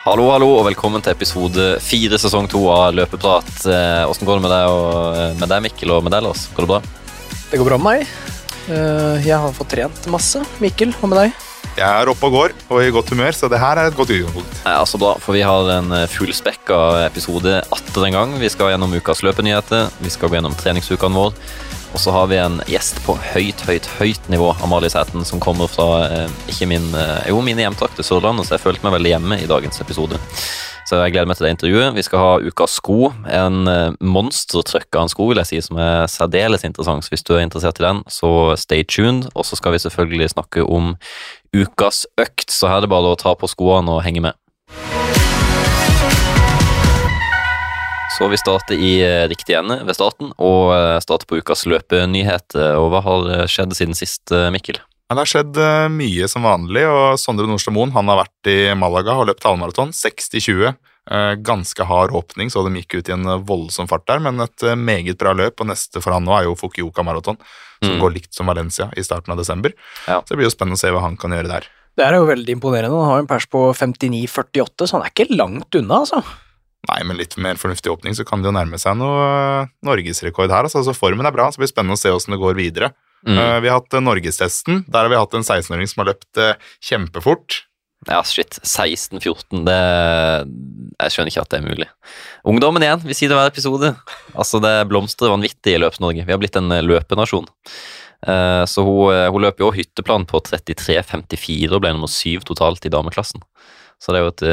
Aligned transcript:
Hallo, 0.00 0.30
hallo, 0.32 0.46
og 0.56 0.64
velkommen 0.64 1.02
til 1.04 1.12
episode 1.12 1.64
fire, 1.84 2.16
sesong 2.20 2.46
to 2.48 2.62
av 2.72 2.94
Løpeprat. 2.96 3.50
Eh, 3.68 4.08
Åssen 4.08 4.24
går 4.28 4.38
det 4.38 4.44
med 4.46 4.52
deg, 4.54 4.68
og, 4.72 5.16
eh, 5.16 5.34
med 5.36 5.48
deg, 5.52 5.62
Mikkel, 5.66 5.90
og 5.92 6.02
med 6.06 6.12
deg, 6.14 6.22
Lars? 6.24 6.46
Går 6.56 6.64
det 6.64 6.70
bra? 6.72 6.80
Det 7.50 7.58
går 7.60 7.68
bra 7.68 7.76
med 7.78 7.84
meg. 7.84 8.06
Eh, 8.70 9.26
Jeg 9.26 9.36
har 9.38 9.52
fått 9.52 9.68
trent 9.68 10.06
masse. 10.08 10.40
Mikkel, 10.58 10.94
hva 10.96 11.08
med 11.08 11.18
deg? 11.18 11.32
Jeg 11.76 11.86
er 11.86 12.08
oppe 12.08 12.24
og 12.26 12.32
går 12.32 12.52
og 12.70 12.80
i 12.82 12.90
godt 12.90 13.10
humør, 13.10 13.32
så 13.32 13.48
det 13.48 13.60
her 13.60 13.76
er 13.76 13.86
et 13.88 13.96
godt 13.96 14.08
utgangspunkt. 14.10 14.56
Ja, 14.64 14.84
så 14.84 14.98
bra, 14.98 15.14
for 15.20 15.32
vi 15.34 15.42
har 15.42 15.68
en 15.78 15.92
eh, 15.92 16.06
fullspekka 16.06 17.04
episode 17.06 17.62
atter 17.70 18.06
en 18.06 18.12
gang. 18.12 18.38
Vi 18.40 18.48
skal 18.48 18.70
gjennom 18.72 18.92
ukas 18.96 19.20
løpenyheter, 19.22 19.90
vi 20.00 20.08
skal 20.08 20.28
gå 20.30 20.36
gjennom 20.40 20.56
treningsukene 20.56 21.14
våre. 21.14 21.34
Og 21.90 22.00
så 22.00 22.12
har 22.14 22.28
vi 22.30 22.38
en 22.38 22.60
gjest 22.70 23.00
på 23.02 23.16
høyt, 23.32 23.64
høyt, 23.66 23.86
høyt 23.98 24.28
nivå, 24.30 24.52
Amalie 24.62 24.90
Sæten, 24.92 25.24
som 25.26 25.42
kommer 25.42 25.70
fra 25.70 25.88
eh, 26.06 26.34
ikke 26.52 26.68
min, 26.70 26.86
eh, 26.94 27.30
jo, 27.32 27.40
mine 27.42 27.64
hjemtrakter, 27.64 28.06
Sørlandet, 28.06 28.46
så 28.46 28.54
jeg 28.54 28.62
følte 28.62 28.86
meg 28.86 28.94
veldig 28.98 29.14
hjemme 29.16 29.40
i 29.42 29.48
dagens 29.50 29.82
episode. 29.82 30.20
Så 30.86 30.98
jeg 30.98 31.14
gleder 31.14 31.28
meg 31.30 31.38
til 31.38 31.46
det 31.46 31.52
intervjuet. 31.54 31.94
Vi 31.94 32.02
skal 32.06 32.22
ha 32.22 32.30
ukas 32.42 32.78
sko, 32.78 33.10
en 33.26 33.70
eh, 33.70 33.98
monstertrøkk 34.02 34.94
av 34.94 35.06
en 35.06 35.12
sko, 35.12 35.28
vil 35.30 35.42
jeg 35.42 35.50
si, 35.50 35.60
som 35.66 35.82
er 35.82 36.06
særdeles 36.10 36.66
interessant. 36.66 37.06
Så 37.06 37.14
hvis 37.14 37.26
du 37.26 37.34
er 37.36 37.44
interessert 37.44 37.82
i 37.82 37.86
den, 37.88 38.04
så 38.10 38.32
stay 38.58 38.86
tuned. 38.86 39.28
Og 39.34 39.46
så 39.46 39.58
skal 39.58 39.74
vi 39.74 39.82
selvfølgelig 39.82 40.32
snakke 40.36 40.66
om 40.66 40.94
ukas 41.54 42.04
økt, 42.20 42.50
så 42.54 42.70
her 42.70 42.80
er 42.80 42.86
det 42.86 42.94
bare 42.94 43.14
å 43.14 43.18
ta 43.18 43.34
på 43.38 43.50
skoene 43.50 43.98
og 43.98 44.04
henge 44.06 44.30
med. 44.30 44.99
Så 48.20 48.28
vi 48.28 48.36
starter 48.36 48.76
i 48.76 48.90
eh, 49.00 49.24
riktig 49.30 49.54
ende 49.56 49.78
ved 49.88 49.96
starten, 49.96 50.34
og 50.36 50.74
eh, 50.76 50.98
starter 51.00 51.24
på 51.30 51.38
ukas 51.40 51.62
løpenyheter. 51.70 52.74
Og 52.76 52.90
hva 52.92 53.00
har 53.06 53.28
eh, 53.32 53.46
skjedd 53.48 53.72
siden 53.78 53.96
sist, 53.96 54.28
eh, 54.36 54.50
Mikkel? 54.52 54.76
Det 55.10 55.16
har 55.18 55.30
skjedd 55.30 55.56
eh, 55.56 55.86
mye 55.90 56.28
som 56.28 56.44
vanlig, 56.44 56.82
og 56.86 57.16
Sondre 57.18 57.48
Nordstad 57.48 57.72
Moen 57.74 57.94
han 57.96 58.12
har 58.12 58.20
vært 58.20 58.50
i 58.52 58.58
Malaga 58.76 59.16
og 59.16 59.30
løpt 59.30 59.46
halvmaraton. 59.48 59.94
60-20. 59.96 60.68
Eh, 61.10 61.30
Ganske 61.48 61.86
hard 61.88 62.12
åpning, 62.14 62.52
så 62.52 62.60
de 62.68 62.74
gikk 62.82 62.98
ut 63.00 63.08
i 63.08 63.14
en 63.16 63.24
eh, 63.24 63.40
voldsom 63.48 63.88
fart 63.90 64.04
der, 64.12 64.20
men 64.22 64.44
et 64.44 64.66
eh, 64.68 64.76
meget 64.76 65.16
bra 65.18 65.32
løp. 65.40 65.64
Og 65.64 65.70
neste 65.72 66.04
for 66.04 66.12
han 66.12 66.28
nå 66.28 66.36
er 66.36 66.44
jo 66.50 66.54
Fukuoka 66.60 67.02
maraton, 67.06 67.40
som 67.80 67.96
Mm. 67.96 68.02
går 68.04 68.12
likt 68.18 68.36
som 68.36 68.44
Valencia 68.52 68.90
i 69.00 69.02
starten 69.06 69.32
av 69.32 69.40
desember. 69.40 69.72
Ja. 70.04 70.18
Så 70.20 70.34
det 70.34 70.42
blir 70.42 70.50
jo 70.50 70.52
spennende 70.52 70.76
å 70.76 70.82
se 70.84 70.92
hva 70.92 71.00
han 71.06 71.16
kan 71.16 71.32
gjøre 71.32 71.48
der. 71.48 71.64
Det 71.96 72.04
er 72.04 72.18
jo 72.20 72.28
veldig 72.28 72.52
imponerende. 72.58 72.92
Han 73.00 73.08
har 73.14 73.22
en 73.24 73.30
pers 73.32 73.48
på 73.48 73.70
59,48, 73.72 74.84
så 74.84 74.98
han 74.98 75.06
er 75.08 75.14
ikke 75.14 75.30
langt 75.32 75.74
unna, 75.80 76.02
altså. 76.04 76.20
Nei, 76.88 77.00
med 77.04 77.18
litt 77.20 77.34
mer 77.36 77.58
fornuftig 77.60 77.92
åpning 77.92 78.14
så 78.16 78.24
kan 78.24 78.40
det 78.40 78.48
jo 78.48 78.56
nærme 78.56 78.78
seg 78.80 78.96
noe 78.96 79.24
eh, 79.28 79.70
norgesrekord 79.84 80.52
her. 80.52 80.64
Altså, 80.64 80.80
så 80.86 80.94
formen 80.96 81.28
er 81.28 81.34
bra, 81.34 81.50
så 81.52 81.58
det 81.60 81.66
blir 81.66 81.72
spennende 81.74 81.98
å 81.98 82.00
se 82.00 82.12
hvordan 82.12 82.36
det 82.36 82.40
går 82.40 82.56
videre. 82.56 82.88
Mm. 83.28 83.36
Eh, 83.36 83.56
Vi 83.60 83.68
har 83.68 83.82
hatt 83.82 83.96
eh, 83.98 84.04
norgestesten. 84.06 84.84
Der 84.88 85.04
har 85.04 85.10
vi 85.12 85.18
hatt 85.20 85.36
en 85.36 85.44
16-åring 85.44 85.90
som 85.90 86.00
har 86.00 86.14
løpt 86.14 86.40
kjempefort. 86.88 87.58
Ja, 88.08 88.22
shit. 88.24 88.56
16-14, 88.64 89.60
det 89.66 89.76
Jeg 89.76 91.12
skjønner 91.12 91.28
ikke 91.34 91.42
at 91.44 91.50
det 91.52 91.58
er 91.58 91.66
mulig. 91.66 91.88
Ungdommen 92.48 92.86
igjen, 92.86 93.02
vi 93.04 93.16
sier 93.18 93.28
det 93.28 93.36
hver 93.36 93.50
episode. 93.52 93.90
Altså, 94.32 94.60
det 94.64 94.72
blomstrer 94.88 95.34
vanvittig 95.34 95.74
i 95.76 95.82
Løps-Norge. 95.82 96.24
Vi 96.24 96.32
har 96.32 96.40
blitt 96.40 96.56
en 96.56 96.72
løpenasjon. 96.86 97.44
Så 98.68 98.82
hun, 98.84 99.12
hun 99.32 99.44
løper 99.44 99.64
jo 99.66 99.70
hytteplan 99.72 100.24
på 100.28 100.40
33,54 100.48 101.76
og 101.76 101.84
ble 101.84 101.92
nummer 101.92 102.08
syv 102.12 102.44
totalt 102.48 102.88
i 102.88 102.92
dameklassen. 102.92 103.44
Så 104.00 104.12
det 104.12 104.20
er 104.20 104.24
jo 104.26 104.32
et, 104.32 104.44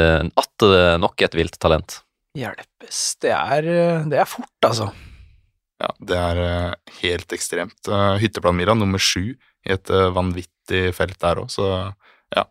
atter 0.44 1.00
nok 1.00 1.24
et 1.24 1.36
vilt 1.36 1.56
talent. 1.60 1.98
Hjelpes. 2.38 3.02
Det 3.22 3.32
er, 3.34 3.68
eh, 3.68 4.08
det 4.10 4.22
er 4.22 4.28
fort, 4.30 4.54
altså. 4.66 4.90
Ja, 5.78 5.90
det 6.10 6.18
er 6.18 6.42
eh, 6.42 6.94
helt 7.02 7.34
ekstremt. 7.34 7.78
Hytteplanmila 7.82 8.18
Hytteplan-Mira 8.22 8.76
nummer 8.78 9.02
sju 9.02 9.34
i 9.34 9.74
et 9.74 9.90
eh, 9.94 10.10
vanvittig 10.14 10.88
felt 10.96 11.18
der 11.22 11.42
òg, 11.44 11.50
så 11.52 11.68
ja. 12.34 12.44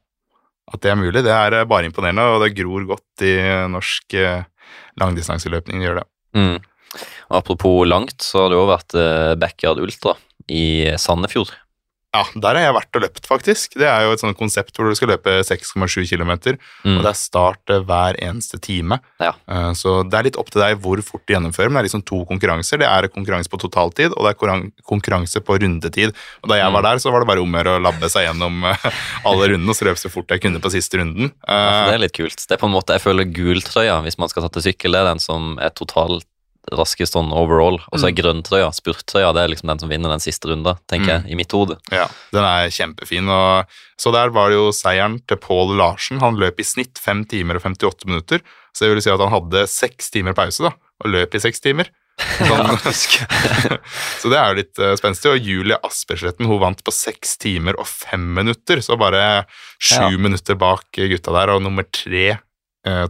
At 0.67 0.83
det 0.83 0.91
er 0.91 0.99
mulig, 0.99 1.23
det 1.25 1.33
er 1.33 1.61
eh, 1.61 1.67
bare 1.67 1.89
imponerende, 1.89 2.27
og 2.35 2.43
det 2.43 2.55
gror 2.59 2.87
godt 2.87 3.25
i 3.27 3.35
norsk 3.71 4.19
langdistanseløpning. 4.99 5.81
Det 5.81 5.89
gjør 5.89 6.01
det. 6.01 6.07
Mm. 6.37 6.57
Apropos 7.29 7.87
langt, 7.87 8.21
så 8.23 8.45
har 8.45 8.51
det 8.51 8.59
jo 8.59 8.67
vært 8.69 8.95
eh, 8.97 9.35
Backyard 9.39 9.81
Ultra 9.83 10.15
i 10.47 10.95
Sandefjord. 10.99 11.51
Ja, 12.17 12.23
der 12.41 12.57
har 12.57 12.63
jeg 12.65 12.75
vært 12.79 12.97
og 12.97 13.03
løpt, 13.05 13.27
faktisk. 13.29 13.75
Det 13.77 13.85
er 13.85 14.07
jo 14.07 14.13
et 14.15 14.21
sånt 14.23 14.37
konsept 14.39 14.73
hvor 14.77 14.89
du 14.89 14.95
skal 14.97 15.11
løpe 15.13 15.37
6,7 15.45 16.07
km, 16.09 16.31
Mm. 16.83 16.97
og 16.97 17.03
det 17.05 17.11
er 17.11 17.17
start 17.19 17.69
eh, 17.73 17.83
hver 17.85 18.17
eneste 18.25 18.57
time. 18.63 18.97
Ja. 19.21 19.33
Eh, 19.47 19.71
Så 19.77 20.01
det 20.09 20.17
er 20.17 20.23
litt 20.31 20.37
opp 20.41 20.49
til 20.49 20.61
deg 20.63 20.79
hvor 20.81 20.97
fort 21.05 21.21
du 21.27 21.33
gjennomfører, 21.35 21.69
men 21.69 21.77
det 21.77 21.85
er 21.85 21.89
liksom 21.91 22.05
to 22.09 22.23
konkurranser. 22.25 22.79
Det 22.81 22.87
er 22.89 23.07
konkurranse 23.13 23.49
på 23.53 23.59
totaltid, 23.61 24.15
og 24.17 24.25
det 24.25 24.33
er 24.33 24.71
konkurranse 24.87 25.39
på 25.45 25.59
rundetid. 25.61 26.15
Og 26.43 26.49
da 26.49 26.55
jeg 26.57 26.67
Mm. 26.71 26.73
var 26.73 26.81
der, 26.89 26.97
så 27.03 27.11
var 27.11 27.19
det 27.21 27.27
bare 27.27 27.41
om 27.45 27.53
å 27.53 27.61
gjøre 27.61 27.77
å 27.77 27.83
labbe 27.83 28.09
seg 28.09 28.25
gjennom 28.27 28.63
eh, 28.65 28.77
alle 29.29 29.49
rundene, 29.53 29.69
og 29.69 29.75
så 29.77 29.85
løp 29.85 29.97
så 30.01 30.09
fort 30.09 30.27
jeg 30.33 30.41
kunne 30.41 30.59
på 30.63 30.71
siste 30.73 30.97
runden. 30.97 31.31
Ja, 31.47 31.85
det 31.85 31.93
er 31.95 32.03
litt 32.07 32.13
kult. 32.17 32.39
Det 32.47 32.57
er 32.57 32.61
på 32.63 32.65
en 32.67 32.73
måte, 32.73 32.93
Jeg 32.97 33.03
føler 33.05 33.25
gultrøya, 33.29 34.01
hvis 34.03 34.17
man 34.17 34.29
skal 34.29 34.43
ta 34.43 34.49
til 34.49 34.71
sykkel, 34.73 34.91
det 34.95 35.01
er 35.03 35.11
den 35.13 35.19
som 35.19 35.59
er 35.59 35.69
totalt 35.69 36.25
raskest 36.75 37.15
sånn 37.15 37.29
overall. 37.35 37.77
Og 37.91 37.99
så 38.01 38.09
er 38.09 38.15
grønntrøya, 38.17 38.69
spurttrøya, 38.75 39.33
det 39.35 39.43
er 39.43 39.51
liksom 39.53 39.71
den 39.71 39.79
som 39.83 39.91
vinner 39.91 40.11
den 40.13 40.23
siste 40.23 40.49
runda, 40.51 40.75
tenker 40.91 41.13
jeg, 41.13 41.31
i 41.31 41.37
mitt 41.39 41.53
hode. 41.55 41.77
Ja, 41.93 42.07
den 42.35 42.47
er 42.47 42.71
kjempefin. 42.73 43.29
Og, 43.31 43.77
så 43.99 44.11
der 44.15 44.33
var 44.35 44.51
det 44.51 44.59
jo 44.59 44.71
seieren 44.75 45.19
til 45.27 45.39
Pål 45.43 45.77
Larsen. 45.79 46.19
Han 46.23 46.39
løp 46.41 46.59
i 46.59 46.67
snitt 46.67 46.99
5 46.99 47.25
timer 47.31 47.59
og 47.59 47.67
58 47.69 48.09
minutter. 48.09 48.43
Så 48.75 48.85
det 48.85 48.91
vil 48.93 49.05
si 49.05 49.13
at 49.13 49.23
han 49.23 49.33
hadde 49.33 49.63
seks 49.71 50.11
timer 50.13 50.35
pause, 50.37 50.67
da, 50.67 50.75
og 51.03 51.13
løp 51.15 51.37
i 51.37 51.41
seks 51.41 51.63
timer. 51.63 51.89
Sånn, 52.49 52.79
så 54.21 54.29
det 54.31 54.37
er 54.39 54.47
jo 54.49 54.57
litt 54.57 54.79
uh, 54.81 54.95
spenstig. 54.97 55.29
Og 55.35 55.43
Julie 55.45 55.77
Aspersletten 55.85 56.49
hun 56.49 56.61
vant 56.63 56.81
på 56.85 56.93
seks 56.93 57.35
timer 57.41 57.77
og 57.77 57.85
fem 57.89 58.23
minutter, 58.37 58.81
så 58.81 58.97
bare 58.97 59.45
sju 59.77 60.01
Ja. 60.01 60.09
minutter 60.17 60.57
bak 60.57 60.89
gutta 60.97 61.33
der, 61.35 61.53
og 61.53 61.61
nummer 61.65 61.85
tre 61.93 62.39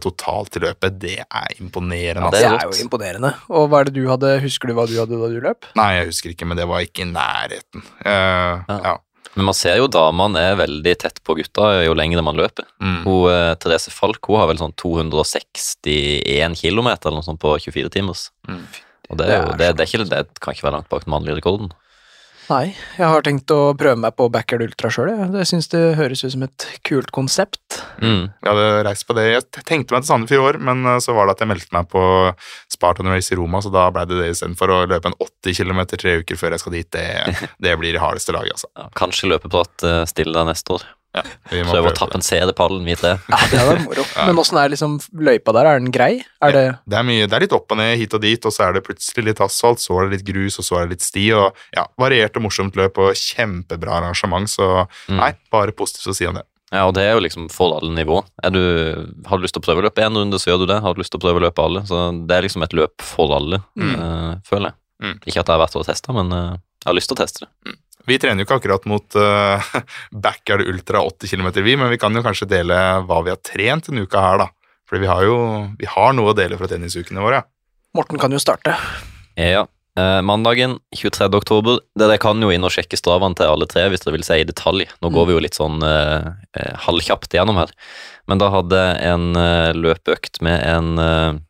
totalt 0.04 0.56
i 0.58 0.62
løpet. 0.64 0.98
Det 1.02 1.16
er 1.24 1.58
imponerende. 1.58 2.30
Ja, 2.30 2.30
Det 2.34 2.44
er 2.46 2.70
jo 2.70 2.84
imponerende. 2.84 3.32
Og 3.48 3.68
hva 3.70 3.82
er 3.82 3.90
det 3.90 3.96
du 3.98 4.08
hadde, 4.10 4.36
husker 4.44 4.70
du 4.70 4.76
hva 4.78 4.86
du 4.90 4.96
hadde 4.98 5.18
da 5.18 5.28
du 5.32 5.40
løp? 5.44 5.68
Nei, 5.78 5.90
jeg 5.98 6.08
husker 6.12 6.34
ikke, 6.34 6.48
men 6.48 6.60
det 6.60 6.66
var 6.70 6.86
ikke 6.86 7.04
i 7.06 7.10
nærheten. 7.12 7.84
Uh, 8.04 8.64
Ja. 8.68 8.80
ja. 8.84 8.96
Men 9.38 9.46
man 9.52 9.54
ser 9.54 9.76
jo 9.78 9.86
damene 9.86 10.40
er 10.40 10.56
veldig 10.58 10.94
tett 10.98 11.20
på 11.22 11.36
gutta 11.38 11.68
jo 11.84 11.94
lenger 11.94 12.24
man 12.26 12.38
løper. 12.38 12.66
Mm. 12.82 13.04
Hun, 13.04 13.30
eh, 13.30 13.52
Therese 13.62 13.92
Falk 13.94 14.26
hun 14.26 14.40
har 14.40 14.48
vel 14.50 14.58
sånn 14.58 14.74
261 14.74 16.56
km 16.58 16.88
eller 16.88 17.18
noe 17.20 17.26
sånt 17.26 17.38
på 17.42 17.52
24 17.62 17.92
timers. 17.94 18.32
Mm. 18.48 18.64
Og 19.08 19.20
det, 19.20 19.28
er 19.28 19.36
jo, 19.36 19.52
Det 19.52 19.68
er 19.68 19.76
det, 19.76 19.76
det, 19.76 19.84
er 19.84 19.92
ikke, 19.92 20.08
det 20.10 20.42
kan 20.42 20.56
ikke 20.56 20.66
være 20.66 20.76
langt 20.80 20.90
bak 20.90 21.06
den 21.06 21.14
mannlige 21.14 21.38
rekorden. 21.38 21.70
Nei, 22.48 22.70
jeg 22.96 23.04
har 23.12 23.24
tenkt 23.26 23.52
å 23.52 23.74
prøve 23.76 24.00
meg 24.00 24.14
på 24.16 24.26
Backyard 24.32 24.64
Ultra 24.64 24.88
sjøl. 24.92 25.10
Jeg 25.36 25.48
syns 25.50 25.68
det 25.68 25.82
høres 25.98 26.22
ut 26.24 26.32
som 26.32 26.46
et 26.46 26.64
kult 26.88 27.10
konsept. 27.12 27.80
Mm. 28.00 28.30
Jeg 28.30 28.48
hadde 28.48 28.84
reist 28.86 29.04
på 29.08 29.16
det. 29.18 29.26
Jeg 29.34 29.64
tenkte 29.68 29.92
meg 29.92 30.06
til 30.06 30.08
Sandefjord 30.08 30.38
i 30.38 30.46
år, 30.46 30.60
men 30.70 30.80
eh, 30.88 31.00
så 31.04 31.12
var 31.16 31.28
det 31.28 31.36
at 31.36 31.44
jeg 31.44 31.50
meldte 31.52 31.76
meg 31.76 31.90
på 31.92 32.02
Spartan 32.72 33.12
Race 33.12 33.34
i 33.34 33.36
Roma, 33.36 33.60
så 33.60 33.72
da 33.74 33.84
ble 33.92 34.06
det 34.08 34.22
det 34.22 34.30
istedenfor 34.32 34.72
å 34.72 34.82
løpe 34.88 35.12
en 35.12 35.18
80 35.20 35.60
km 35.60 35.82
tre 35.92 36.16
uker 36.22 36.40
før 36.40 36.56
jeg 36.56 36.64
skal 36.64 36.78
dit. 36.78 36.90
Det, 36.96 37.06
det 37.68 37.76
blir 37.82 37.98
i 37.98 38.00
hardeste 38.00 38.32
laget, 38.32 38.56
altså. 38.56 38.72
Ja, 38.80 38.88
kanskje 38.96 39.34
løpeprat 39.34 39.88
stille 40.08 40.32
deg 40.32 40.40
der 40.40 40.52
neste 40.54 40.78
år. 40.78 40.88
Ja, 41.18 41.64
Prøve 41.68 41.90
å 41.90 41.94
tapensere 41.96 42.54
pallen, 42.56 42.84
vi 42.86 42.94
tre. 42.98 43.14
Ja, 43.28 43.38
det 43.50 43.60
er 43.62 43.80
moro. 43.84 44.04
Men 44.28 44.40
åssen 44.42 44.58
er 44.60 44.72
liksom 44.72 44.98
løypa 45.18 45.54
der? 45.56 45.66
Er 45.72 45.82
den 45.82 45.90
grei? 45.94 46.10
Er 46.44 46.52
det 46.54 46.64
Det 46.88 46.98
er, 47.00 47.06
mye, 47.08 47.26
det 47.28 47.36
er 47.38 47.44
litt 47.46 47.56
opp 47.56 47.70
og 47.74 47.80
ned 47.80 47.96
hit 48.00 48.14
og 48.14 48.22
dit, 48.24 48.44
og 48.48 48.54
så 48.54 48.68
er 48.68 48.76
det 48.78 48.84
plutselig 48.86 49.24
litt 49.32 49.40
asfalt, 49.44 49.80
så 49.82 49.96
er 49.98 50.08
det 50.08 50.18
litt 50.18 50.26
grus, 50.30 50.58
og 50.62 50.64
så 50.68 50.78
er 50.80 50.86
det 50.86 50.96
litt 50.98 51.06
sti, 51.08 51.26
og 51.38 51.56
ja, 51.76 51.86
variert 52.00 52.36
og 52.38 52.46
morsomt 52.46 52.76
løp 52.78 52.98
og 53.02 53.12
kjempebra 53.18 53.98
arrangement, 54.02 54.48
så 54.48 54.86
Mm. 55.08 55.16
nei, 55.20 55.32
bare 55.52 55.72
positivt 55.72 56.08
å 56.12 56.14
si 56.14 56.26
om 56.26 56.34
det. 56.38 56.44
Ja, 56.70 56.82
og 56.86 56.92
det 56.94 57.02
er 57.08 57.14
jo 57.16 57.22
liksom 57.24 57.46
for 57.50 57.78
alle 57.78 57.88
nivå. 57.96 58.18
Er 58.44 58.50
du, 58.52 58.60
har 59.26 59.38
du 59.38 59.42
lyst 59.46 59.54
til 59.56 59.62
å 59.62 59.64
prøve 59.64 59.80
å 59.80 59.86
løpe 59.88 60.02
én 60.04 60.12
runde, 60.14 60.36
så 60.36 60.50
gjør 60.52 60.58
du 60.60 60.66
det. 60.68 60.80
Har 60.84 60.92
du 60.94 61.00
lyst 61.00 61.10
til 61.14 61.18
å 61.20 61.24
prøve 61.24 61.40
å 61.40 61.44
løpe 61.46 61.64
alle, 61.64 61.80
så 61.88 62.10
det 62.28 62.36
er 62.36 62.44
liksom 62.44 62.62
et 62.66 62.74
løp 62.76 63.00
for 63.00 63.32
alle, 63.38 63.62
Mm. 63.78 63.94
eh, 63.94 64.34
føler 64.44 64.68
jeg. 64.68 64.74
Mm. 65.00 65.14
Ikke 65.24 65.40
at 65.40 65.46
jeg 65.46 65.54
har 65.56 65.62
vært 65.66 65.76
og 65.80 65.86
testa, 65.86 66.12
men 66.12 66.32
eh, 66.32 66.58
jeg 66.84 66.90
har 66.90 66.94
lyst 66.98 67.08
til 67.08 67.16
å 67.16 67.20
teste 67.24 67.46
det. 67.46 67.74
Vi 68.08 68.18
trener 68.20 68.42
jo 68.42 68.48
ikke 68.48 68.58
akkurat 68.62 68.86
mot 68.88 69.18
uh, 69.20 69.72
Backyard 70.24 70.64
Ultra 70.64 71.02
80 71.04 71.34
km, 71.34 71.50
vi, 71.60 71.76
men 71.76 71.92
vi 71.92 72.00
kan 72.00 72.14
jo 72.16 72.24
kanskje 72.24 72.48
dele 72.50 72.78
hva 73.04 73.22
vi 73.26 73.34
har 73.34 73.40
trent 73.44 73.90
denne 73.90 74.06
uka 74.08 74.22
her, 74.24 74.44
da. 74.44 74.48
Fordi 74.88 75.04
vi 75.04 75.10
har 75.10 75.24
jo 75.26 75.38
vi 75.76 75.88
har 75.92 76.14
noe 76.16 76.32
å 76.32 76.36
dele 76.36 76.56
fra 76.60 76.70
tennisukene 76.70 77.20
våre. 77.20 77.42
Morten 77.96 78.20
kan 78.20 78.32
jo 78.32 78.40
starte. 78.40 78.76
Ja. 79.36 79.66
Eh, 79.98 80.22
mandagen 80.22 80.78
23. 80.96 81.28
oktober. 81.34 81.80
Dere 81.98 82.18
kan 82.22 82.40
jo 82.42 82.52
inn 82.54 82.64
og 82.64 82.72
sjekke 82.72 82.98
stravene 82.98 83.36
til 83.38 83.50
alle 83.50 83.66
tre 83.70 83.86
hvis 83.90 84.04
dere 84.04 84.14
vil 84.16 84.26
se 84.26 84.38
i 84.38 84.46
detalj. 84.46 84.86
Nå 85.02 85.10
går 85.14 85.28
vi 85.28 85.36
jo 85.36 85.42
litt 85.42 85.58
sånn 85.58 85.82
eh, 85.84 86.28
eh, 86.54 86.74
halvkjapt 86.86 87.34
gjennom 87.34 87.58
her. 87.60 87.72
Men 88.30 88.40
da 88.40 88.50
hadde 88.54 88.78
jeg 88.78 89.12
en 89.12 89.40
eh, 89.40 89.72
løpeøkt 89.74 90.40
med 90.44 90.62
en 90.62 91.02
eh, 91.02 91.40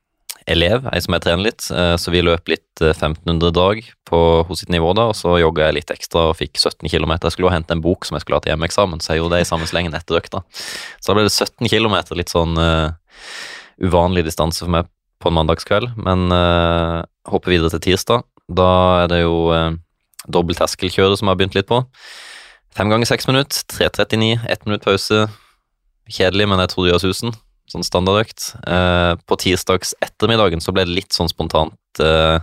elev, 0.48 0.86
ei 0.92 1.00
som 1.04 1.14
jeg 1.14 1.24
trener 1.24 1.46
litt. 1.48 1.66
eh, 1.70 1.94
så 2.00 2.12
vi 2.14 2.22
løp 2.24 2.48
litt 2.50 2.82
eh, 2.82 2.94
1500 2.94 3.52
drag 3.54 3.82
på 4.08 4.20
hos 4.48 4.62
sitt 4.62 4.72
nivå 4.72 4.94
da, 4.96 5.08
og 5.12 5.16
så 5.16 5.36
jogga 5.40 5.68
jeg 5.68 5.78
litt 5.78 5.92
ekstra 5.92 6.28
og 6.30 6.38
fikk 6.38 6.56
17 6.56 6.88
km. 6.88 7.16
Jeg 7.16 7.34
skulle 7.34 7.48
jo 7.48 7.54
hente 7.54 7.76
en 7.76 7.84
bok 7.84 8.08
som 8.08 8.16
jeg 8.16 8.24
skulle 8.24 8.40
ha 8.40 8.44
til 8.44 8.54
hjemmeeksamen, 8.54 9.02
så 9.04 9.14
jeg 9.14 9.22
gjorde 9.22 9.36
det 9.36 9.44
i 9.44 9.50
samme 9.50 9.68
slengen 9.68 9.96
etter 9.98 10.20
økta. 10.20 10.44
Så 10.98 11.10
da 11.10 11.18
ble 11.18 11.26
det 11.28 11.34
17 11.34 11.68
km, 11.68 11.98
litt 12.16 12.32
sånn 12.32 12.56
uh, 12.56 12.94
uvanlig 13.84 14.24
distanse 14.26 14.64
for 14.64 14.72
meg 14.72 14.88
på 15.20 15.30
en 15.30 15.36
mandagskveld, 15.36 15.98
men 16.00 16.32
uh, 16.32 17.02
hopper 17.28 17.52
videre 17.52 17.74
til 17.74 17.84
tirsdag. 17.90 18.24
Da 18.48 18.70
er 19.04 19.12
det 19.12 19.20
jo 19.24 19.50
uh, 19.52 19.76
dobbelt 20.30 20.60
terskelkjøret 20.62 21.20
som 21.20 21.28
har 21.30 21.36
begynt 21.38 21.58
litt 21.58 21.68
på. 21.68 21.82
Fem 22.78 22.88
ganger 22.92 23.10
seks 23.10 23.28
minutter, 23.28 23.64
3.39, 23.74 24.46
ett 24.48 24.64
minutt 24.68 24.86
pause. 24.86 25.26
Kjedelig, 26.08 26.48
men 26.48 26.62
jeg 26.62 26.72
tror 26.72 26.86
det 26.86 26.94
gjør 26.94 27.04
susen. 27.08 27.36
Sånn 27.68 27.86
standardøkt. 27.86 28.52
Eh, 28.66 29.14
på 29.28 29.38
tirsdags 29.40 29.94
ettermiddagen 30.04 30.62
så 30.64 30.74
ble 30.74 30.86
det 30.88 30.96
litt 30.96 31.16
sånn 31.16 31.30
spontant 31.30 32.02
eh, 32.02 32.38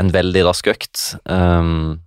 en 0.00 0.12
veldig 0.12 0.46
rask 0.48 0.70
økt. 0.72 1.02
Um, 1.28 2.00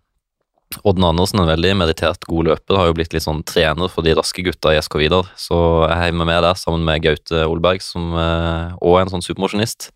Odden 0.84 1.06
Andersen, 1.08 1.40
en 1.42 1.50
veldig 1.50 1.72
meditert 1.80 2.26
god 2.28 2.50
løper, 2.50 2.78
har 2.80 2.90
jo 2.90 2.96
blitt 2.98 3.14
litt 3.16 3.26
sånn 3.26 3.44
trener 3.48 3.92
for 3.92 4.06
de 4.06 4.16
raske 4.18 4.44
gutta 4.46 4.74
i 4.74 4.80
SK 4.82 4.98
Vidar. 5.00 5.30
Så 5.40 5.58
jeg 5.86 6.00
heier 6.02 6.18
med 6.18 6.32
der 6.32 6.58
sammen 6.60 6.86
med 6.88 7.04
Gaute 7.06 7.46
Olberg, 7.48 7.84
som 7.86 8.12
eh, 8.20 8.76
også 8.80 9.00
er 9.00 9.06
en 9.06 9.14
sånn 9.14 9.26
supermosjonist, 9.26 9.90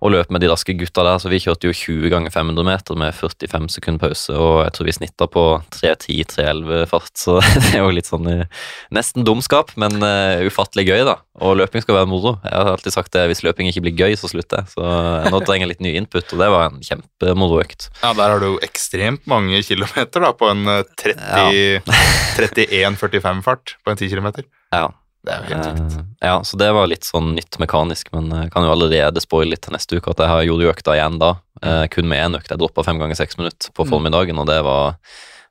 og 0.00 0.12
løp 0.14 0.32
med 0.32 0.44
de 0.44 0.50
raske 0.50 0.76
gutta 0.78 1.04
der. 1.06 1.20
Så 1.22 1.32
vi 1.32 1.40
kjørte 1.42 1.68
jo 1.68 1.76
20 1.76 2.12
ganger 2.12 2.34
500 2.34 2.68
meter 2.68 3.00
med 3.00 3.14
45 3.16 3.68
sekund 3.76 4.02
pause, 4.02 4.34
og 4.34 4.62
jeg 4.64 4.76
tror 4.76 4.88
vi 4.88 4.96
snitta 4.96 5.28
på 5.32 5.44
3.10-3.11 5.76 6.88
fart, 6.90 7.12
så 7.18 7.38
det 7.66 7.74
er 7.74 7.84
jo 7.84 7.94
litt 7.94 8.10
sånn 8.10 8.30
eh, 8.32 8.66
nesten 8.94 9.26
dumskap, 9.26 9.74
men 9.80 9.98
uh, 10.02 10.44
ufattelig 10.46 10.86
gøy, 10.88 11.04
da. 11.08 11.18
Og 11.44 11.58
løping 11.60 11.82
skal 11.84 11.98
være 11.98 12.08
moro. 12.08 12.36
Jeg 12.46 12.54
har 12.54 12.72
alltid 12.72 12.94
sagt 12.94 13.12
det, 13.16 13.26
hvis 13.28 13.42
løping 13.44 13.68
ikke 13.68 13.82
blir 13.84 13.98
gøy, 13.98 14.16
så 14.16 14.30
slutter 14.30 14.62
jeg. 14.62 14.72
Så 14.72 14.84
nå 15.32 15.40
trenger 15.44 15.66
jeg 15.66 15.74
litt 15.74 15.84
ny 15.84 15.92
input, 16.00 16.24
og 16.32 16.40
det 16.40 16.48
var 16.52 16.70
en 16.70 16.80
kjempemoro 16.84 17.60
økt. 17.60 17.90
Ja, 18.00 18.14
der 18.16 18.32
har 18.32 18.40
du 18.40 18.48
jo 18.54 18.60
ekstremt 18.64 19.26
mange 19.28 19.60
kilometer 19.66 20.05
da, 20.12 20.32
på 20.32 20.48
en 20.50 20.62
31-45 22.36 23.42
fart 23.46 23.76
på 23.84 23.90
en 23.90 23.96
10 23.96 24.08
km. 24.10 24.28
Ja. 24.72 24.88
Det 25.26 25.34
er 25.34 25.40
jo 25.42 25.48
helt 25.50 25.64
sykt. 25.66 25.94
Eh, 25.98 26.28
ja, 26.28 26.34
så 26.46 26.54
det 26.60 26.68
var 26.76 26.86
litt 26.86 27.02
sånn 27.08 27.32
nytt 27.34 27.56
mekanisk, 27.58 28.12
men 28.14 28.28
jeg 28.30 28.50
kan 28.54 28.62
jo 28.62 28.70
allerede 28.76 29.18
spoile 29.24 29.56
litt 29.56 29.64
til 29.66 29.74
neste 29.74 29.98
uke 29.98 30.12
at 30.12 30.20
jeg 30.22 30.30
har 30.30 30.44
gjorde 30.46 30.68
økta 30.70 30.94
igjen 30.94 31.16
da, 31.18 31.32
eh, 31.66 31.86
kun 31.90 32.06
med 32.06 32.20
én 32.22 32.38
økt. 32.38 32.52
Jeg 32.52 32.60
droppa 32.62 32.84
fem 32.86 33.00
ganger 33.02 33.18
seks 33.18 33.34
minutter 33.40 33.72
på 33.74 33.82
Mm. 33.84 33.90
formiddagen, 33.90 34.38
og 34.38 34.46
det 34.46 34.60
var, 34.62 34.94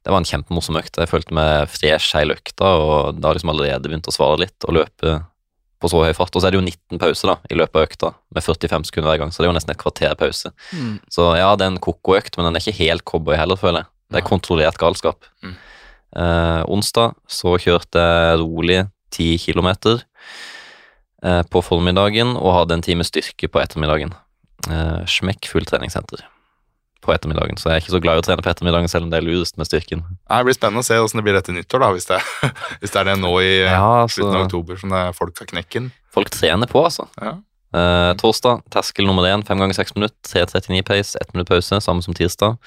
det 0.05 0.11
var 0.13 0.21
en 0.23 0.29
kjempemorsom 0.31 0.79
økt. 0.79 0.95
Jeg 0.95 1.11
følte 1.11 1.33
meg 1.35 1.67
fresh 1.67 2.15
hele 2.15 2.37
økta, 2.39 2.63
og 2.71 3.19
da 3.19 3.27
har 3.27 3.35
liksom 3.35 3.51
allerede 3.51 3.83
begynt 3.89 4.07
å 4.07 4.15
svare 4.15 4.39
litt 4.45 4.63
og 4.63 4.73
løpe 4.79 5.25
på 5.81 5.89
så 5.91 6.05
høy 6.07 6.13
fart. 6.15 6.31
Og 6.33 6.39
så 6.41 6.47
er 6.47 6.51
det 6.55 6.61
jo 6.61 6.67
19 6.69 6.97
pauser 7.03 7.27
da, 7.33 7.35
i 7.51 7.55
løpet 7.59 7.75
av 7.75 7.83
økta, 7.89 8.13
med 8.31 8.43
45 8.47 8.85
sekunder 8.87 9.11
hver 9.11 9.19
gang, 9.25 9.31
så 9.35 9.43
det 9.43 9.49
er 9.49 9.51
jo 9.51 9.57
nesten 9.59 9.75
et 9.75 9.83
kvarter 9.83 10.15
pause. 10.15 10.53
Mm. 10.71 10.99
Så 11.11 11.35
ja, 11.35 11.51
det 11.59 11.65
er 11.67 11.73
en 11.75 11.83
koko 11.83 12.15
økt, 12.15 12.37
men 12.37 12.47
den 12.47 12.55
er 12.55 12.63
ikke 12.63 12.79
helt 12.79 13.03
cowboy 13.03 13.35
heller, 13.35 13.59
føler 13.59 13.83
jeg. 13.83 13.91
Det 14.11 14.21
er 14.21 14.27
kontrollert 14.27 14.77
galskap. 14.81 15.25
Mm. 15.43 15.55
Eh, 16.15 16.61
onsdag 16.71 17.15
så 17.27 17.55
kjørte 17.59 17.99
jeg 18.01 18.37
rolig 18.43 18.83
10 19.15 19.37
kilometer 19.41 20.03
eh, 21.23 21.41
på 21.51 21.61
formiddagen 21.65 22.35
og 22.37 22.53
hadde 22.59 22.77
en 22.77 22.85
time 22.85 23.03
styrke 23.07 23.49
på 23.51 23.61
ettermiddagen. 23.63 24.13
Eh, 24.69 25.01
smekk 25.09 25.49
full 25.51 25.65
treningssenter 25.67 26.23
på 27.05 27.13
ettermiddagen, 27.13 27.57
så 27.61 27.69
jeg 27.69 27.75
er 27.77 27.83
ikke 27.83 27.93
så 27.93 27.99
glad 28.01 28.17
i 28.17 28.21
å 28.23 28.25
trene 28.25 28.41
på 28.41 28.49
ettermiddagen, 28.49 28.89
selv 28.89 29.05
om 29.05 29.11
det 29.11 29.19
er 29.19 29.25
lurest 29.27 29.59
med 29.61 29.67
styrken. 29.69 29.99
Det 30.25 30.39
blir 30.47 30.55
spennende 30.57 30.81
å 30.81 30.87
se 30.87 30.95
hvordan 30.97 31.19
det 31.21 31.25
blir 31.27 31.35
etter 31.37 31.53
nyttår, 31.53 31.83
da, 31.83 31.89
hvis 31.93 32.07
det, 32.09 32.17
hvis 32.81 32.93
det 32.95 33.01
er 33.03 33.09
det 33.11 33.17
nå 33.21 33.33
i 33.45 33.51
Ja, 33.61 34.07
slutten 34.09 34.39
av 34.39 34.45
oktober 34.47 34.79
som 34.81 34.89
det 34.95 35.01
er 35.11 35.13
folk 35.13 35.37
har 35.43 35.49
knekken. 35.51 35.91
folk 36.15 36.31
trener 36.33 36.65
på, 36.71 36.81
altså. 36.87 37.05
Ja. 37.21 37.35
Eh, 37.77 38.11
torsdag, 38.17 38.63
terskel 38.73 39.05
nummer 39.05 39.27
én, 39.29 39.43
fem 39.45 39.61
ganger 39.61 39.77
seks 39.77 39.93
minutt, 39.93 40.15
3.39 40.31 40.81
pace, 40.87 41.19
ett 41.21 41.35
minutt 41.35 41.51
pause, 41.51 41.77
samme 41.83 42.01
som 42.01 42.17
tirsdag. 42.17 42.57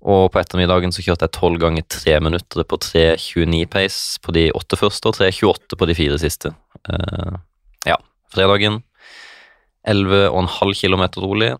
Og 0.00 0.30
på 0.32 0.40
ettermiddagen 0.40 0.94
så 0.96 1.02
kjørte 1.04 1.26
jeg 1.26 1.36
tolv 1.36 1.60
ganger 1.60 1.84
tre 1.92 2.16
minutter 2.24 2.64
på 2.64 2.78
3.29 2.80 3.66
pace 3.68 4.20
på 4.24 4.32
de 4.32 4.46
åtte 4.56 4.78
første, 4.80 5.10
og 5.10 5.18
3.28 5.18 5.76
på 5.76 5.88
de 5.90 5.96
fire 5.98 6.20
siste. 6.22 6.54
Uh, 6.88 7.36
ja, 7.88 7.98
fredagen 8.32 8.80
11,5 9.88 10.72
km 10.80 11.04
rolig. 11.20 11.50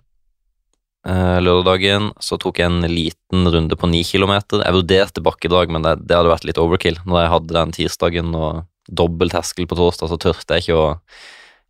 Uh, 1.09 1.37
lørdagen 1.41 2.11
så 2.21 2.37
tok 2.41 2.61
jeg 2.61 2.69
en 2.69 2.89
liten 2.89 3.49
runde 3.49 3.77
på 3.77 3.89
9 3.93 4.03
km. 4.09 4.35
Jeg 4.61 4.77
vurderte 4.77 5.25
bakkedrag, 5.25 5.73
men 5.73 5.85
det, 5.85 5.99
det 6.09 6.17
hadde 6.17 6.33
vært 6.33 6.49
litt 6.49 6.61
overkill. 6.61 7.01
Når 7.05 7.23
jeg 7.23 7.33
hadde 7.35 7.59
den 7.59 7.77
tirsdagen 7.77 8.33
og 8.37 8.65
dobbel 8.89 9.33
terskel 9.33 9.69
på 9.69 9.77
torsdag, 9.79 10.09
så 10.09 10.21
turte 10.21 10.57
jeg 10.57 10.65
ikke 10.65 10.81
å 10.81 10.89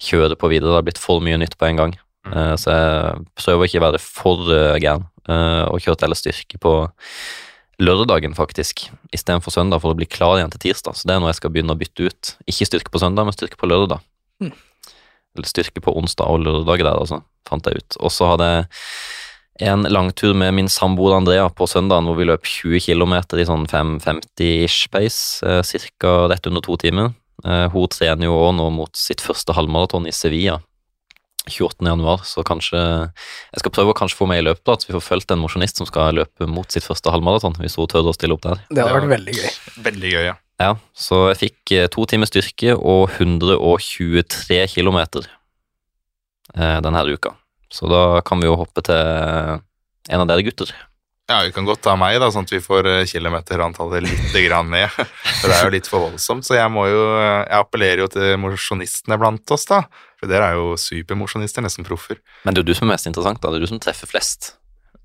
kjøre 0.01 0.39
på 0.39 0.55
videre. 0.55 0.71
Det 0.71 0.79
hadde 0.79 0.89
blitt 0.93 1.03
for 1.03 1.23
mye 1.25 1.39
nytt 1.43 1.59
på 1.59 1.67
en 1.67 1.83
gang. 1.83 1.99
Eh, 2.29 2.55
så 2.61 2.75
jeg 2.75 3.23
prøver 3.41 3.69
ikke 3.69 3.81
å 3.81 3.87
være 3.87 4.01
for 4.03 4.51
uh, 4.53 4.77
gæren, 4.81 5.07
uh, 5.31 5.67
og 5.71 5.81
kjørte 5.83 6.05
heller 6.05 6.19
styrke 6.19 6.61
på 6.61 6.75
lørdagen, 7.81 8.35
faktisk, 8.37 8.89
istedenfor 9.15 9.55
søndag, 9.55 9.81
for 9.81 9.95
å 9.95 9.99
bli 9.99 10.09
klar 10.09 10.37
igjen 10.37 10.53
til 10.53 10.67
tirsdag. 10.69 10.99
Så 10.99 11.09
det 11.09 11.17
er 11.17 11.23
noe 11.23 11.33
jeg 11.33 11.41
skal 11.41 11.55
begynne 11.55 11.73
å 11.73 11.81
bytte 11.81 12.11
ut. 12.11 12.35
Ikke 12.51 12.69
styrke 12.69 12.93
på 12.93 13.01
søndag, 13.01 13.25
men 13.25 13.37
styrke 13.37 13.57
på 13.61 13.71
lørdag. 13.71 14.05
Mm. 14.45 14.53
Eller 15.39 15.49
styrke 15.49 15.81
på 15.81 15.95
onsdag 15.97 16.29
og 16.29 16.45
lørdag 16.45 16.85
der, 16.85 16.93
altså, 16.93 17.23
fant 17.49 17.67
jeg 17.67 17.81
ut. 17.81 17.97
Og 18.05 18.13
så 18.13 18.29
hadde 18.35 18.51
jeg 18.51 19.71
en 19.71 19.89
langtur 19.89 20.37
med 20.37 20.53
min 20.57 20.69
samboer 20.73 21.17
Andrea 21.17 21.49
på 21.53 21.69
søndagen, 21.69 22.09
hvor 22.09 22.21
vi 22.21 22.29
løp 22.29 22.45
20 22.45 22.85
km 22.85 23.17
i 23.41 23.49
sånn 23.49 23.65
5.50-ish 23.71 24.93
pace, 24.93 25.57
cirka 25.69 26.29
rett 26.33 26.49
under 26.49 26.65
to 26.65 26.77
timer. 26.81 27.15
Hun 27.41 27.93
trener 27.93 28.29
jo 28.29 28.37
også 28.37 28.57
nå 28.59 28.67
mot 28.77 28.97
sitt 28.97 29.25
første 29.25 29.57
halvmaraton 29.57 30.09
i 30.09 30.13
Sevilla 30.13 30.59
28. 31.49 31.87
januar, 31.87 32.25
så 32.29 32.45
kanskje 32.47 32.79
Jeg 32.81 33.63
skal 33.63 33.73
prøve 33.73 33.95
å 33.95 33.97
kanskje 33.97 34.19
få 34.19 34.29
med 34.31 34.43
i 34.43 34.45
løpet, 34.45 34.65
da, 34.67 34.77
at 34.77 34.87
vi 34.87 34.95
får 34.97 35.05
fulgt 35.07 35.33
en 35.33 35.41
mosjonist 35.41 35.81
som 35.81 35.89
skal 35.89 36.19
løpe 36.19 36.49
mot 36.51 36.69
sitt 36.71 36.87
første 36.87 37.13
halvmaraton, 37.13 37.57
hvis 37.63 37.79
hun 37.81 37.89
tør 37.91 38.11
å 38.11 38.17
stille 38.17 38.37
opp 38.37 38.45
der. 38.45 38.63
Det 38.69 38.85
hadde 38.85 38.99
vært 38.99 39.13
veldig 39.15 39.37
gøy. 39.39 39.51
Veldig 39.89 40.15
gøy, 40.15 40.25
ja. 40.29 40.37
Ja, 40.61 40.75
så 40.93 41.31
jeg 41.31 41.41
fikk 41.41 41.73
eh, 41.73 41.89
to 41.89 42.05
timer 42.05 42.29
styrke 42.29 42.75
og 42.77 43.15
123 43.17 44.61
kilometer 44.75 45.25
eh, 46.53 46.79
denne 46.85 47.05
uka. 47.09 47.33
Så 47.73 47.89
da 47.89 48.21
kan 48.27 48.43
vi 48.43 48.51
jo 48.51 48.59
hoppe 48.61 48.85
til 48.85 49.01
en 50.11 50.23
av 50.25 50.29
dere 50.29 50.45
gutter. 50.45 50.75
Ja, 51.31 51.45
Vi 51.47 51.53
kan 51.55 51.65
godt 51.69 51.85
ta 51.87 51.93
meg, 51.95 52.17
da, 52.19 52.27
sånn 52.35 52.43
at 52.49 52.51
vi 52.51 52.59
får 52.59 52.87
eh, 52.91 53.05
kilometerantallet 53.07 54.03
litt 54.03 54.33
grann 54.49 54.73
ned. 54.73 54.91
For 54.91 55.47
det 55.47 55.57
er 55.57 55.69
jo 55.69 55.75
litt 55.77 55.87
for 55.91 56.09
voldsomt. 56.09 56.43
Så 56.47 56.57
jeg 56.59 56.71
må 56.75 56.89
jo 56.91 57.05
Jeg 57.21 57.61
appellerer 57.61 58.03
jo 58.03 58.09
til 58.11 58.33
mosjonistene 58.43 59.19
blant 59.21 59.55
oss, 59.55 59.69
da. 59.71 59.85
For 60.19 60.31
dere 60.31 60.51
er 60.51 60.59
jo 60.59 60.73
supermosjonister, 60.81 61.63
nesten 61.63 61.87
proffer. 61.87 62.19
Men 62.43 62.57
det 62.57 62.61
er 62.61 62.67
jo 62.67 62.73
du 62.73 62.79
som 62.81 62.91
er 62.91 62.97
mest 62.97 63.07
interessant, 63.07 63.39
da. 63.39 63.53
Det 63.53 63.61
er 63.61 63.65
du 63.69 63.71
som 63.71 63.83
treffer 63.83 64.11
flest. 64.11 64.57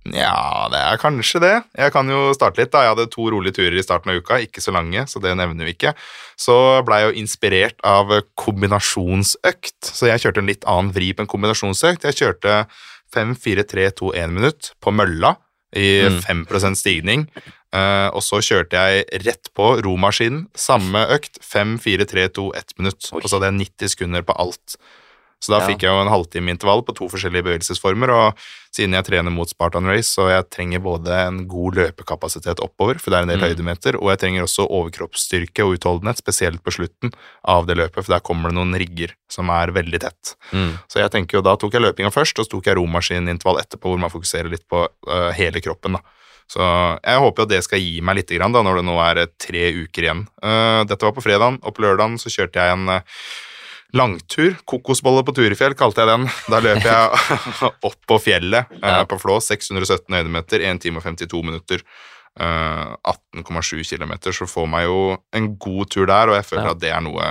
Nja, 0.09 0.65
det 0.73 0.81
er 0.81 0.99
kanskje 1.01 1.43
det. 1.45 1.53
Jeg 1.77 1.93
kan 1.93 2.09
jo 2.09 2.33
starte 2.37 2.61
litt, 2.61 2.73
da. 2.73 2.83
Jeg 2.87 2.95
hadde 2.95 3.07
to 3.13 3.29
rolige 3.33 3.59
turer 3.59 3.77
i 3.77 3.85
starten 3.85 4.13
av 4.13 4.17
uka, 4.17 4.41
ikke 4.41 4.65
så 4.65 4.73
lange, 4.73 5.05
så 5.09 5.21
det 5.21 5.37
nevner 5.37 5.69
vi 5.69 5.77
ikke. 5.77 5.93
Så 6.41 6.57
blei 6.85 7.03
jeg 7.03 7.11
jo 7.11 7.21
inspirert 7.21 7.85
av 7.85 8.17
kombinasjonsøkt, 8.41 9.93
så 9.93 10.09
jeg 10.09 10.25
kjørte 10.25 10.41
en 10.41 10.49
litt 10.49 10.65
annen 10.69 10.93
vri 10.93 11.13
på 11.13 11.25
en 11.25 11.29
kombinasjonsøkt. 11.29 12.05
Jeg 12.09 12.21
kjørte 12.21 12.63
5-4-3-2-1 13.13 14.33
minutt 14.33 14.73
på 14.81 14.93
mølla 14.93 15.35
i 15.75 15.87
Mm. 16.09 16.19
5% 16.47 16.75
stigning. 16.79 17.27
Uh, 17.75 18.07
og 18.15 18.23
så 18.23 18.39
kjørte 18.39 18.79
jeg 18.79 19.05
rett 19.25 19.49
på 19.53 19.81
romaskinen, 19.83 20.45
samme 20.55 21.01
økt, 21.11 21.41
5-4-3-2-1 21.43 22.77
minutt. 22.79 23.09
Oi. 23.11 23.19
Og 23.21 23.27
så 23.27 23.35
hadde 23.35 23.51
jeg 23.51 23.59
90 23.67 23.91
sekunder 23.95 24.21
på 24.23 24.35
alt. 24.39 24.77
Så 25.45 25.53
da 25.53 25.59
Ja. 25.61 25.67
fikk 25.69 25.83
jeg 25.85 25.91
jo 25.93 26.01
en 26.01 26.09
halvtime 26.09 26.49
intervall 26.49 26.81
på 26.81 26.95
to 26.97 27.05
forskjellige 27.07 27.45
bevegelsesformer, 27.45 28.09
og 28.09 28.39
siden 28.73 28.91
jeg 28.97 29.05
trener 29.05 29.31
mot 29.31 29.47
Spartan 29.47 29.85
Race, 29.85 30.09
så 30.09 30.25
jeg 30.33 30.49
trenger 30.49 30.81
både 30.81 31.07
en 31.27 31.47
god 31.47 31.75
løpekapasitet 31.77 32.59
oppover, 32.65 32.97
for 32.99 33.11
det 33.13 33.19
er 33.19 33.21
en 33.23 33.29
del 33.29 33.39
Mm. 33.39 33.47
høydemeter, 33.47 33.95
og 34.01 34.09
jeg 34.09 34.19
trenger 34.19 34.43
også 34.43 34.65
overkroppsstyrke 34.67 35.63
og 35.63 35.77
utholdenhet, 35.77 36.17
spesielt 36.17 36.63
på 36.65 36.73
slutten 36.73 37.13
av 37.45 37.67
det 37.67 37.77
løpet, 37.77 38.03
for 38.03 38.11
der 38.17 38.19
kommer 38.25 38.49
det 38.49 38.57
noen 38.57 38.73
rigger 38.75 39.13
som 39.29 39.49
er 39.49 39.67
veldig 39.71 39.99
tett. 40.01 40.35
Mm. 40.51 40.79
Så 40.89 40.99
jeg 40.99 41.11
tenker 41.11 41.37
jo, 41.37 41.41
da 41.45 41.55
tok 41.55 41.71
jeg 41.77 41.81
løpinga 41.85 42.11
først, 42.11 42.39
og 42.39 42.45
så 42.45 42.49
tok 42.57 42.65
jeg 42.65 42.75
romaskinintervall 42.81 43.61
etterpå, 43.61 43.93
hvor 43.93 43.99
man 43.99 44.09
fokuserer 44.11 44.49
litt 44.49 44.67
på 44.67 44.87
uh, 45.07 45.31
hele 45.31 45.61
kroppen, 45.61 45.93
da. 45.93 46.01
Så 46.47 46.61
jeg 47.01 47.19
håper 47.23 47.41
jo 47.41 47.49
det 47.49 47.63
skal 47.65 47.79
gi 47.79 48.01
meg 48.05 48.17
litt, 48.19 48.27
da, 48.29 48.47
når 48.47 48.75
det 48.75 48.85
nå 48.85 48.99
er 49.01 49.17
eh, 49.23 49.31
tre 49.41 49.63
uker 49.73 50.03
igjen. 50.03 50.27
Uh, 50.43 50.83
dette 50.85 51.01
var 51.01 51.13
på 51.15 51.23
fredagen, 51.25 51.57
og 51.63 51.73
på 51.73 51.81
lørdagen 51.81 52.19
så 52.21 52.29
kjørte 52.29 52.61
jeg 52.61 52.75
en 52.75 52.87
eh, 52.89 53.01
langtur. 53.95 54.55
Kokosbolle 54.67 55.23
på 55.25 55.33
Turefjell 55.37 55.75
kalte 55.79 56.03
jeg 56.03 56.11
den. 56.11 56.27
Da 56.51 56.59
løp 56.63 56.83
jeg 56.83 57.39
opp 57.89 58.01
på 58.09 58.19
fjellet 58.21 58.67
eh, 58.81 58.99
Ja. 58.99 59.05
på 59.09 59.17
Flå, 59.21 59.39
617 59.41 60.11
høydemeter, 60.19 60.61
1 60.61 60.81
time 60.83 60.99
og 61.01 61.07
52 61.07 61.41
minutter. 61.47 61.81
eh, 62.35 62.89
18,7 63.07 63.79
km, 63.95 64.11
så 64.35 64.43
får 64.51 64.65
meg 64.67 64.83
jo 64.89 64.95
en 65.31 65.45
god 65.55 65.87
tur 65.93 66.05
der, 66.09 66.27
og 66.27 66.35
jeg 66.35 66.43
føler 66.49 66.65
Ja. 66.67 66.71
at 66.75 66.79
det 66.81 66.89
er 66.91 66.99
noe 67.05 67.27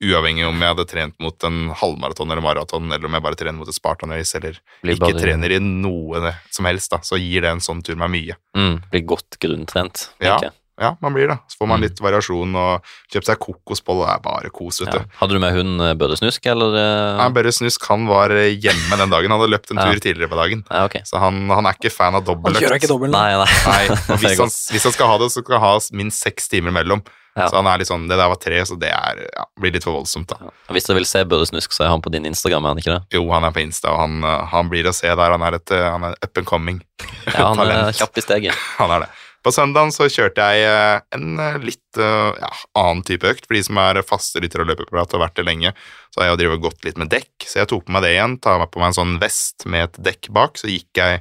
uavhengig 0.00 0.46
om 0.48 0.56
jeg 0.64 0.70
hadde 0.72 0.86
trent 0.88 1.14
mot 1.20 1.44
en 1.44 1.58
halvmaraton 1.76 2.30
eller 2.32 2.40
maraton, 2.40 2.86
eller 2.90 3.04
om 3.04 3.12
jeg 3.18 3.22
bare 3.26 3.36
trener 3.36 3.58
mot 3.58 3.68
et 3.68 3.76
Spartan 3.76 4.14
Race, 4.16 4.32
eller 4.38 4.56
ikke 4.82 5.12
trener 5.20 5.52
i 5.52 5.58
noe 5.60 6.32
som 6.50 6.64
helst, 6.64 6.88
da, 6.90 7.02
så 7.04 7.20
gir 7.20 7.44
det 7.44 7.50
en 7.52 7.60
sånn 7.60 7.82
tur 7.84 7.96
meg 8.00 8.08
mye. 8.16 8.38
Mm. 8.56 8.78
Blir 8.90 9.04
godt 9.12 9.36
grunntrent, 9.44 10.08
Ja. 10.24 10.38
jeg. 10.40 10.52
Ja, 10.78 10.90
man 11.00 11.14
blir 11.16 11.28
det. 11.28 11.38
Så 11.48 11.56
får 11.60 11.68
man 11.68 11.80
Mm. 11.80 11.82
litt 11.86 12.00
variasjon, 12.04 12.54
og 12.56 12.84
kjøpt 13.12 13.24
seg 13.30 13.38
kokosboll. 13.40 14.04
det 14.04 14.12
er 14.14 14.18
bare 14.20 14.50
kos, 14.50 14.80
vet 14.80 14.92
Ja. 14.92 14.98
du. 15.00 15.04
Hadde 15.20 15.32
du 15.32 15.38
med 15.40 15.52
hund 15.54 15.80
Børre 15.98 16.16
Snusk, 16.18 16.44
eller? 16.46 16.76
Nei, 17.16 17.28
Børre 17.30 17.52
Snusk 17.52 17.86
han 17.88 18.06
var 18.06 18.30
eh, 18.30 18.52
hjemme 18.60 18.96
den 18.98 19.08
dagen, 19.10 19.30
han 19.30 19.40
hadde 19.40 19.50
løpt 19.54 19.70
en 19.70 19.78
Ja. 19.78 19.84
tur 19.92 20.00
tidligere 20.00 20.28
på 20.28 20.36
dagen. 20.36 20.64
Ja, 20.70 20.84
okay. 20.84 21.00
Så 21.04 21.18
han, 21.18 21.48
han 21.48 21.64
er 21.66 21.72
ikke 21.72 21.90
fan 21.92 22.14
av 22.14 22.26
Han 22.26 22.42
kjører 22.54 22.76
ikke 22.76 22.88
dobbel. 22.88 23.10
Nei, 23.10 23.32
nei. 23.36 23.46
Nei, 23.66 23.86
hvis, 24.20 24.38
han, 24.38 24.48
hvis 24.48 24.82
han 24.84 24.92
skal 24.92 25.06
ha 25.08 25.18
det, 25.18 25.30
så 25.32 25.42
skal 25.42 25.58
han 25.58 25.64
ha 25.70 25.78
minst 25.92 26.20
seks 26.22 26.48
timer 26.48 26.70
mellom. 26.72 27.02
Ja. 27.36 27.48
Så 27.50 27.56
han 27.56 27.66
er 27.68 27.78
litt 27.78 27.88
sånn, 27.88 28.06
det 28.08 28.16
der 28.16 28.28
var 28.32 28.36
tre, 28.40 28.60
så 28.64 28.78
det 28.80 28.88
er, 28.88 29.18
ja, 29.36 29.44
blir 29.60 29.72
litt 29.72 29.84
for 29.84 29.92
voldsomt 29.92 30.26
da. 30.28 30.36
Ja. 30.40 30.50
Hvis 30.72 30.86
dere 30.88 30.96
vil 30.96 31.04
se 31.04 31.20
Bøddesnusk, 31.28 31.68
så 31.76 31.84
er 31.84 31.88
han 31.92 32.00
på 32.00 32.10
din 32.10 32.24
Instagram, 32.24 32.64
er 32.64 32.68
han 32.72 32.78
ikke 32.80 32.94
det? 32.96 33.02
Jo, 33.12 33.28
han 33.30 33.44
er 33.44 33.52
på 33.52 33.60
Insta, 33.60 33.90
og 33.92 33.98
han, 34.00 34.24
eh, 34.24 34.46
han 34.46 34.70
blir 34.72 34.84
å 34.88 34.94
se 34.96 35.06
der, 35.08 35.30
han 35.36 35.42
er 35.42 35.54
et 35.58 35.70
eh, 35.70 35.84
han 35.90 36.04
er 36.04 36.14
up 36.24 36.36
and 36.38 36.46
coming. 36.46 36.82
Ja, 37.26 37.52
han 37.52 37.60
er 37.60 37.92
kjapp 38.00 38.16
i 38.16 38.24
steget. 38.24 38.54
Han 38.78 38.90
er 38.90 39.00
det. 39.04 39.08
På 39.46 39.52
søndagen 39.54 39.92
så 39.94 40.08
kjørte 40.10 40.42
jeg 40.42 40.66
eh, 40.66 41.04
en 41.14 41.36
eh, 41.38 41.58
litt 41.62 41.98
eh, 42.02 42.38
ja, 42.42 42.48
annen 42.80 43.04
type 43.06 43.28
økt. 43.30 43.44
For 43.46 43.54
de 43.54 43.60
som 43.62 43.78
er 43.78 44.00
faste 44.02 44.40
lyttere 44.42 44.64
og 44.64 44.72
løpeprat 44.72 45.12
og 45.12 45.20
har 45.20 45.28
vært 45.28 45.36
det 45.38 45.44
lenge, 45.46 45.70
så 46.10 46.18
har 46.18 46.32
jeg 46.32 46.40
drevet 46.40 46.64
gått 46.64 46.82
litt 46.88 46.98
med 46.98 47.12
dekk. 47.12 47.46
Så 47.46 47.60
jeg 47.60 47.70
tok 47.70 47.84
på 47.86 47.94
meg 47.94 48.02
det 48.02 48.16
igjen, 48.16 48.34
tar 48.42 48.64
på 48.66 48.82
meg 48.82 48.90
en 48.90 48.96
sånn 48.96 49.12
vest 49.22 49.62
med 49.70 49.86
et 49.86 50.00
dekk 50.08 50.32
bak. 50.34 50.58
Så 50.58 50.72
gikk 50.72 50.98
jeg 50.98 51.20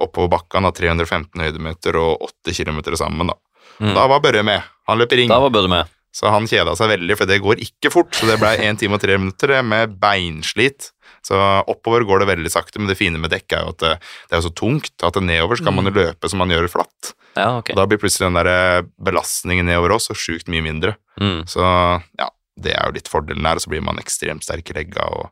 oppover 0.00 0.32
bakken 0.38 0.64
av 0.64 0.72
315 0.78 1.44
høydemeter 1.44 2.00
og 2.00 2.24
8 2.30 2.56
km 2.56 2.80
sammen, 2.96 3.34
da. 3.34 3.36
Mm. 3.76 3.92
Da 3.92 4.06
var 4.08 4.24
Børre 4.24 4.46
med. 4.48 4.72
Han 4.88 5.02
løp 5.02 5.12
i 5.12 5.20
ring. 5.20 5.34
Da 5.34 5.42
var 5.44 5.52
Børre 5.52 5.72
med. 5.74 5.92
Så 6.16 6.32
han 6.32 6.48
kjeda 6.48 6.72
seg 6.80 6.94
veldig, 6.94 7.18
for 7.20 7.28
det 7.28 7.42
går 7.44 7.60
ikke 7.60 7.92
fort. 7.92 8.16
Så 8.16 8.24
det 8.30 8.38
ble 8.40 8.54
1 8.56 8.80
time 8.80 8.96
og 8.96 9.04
3 9.04 9.20
minutter 9.20 9.52
med 9.60 9.98
beinslit. 10.00 10.94
Så 11.26 11.36
oppover 11.68 12.08
går 12.08 12.24
det 12.24 12.30
veldig 12.32 12.56
sakte, 12.56 12.80
men 12.80 12.88
det 12.88 12.96
fine 12.96 13.20
med 13.20 13.36
dekk 13.36 13.52
er 13.52 13.66
jo 13.66 13.76
at 13.76 13.84
det, 13.84 13.94
er 14.32 14.44
så 14.48 14.54
tungt 14.56 15.04
at 15.04 15.20
nedover 15.20 15.60
skal 15.60 15.76
man 15.76 15.90
jo 15.90 15.96
løpe 15.98 16.32
som 16.32 16.40
man 16.40 16.56
gjør 16.56 16.72
flatt. 16.72 17.12
Ja, 17.36 17.58
okay. 17.60 17.74
Og 17.76 17.82
da 17.82 17.86
blir 17.90 18.00
plutselig 18.02 18.26
den 18.30 18.38
der 18.40 18.48
eh, 18.50 18.86
belastningen 19.06 19.68
nedover 19.68 19.96
oss, 19.98 20.08
og 20.10 20.16
sjukt 20.20 20.48
mye 20.52 20.64
mindre. 20.64 20.96
Mm. 21.20 21.44
Så 21.48 21.60
ja, 21.62 22.28
det 22.56 22.72
er 22.72 22.88
jo 22.88 22.94
litt 22.96 23.08
fordelen 23.12 23.44
her, 23.44 23.58
og 23.60 23.64
så 23.66 23.68
blir 23.68 23.82
man 23.84 23.98
ekstremt 24.00 24.44
sterk 24.46 24.70
i 24.72 24.76
legga 24.78 25.04
og 25.12 25.26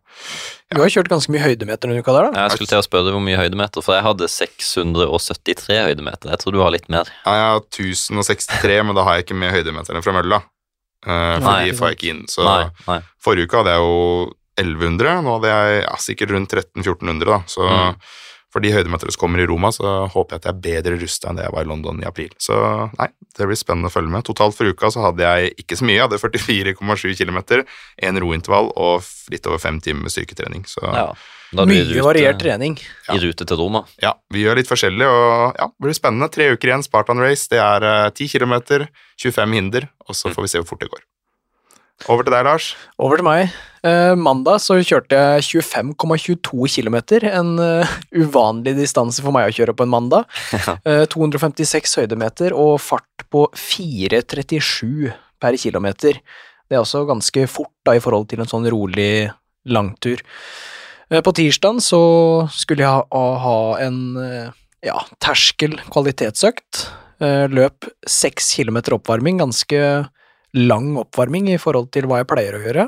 Du 0.74 0.82
har 0.82 0.90
kjørt 0.92 1.08
ganske 1.08 1.32
mye 1.32 1.40
høydemeter 1.40 1.88
denne 1.88 2.02
uka 2.04 2.12
der, 2.12 2.26
da. 2.28 2.42
Jeg 2.44 2.58
skulle 2.58 2.68
til 2.74 2.82
å 2.82 2.84
spørre 2.84 3.06
deg 3.08 3.16
hvor 3.16 3.24
mye 3.24 3.38
høydemeter, 3.40 3.84
for 3.86 3.96
jeg 3.96 4.04
hadde 4.04 4.28
673 4.28 5.78
høydemeter. 5.88 6.32
Jeg 6.34 6.42
tror 6.42 6.52
du 6.56 6.60
har 6.60 6.74
litt 6.74 6.88
mer. 6.92 7.08
Ja, 7.24 7.36
jeg 7.38 7.46
har 7.54 7.62
1063, 7.64 8.82
men 8.84 8.96
da 8.98 9.04
har 9.06 9.16
jeg 9.18 9.26
ikke 9.26 9.38
med 9.40 9.54
høydemeterne 9.56 10.04
fra 10.04 10.14
mølla. 10.16 10.42
Uh, 11.04 11.36
for 11.44 11.64
de 11.64 11.72
får 11.76 11.90
jeg 11.92 11.98
ikke 11.98 12.10
inn. 12.14 12.22
Så 12.32 12.44
Nei, 12.46 12.68
nei. 12.88 13.00
forrige 13.24 13.48
uke 13.48 13.60
hadde 13.60 13.74
jeg 13.74 13.84
jo 13.84 13.96
1100, 14.60 15.16
nå 15.26 15.34
hadde 15.38 15.50
jeg 15.50 15.80
ja, 15.82 15.96
sikkert 16.00 16.32
rundt 16.36 16.54
1300-1400, 16.54 17.24
da. 17.32 17.40
Så 17.50 17.64
Mm. 17.64 17.96
For 18.54 18.62
de 18.62 18.70
høydemeterne 18.70 19.10
som 19.10 19.18
kommer 19.24 19.42
i 19.42 19.46
Roma, 19.50 19.72
så 19.74 20.06
håper 20.14 20.36
jeg 20.36 20.40
at 20.40 20.46
jeg 20.46 20.54
er 20.54 20.62
bedre 20.68 20.98
rusta 21.02 21.28
enn 21.32 21.40
det 21.40 21.48
jeg 21.48 21.54
var 21.56 21.66
i 21.66 21.70
London 21.72 21.98
i 22.04 22.06
april. 22.06 22.30
Så 22.38 22.54
nei, 22.94 23.08
det 23.34 23.48
blir 23.50 23.58
spennende 23.58 23.90
å 23.90 23.94
følge 23.94 24.12
med. 24.14 24.22
Totalt 24.28 24.54
for 24.54 24.70
uka 24.70 24.92
så 24.94 25.02
hadde 25.08 25.26
jeg 25.26 25.56
ikke 25.64 25.78
så 25.80 25.88
mye, 25.88 25.96
jeg 25.98 26.06
hadde 26.06 26.20
44,7 26.22 27.16
km, 27.18 27.40
en 28.06 28.20
rointervall 28.22 28.70
og 28.78 29.02
litt 29.34 29.46
over 29.50 29.58
fem 29.58 29.80
timer 29.82 30.06
med 30.06 30.14
styrketrening. 30.14 30.62
Så 30.70 30.84
ja. 30.86 31.08
Ja. 31.08 31.08
Da 31.54 31.62
Mye 31.70 31.84
rute- 31.86 32.02
variert 32.02 32.38
trening. 32.42 32.78
I 33.14 33.18
rute 33.22 33.46
til 33.46 33.58
Roma. 33.60 33.84
Ja, 34.02 34.14
vi 34.34 34.42
gjør 34.42 34.56
litt 34.58 34.66
forskjellig, 34.70 35.06
og 35.06 35.58
ja, 35.58 35.68
det 35.70 35.86
blir 35.86 35.94
spennende. 35.94 36.26
Tre 36.34 36.48
uker 36.54 36.70
igjen, 36.72 36.82
Spartan 36.86 37.20
Race. 37.22 37.46
Det 37.50 37.60
er 37.62 37.86
eh, 37.90 38.10
10 38.10 38.32
km, 38.32 38.54
25 39.22 39.54
hinder, 39.54 39.86
og 40.08 40.16
så 40.18 40.32
får 40.34 40.46
vi 40.48 40.50
se 40.50 40.62
hvor 40.62 40.72
fort 40.72 40.82
det 40.82 40.90
går. 40.90 41.04
Over 42.10 42.26
til 42.26 42.34
deg, 42.34 42.44
Lars. 42.46 42.72
Over 43.00 43.20
til 43.20 43.26
meg. 43.26 43.54
Eh, 43.84 44.14
mandag 44.18 44.58
så 44.64 44.76
kjørte 44.80 45.16
jeg 45.16 45.62
25,22 45.62 46.68
km, 46.72 46.96
en 47.30 47.52
uh, 47.60 47.94
uvanlig 48.16 48.74
distanse 48.78 49.22
for 49.24 49.34
meg 49.36 49.50
å 49.50 49.54
kjøre 49.54 49.76
på 49.76 49.86
en 49.86 49.92
mandag. 49.92 50.28
Eh, 50.84 51.04
256 51.08 51.94
høydemeter 52.00 52.54
og 52.56 52.76
fart 52.82 53.24
på 53.32 53.46
4,37 53.56 55.12
per 55.40 55.56
kilometer. 55.60 56.18
Det 56.68 56.76
er 56.76 56.82
også 56.82 57.04
ganske 57.08 57.46
fort 57.48 57.72
da 57.86 57.94
i 57.96 58.02
forhold 58.02 58.28
til 58.32 58.42
en 58.42 58.50
sånn 58.50 58.68
rolig 58.72 59.30
langtur. 59.64 60.20
På 61.24 61.32
tirsdagen 61.36 61.80
så 61.84 62.02
skulle 62.52 62.84
jeg 62.84 62.90
ha, 62.90 63.24
ha 63.44 63.56
en 63.84 63.98
ja, 64.84 65.00
terskel 65.22 65.76
kvalitetsøkt. 65.92 66.86
Eh, 67.22 67.46
løp 67.52 67.86
6 68.10 68.50
km 68.58 68.80
oppvarming, 68.98 69.38
ganske 69.42 69.80
lang 70.54 70.94
oppvarming 71.00 71.50
i 71.52 71.60
forhold 71.60 71.90
til 71.94 72.08
hva 72.10 72.22
jeg 72.22 72.30
pleier 72.30 72.58
å 72.58 72.62
gjøre. 72.64 72.86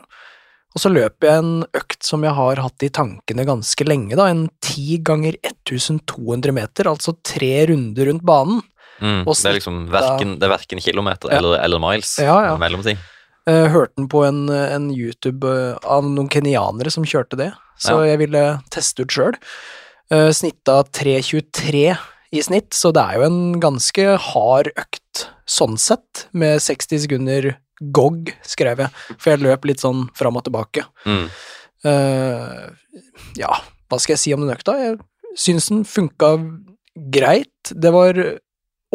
Og 0.76 0.82
så 0.82 0.90
løper 0.92 1.28
jeg 1.28 1.40
en 1.40 1.52
økt 1.78 2.04
som 2.04 2.24
jeg 2.26 2.36
har 2.36 2.60
hatt 2.60 2.84
i 2.84 2.92
tankene 2.92 3.46
ganske 3.48 3.86
lenge, 3.88 4.16
da, 4.18 4.28
en 4.28 4.46
10 4.60 5.02
ganger 5.08 5.38
1200 5.40 6.52
meter, 6.52 6.90
altså 6.90 7.16
tre 7.24 7.52
runder 7.70 8.10
rundt 8.10 8.26
banen. 8.28 8.60
Mm. 9.00 9.22
Det 9.24 9.36
er 9.48 9.56
liksom 9.56 9.78
verken, 9.92 10.34
det 10.40 10.48
er 10.48 10.52
verken 10.52 10.80
kilometer 10.80 11.32
Ja. 11.32 11.38
eller, 11.40 11.58
eller 11.64 11.80
miles. 11.80 12.18
Ja, 12.20 12.36
ja. 12.44 12.56
Mellomting. 12.60 13.00
Eh, 13.48 13.68
hørte 13.72 13.94
den 13.96 14.08
på 14.12 14.24
en, 14.26 14.48
en 14.50 14.90
YouTube 14.90 15.48
eh, 15.48 15.78
av 15.84 16.04
noen 16.04 16.28
kenyanere 16.32 16.92
som 16.92 17.06
kjørte 17.08 17.38
det, 17.40 17.52
så 17.80 18.00
jeg 18.08 18.20
ville 18.24 18.44
teste 18.72 19.04
ut 19.04 19.12
sjøl. 19.12 19.36
Uh, 20.06 20.30
snitta 20.30 20.84
3.23 20.94 21.80
i 22.36 22.42
snitt, 22.42 22.70
så 22.76 22.92
det 22.94 23.02
er 23.02 23.18
jo 23.18 23.26
en 23.26 23.40
ganske 23.62 24.04
hard 24.28 24.70
økt 24.78 25.02
sånn 25.46 25.76
sett, 25.80 26.26
med 26.36 26.60
60 26.62 27.04
sekunder 27.06 27.52
gog, 27.94 28.32
skrev 28.46 28.80
jeg, 28.84 29.04
for 29.14 29.32
jeg 29.32 29.44
løp 29.44 29.68
litt 29.68 29.82
sånn 29.84 30.06
fram 30.16 30.38
og 30.38 30.46
tilbake. 30.46 30.86
Mm. 31.06 31.26
Uh, 31.86 32.64
ja, 33.38 33.52
hva 33.86 34.00
skal 34.00 34.16
jeg 34.16 34.22
si 34.22 34.34
om 34.34 34.42
den 34.42 34.54
økta? 34.54 34.74
Jeg 34.80 34.98
syns 35.38 35.68
den 35.70 35.84
funka 35.88 36.32
greit. 37.12 37.70
Det 37.70 37.92
var 37.94 38.18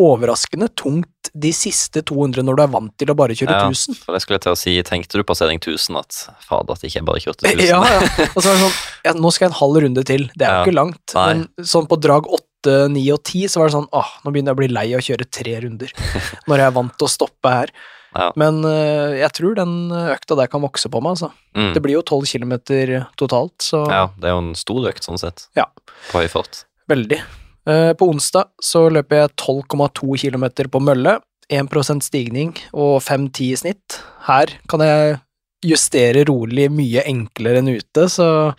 overraskende 0.01 0.71
tungt 0.79 1.20
de 1.33 1.51
siste 1.55 2.01
200 2.03 2.43
når 2.43 2.57
du 2.57 2.61
er 2.63 2.71
vant 2.73 2.93
til 2.99 3.11
å 3.11 3.15
bare 3.15 3.35
kjøre 3.37 3.53
Ja, 3.55 3.69
1000. 3.69 3.95
for 4.03 4.11
det 4.15 4.21
skulle 4.23 4.35
jeg 4.39 4.43
til 4.47 4.51
å 4.51 4.59
si, 4.59 4.73
tenkte 4.83 5.15
du 5.17 5.23
på 5.23 5.29
passering 5.31 5.61
1000 5.61 5.99
at 6.01 6.17
fader, 6.43 6.73
at 6.75 6.83
ikke 6.83 6.99
jeg 6.99 7.07
bare 7.07 7.21
kjørte 7.23 7.47
1000? 7.47 7.63
Ja, 7.71 7.79
ja. 7.87 8.27
Og 8.35 8.41
så 8.43 8.49
var 8.49 8.57
det 8.57 8.63
sånn, 8.65 8.75
ja, 9.07 9.13
nå 9.15 9.31
skal 9.31 9.47
jeg 9.47 9.53
en 9.53 9.59
halv 9.61 9.81
runde 9.85 10.03
til. 10.11 10.27
Det 10.35 10.47
er 10.47 10.51
jo 10.51 10.57
Ja. 10.59 10.65
ikke 10.65 10.75
langt. 10.75 11.15
Nei. 11.15 11.27
Men 11.33 11.67
sånn 11.71 11.87
på 11.87 11.99
drag 12.03 12.27
8, 12.27 12.75
9 12.91 13.05
og 13.15 13.23
10 13.23 13.47
så 13.53 13.61
var 13.63 13.71
det 13.71 13.75
sånn, 13.77 13.87
åh, 13.95 14.11
nå 14.25 14.33
begynner 14.35 14.51
jeg 14.51 14.57
å 14.59 14.61
bli 14.61 14.69
lei 14.75 14.85
av 14.93 14.99
å 14.99 15.07
kjøre 15.07 15.29
tre 15.31 15.55
runder. 15.63 15.95
Når 16.51 16.57
jeg 16.61 16.67
er 16.67 16.77
vant 16.81 16.95
til 16.99 17.07
å 17.07 17.13
stoppe 17.15 17.55
her. 17.55 17.71
Ja. 18.11 18.27
Men 18.35 18.59
uh, 18.67 19.15
jeg 19.15 19.31
tror 19.37 19.55
den 19.55 19.75
økta 19.95 20.35
der 20.35 20.49
kan 20.51 20.59
vokse 20.65 20.89
på 20.91 20.99
meg, 20.99 21.15
altså. 21.15 21.31
Mm. 21.55 21.69
Det 21.77 21.81
blir 21.85 21.95
jo 21.95 22.01
12 22.03 22.25
kilometer 22.33 22.91
totalt, 23.15 23.55
så 23.63 23.85
ja, 23.87 24.09
det 24.19 24.27
er 24.27 24.35
jo 24.35 24.41
en 24.43 24.55
stor 24.59 24.89
økt 24.91 25.07
sånn 25.07 25.17
sett. 25.21 25.45
Ja. 25.55 25.69
På 26.11 26.19
høy 26.19 26.27
fart. 26.27 26.65
Veldig. 26.91 27.21
Eh, 27.69 27.93
På 27.93 28.07
onsdag 28.09 28.49
så 28.63 28.87
løper 28.89 29.23
jeg 29.23 29.35
12,2 29.37 30.17
km 30.23 30.45
på 30.71 30.81
mølle, 30.81 31.19
1% 31.51 32.01
stigning 32.05 32.53
og 32.73 33.01
5,10 33.03 33.41
i 33.51 33.55
snitt. 33.59 33.97
Her 34.27 34.53
kan 34.71 34.79
jeg 34.85 35.19
justere 35.67 36.23
rolig 36.25 36.69
mye 36.73 37.03
enklere 37.05 37.59
enn 37.61 37.69
ute, 37.69 38.07
så 38.09 38.53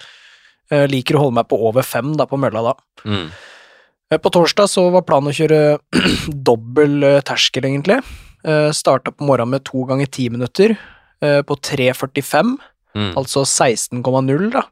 jeg 0.70 0.90
liker 0.92 1.16
å 1.18 1.24
holde 1.24 1.38
meg 1.40 1.48
på 1.50 1.58
over 1.58 1.82
5 1.82 2.12
da, 2.20 2.26
på 2.30 2.38
mølla 2.38 2.62
da. 2.68 2.74
Mm. 3.04 3.30
Eh, 4.12 4.18
På 4.22 4.30
torsdag 4.30 4.68
så 4.70 4.86
var 4.92 5.02
planen 5.08 5.32
å 5.32 5.36
kjøre 5.36 5.78
dobbel 6.50 7.02
eh, 7.08 7.20
terskel, 7.26 7.64
egentlig. 7.66 8.02
Starta 8.74 9.12
på 9.14 9.22
morgenen 9.22 9.52
med 9.54 9.62
to 9.62 9.84
ganger 9.86 10.08
ti 10.10 10.24
minutter, 10.28 10.72
på 11.22 11.54
3,45 11.62 12.56
Mm. 12.92 13.14
altså 13.16 13.40
16,0 13.48 14.50
da, 14.52 14.66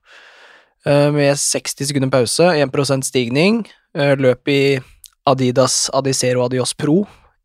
med 0.86 1.36
60 1.36 1.90
sekunder 1.90 2.10
pause, 2.12 2.46
1% 2.56 3.04
stigning, 3.04 3.60
eh, 3.96 4.14
løp 4.16 4.48
i 4.48 4.80
Adidas 5.28 5.90
Adicero 5.92 6.46
Adios 6.46 6.72
Pro, 6.74 7.02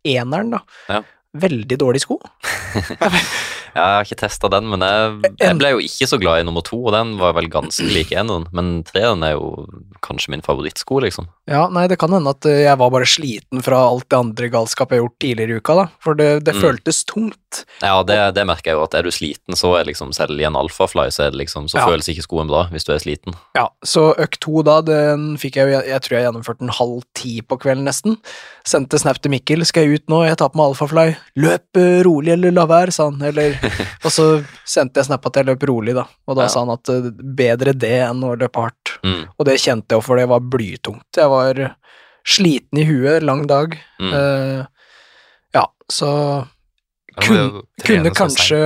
eneren 0.07 0.55
da. 0.55 0.61
Ja. 0.87 1.01
Veldig 1.35 1.79
dårlig 1.81 2.05
sko. 2.05 2.19
Jeg 3.75 3.84
har 3.84 4.05
ikke 4.08 4.17
testa 4.22 4.48
den, 4.53 4.70
men 4.72 4.79
jeg, 4.88 5.34
jeg 5.41 5.58
ble 5.60 5.74
jo 5.75 5.82
ikke 5.84 6.08
så 6.08 6.20
glad 6.22 6.39
i 6.39 6.46
nummer 6.48 6.63
to, 6.63 6.77
og 6.88 6.94
den 6.96 7.17
var 7.20 7.34
vel 7.36 7.50
ganske 7.51 7.84
lik 7.91 8.13
eneren. 8.15 8.46
Men 8.55 8.70
treeren 8.88 9.24
er 9.27 9.34
jo 9.36 9.65
kanskje 10.05 10.32
min 10.32 10.44
favorittsko, 10.46 11.01
liksom. 11.03 11.27
Ja, 11.51 11.65
nei, 11.70 11.84
det 11.91 11.98
kan 12.01 12.13
hende 12.15 12.32
at 12.32 12.46
eh, 12.50 12.63
jeg 12.65 12.79
var 12.79 12.89
bare 12.94 13.05
sliten 13.10 13.62
fra 13.65 13.82
alt 13.89 14.08
det 14.10 14.17
andre 14.17 14.48
galskapet 14.53 14.96
jeg 14.96 15.03
har 15.03 15.08
gjort 15.10 15.20
tidligere 15.25 15.58
i 15.58 15.60
uka, 15.60 15.75
da, 15.82 15.86
for 16.01 16.15
det, 16.20 16.29
det 16.48 16.55
Mm. 16.55 16.62
føltes 16.63 17.01
tungt. 17.05 17.65
Ja, 17.84 17.98
det, 18.08 18.15
det 18.36 18.46
merker 18.48 18.72
jeg 18.72 18.77
jo, 18.79 18.84
at 18.88 18.96
er 18.96 19.03
du 19.03 19.12
sliten, 19.12 19.55
så 19.60 19.74
er 19.79 19.86
liksom 19.89 20.13
selv 20.15 20.39
i 20.39 20.46
en 20.48 20.55
alfafly, 20.55 21.10
så 21.12 21.27
det 21.29 21.39
liksom, 21.44 21.67
så 21.72 21.82
Ja. 21.82 21.86
føles 21.89 22.08
ikke 22.12 22.24
skoen 22.24 22.48
bra 22.48 22.65
hvis 22.72 22.88
du 22.88 22.94
er 22.96 23.00
sliten. 23.03 23.36
Ja, 23.60 23.67
så 23.84 24.13
økt 24.15 24.39
to 24.44 24.63
da, 24.63 24.79
den 24.88 25.36
fikk 25.41 25.60
jeg 25.60 25.67
jo, 25.67 25.75
jeg, 25.75 25.88
jeg 25.91 26.01
tror 26.05 26.15
jeg 26.17 26.25
gjennomførte 26.29 26.63
den 26.63 26.74
halv 26.79 27.03
ti 27.15 27.36
på 27.44 27.60
kvelden 27.60 27.84
nesten. 27.88 28.17
Sendte 28.65 29.00
snap 29.00 29.20
til 29.22 29.32
Mikkel, 29.36 29.65
skal 29.67 29.84
jeg 29.86 30.00
ut 30.00 30.08
nå, 30.12 30.24
jeg 30.29 30.39
tar 30.39 30.50
på 30.53 30.60
meg 30.62 30.72
alfafly. 30.72 31.05
Løp 31.44 31.79
eh, 31.84 32.00
rolig 32.08 32.34
eller 32.38 32.55
la 32.55 32.65
være, 32.72 32.96
sa 32.96 33.10
han, 33.12 33.20
eller, 33.22 33.60
og 34.05 34.12
så 34.13 34.25
sendte 34.67 35.01
jeg 35.01 35.10
snap 35.10 35.25
at 35.29 35.39
jeg 35.39 35.50
løp 35.50 35.65
rolig 35.69 35.95
da, 35.98 36.05
og 36.27 36.38
da 36.39 36.48
Ja. 36.48 36.53
sa 36.53 36.63
han 36.65 36.74
at 36.75 36.91
eh, 36.93 37.10
bedre 37.39 37.74
det 37.74 37.95
enn 38.07 38.24
å 38.25 38.36
løpe 38.39 38.63
hardt. 38.65 38.95
Mm. 39.05 39.22
Og 39.38 39.45
det 39.50 39.60
kjente 39.62 39.95
jeg 39.95 40.01
jo, 40.01 40.05
for 40.05 40.22
det 40.22 40.27
var 40.31 40.43
blytungt. 40.55 41.07
Jeg 41.17 41.31
var 41.31 41.62
sliten 42.25 42.81
i 42.81 42.88
huet, 42.88 43.24
lang 43.24 43.45
dag. 43.48 43.75
Mm. 44.01 44.13
Uh, 44.13 44.65
ja, 45.53 45.67
så 45.91 46.10
kun, 47.15 47.62
trene 47.79 48.10
kunne 48.10 48.13
kanskje 48.15 48.60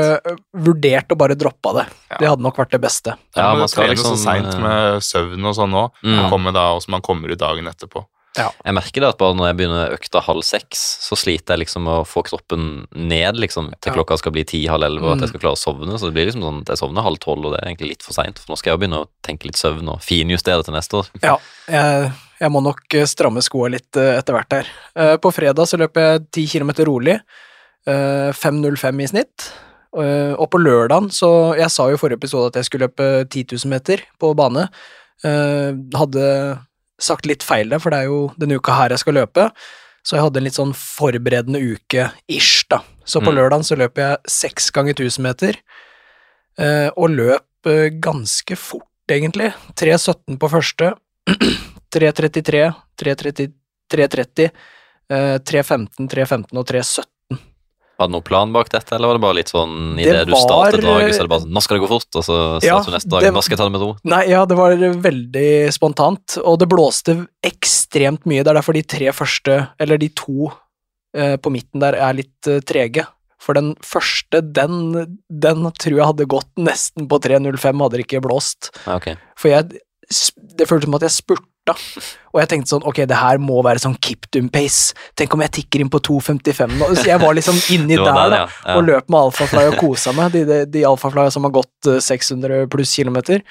vurdert 0.58 1.12
å 1.14 1.18
bare 1.20 1.36
droppe 1.38 1.74
det. 1.78 1.86
Ja. 2.10 2.18
Det 2.22 2.30
hadde 2.32 2.46
nok 2.46 2.58
vært 2.58 2.72
det 2.74 2.82
beste. 2.82 3.16
Ja, 3.38 3.52
man 3.60 3.70
skal 3.70 3.92
liksom, 3.92 4.16
så 4.16 4.16
liksom, 4.16 4.24
seint 4.24 4.54
eh, 4.56 4.64
med 4.64 5.06
søvn 5.06 5.50
og 5.52 5.58
sånn 5.58 5.76
òg. 5.78 6.00
Mm. 6.06 6.24
Komme 6.32 6.54
da, 6.56 6.70
og 6.78 6.82
så 6.86 6.96
man 6.96 7.06
kommer 7.06 7.30
ut 7.30 7.42
dagen 7.42 7.70
etterpå. 7.70 8.06
Jeg 8.38 8.74
merker 8.78 9.02
det 9.02 9.08
at 9.10 9.18
bare 9.18 9.34
når 9.36 9.48
jeg 9.50 9.58
begynner 9.58 9.94
økta 9.98 10.22
halv 10.24 10.44
seks, 10.46 10.78
så 11.04 11.18
sliter 11.18 11.56
jeg 11.58 11.64
liksom 11.66 11.88
å 11.90 11.96
få 12.08 12.22
kroppen 12.24 12.86
ned 12.96 13.36
liksom, 13.42 13.72
til 13.82 13.92
Ja. 13.92 13.96
klokka 13.98 14.18
skal 14.22 14.32
bli 14.32 14.44
ti, 14.46 14.62
halv 14.70 14.84
elleve, 14.86 15.04
og 15.04 15.12
at 15.18 15.20
jeg 15.24 15.30
Mm. 15.30 15.34
skal 15.34 15.42
klare 15.42 15.58
å 15.58 15.64
sovne. 15.64 15.98
Så 16.00 16.06
det 16.08 16.14
blir 16.14 16.26
liksom 16.30 16.44
sånn 16.46 16.62
at 16.62 16.68
jeg 16.68 16.78
sovner 16.78 17.02
halv 17.04 17.18
tolv, 17.20 17.46
og 17.46 17.52
det 17.54 17.60
er 17.64 17.70
egentlig 17.74 17.90
litt 17.90 18.04
for 18.04 18.14
seint. 18.14 18.38
For 18.40 18.54
nå 18.54 18.58
skal 18.58 18.72
jeg 18.72 18.78
jo 18.80 18.82
begynne 18.88 19.02
å 19.04 19.10
tenke 19.24 19.46
litt 19.50 19.58
søvn 19.58 19.90
og 19.90 20.00
finjustere 20.00 20.64
til 20.64 20.74
neste 20.74 20.94
år. 21.02 21.08
Ja, 21.24 21.38
jeg, 21.68 22.12
jeg 22.40 22.52
må 22.52 22.62
nok 22.64 22.82
eh, 22.94 23.06
stramme 23.06 23.42
skoa 23.42 23.70
litt 23.72 23.98
eh, 23.98 24.18
etter 24.20 24.34
hvert 24.38 24.52
her. 24.52 24.68
Eh, 24.96 25.18
På 25.18 25.34
fredag 25.34 25.66
så 25.68 25.78
løper 25.82 26.00
jeg 26.20 26.32
ti 26.32 26.46
kilometer 26.48 26.86
rolig, 26.86 27.20
eh, 27.88 28.32
5.05 28.32 29.02
i 29.04 29.08
snitt. 29.08 29.52
Og 29.92 30.46
på 30.52 30.60
lørdagen 30.62 31.10
så 31.10 31.58
Jeg 31.58 31.72
sa 31.72 31.88
jo 31.90 31.96
i 31.96 31.98
forrige 31.98 32.20
episode 32.22 32.48
at 32.54 32.54
jeg 32.62 32.66
skulle 32.70 32.86
løpe 32.88 33.26
10 33.28 33.44
000 33.66 33.70
meter 33.74 33.98
på 34.22 34.36
bane. 34.38 34.70
Hadde 35.98 36.60
sagt 37.00 37.26
litt 37.30 37.44
feil 37.44 37.70
der, 37.72 37.80
for 37.80 37.90
det 37.94 38.00
er 38.04 38.10
jo 38.12 38.32
denne 38.40 38.58
uka 38.60 38.76
her 38.78 38.90
jeg 38.94 39.00
skal 39.04 39.18
løpe. 39.20 39.50
Så 40.04 40.16
jeg 40.16 40.24
hadde 40.24 40.40
en 40.40 40.46
litt 40.48 40.58
sånn 40.58 40.74
forberedende 40.78 41.60
uke 41.74 42.10
ish, 42.32 42.66
da. 42.72 42.82
Så 43.06 43.20
på 43.22 43.32
Mm. 43.32 43.36
lørdagen 43.40 43.66
så 43.68 43.76
løp 43.78 43.98
jeg 43.98 44.18
seks 44.28 44.70
ganger 44.72 44.94
1000 44.96 45.24
meter, 45.24 45.58
eh, 46.58 46.90
og 46.96 47.10
løp 47.10 47.68
eh, 47.68 47.90
ganske 48.00 48.56
fort, 48.58 48.88
egentlig. 49.10 49.54
3.17 49.76 50.38
på 50.40 50.50
første, 50.50 50.94
3.33, 51.92 52.76
3.30, 52.98 53.54
3.30, 53.92 54.52
eh, 55.10 55.38
3.15, 55.40 56.08
3.15 56.10 56.58
og 56.58 56.66
3.17. 56.68 57.06
Var 58.00 58.08
det 58.08 58.16
noen 58.16 58.24
plan 58.24 58.54
bak 58.56 58.70
dette, 58.72 58.96
eller 58.96 59.12
var 59.12 59.18
det 59.18 59.24
bare 59.26 59.36
litt 59.42 59.52
sånn 59.52 59.74
Det 59.98 60.06
idet 60.08 60.28
du 60.30 60.36
startet 60.40 60.86
dagen, 60.86 61.12
så 61.12 61.20
er 61.20 61.28
det 61.28 61.32
bare 61.34 61.44
sånn 61.44 61.52
Nå 61.58 61.64
skal 61.66 61.76
det 61.78 61.84
gå 61.84 61.90
fort, 61.92 62.08
og 62.16 62.24
så 62.24 62.38
Ja, 62.64 62.78
starter 62.80 62.94
du 62.94 62.96
neste 62.96 63.10
dag. 63.12 63.22
det- 63.26 63.34
Nå 63.36 63.44
skal 63.44 63.56
jeg 63.56 63.60
ta 63.60 63.68
det 63.68 63.74
med 63.76 63.82
ro. 63.84 63.90
Nei, 64.06 64.24
ja, 64.30 64.46
det 64.46 64.56
var 64.58 64.72
veldig 64.78 65.74
spontant, 65.76 66.38
og 66.46 66.60
det 66.60 66.70
blåste 66.72 67.28
ekstremt 67.44 68.24
mye. 68.26 68.44
Det 68.44 68.48
er 68.48 68.60
derfor 68.62 68.74
de 68.74 68.84
tre 68.84 69.12
første, 69.12 69.70
eller 69.80 69.98
de 69.98 70.10
to 70.10 70.52
eh, 71.14 71.36
på 71.38 71.52
midten 71.52 71.80
der, 71.82 71.96
er 71.96 72.14
litt 72.14 72.48
eh, 72.48 72.62
trege. 72.62 73.06
For 73.40 73.54
den 73.56 73.76
første, 73.84 74.42
den, 74.54 75.18
den 75.32 75.64
tror 75.80 75.96
jeg 75.96 76.06
hadde 76.06 76.28
gått 76.28 76.50
nesten 76.60 77.08
på 77.08 77.20
3.05, 77.20 77.80
hadde 77.84 77.98
det 77.98 78.06
ikke 78.08 78.22
blåst. 78.22 78.72
Okay. 78.86 79.14
ok. 79.16 79.20
For 79.40 79.50
jeg, 79.50 79.80
det 80.60 80.68
føltes 80.68 80.86
som 80.86 80.96
at 80.96 81.02
jeg 81.08 81.16
spurta, 81.78 82.08
og 82.34 82.42
jeg 82.42 82.50
tenkte 82.52 82.72
sånn, 82.74 82.86
ok, 82.86 83.02
det 83.10 83.18
her 83.18 83.40
må 83.42 83.62
være 83.66 83.82
sånn 83.84 83.96
Kiptum 84.02 84.50
pace. 84.54 84.94
Tenk 85.18 85.34
om 85.34 85.44
jeg 85.46 85.54
tikker 85.60 85.84
inn 85.84 85.92
på 85.92 86.02
2.55 86.06 86.76
nå. 86.78 86.92
Så 86.98 87.08
jeg 87.10 87.22
var 87.22 87.36
liksom 87.38 87.58
inni 87.76 87.98
var 88.02 88.06
der, 88.06 88.20
der 88.20 88.30
da 88.30 88.40
ja. 88.42 88.46
Ja. 88.66 88.76
og 88.78 88.86
løp 88.88 89.10
med 89.10 89.20
alfafly 89.20 89.66
og 89.72 89.80
kosa 89.82 90.14
meg, 90.18 90.32
de, 90.36 90.46
de, 90.50 90.60
de 90.70 90.86
alfaflyene 90.90 91.34
som 91.34 91.48
har 91.48 91.56
gått 91.60 91.90
eh, 91.90 92.00
600 92.04 92.70
pluss 92.74 92.94
kilometer, 93.00 93.44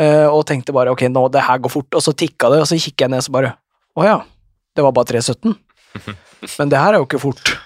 eh, 0.00 0.26
og 0.26 0.46
tenkte 0.48 0.74
bare 0.76 0.94
ok, 0.94 1.06
nå, 1.12 1.26
det 1.34 1.44
her 1.46 1.62
går 1.62 1.72
fort, 1.72 1.90
og 1.92 2.04
så 2.04 2.14
tikka 2.16 2.52
det, 2.52 2.62
og 2.64 2.70
så 2.70 2.80
kikker 2.80 3.06
jeg 3.06 3.16
ned, 3.16 3.26
så 3.26 3.36
bare 3.36 3.56
å 3.96 4.04
ja, 4.04 4.18
det 4.76 4.84
var 4.84 4.92
bare 4.96 5.08
317. 5.14 5.56
Men 6.58 6.72
det 6.72 6.80
her 6.80 6.94
er 6.94 7.00
jo 7.00 7.08
ikke 7.08 7.22
fort. 7.22 7.56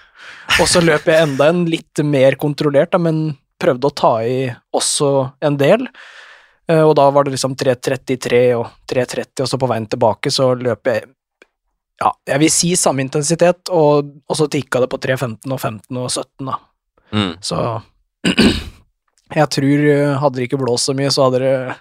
Og 0.59 0.67
så 0.67 0.81
løp 0.83 1.07
jeg 1.07 1.23
enda 1.25 1.49
en 1.51 1.65
litt 1.69 2.01
mer 2.07 2.35
kontrollert, 2.39 2.91
da, 2.93 2.99
men 2.99 3.37
prøvde 3.61 3.87
å 3.87 3.93
ta 3.95 4.11
i 4.25 4.49
også 4.75 5.09
en 5.45 5.57
del. 5.59 5.85
Eh, 6.69 6.81
Og 6.81 6.95
da 6.95 7.09
var 7.09 7.23
det 7.25 7.31
liksom 7.35 7.55
3.33 7.55 8.43
og 8.59 8.67
3.30, 8.89 9.41
og 9.41 9.49
så 9.49 9.57
på 9.57 9.69
veien 9.71 9.87
tilbake 9.87 10.31
så 10.31 10.53
løp 10.55 10.87
jeg 10.91 11.07
ja, 12.01 12.09
jeg 12.25 12.41
vil 12.41 12.49
si 12.49 12.71
samme 12.79 13.03
intensitet, 13.03 13.69
og, 13.69 14.07
og 14.25 14.37
så 14.37 14.47
tikka 14.49 14.79
det 14.81 14.89
på 14.89 14.97
3.15 14.97 15.51
og 15.53 15.59
15 15.59 15.99
og 16.01 16.07
17, 16.09 16.47
da. 16.47 16.55
Mm. 17.13 17.33
Så 17.45 17.57
jeg 19.39 19.49
tror 19.53 19.83
eh, 19.91 20.15
hadde 20.23 20.39
det 20.39 20.47
ikke 20.47 20.61
blåst 20.63 20.89
så 20.89 20.95
mye, 20.97 21.11
så 21.13 21.27
hadde 21.27 21.43
det, 21.43 21.75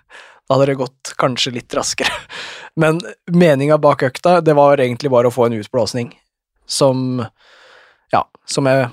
hadde 0.53 0.67
det 0.69 0.77
gått 0.83 1.15
kanskje 1.21 1.55
litt 1.57 1.77
raskere. 1.79 2.13
Men 2.81 3.01
meninga 3.33 3.81
bak 3.81 4.05
økta, 4.11 4.43
det 4.45 4.55
var 4.59 4.83
egentlig 4.83 5.11
bare 5.13 5.31
å 5.31 5.35
få 5.35 5.49
en 5.49 5.57
utblåsning 5.61 6.13
som 6.71 7.25
Ja, 8.13 8.25
som 8.47 8.67
jeg 8.67 8.89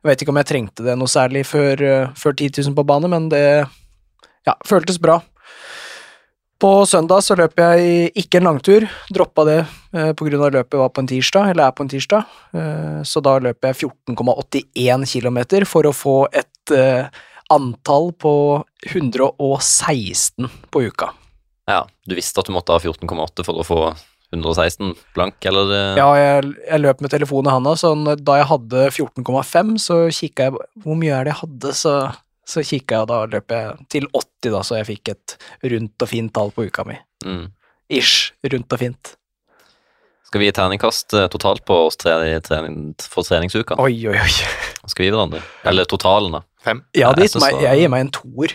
Jeg 0.00 0.08
vet 0.08 0.22
ikke 0.22 0.32
om 0.32 0.38
jeg 0.40 0.48
trengte 0.48 0.84
det 0.86 0.94
noe 0.96 1.10
særlig 1.12 1.44
før, 1.44 1.82
eh, 1.84 2.12
før 2.16 2.32
10 2.32 2.62
000 2.64 2.74
på 2.78 2.86
bane, 2.88 3.08
men 3.12 3.28
det 3.28 3.68
ja, 4.50 4.56
føltes 4.66 4.98
bra. 5.02 5.20
På 6.60 6.84
søndag 6.84 7.22
så 7.24 7.34
løp 7.40 7.56
jeg 7.56 8.10
ikke 8.20 8.36
en 8.36 8.50
langtur, 8.50 8.84
droppa 9.08 9.46
det 9.48 9.60
eh, 9.96 10.10
på 10.12 10.26
av 10.28 10.52
løpet 10.52 10.76
var 10.76 10.90
på 10.92 11.00
en 11.00 11.08
tirsdag, 11.08 11.52
eller 11.52 11.70
er 11.70 11.72
på 11.76 11.86
en 11.86 11.88
tirsdag, 11.88 12.34
eh, 12.52 13.00
så 13.00 13.22
da 13.24 13.38
løp 13.40 13.64
jeg 13.64 13.78
14,81 13.88 15.08
km 15.08 15.40
for 15.64 15.88
å 15.88 15.94
få 15.96 16.16
et 16.28 16.74
eh, 16.76 17.08
antall 17.50 18.12
på 18.12 18.34
116 18.92 20.52
på 20.70 20.84
uka. 20.84 21.10
ja. 21.66 21.86
Du 22.04 22.14
visste 22.14 22.42
at 22.42 22.46
du 22.46 22.52
måtte 22.52 22.76
ha 22.76 22.82
14,8 22.82 23.46
for 23.46 23.56
å 23.56 23.64
få 23.64 23.80
116 24.34 24.92
blank, 25.14 25.40
eller? 25.48 25.96
Ja, 25.96 26.10
jeg, 26.18 26.52
jeg 26.60 26.82
løp 26.84 27.00
med 27.00 27.10
telefonen 27.10 27.48
i 27.48 27.54
handa, 27.56 27.72
så 27.78 27.94
da 28.20 28.36
jeg 28.36 28.50
hadde 28.52 28.90
14,5, 28.90 29.78
så 29.80 30.02
kikka 30.12 30.50
jeg 30.50 30.60
Hvor 30.84 30.98
mye 30.98 31.16
er 31.16 31.24
det 31.24 31.32
jeg 31.32 31.40
hadde? 31.40 31.72
Så, 31.74 31.94
så 32.50 32.64
kikka 32.66 32.98
jeg, 32.98 33.06
og 33.06 33.08
da 33.12 33.20
løp 33.36 33.54
jeg 33.54 33.86
til 33.94 34.08
80, 34.10 34.50
da, 34.56 34.60
så 34.66 34.80
jeg 34.80 34.88
fikk 34.90 35.12
et 35.14 35.36
rundt 35.72 36.04
og 36.06 36.10
fint 36.10 36.32
tall 36.36 36.50
på 36.56 36.66
uka 36.68 36.84
mi. 36.88 36.98
Mm. 37.24 37.46
Ish, 38.00 38.32
rundt 38.50 38.76
og 38.76 38.82
fint. 38.82 39.14
Skal 40.30 40.42
vi 40.44 40.46
gi 40.46 40.52
terningkast 40.54 41.14
eh, 41.18 41.24
totalt 41.32 41.64
på 41.66 41.74
oss 41.88 41.96
tre, 41.98 42.12
trening, 42.46 42.92
for 43.02 43.26
treningsuka? 43.26 43.74
Oi, 43.82 43.96
oi, 44.06 44.14
oi. 44.14 44.34
Skal 44.86 45.02
vi 45.02 45.08
gi 45.08 45.14
hverandre? 45.14 45.40
Eller 45.66 45.88
totalen, 45.90 46.36
da? 46.36 46.44
Fem. 46.62 46.82
Gitt 46.94 47.16
jeg 47.34 47.40
meg, 47.40 47.56
jeg 47.64 47.80
gir 47.80 47.90
meg 47.90 48.02
en 48.04 48.10
toer. 48.14 48.52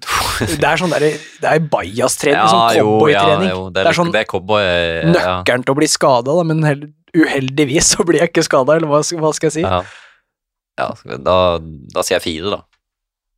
Det 0.60 0.68
er 0.68 0.78
sånn 0.78 0.92
der, 0.92 1.06
det 1.40 1.48
er 1.50 1.64
bajastrening, 1.72 2.36
Ja, 2.36 2.46
sånn 2.52 2.76
cowboytrening. 2.76 3.48
Ja, 3.48 3.56
det, 3.56 3.72
Det 3.72 3.80
er 3.80 3.86
er 3.86 3.88
litt- 3.90 3.98
sånn 3.98 4.12
det 4.14 4.20
er 4.22 4.28
cowboy 4.30 4.62
ja. 4.66 5.08
Nøkkelen 5.14 5.64
til 5.66 5.72
å 5.74 5.78
bli 5.80 5.88
skada, 5.90 6.36
da, 6.36 6.44
men 6.46 6.62
hel- 6.68 6.86
uheldigvis 7.16 7.94
så 7.96 8.04
blir 8.06 8.20
jeg 8.22 8.30
ikke 8.30 8.44
skada, 8.46 8.76
eller 8.76 8.90
hva, 8.92 9.00
hva 9.22 9.32
skal 9.34 9.48
jeg 9.48 9.56
si? 9.56 9.64
Ja. 9.64 9.80
ja 10.78 10.88
da, 11.16 11.36
da 11.96 12.04
sier 12.06 12.18
jeg 12.20 12.26
fire, 12.28 12.52
da. 12.58 12.60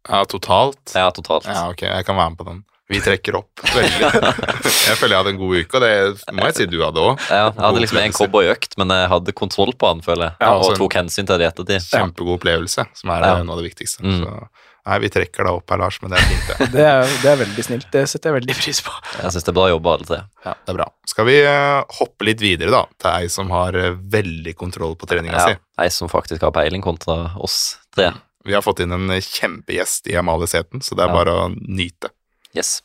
Ja, 0.08 0.24
totalt. 0.24 0.80
Ja, 0.96 1.10
totalt. 1.12 1.46
Ja, 1.46 1.68
ok, 1.70 1.82
jeg 1.88 2.04
kan 2.08 2.16
være 2.16 2.30
med 2.34 2.38
på 2.40 2.48
den. 2.48 2.64
Vi 2.88 3.02
trekker 3.04 3.36
opp 3.36 3.60
veldig. 3.76 4.08
Jeg 4.08 4.96
føler 4.96 5.12
jeg 5.12 5.18
hadde 5.20 5.32
en 5.34 5.40
god 5.42 5.58
uke, 5.60 5.76
og 5.76 5.82
det 5.84 6.36
må 6.38 6.46
jeg 6.48 6.54
si 6.56 6.66
du 6.72 6.78
hadde 6.80 7.02
òg. 7.04 7.18
Ja, 7.28 7.42
jeg 7.50 7.60
hadde 7.66 7.82
liksom 7.84 7.98
en 8.00 8.14
cowboyøkt, 8.16 8.78
men 8.80 8.94
jeg 8.96 9.10
hadde 9.12 9.34
kontroll 9.36 9.74
på 9.76 9.90
den, 9.92 10.00
føler 10.06 10.30
jeg. 10.30 10.36
Ja, 10.40 10.54
og 10.54 10.62
altså- 10.70 10.78
tok 10.80 10.96
hensyn 10.96 11.26
til 11.28 11.36
det 11.36 11.44
i 11.44 11.50
ettertid. 11.50 11.84
Kjempegod 11.90 12.38
opplevelse, 12.38 12.86
som 12.96 13.10
er 13.12 13.26
Ja. 13.26 13.34
noe 13.44 13.52
av 13.58 13.60
det 13.60 13.68
viktigste. 13.68 14.00
Mm. 14.00 14.22
Så, 14.24 14.48
nei, 14.88 14.98
vi 15.04 15.10
trekker 15.12 15.44
deg 15.44 15.52
opp 15.58 15.68
her, 15.74 15.76
Lars, 15.82 15.98
men 16.00 16.14
det 16.14 16.18
er 16.22 16.24
fint, 16.30 16.46
det. 16.48 16.68
Det 16.78 16.86
er, 16.88 17.02
det 17.20 17.28
er 17.34 17.36
veldig 17.44 17.64
snilt, 17.66 17.90
det 17.92 18.06
setter 18.08 18.30
jeg 18.32 18.38
veldig 18.40 18.56
pris 18.56 18.80
på. 18.80 18.94
Jeg 19.20 19.32
syns 19.36 19.44
det 19.44 19.52
er 19.52 19.58
bra 19.60 19.66
jobba, 19.68 19.92
alle 19.98 20.08
tre. 20.08 20.20
Ja, 20.48 20.54
det 20.64 20.72
er 20.72 20.78
bra. 20.80 20.86
Skal 21.12 21.28
vi 21.28 21.36
eh, 21.44 21.82
hoppe 22.00 22.24
litt 22.24 22.40
videre, 22.40 22.70
da, 22.72 22.86
til 22.96 23.10
ei 23.10 23.28
som 23.28 23.50
har 23.52 23.76
eh, 23.76 23.92
veldig 24.16 24.56
kontroll 24.56 24.96
på 24.96 25.04
treninga 25.12 25.36
Ja, 25.36 25.44
si? 25.52 25.60
Ei 25.84 25.90
som 25.92 26.08
faktisk 26.08 26.40
har 26.40 26.56
peiling 26.56 26.80
kontra 26.80 27.34
oss 27.36 27.76
tre. 27.92 28.14
Vi 28.44 28.54
har 28.54 28.62
fått 28.62 28.80
inn 28.84 28.92
en 28.94 29.10
eh, 29.10 29.20
kjempegjest 29.24 30.06
i 30.12 30.16
Amalie 30.16 30.46
Seten, 30.50 30.80
så 30.84 30.94
det 30.94 31.04
er 31.04 31.08
Ja. 31.10 31.14
bare 31.24 31.32
å 31.34 31.48
nyte. 31.54 32.10
Yes. 32.56 32.82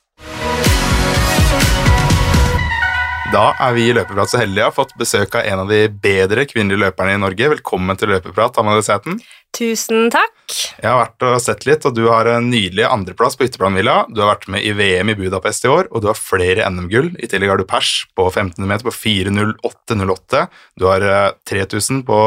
Da 3.33 3.47
er 3.65 3.73
vi 3.73 3.87
i 3.89 3.93
Løpeprat 3.95 4.29
så 4.29 4.37
heldige 4.37 4.61
å 4.67 4.69
ha 4.69 4.75
fått 4.75 4.91
besøk 4.99 5.33
av 5.39 5.41
en 5.49 5.59
av 5.63 5.69
de 5.71 5.87
bedre 5.89 6.43
kvinnelige 6.45 6.83
løperne 6.83 7.15
i 7.15 7.21
Norge. 7.21 7.47
Velkommen 7.55 7.97
til 7.97 8.11
Løpeprat, 8.11 8.59
Amalie 8.61 8.83
Sæthen. 8.85 9.15
Tusen 9.57 10.11
takk. 10.13 10.35
Jeg 10.83 10.85
har 10.85 10.99
vært 11.07 11.25
og 11.25 11.41
sett 11.41 11.65
litt, 11.65 11.85
og 11.89 11.95
du 11.97 12.03
har 12.11 12.27
en 12.29 12.51
nydelig 12.51 12.85
andreplass 12.85 13.35
på 13.39 13.47
Ytterplanvilla. 13.47 14.05
Du 14.13 14.21
har 14.21 14.35
vært 14.35 14.47
med 14.53 14.61
i 14.61 14.71
VM 14.77 15.09
i 15.09 15.15
Budapest 15.17 15.65
i 15.65 15.71
år, 15.71 15.87
og 15.89 16.01
du 16.03 16.07
har 16.11 16.19
flere 16.19 16.67
NM-gull. 16.69 17.15
I 17.17 17.25
tillegg 17.31 17.49
har 17.49 17.57
du 17.57 17.65
pers 17.65 18.05
på 18.13 18.27
1500 18.29 18.69
meter 18.69 18.85
på 18.85 18.93
4.08,08. 18.93 20.47
Du 20.77 20.85
har 20.91 21.01
eh, 21.01 21.31
3000 21.49 22.03
på 22.05 22.19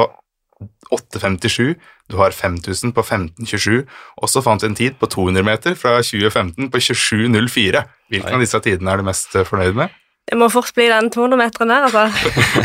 8.57. 0.91 1.77
Du 2.11 2.17
har 2.21 2.31
5000 2.31 2.93
på 2.95 3.03
15.27, 3.03 3.83
og 4.23 4.31
så 4.31 4.43
fant 4.45 4.63
du 4.63 4.69
en 4.69 4.79
tid 4.79 4.95
på 5.01 5.09
200 5.11 5.43
meter 5.47 5.75
fra 5.79 5.97
2015 5.99 6.71
på 6.71 6.83
27.04. 6.89 7.83
Hvilken 8.13 8.31
Oi. 8.31 8.37
av 8.39 8.45
disse 8.45 8.61
tidene 8.63 8.93
er 8.93 9.03
du 9.03 9.09
mest 9.09 9.35
eh, 9.35 9.47
fornøyd 9.47 9.79
med? 9.79 9.95
Det 10.27 10.39
må 10.39 10.49
fort 10.51 10.75
bli 10.75 10.89
den 10.91 11.11
200-meteren 11.15 11.71
der, 11.71 11.87
altså. 11.87 12.07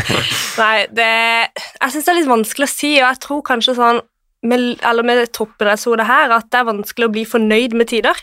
Nei, 0.62 0.86
det 0.90 1.10
Jeg 1.10 1.92
syns 1.94 2.06
det 2.06 2.12
er 2.12 2.18
litt 2.18 2.30
vanskelig 2.30 2.66
å 2.66 2.72
si, 2.72 2.90
og 2.98 3.06
jeg 3.06 3.20
tror 3.22 3.44
kanskje 3.46 3.76
sånn 3.78 4.02
med, 4.46 4.82
eller 4.82 5.06
med 5.06 5.22
toppidrettshodet 5.34 6.06
her 6.08 6.34
at 6.34 6.48
det 6.50 6.58
er 6.58 6.70
vanskelig 6.70 7.08
å 7.08 7.14
bli 7.14 7.22
fornøyd 7.28 7.76
med 7.78 7.90
tider. 7.92 8.18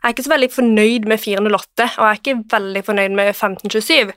Jeg 0.00 0.08
er 0.08 0.14
ikke 0.14 0.26
så 0.26 0.32
veldig 0.32 0.50
fornøyd 0.54 1.06
med 1.10 1.20
408, 1.22 1.86
og 1.86 2.04
jeg 2.06 2.10
er 2.10 2.20
ikke 2.22 2.38
veldig 2.54 2.82
fornøyd 2.86 3.18
med 3.18 3.32
1527. 3.34 4.14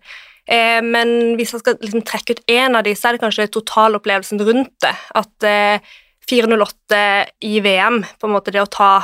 Eh, 0.53 0.79
men 0.83 1.35
hvis 1.37 1.53
jeg 1.53 1.61
skal 1.61 1.77
liksom 1.83 2.05
trekke 2.07 2.37
ut 2.37 2.41
én 2.51 2.77
av 2.77 2.85
de, 2.87 2.95
så 2.97 3.09
er 3.09 3.17
det 3.17 3.23
kanskje 3.23 3.49
totalopplevelsen 3.53 4.41
rundt 4.47 4.73
det. 4.85 4.93
At 5.19 5.47
eh, 5.47 5.93
408 6.29 7.03
i 7.49 7.59
VM, 7.63 8.01
på 8.19 8.29
en 8.29 8.33
måte 8.35 8.53
det 8.53 8.63
å 8.63 8.69
ta, 8.71 8.95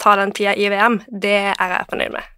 ta 0.00 0.16
den 0.20 0.34
tida 0.36 0.56
i 0.58 0.68
VM, 0.72 1.00
det 1.08 1.38
er 1.54 1.76
jeg 1.76 1.90
fornøyd 1.92 2.14
med. 2.16 2.36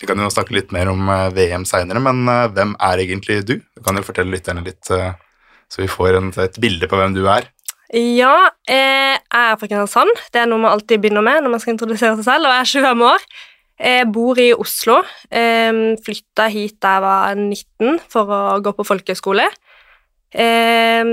Vi 0.00 0.08
kan 0.08 0.20
jo 0.20 0.28
snakke 0.32 0.56
litt 0.56 0.72
mer 0.74 0.90
om 0.92 1.08
eh, 1.08 1.28
VM 1.34 1.64
seinere, 1.68 2.02
men 2.04 2.26
eh, 2.28 2.46
hvem 2.52 2.74
er 2.88 3.02
egentlig 3.04 3.40
du? 3.48 3.56
Du 3.60 3.84
kan 3.84 3.96
jo 3.96 4.04
fortelle 4.04 4.34
lytterne 4.34 4.64
litt, 4.66 4.90
eh, 4.92 5.14
så 5.72 5.82
vi 5.82 5.90
får 5.90 6.20
en, 6.20 6.32
et 6.44 6.58
bilde 6.62 6.88
på 6.90 6.98
hvem 7.00 7.16
du 7.16 7.24
er. 7.32 7.48
Ja, 7.94 8.50
jeg 8.66 9.18
er 9.22 9.52
fra 9.56 9.62
Kristiansand. 9.62 10.10
Det 10.34 10.42
er 10.42 10.48
noe 10.50 10.60
man 10.60 10.74
alltid 10.74 11.00
begynner 11.00 11.24
med 11.24 11.44
når 11.44 11.54
man 11.54 11.62
skal 11.62 11.76
introdusere 11.76 12.18
seg 12.18 12.26
selv, 12.26 12.48
og 12.48 12.56
jeg 12.56 12.64
er 12.64 12.72
25 12.90 13.04
år. 13.06 13.26
Jeg 13.86 14.08
bor 14.10 14.40
i 14.40 14.48
Oslo. 14.56 14.96
Flytta 16.02 16.46
hit 16.50 16.78
da 16.82 16.94
jeg 16.96 17.04
var 17.04 17.38
19 17.38 18.00
for 18.10 18.32
å 18.32 18.40
gå 18.64 18.72
på 18.74 18.86
folkehøyskole. 18.88 19.46
Eh, 20.34 21.04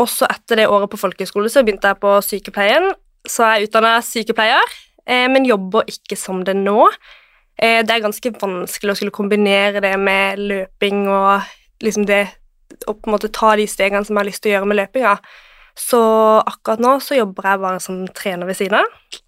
også 0.00 0.28
etter 0.28 0.62
det 0.62 0.68
året 0.70 0.90
på 0.92 1.00
folkehøyskole 1.00 1.50
så 1.52 1.64
begynte 1.64 1.90
jeg 1.90 2.00
på 2.02 2.14
sykepleien. 2.26 2.92
Så 3.28 3.46
jeg 3.46 3.62
er 3.62 3.68
utdanna 3.68 3.96
sykepleier, 4.02 4.76
eh, 5.06 5.28
men 5.30 5.46
jobber 5.46 5.86
ikke 5.90 6.18
som 6.18 6.42
det 6.44 6.56
nå. 6.58 6.88
Eh, 7.56 7.80
det 7.86 7.94
er 7.94 8.04
ganske 8.04 8.34
vanskelig 8.40 8.94
å 8.94 8.98
skulle 8.98 9.14
kombinere 9.14 9.82
det 9.84 9.94
med 10.00 10.40
løping 10.40 11.06
og 11.12 11.48
liksom 11.82 12.06
det 12.08 12.24
å 12.88 12.94
på 12.96 13.08
en 13.08 13.14
måte 13.14 13.30
ta 13.32 13.54
de 13.58 13.66
stegene 13.68 14.04
som 14.06 14.16
jeg 14.16 14.22
har 14.22 14.30
lyst 14.30 14.42
til 14.42 14.52
å 14.52 14.54
gjøre 14.56 14.70
med 14.70 14.80
løpinga. 14.80 15.16
Så 15.78 16.00
akkurat 16.42 16.82
nå 16.82 16.96
så 17.00 17.16
jobber 17.16 17.48
jeg 17.48 17.62
bare 17.62 17.82
som 17.84 18.02
trener 18.16 18.48
ved 18.48 18.58
siden 18.58 18.80
av. 18.80 19.20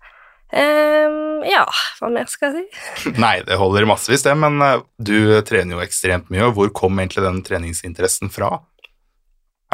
Um, 0.55 1.41
ja, 1.49 1.65
hva 1.99 2.11
mer 2.13 2.29
skal 2.31 2.53
jeg 2.53 2.67
si? 2.69 3.15
Nei, 3.25 3.39
det 3.47 3.59
holder 3.59 3.89
massevis, 3.91 4.23
det, 4.27 4.35
men 4.39 4.61
eh, 4.63 4.83
du 5.03 5.17
trener 5.47 5.79
jo 5.79 5.83
ekstremt 5.83 6.31
mye, 6.31 6.47
og 6.47 6.59
hvor 6.59 6.71
kom 6.77 7.01
egentlig 7.03 7.25
den 7.25 7.41
treningsinteressen 7.47 8.31
fra? 8.35 8.59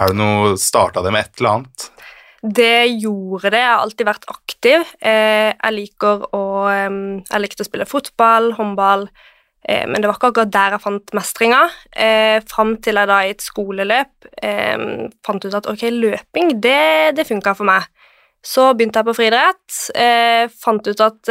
Er 0.01 0.15
det 0.15 0.17
noe 0.17 0.55
Starta 0.57 1.03
det 1.05 1.13
med 1.13 1.27
et 1.27 1.41
eller 1.41 1.59
annet? 1.59 1.91
Det 2.41 2.87
gjorde 3.03 3.51
det. 3.53 3.59
Jeg 3.61 3.69
har 3.69 3.83
alltid 3.85 4.07
vært 4.09 4.31
aktiv. 4.33 4.93
Eh, 4.97 5.51
jeg 5.53 5.77
liker 5.77 6.23
å 6.33 6.45
Jeg 6.71 7.43
likte 7.43 7.67
å 7.67 7.69
spille 7.69 7.89
fotball, 7.89 8.55
håndball, 8.57 9.05
eh, 9.69 9.85
men 9.85 10.01
det 10.01 10.09
var 10.09 10.17
ikke 10.17 10.31
akkurat 10.33 10.55
der 10.55 10.77
jeg 10.77 10.85
fant 10.87 11.13
mestringa. 11.13 11.61
Eh, 11.93 12.41
Fram 12.49 12.79
til 12.81 12.97
jeg 12.97 13.11
da 13.13 13.19
i 13.27 13.35
et 13.35 13.45
skoleløp 13.45 14.31
fant 15.27 15.45
ut 15.45 15.55
at 15.55 15.69
ok, 15.69 15.85
løping, 15.93 16.57
det, 16.61 17.17
det 17.17 17.29
funka 17.29 17.55
for 17.59 17.69
meg. 17.69 17.85
Så 18.41 18.71
begynte 18.73 19.03
jeg 19.03 19.09
på 19.11 19.17
friidrett. 19.19 19.77
Fant 20.63 20.87
ut 20.89 21.01
at 21.05 21.29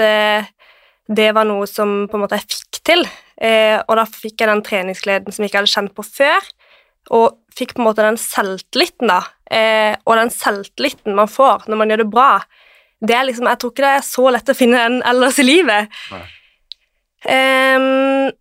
det 1.10 1.30
var 1.34 1.48
noe 1.50 1.66
som 1.66 2.06
på 2.06 2.20
en 2.20 2.22
måte 2.22 2.38
jeg 2.38 2.46
fikk 2.54 2.82
til. 2.86 3.02
Og 3.02 3.94
da 3.98 4.06
fikk 4.06 4.44
jeg 4.44 4.52
den 4.52 4.62
treningsgleden 4.62 5.34
som 5.34 5.42
jeg 5.42 5.50
ikke 5.50 5.64
hadde 5.64 5.74
kjent 5.74 5.96
på 5.98 6.06
før. 6.06 6.52
Og 7.18 7.40
fikk 7.60 7.76
på 7.76 7.84
en 7.84 7.90
måte 7.90 8.06
den 8.06 8.20
selvtilliten, 8.20 9.12
da. 9.12 9.22
Eh, 9.52 9.94
og 10.06 10.18
den 10.20 10.32
selvtilliten 10.34 11.16
man 11.18 11.30
får 11.32 11.68
når 11.70 11.80
man 11.80 11.94
gjør 11.94 12.04
det 12.04 12.12
bra, 12.14 12.32
det 13.00 13.16
er 13.16 13.24
liksom 13.26 13.48
Jeg 13.48 13.60
tror 13.62 13.72
ikke 13.72 13.86
det 13.86 13.96
er 13.96 14.06
så 14.06 14.26
lett 14.36 14.52
å 14.52 14.58
finne 14.58 14.84
den 14.84 15.00
ellers 15.08 15.40
i 15.40 15.46
livet. 15.48 16.00
Ehm, 17.32 18.32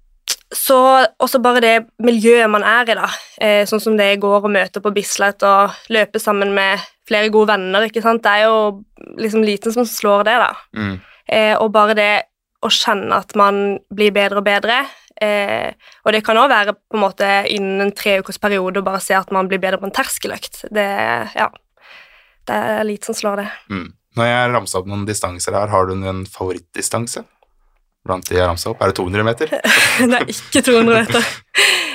så 0.55 0.79
også 1.21 1.41
bare 1.43 1.63
det 1.63 1.75
miljøet 2.03 2.51
man 2.51 2.65
er 2.67 2.91
i, 2.91 2.97
da. 2.99 3.09
Eh, 3.41 3.63
sånn 3.69 3.83
som 3.83 3.99
det 3.99 4.09
i 4.15 4.21
går 4.21 4.47
å 4.47 4.53
møte 4.53 4.83
på 4.83 4.93
Bislett 4.97 5.45
og 5.47 5.77
løpe 5.93 6.21
sammen 6.23 6.55
med 6.57 6.83
flere 7.09 7.31
gode 7.33 7.53
venner, 7.55 7.87
ikke 7.87 8.03
sant. 8.05 8.25
Det 8.25 8.33
er 8.35 8.49
jo 8.49 9.15
liksom 9.21 9.45
liten 9.47 9.75
som 9.75 9.87
slår 9.89 10.27
det, 10.29 10.37
da. 10.43 10.51
Mm. 10.77 10.97
Eh, 11.29 11.55
og 11.59 11.73
bare 11.75 11.97
det 11.99 12.13
å 12.65 12.71
kjenne 12.73 13.21
at 13.23 13.35
man 13.39 13.79
blir 13.95 14.15
bedre 14.15 14.43
og 14.43 14.49
bedre. 14.49 14.83
Eh, 15.23 15.73
og 16.07 16.15
det 16.15 16.23
kan 16.27 16.39
òg 16.39 16.51
være 16.53 16.75
på 16.79 16.99
en 16.99 17.03
måte 17.03 17.29
innen 17.51 17.87
en 17.87 17.95
tre 17.97 18.19
ukers 18.23 18.39
periode 18.43 18.83
å 18.83 18.87
bare 18.87 19.03
se 19.03 19.17
at 19.19 19.33
man 19.35 19.49
blir 19.51 19.61
bedre 19.63 19.81
på 19.83 19.89
en 19.89 19.95
terskeløkt. 19.95 20.65
Det, 20.75 20.89
ja, 21.35 21.49
det 22.49 22.61
er 22.75 22.87
lite 22.87 23.11
som 23.11 23.19
slår 23.19 23.43
det. 23.43 23.49
Mm. 23.73 23.89
Når 24.19 24.31
jeg 24.31 24.53
ramsa 24.55 24.81
opp 24.81 24.89
noen 24.91 25.05
distanser 25.09 25.55
her, 25.59 25.71
har 25.71 25.89
du 25.89 25.95
en 25.99 26.25
favorittdistanse? 26.27 27.25
Blant 28.07 28.27
de 28.31 28.39
jeg 28.39 28.47
ramsa 28.49 28.73
opp? 28.73 28.83
Er 28.83 28.93
det 28.93 28.99
200 28.99 29.27
meter? 29.27 29.53
det 30.11 30.21
er 30.23 30.33
ikke 30.33 30.65
200 30.71 31.03
meter. 31.03 31.31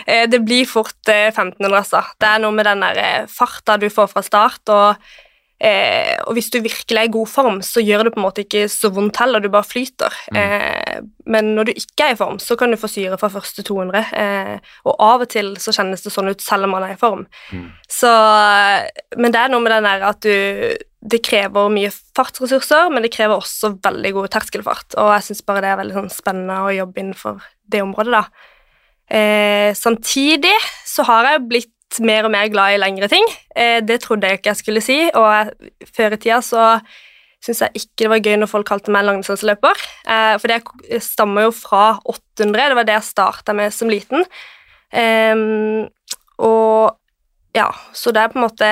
Eh, 0.06 0.26
Det 0.30 0.40
blir 0.44 0.68
fort 0.70 1.12
eh, 1.12 1.30
1500, 1.32 1.78
altså. 1.80 2.04
Det 2.20 2.30
er 2.30 2.42
noe 2.44 2.56
med 2.56 2.68
den 2.68 2.84
der 2.84 3.00
eh, 3.02 3.30
farta 3.32 3.80
du 3.80 3.88
får 3.92 4.12
fra 4.12 4.24
start, 4.26 4.62
og, 4.74 5.14
eh, 5.60 6.16
og 6.24 6.38
hvis 6.38 6.50
du 6.54 6.60
virkelig 6.64 7.00
er 7.00 7.10
i 7.10 7.14
god 7.14 7.30
form, 7.30 7.60
så 7.66 7.84
gjør 7.84 8.08
det 8.08 8.14
på 8.16 8.22
en 8.22 8.26
måte 8.26 8.46
ikke 8.46 8.66
så 8.72 8.92
vondt 8.94 9.20
heller, 9.22 9.44
du 9.44 9.52
bare 9.54 9.68
flyter. 9.68 10.16
Eh, 10.36 11.02
men 11.30 11.54
når 11.58 11.70
du 11.70 11.74
ikke 11.76 12.08
er 12.08 12.16
i 12.16 12.20
form, 12.20 12.40
så 12.42 12.58
kan 12.60 12.74
du 12.74 12.80
få 12.80 12.90
syre 12.92 13.20
fra 13.22 13.32
første 13.34 13.66
200, 13.66 14.16
eh, 14.20 14.72
og 14.88 14.96
av 14.98 15.26
og 15.26 15.34
til 15.34 15.54
så 15.62 15.76
kjennes 15.76 16.04
det 16.04 16.14
sånn 16.14 16.32
ut 16.32 16.44
selv 16.44 16.68
om 16.68 16.76
man 16.78 16.88
er 16.88 16.96
i 16.96 17.02
form. 17.02 17.28
Mm. 17.52 17.70
Så, 17.92 18.10
men 19.20 19.36
det 19.36 19.44
er 19.44 19.54
noe 19.54 19.64
med 19.64 19.76
den 19.76 19.88
der 19.90 20.10
at 20.10 20.26
du 20.26 20.74
det 21.04 21.20
krever 21.26 21.72
mye 21.72 21.90
fartsressurser, 22.16 22.88
men 22.94 23.04
det 23.04 23.12
krever 23.12 23.36
også 23.36 23.74
veldig 23.84 24.14
god 24.16 24.32
terskelfart. 24.38 24.96
Og 25.02 25.12
jeg 25.18 25.28
syns 25.28 25.44
bare 25.44 25.64
det 25.66 25.72
er 25.74 25.80
veldig 25.82 25.98
sånn 25.98 26.14
spennende 26.14 26.62
å 26.64 26.72
jobbe 26.72 27.02
innenfor 27.02 27.44
det 27.74 27.82
området, 27.84 28.22
da. 28.22 28.50
Eh, 29.14 29.76
samtidig 29.76 30.56
så 30.88 31.04
har 31.10 31.28
jeg 31.28 31.48
blitt 31.50 31.72
mer 32.02 32.28
og 32.28 32.34
mer 32.34 32.50
glad 32.52 32.76
i 32.76 32.82
lengre 32.82 33.10
ting. 33.12 33.26
Eh, 33.56 33.80
det 33.86 34.02
trodde 34.04 34.30
jeg 34.30 34.40
ikke 34.40 34.54
jeg 34.54 34.62
skulle 34.62 34.84
si, 34.84 35.00
og 35.14 35.54
før 35.96 36.16
i 36.16 36.22
tida 36.22 36.40
så 36.46 36.64
syns 37.44 37.62
jeg 37.66 37.82
ikke 37.82 38.06
det 38.06 38.10
var 38.14 38.24
gøy 38.24 38.38
når 38.40 38.52
folk 38.52 38.68
kalte 38.70 38.94
meg 38.94 39.06
langdistanseløper. 39.08 39.86
Eh, 40.08 40.34
for 40.40 40.52
det 40.52 41.04
stammer 41.04 41.50
jo 41.50 41.54
fra 41.56 41.86
800, 42.06 42.70
det 42.72 42.80
var 42.80 42.90
det 42.90 42.98
jeg 42.98 43.10
starta 43.12 43.56
med 43.58 43.76
som 43.76 43.92
liten. 43.92 44.26
Eh, 44.94 45.36
og 46.44 47.00
ja, 47.54 47.68
så 47.94 48.12
det 48.12 48.22
er 48.22 48.32
på 48.34 48.40
en 48.40 48.48
måte 48.48 48.68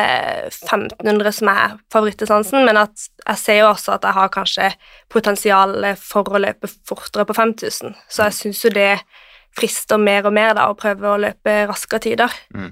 1500 0.50 1.36
som 1.38 1.50
er 1.52 1.76
favorittdistansen, 1.94 2.64
men 2.66 2.80
at 2.82 3.04
jeg 3.28 3.38
ser 3.38 3.60
jo 3.60 3.68
også 3.70 3.94
at 3.94 4.08
jeg 4.08 4.18
har 4.18 4.32
kanskje 4.34 4.70
potensial 5.14 5.76
for 6.02 6.26
å 6.26 6.42
løpe 6.42 6.70
fortere 6.90 7.28
på 7.30 7.36
5000, 7.38 7.94
så 8.10 8.26
jeg 8.30 8.38
syns 8.40 8.64
jo 8.66 8.74
det 8.74 8.96
frister 9.58 10.02
mer 10.02 10.26
og 10.26 10.34
mer 10.34 10.56
da, 10.58 10.70
å 10.72 10.78
prøve 10.80 11.12
å 11.12 11.20
løpe 11.22 11.60
raskere 11.70 12.02
tider. 12.08 12.34
Mm. 12.56 12.72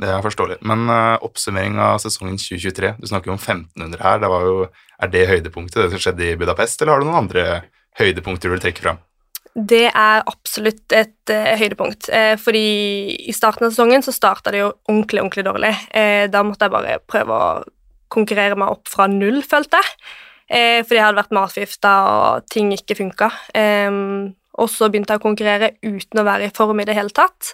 Det 0.00 0.08
er 0.08 0.22
forståelig. 0.24 0.60
Men 0.64 0.88
uh, 0.88 1.18
oppsummering 1.26 1.76
av 1.82 1.98
sesongen 2.00 2.38
2023, 2.40 2.94
du 3.02 3.06
snakker 3.10 3.30
jo 3.30 3.36
om 3.36 3.42
1500 3.42 4.00
her. 4.00 4.22
Det 4.22 4.30
var 4.32 4.46
jo, 4.48 4.56
er 5.04 5.12
det 5.12 5.28
høydepunktet, 5.28 5.82
det 5.82 5.90
som 5.92 6.02
skjedde 6.06 6.30
i 6.30 6.38
Budapest, 6.40 6.80
eller 6.80 6.94
har 6.94 7.02
du 7.02 7.08
noen 7.10 7.26
andre 7.26 7.46
høydepunkter 8.00 8.48
du 8.48 8.56
vil 8.56 8.62
trekke 8.64 8.84
fram? 8.86 9.02
Det 9.50 9.88
er 9.90 10.24
absolutt 10.30 10.94
et 10.96 11.34
uh, 11.34 11.52
høydepunkt, 11.60 12.08
eh, 12.14 12.32
fordi 12.40 12.64
i 13.28 13.34
starten 13.36 13.66
av 13.66 13.74
sesongen 13.74 14.04
så 14.06 14.14
starta 14.14 14.54
det 14.54 14.62
jo 14.62 14.72
ordentlig, 14.88 15.20
ordentlig 15.20 15.46
dårlig. 15.50 15.74
Eh, 15.90 16.24
da 16.32 16.44
måtte 16.46 16.68
jeg 16.68 16.76
bare 16.78 16.98
prøve 17.10 17.36
å 17.36 17.52
konkurrere 18.10 18.56
meg 18.58 18.72
opp 18.72 18.88
fra 18.90 19.08
null, 19.10 19.42
følte 19.46 19.82
jeg. 19.82 19.96
Eh, 20.50 20.80
fordi 20.82 20.96
jeg 20.96 21.06
hadde 21.06 21.20
vært 21.20 21.36
matforgifta 21.36 21.94
og 22.10 22.50
ting 22.50 22.72
ikke 22.74 22.96
funka. 23.02 23.30
Eh, 23.58 23.90
og 24.60 24.70
så 24.72 24.88
begynte 24.88 25.12
jeg 25.12 25.20
å 25.20 25.28
konkurrere 25.28 25.74
uten 25.84 26.22
å 26.22 26.26
være 26.26 26.48
i 26.48 26.54
form 26.54 26.80
i 26.80 26.88
det 26.88 26.96
hele 26.96 27.12
tatt. 27.14 27.52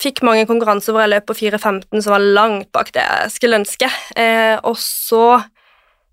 Fikk 0.00 0.22
mange 0.26 0.46
konkurranser 0.48 0.94
hvor 0.94 1.04
jeg 1.04 1.14
løp 1.14 1.26
på 1.30 1.38
4.15, 1.38 2.02
som 2.02 2.14
var 2.14 2.26
langt 2.38 2.70
bak 2.74 2.92
det 2.94 3.02
jeg 3.02 3.32
skulle 3.34 3.60
ønske. 3.62 3.88
Eh, 4.16 4.56
og 4.62 4.76
så 4.80 5.24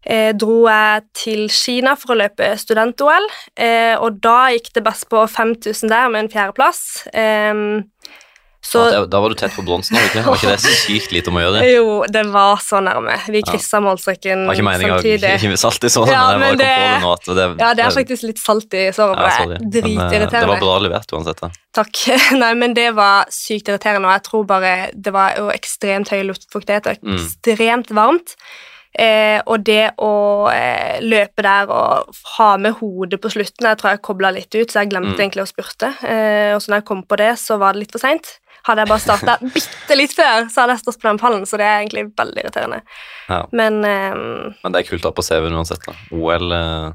eh, 0.05 0.31
dro 0.37 0.63
jeg 0.65 1.05
til 1.17 1.45
Kina 1.53 1.97
for 1.99 2.15
å 2.15 2.19
løpe 2.23 2.53
student-OL, 2.57 3.27
eh, 3.59 3.95
og 3.99 4.21
da 4.23 4.47
gikk 4.55 4.71
det 4.77 4.85
best 4.87 5.09
på 5.11 5.25
5000 5.29 5.93
der 5.93 6.09
med 6.13 6.25
en 6.25 6.33
fjerdeplass. 6.33 6.81
Eh, 7.13 7.53
så 8.63 8.81
Ja, 8.91 9.05
da 9.05 9.19
var 9.21 9.29
du 9.29 9.35
tett 9.35 9.53
på 9.55 9.63
bronsen, 9.63 9.95
var 9.95 10.03
ikke? 10.09 10.23
Var 10.25 10.35
ikke 10.35 10.49
det 10.55 10.71
sykt 10.83 11.11
lite 11.15 11.29
om 11.31 11.37
å 11.39 11.43
gjøre? 11.45 11.59
Det 11.63 11.69
Jo, 11.75 12.03
det 12.11 12.23
var 12.33 12.57
så 12.57 12.81
nærme. 12.83 13.15
Vi 13.31 13.41
kryssa 13.47 13.79
målstreken 13.79 14.45
var 14.47 14.57
ikke 14.57 14.65
meninga 14.67 14.97
å 14.97 14.99
samtidig. 14.99 15.33
hive 15.39 15.57
salt 15.61 15.83
i 15.87 15.91
såret, 15.93 16.11
Ja, 16.11 16.23
men 16.37 16.39
men 16.39 16.57
det- 16.57 17.01
nå. 17.03 17.15
Det, 17.23 17.45
Ja, 17.61 17.73
det 17.73 17.85
er 17.85 17.91
faktisk 17.95 18.23
litt 18.27 18.39
salt 18.39 18.73
i 18.73 18.89
såret 18.91 19.15
Ja, 19.17 19.23
det. 19.23 19.33
sorry. 19.37 19.55
er 19.55 19.59
Men, 19.59 19.67
eh, 19.67 19.71
Dritirriterende. 19.77 20.39
Det 20.41 20.47
var 20.47 20.59
bra 20.59 20.77
levert 20.79 21.13
uansett. 21.13 21.39
da. 21.41 21.49
Takk. 21.73 21.95
Nei, 22.43 22.53
men 22.55 22.73
det 22.73 22.93
var 22.95 23.25
sykt 23.29 23.69
irriterende, 23.69 24.05
og 24.09 24.13
jeg 24.17 24.23
tror 24.23 24.45
bare 24.45 24.89
det 24.93 25.13
var 25.13 25.35
jo 25.37 25.47
ekstremt 25.53 26.09
høy 26.09 26.23
luftfuktighet 26.27 26.87
og 26.87 26.97
Mm. 27.03 27.15
ekstremt 27.21 27.89
varmt. 27.95 28.35
Eh, 28.97 29.39
og 29.45 29.63
det 29.63 29.91
å 30.01 30.49
eh, 30.49 30.97
løpe 31.05 31.43
der 31.45 31.69
og 31.69 32.07
ha 32.37 32.57
med 32.57 32.73
hodet 32.79 33.19
på 33.21 33.29
slutten 33.29 33.67
Jeg 33.67 33.77
tror 33.77 33.91
jeg 33.91 34.01
kobla 34.01 34.31
litt 34.33 34.49
ut, 34.55 34.71
så 34.71 34.81
jeg 34.81 34.89
glemte 34.89 35.13
Mm. 35.13 35.21
egentlig 35.21 35.45
å 35.45 35.51
spurte. 35.53 35.91
Eh, 36.03 36.55
og 36.55 36.61
så 36.63 36.69
når 36.71 36.77
jeg 36.81 36.85
kom 36.85 37.03
på 37.03 37.15
det, 37.17 37.33
så 37.37 37.59
var 37.59 37.73
det 37.73 37.81
litt 37.83 37.91
for 37.91 37.99
seint. 37.99 38.39
Hadde 38.67 38.83
jeg 38.83 38.91
bare 38.91 39.03
starta 39.03 39.37
bitte 39.55 39.95
litt 39.97 40.13
før, 40.17 40.47
så 40.51 40.63
hadde 40.63 40.75
jeg 40.75 40.83
stått 40.85 41.01
på 41.01 41.07
den 41.09 41.19
pallen, 41.21 41.45
så 41.47 41.59
det 41.59 41.67
er 41.67 41.81
egentlig 41.81 42.07
veldig 42.19 42.43
irriterende. 42.43 42.81
Ja. 43.31 43.41
Men 43.55 43.79
um, 43.83 44.55
Men 44.63 44.75
det 44.75 44.83
er 44.83 44.89
kult 44.89 45.05
å 45.07 45.11
ha 45.13 45.15
på 45.17 45.23
CV-en 45.25 45.55
uansett. 45.55 45.85
da. 45.87 45.95
OL, 46.11 46.51
eh, 46.51 46.91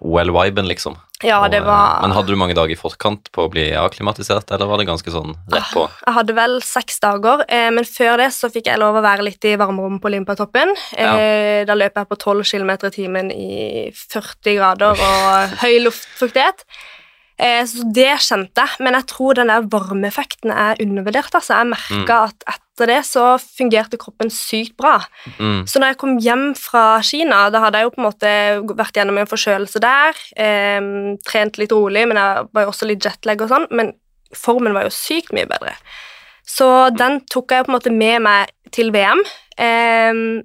OL-viben, 0.00 0.66
liksom. 0.68 0.96
ja, 1.22 1.38
det 1.52 1.58
eh, 1.60 1.64
var 1.66 2.00
Men 2.00 2.14
hadde 2.16 2.32
du 2.32 2.38
mange 2.40 2.54
dager 2.56 2.72
i 2.72 2.78
forkant 2.80 3.28
på 3.34 3.44
å 3.44 3.50
bli 3.52 3.66
akklimatisert, 3.76 4.50
eller 4.56 4.70
var 4.70 4.80
det 4.80 4.86
ganske 4.88 5.12
sånn 5.12 5.34
rett 5.52 5.72
på? 5.76 5.82
Jeg 6.06 6.16
hadde 6.16 6.36
vel 6.38 6.54
seks 6.64 6.96
dager, 7.04 7.44
eh, 7.48 7.68
men 7.76 7.84
før 7.84 8.22
det 8.22 8.30
så 8.32 8.48
fikk 8.52 8.70
jeg 8.72 8.80
lov 8.80 8.96
å 8.96 9.04
være 9.04 9.26
litt 9.28 9.44
i 9.44 9.56
varmerommet 9.60 10.00
på 10.00 10.08
Olympiatoppen. 10.10 10.72
Eh, 10.96 11.66
Da 11.68 11.76
løp 11.76 12.00
jeg 12.00 12.08
på 12.08 12.16
12 12.16 12.48
km 12.48 12.72
i 12.88 12.94
timen 12.94 13.30
i 13.30 13.90
40 13.92 14.56
grader 14.56 14.96
og 14.96 15.60
høy 15.60 15.76
luftfuktighet. 15.84 16.64
Eh, 17.40 17.62
så 17.64 17.86
det 17.96 18.10
kjente 18.20 18.64
jeg, 18.66 18.82
men 18.84 18.96
jeg 18.98 19.08
tror 19.08 19.38
den 19.38 19.48
der 19.52 19.68
varmeeffekten 19.72 20.52
er 20.52 20.80
undervurdert. 20.82 21.32
Altså. 21.32 21.56
Jeg 21.56 21.70
merka 21.70 22.18
at 22.28 22.44
etter 22.52 22.90
det 22.90 22.98
så 23.08 23.24
fungerte 23.40 24.00
kroppen 24.00 24.32
sykt 24.32 24.76
bra. 24.80 24.98
Mm. 25.38 25.64
Så 25.68 25.80
når 25.80 25.94
jeg 25.94 26.00
kom 26.02 26.18
hjem 26.20 26.44
fra 26.58 26.84
Kina, 27.06 27.46
da 27.52 27.64
hadde 27.64 27.80
jeg 27.80 27.88
jo 27.88 27.94
på 27.94 28.02
en 28.02 28.08
måte 28.08 28.34
vært 28.76 29.00
gjennom 29.00 29.20
en 29.20 29.30
forkjølelse 29.30 29.82
der, 29.84 30.20
eh, 30.36 30.92
trent 31.28 31.60
litt 31.60 31.72
rolig, 31.76 32.06
men 32.08 32.20
jeg 32.20 32.46
var 32.52 32.66
jo 32.66 32.74
også 32.74 32.88
litt 32.88 33.04
jetlag 33.08 33.40
og 33.40 33.52
sånn, 33.52 33.66
men 33.70 33.94
formen 34.36 34.76
var 34.76 34.86
jo 34.86 34.94
sykt 34.94 35.32
mye 35.36 35.48
bedre. 35.48 35.74
Så 36.46 36.90
den 36.96 37.20
tok 37.30 37.52
jeg 37.52 37.64
på 37.64 37.72
en 37.72 37.78
måte 37.78 37.92
med 37.94 38.22
meg 38.22 38.52
til 38.74 38.92
VM, 38.92 39.22
eh, 39.56 40.42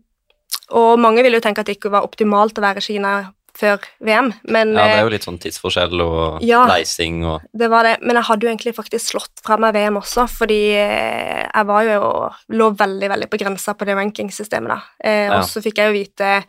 og 0.76 1.00
mange 1.00 1.22
ville 1.24 1.38
jo 1.38 1.44
tenke 1.44 1.62
at 1.62 1.68
det 1.68 1.78
ikke 1.78 1.92
var 1.94 2.08
optimalt 2.08 2.58
å 2.58 2.64
være 2.64 2.82
i 2.82 2.88
Kina 2.88 3.16
før 3.56 3.80
VM, 4.04 4.34
men 4.52 4.74
Ja, 4.76 4.84
det 4.84 4.92
eh, 4.92 5.00
er 5.00 5.04
jo 5.06 5.14
litt 5.14 5.26
sånn 5.28 5.40
tidsforskjell 5.40 6.02
og 6.04 6.44
Ja. 6.44 6.66
leising 6.68 7.24
og 7.26 7.42
det 7.56 7.70
var 7.72 7.84
det, 7.88 7.98
men 8.02 8.16
jeg 8.20 8.28
hadde 8.30 8.44
jo 8.48 8.52
egentlig 8.52 8.76
faktisk 8.76 9.14
slått 9.14 9.44
fra 9.46 9.58
meg 9.58 9.74
VM 9.74 9.98
også, 10.02 10.28
fordi 10.30 10.62
eh, 10.76 11.44
jeg 11.48 11.66
var 11.66 11.84
jo 11.84 12.30
lå 12.52 12.72
veldig, 12.76 13.10
veldig 13.16 13.30
på 13.32 13.40
grensa 13.40 13.74
på 13.74 13.86
det 13.88 13.96
rankingsystemet 13.96 14.68
da. 14.76 14.82
Eh, 15.04 15.26
Ja. 15.26 15.40
Og 15.40 15.44
så 15.50 15.64
fikk 15.64 15.78
jeg 15.80 15.88
jo 15.88 16.00
vite 16.04 16.44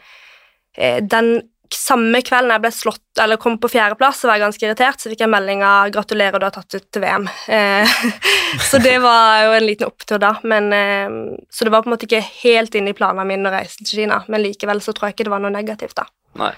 eh, 0.76 1.00
den 1.00 1.42
samme 1.72 2.20
kvelden 2.22 2.52
jeg 2.54 2.62
ble 2.62 2.70
slått, 2.70 3.02
eller 3.22 3.38
kom 3.42 3.56
på 3.58 3.70
fjerdeplass, 3.70 4.20
så 4.22 4.28
var 4.30 4.38
ganske 4.38 4.62
irritert, 4.62 5.00
så 5.02 5.10
fikk 5.10 5.24
jeg 5.24 5.32
melding 5.32 5.64
av 5.66 5.90
'gratulerer, 5.90 6.38
du 6.38 6.46
har 6.46 6.54
tatt 6.54 6.74
ut 6.74 6.86
til 6.92 7.02
VM'. 7.02 7.26
Eh, 7.48 7.86
så 8.70 8.78
det 8.82 8.98
var 9.02 9.44
jo 9.46 9.52
en 9.56 9.66
liten 9.66 9.88
opptur 9.88 10.18
da, 10.22 10.36
men 10.44 10.72
eh, 10.72 11.08
Så 11.50 11.64
det 11.64 11.72
var 11.72 11.82
på 11.82 11.90
en 11.90 11.96
måte 11.96 12.06
ikke 12.06 12.22
helt 12.44 12.74
inne 12.74 12.90
i 12.90 12.98
planene 12.98 13.26
mine 13.26 13.48
å 13.50 13.52
reise 13.52 13.82
til 13.82 14.02
Kina, 14.02 14.24
men 14.28 14.42
likevel 14.42 14.80
så 14.80 14.92
tror 14.94 15.08
jeg 15.08 15.16
ikke 15.16 15.24
det 15.24 15.34
var 15.34 15.40
noe 15.42 15.50
negativt, 15.54 15.96
da. 15.96 16.06
Nei. 16.36 16.52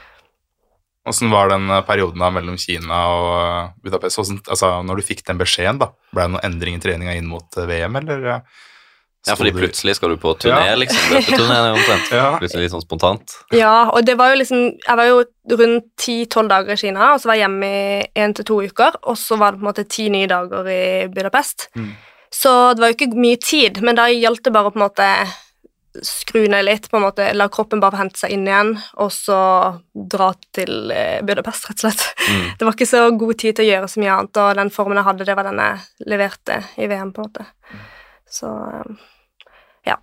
Åssen 1.09 1.31
var 1.33 1.51
den 1.53 1.69
eh, 1.71 1.83
perioden 1.89 2.21
da 2.23 2.31
mellom 2.35 2.57
Kina 2.61 3.03
og 3.15 3.29
eh, 3.43 3.69
Budapest? 3.85 4.19
Hvordan, 4.21 4.41
altså, 4.49 4.73
når 4.87 5.01
du 5.01 5.07
fikk 5.09 5.25
den 5.29 5.41
beskjeden, 5.41 5.81
da, 5.83 5.93
ble 6.15 6.27
det 6.27 6.35
noen 6.37 6.45
endring 6.49 6.79
i 6.79 6.83
treninga 6.85 7.15
inn 7.19 7.29
mot 7.31 7.57
eh, 7.59 7.69
VM, 7.71 7.97
eller? 8.03 8.27
Ja, 9.27 9.35
fordi 9.37 9.51
plutselig 9.53 9.97
skal 9.99 10.13
du 10.15 10.21
på 10.23 10.31
turné, 10.41 10.61
Ja. 10.71 10.77
liksom. 10.79 11.11
Løpeturné 11.17 11.57
omtrent. 11.75 12.13
Ja. 12.15 12.29
Plutselig 12.39 12.69
litt 12.69 12.73
sånn 12.73 12.85
spontant. 12.85 13.35
Ja, 13.53 13.91
og 13.91 14.07
det 14.07 14.15
var 14.17 14.31
jo 14.33 14.39
liksom 14.41 14.61
Jeg 14.87 14.97
var 14.97 15.09
jo 15.09 15.19
rundt 15.59 15.89
10-12 16.01 16.49
dager 16.53 16.73
i 16.73 16.81
Kina, 16.81 17.11
og 17.15 17.21
så 17.21 17.29
var 17.33 17.37
jeg 17.37 17.45
hjemme 17.49 17.69
i 17.69 18.23
én 18.23 18.35
til 18.39 18.47
to 18.49 18.61
uker, 18.63 18.97
og 19.03 19.19
så 19.19 19.37
var 19.41 19.53
det 19.53 19.61
på 19.61 19.67
en 19.67 19.71
måte 19.73 19.85
ti 19.91 20.07
nye 20.15 20.31
dager 20.31 20.71
i 20.71 20.81
Budapest. 21.13 21.67
Mm. 21.77 21.91
Så 22.33 22.55
det 22.77 22.85
var 22.85 22.93
jo 22.93 22.97
ikke 22.99 23.21
mye 23.27 23.41
tid, 23.43 23.83
men 23.85 23.97
da 23.99 24.07
gjaldt 24.13 24.45
det 24.47 24.53
bare 24.55 24.71
å 24.71 24.73
på 24.75 24.81
en 24.81 24.87
måte 24.87 25.11
skru 26.07 26.45
ned 26.51 26.65
litt, 26.67 26.89
på 26.91 26.99
en 26.99 27.05
måte 27.07 27.29
la 27.37 27.49
kroppen 27.53 27.81
bare 27.83 28.01
hente 28.01 28.21
seg 28.21 28.35
inn 28.35 28.47
igjen, 28.49 28.75
og 29.03 29.11
så 29.15 29.41
dra 29.93 30.31
til 30.55 30.93
eh, 30.95 31.21
Budapest, 31.27 31.69
rett 31.71 31.83
og 31.83 31.87
slett. 31.87 32.07
Mm. 32.29 32.47
Det 32.59 32.69
var 32.69 32.77
ikke 32.77 32.91
så 32.91 33.05
god 33.21 33.41
tid 33.43 33.59
til 33.59 33.67
å 33.67 33.71
gjøre 33.73 33.91
så 33.93 34.03
mye 34.03 34.17
annet, 34.17 34.41
og 34.43 34.63
den 34.63 34.73
formen 34.75 35.01
jeg 35.01 35.09
hadde, 35.11 35.29
det 35.29 35.39
var 35.39 35.49
den 35.51 35.63
jeg 35.65 36.11
leverte 36.15 36.63
i 36.77 36.91
VM, 36.91 37.13
på 37.15 37.25
en 37.25 37.31
måte. 37.31 37.49
Så 38.29 38.53
ja. 39.89 39.99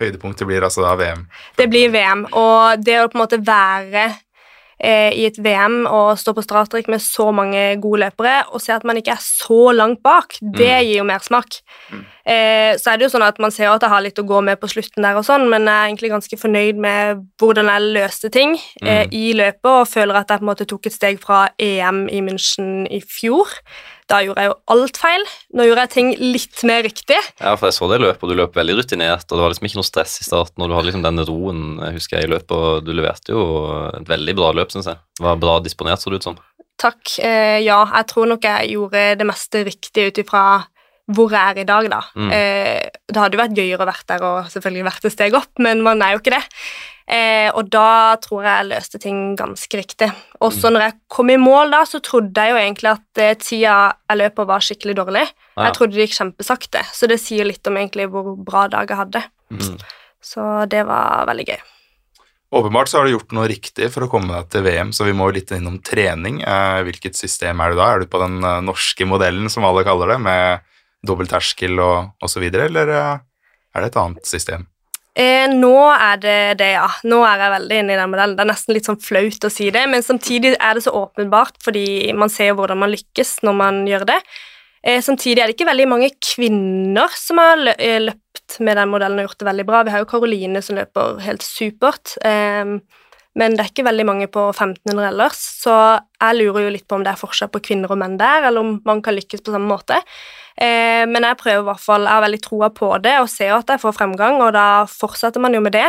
Høydepunktet 0.00 0.48
blir 0.48 0.64
altså 0.66 0.84
da 0.84 0.92
VM. 0.98 1.24
det 1.56 1.70
blir 1.72 1.92
VM, 1.94 2.26
og 2.36 2.84
det 2.84 3.00
å 3.00 3.08
på 3.08 3.16
en 3.16 3.24
måte 3.24 3.40
være 3.40 4.04
eh, 4.04 4.22
i 4.82 5.24
et 5.26 5.38
VM 5.42 5.86
og 5.88 6.18
stå 6.20 6.34
på 6.36 6.42
startstrek 6.44 6.88
med 6.92 7.00
så 7.00 7.32
mange 7.32 7.80
gode 7.80 8.02
løpere 8.04 8.42
og 8.52 8.60
se 8.60 8.72
at 8.74 8.84
man 8.84 8.96
ikke 9.00 9.14
er 9.14 9.22
så 9.24 9.72
langt 9.72 10.02
bak, 10.02 10.36
det 10.42 10.68
Mm. 10.68 10.84
gir 10.84 10.96
jo 10.98 11.04
mersmak. 11.04 11.60
Mm. 11.90 12.04
Eh, 12.26 12.76
så 12.76 12.92
er 12.92 12.96
det 12.98 13.06
jo 13.06 13.18
sånn 13.18 13.26
at 13.26 13.38
man 13.38 13.50
ser 13.50 13.68
at 13.70 13.80
jeg 13.80 13.90
har 13.90 14.02
litt 14.02 14.18
å 14.18 14.26
gå 14.26 14.42
med 14.44 14.60
på 14.60 14.68
slutten 14.68 15.02
der 15.02 15.16
og 15.16 15.24
sånn, 15.24 15.48
men 15.48 15.64
jeg 15.64 15.74
er 15.74 15.88
egentlig 15.88 16.10
ganske 16.10 16.36
fornøyd 16.38 16.76
med 16.76 17.24
hvordan 17.40 17.66
jeg 17.72 17.92
løste 17.94 18.30
ting 18.30 18.58
eh, 18.82 19.06
Mm. 19.06 19.12
i 19.12 19.32
løpet, 19.32 19.64
og 19.64 19.88
føler 19.88 20.14
at 20.16 20.28
jeg 20.28 20.38
på 20.40 20.42
en 20.42 20.54
måte 20.54 20.66
tok 20.66 20.86
et 20.86 20.92
steg 20.92 21.20
fra 21.20 21.48
EM 21.58 22.08
i 22.08 22.20
München 22.20 22.86
i 22.90 23.00
fjor. 23.00 23.46
Da 24.06 24.20
gjorde 24.22 24.42
jeg 24.44 24.52
jo 24.52 24.56
alt 24.70 24.98
feil. 25.02 25.24
Nå 25.58 25.64
gjorde 25.66 25.84
jeg 25.86 25.92
ting 25.96 26.10
litt 26.20 26.60
mer 26.68 26.84
riktig. 26.86 27.18
Ja, 27.40 27.56
for 27.58 27.66
jeg 27.66 27.74
så 27.74 27.88
det 27.90 27.98
løpet, 28.02 28.22
og 28.22 28.30
du 28.30 28.38
løp 28.38 28.58
veldig 28.58 28.76
rutinert, 28.78 29.26
og 29.26 29.34
det 29.34 29.42
var 29.42 29.52
liksom 29.52 29.66
ikke 29.66 29.80
noe 29.80 29.88
stress 29.88 30.20
i 30.22 30.26
starten, 30.28 30.62
og 30.62 30.70
du 30.70 30.76
hadde 30.76 30.90
liksom 30.92 31.02
den 31.06 31.24
roen, 31.26 31.64
jeg 31.82 31.96
husker 31.98 32.20
jeg, 32.20 32.28
i 32.28 32.32
løpet, 32.36 32.54
og 32.54 32.86
du 32.86 32.92
leverte 32.94 33.34
jo 33.34 33.46
et 33.90 34.06
veldig 34.12 34.36
bra 34.38 34.52
løp, 34.54 34.70
synes 34.74 34.92
jeg. 34.92 35.02
Det 35.18 35.26
var 35.26 35.42
bra 35.42 35.56
disponert, 35.64 36.02
så 36.02 36.12
det 36.12 36.22
ut 36.22 36.28
som. 36.30 36.38
Takk. 36.78 37.02
Eh, 37.24 37.58
ja, 37.64 37.80
jeg 37.96 38.08
tror 38.12 38.30
nok 38.30 38.46
jeg 38.46 38.74
gjorde 38.76 39.04
det 39.18 39.26
meste 39.26 39.64
riktig 39.66 40.10
ut 40.10 40.22
ifra 40.22 40.46
hvor 41.14 41.30
jeg 41.30 41.54
er 41.54 41.62
i 41.62 41.68
dag, 41.68 41.86
da. 41.90 42.00
Mm. 42.18 42.30
Eh, 42.34 42.98
det 43.06 43.20
hadde 43.20 43.38
jo 43.38 43.42
vært 43.44 43.56
gøyere 43.56 43.84
å 43.84 43.88
vært 43.88 44.08
der 44.10 44.26
og 44.26 44.50
selvfølgelig 44.50 44.86
vært 44.88 45.06
et 45.06 45.14
steg 45.14 45.36
opp, 45.38 45.52
men 45.62 45.82
man 45.86 46.02
er 46.02 46.14
jo 46.14 46.22
ikke 46.22 46.34
det. 46.34 46.42
Eh, 47.06 47.46
og 47.54 47.68
da 47.70 48.16
tror 48.18 48.42
jeg 48.42 48.50
jeg 48.50 48.68
løste 48.72 49.00
ting 49.02 49.20
ganske 49.38 49.78
riktig. 49.78 50.08
Og 50.42 50.50
så 50.50 50.72
når 50.74 50.88
jeg 50.88 50.96
kom 51.14 51.30
i 51.30 51.38
mål 51.38 51.70
da, 51.76 51.84
så 51.86 52.00
trodde 52.02 52.42
jeg 52.42 52.50
jo 52.50 52.58
egentlig 52.58 52.90
at 52.96 53.22
eh, 53.22 53.36
tida 53.38 53.76
jeg 54.10 54.18
løp 54.18 54.34
på 54.40 54.48
var 54.50 54.66
skikkelig 54.66 54.96
dårlig. 54.98 55.22
Ja. 55.54 55.68
Jeg 55.68 55.76
trodde 55.78 55.94
det 55.94 56.08
gikk 56.08 56.18
kjempesakte, 56.18 56.82
så 56.90 57.06
det 57.10 57.20
sier 57.22 57.46
litt 57.46 57.70
om 57.70 57.78
egentlig 57.78 58.10
hvor 58.10 58.34
bra 58.34 58.66
dag 58.72 58.90
jeg 58.90 59.02
hadde. 59.04 59.22
Mm. 59.54 59.78
Så 60.26 60.50
det 60.72 60.82
var 60.88 61.30
veldig 61.30 61.46
gøy. 61.52 61.64
Åpenbart 62.56 62.88
så 62.88 62.98
har 62.98 63.06
du 63.06 63.14
gjort 63.14 63.34
noe 63.34 63.48
riktig 63.50 63.88
for 63.94 64.06
å 64.06 64.10
komme 64.10 64.30
deg 64.30 64.50
til 64.50 64.62
VM, 64.66 64.92
så 64.94 65.06
vi 65.06 65.14
må 65.14 65.26
litt 65.34 65.50
innom 65.54 65.80
trening. 65.86 66.40
Eh, 66.46 66.82
hvilket 66.86 67.18
system 67.18 67.62
er 67.62 67.70
du 67.70 67.78
da? 67.78 67.88
Er 67.92 68.02
du 68.02 68.10
på 68.10 68.20
den 68.22 68.38
eh, 68.42 68.62
norske 68.66 69.06
modellen, 69.06 69.50
som 69.52 69.66
alle 69.66 69.82
kaller 69.86 70.14
det, 70.14 70.20
med 70.26 70.72
dobbel 71.08 71.30
terskel 71.30 71.78
og 71.82 72.24
osv., 72.24 72.46
eller 72.50 72.92
eh, 72.92 73.12
er 73.76 73.84
det 73.84 73.92
et 73.92 74.00
annet 74.00 74.28
system? 74.28 74.66
Eh, 75.16 75.46
nå 75.48 75.76
er 75.94 76.18
det 76.20 76.40
det, 76.60 76.72
ja. 76.74 76.88
Nå 77.08 77.22
er 77.24 77.40
jeg 77.40 77.54
veldig 77.54 77.78
inne 77.80 77.94
i 77.94 78.00
den 78.00 78.10
modellen. 78.12 78.34
Det 78.36 78.44
er 78.44 78.50
nesten 78.50 78.76
litt 78.76 78.88
sånn 78.88 79.00
flaut 79.00 79.48
å 79.48 79.52
si 79.52 79.70
det, 79.72 79.86
men 79.88 80.04
samtidig 80.04 80.52
er 80.58 80.76
det 80.76 80.84
så 80.84 80.92
åpenbart, 80.98 81.56
fordi 81.64 82.12
man 82.16 82.32
ser 82.32 82.50
jo 82.50 82.58
hvordan 82.60 82.82
man 82.82 82.92
lykkes 82.92 83.38
når 83.46 83.56
man 83.56 83.80
gjør 83.88 84.04
det. 84.12 84.20
Eh, 84.86 85.00
samtidig 85.02 85.40
er 85.40 85.48
det 85.48 85.56
ikke 85.56 85.70
veldig 85.70 85.88
mange 85.90 86.12
kvinner 86.22 87.16
som 87.16 87.40
har 87.40 87.64
eh, 87.74 87.98
løpt 88.04 88.60
med 88.62 88.76
den 88.78 88.92
modellen 88.92 89.22
og 89.22 89.30
gjort 89.30 89.40
det 89.40 89.48
veldig 89.48 89.66
bra. 89.66 89.82
Vi 89.86 89.94
har 89.94 90.04
jo 90.04 90.10
Karoline 90.10 90.62
som 90.62 90.76
løper 90.78 91.18
helt 91.24 91.42
supert, 91.42 92.18
eh, 92.20 92.76
men 93.36 93.56
det 93.56 93.64
er 93.64 93.72
ikke 93.72 93.88
veldig 93.88 94.06
mange 94.08 94.28
på 94.32 94.44
1500 94.52 95.08
ellers, 95.10 95.40
så 95.64 95.74
jeg 96.20 96.38
lurer 96.38 96.66
jo 96.66 96.76
litt 96.76 96.86
på 96.88 97.00
om 97.00 97.04
det 97.04 97.12
er 97.12 97.20
forskjell 97.20 97.50
på 97.52 97.64
kvinner 97.66 97.92
og 97.92 97.98
menn 98.00 98.14
der, 98.20 98.46
eller 98.48 98.62
om 98.62 98.78
man 98.86 99.02
kan 99.04 99.16
lykkes 99.16 99.42
på 99.44 99.52
samme 99.52 99.68
måte. 99.68 99.98
Eh, 100.56 101.04
men 101.08 101.26
jeg 101.28 101.40
prøver 101.40 101.64
i 101.64 101.68
hvert 101.70 101.84
fall, 101.84 102.06
jeg 102.06 102.16
har 102.16 102.24
veldig 102.24 102.42
troa 102.44 102.70
på 102.72 102.92
det 103.04 103.18
og 103.20 103.28
ser 103.32 103.56
at 103.56 103.74
jeg 103.74 103.82
får 103.82 103.96
fremgang, 103.98 104.40
og 104.40 104.54
da 104.56 104.68
fortsetter 104.90 105.42
man 105.42 105.56
jo 105.56 105.60
med 105.64 105.76
det. 105.76 105.88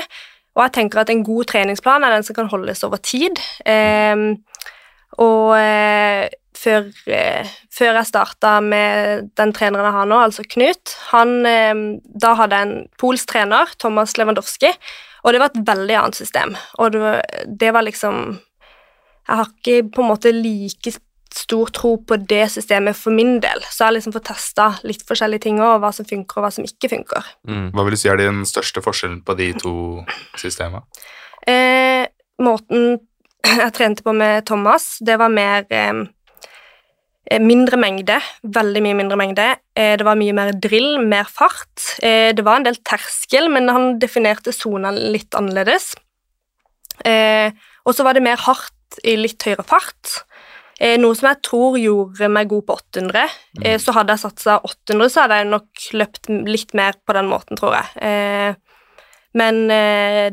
Og 0.57 0.65
jeg 0.65 0.73
tenker 0.79 1.03
at 1.03 1.13
en 1.13 1.23
god 1.25 1.47
treningsplan 1.51 2.03
er 2.03 2.15
den 2.15 2.25
som 2.25 2.35
kan 2.35 2.49
holdes 2.51 2.83
over 2.87 2.99
tid. 3.03 3.39
Eh, 3.65 4.35
og 5.23 5.55
eh, 5.57 6.27
før, 6.57 6.87
eh, 7.13 7.49
før 7.73 7.99
jeg 7.99 8.09
starta 8.09 8.57
med 8.63 9.29
den 9.37 9.53
treneren 9.55 9.87
jeg 9.87 9.95
har 9.97 10.09
nå, 10.09 10.19
altså 10.25 10.45
Knut, 10.49 10.95
han, 11.11 11.37
eh, 11.45 11.73
da 12.21 12.33
hadde 12.39 12.57
jeg 12.57 12.67
en 12.67 12.87
polsk 12.99 13.31
trener, 13.31 13.71
Thomas 13.81 14.17
Lewandowski, 14.17 14.73
og 15.23 15.33
det 15.33 15.41
var 15.41 15.51
et 15.51 15.63
veldig 15.67 15.97
annet 15.99 16.19
system. 16.19 16.55
Og 16.81 16.93
det 16.93 17.01
var, 17.03 17.21
det 17.47 17.73
var 17.73 17.87
liksom 17.87 18.39
Jeg 19.27 19.35
har 19.35 19.47
ikke 19.51 19.89
på 19.91 20.01
en 20.01 20.07
måte 20.07 20.31
like 20.31 20.91
stor 21.35 21.71
tro 21.75 21.93
på 22.07 22.17
det 22.29 22.45
systemet 22.53 22.97
for 22.97 23.15
min 23.15 23.37
del, 23.43 23.63
så 23.67 23.83
jeg 23.83 23.87
har 23.87 23.95
liksom 23.97 24.15
fått 24.15 24.29
testa 24.29 24.67
litt 24.87 25.03
forskjellige 25.07 25.47
ting 25.47 25.61
òg, 25.63 25.79
hva 25.83 25.91
som 25.95 26.07
funker 26.07 26.39
og 26.39 26.47
hva 26.47 26.51
som 26.53 26.67
ikke 26.67 26.91
funker. 26.93 27.31
Mm. 27.49 27.71
Hva 27.75 27.85
vil 27.87 27.97
du 27.97 28.01
si 28.01 28.11
er 28.11 28.21
den 28.21 28.43
største 28.47 28.83
forskjellen 28.85 29.21
på 29.27 29.37
de 29.39 29.51
to 29.61 29.75
systemene? 30.39 30.85
Eh, 31.47 32.05
måten 32.43 32.99
jeg 33.47 33.73
trente 33.77 34.03
på 34.05 34.13
med 34.15 34.45
Thomas, 34.47 34.97
det 35.05 35.17
var 35.21 35.31
mer 35.33 35.67
eh, 35.69 36.03
eh, 37.31 37.43
mindre 37.43 37.79
mengde, 37.79 38.19
veldig 38.43 38.83
mye 38.83 38.97
mindre 39.01 39.19
mengde. 39.19 39.47
Eh, 39.77 39.95
det 39.99 40.07
var 40.07 40.19
mye 40.19 40.35
mer 40.35 40.53
drill, 40.63 40.97
mer 41.03 41.29
fart. 41.31 41.93
Eh, 42.01 42.33
det 42.35 42.45
var 42.45 42.59
en 42.59 42.67
del 42.67 42.79
terskel, 42.83 43.49
men 43.53 43.71
han 43.71 43.95
definerte 44.01 44.55
sona 44.55 44.91
litt 44.95 45.37
annerledes. 45.37 45.93
Eh, 47.05 47.53
og 47.85 47.95
så 47.95 48.03
var 48.03 48.17
det 48.17 48.25
mer 48.25 48.41
hardt 48.41 48.73
i 49.07 49.15
litt 49.19 49.43
høyere 49.45 49.65
fart. 49.67 50.23
Eh, 50.77 50.97
noe 51.01 51.17
som 51.17 51.31
jeg 51.31 51.41
tror 51.45 51.77
gjorde 51.81 52.29
meg 52.29 52.49
god 52.51 52.65
på 52.67 52.77
800. 52.77 53.35
Eh, 53.63 53.77
så 53.81 53.95
hadde 53.95 54.13
jeg 54.13 54.23
satsa 54.27 54.59
800, 54.61 55.09
så 55.09 55.23
hadde 55.23 55.39
jeg 55.39 55.49
nok 55.49 55.85
løpt 55.97 56.29
litt 56.49 56.75
mer 56.77 56.99
på 57.01 57.15
den 57.17 57.29
måten, 57.31 57.57
tror 57.57 57.79
jeg. 57.79 58.03
Eh, 58.05 58.57
men 59.37 59.67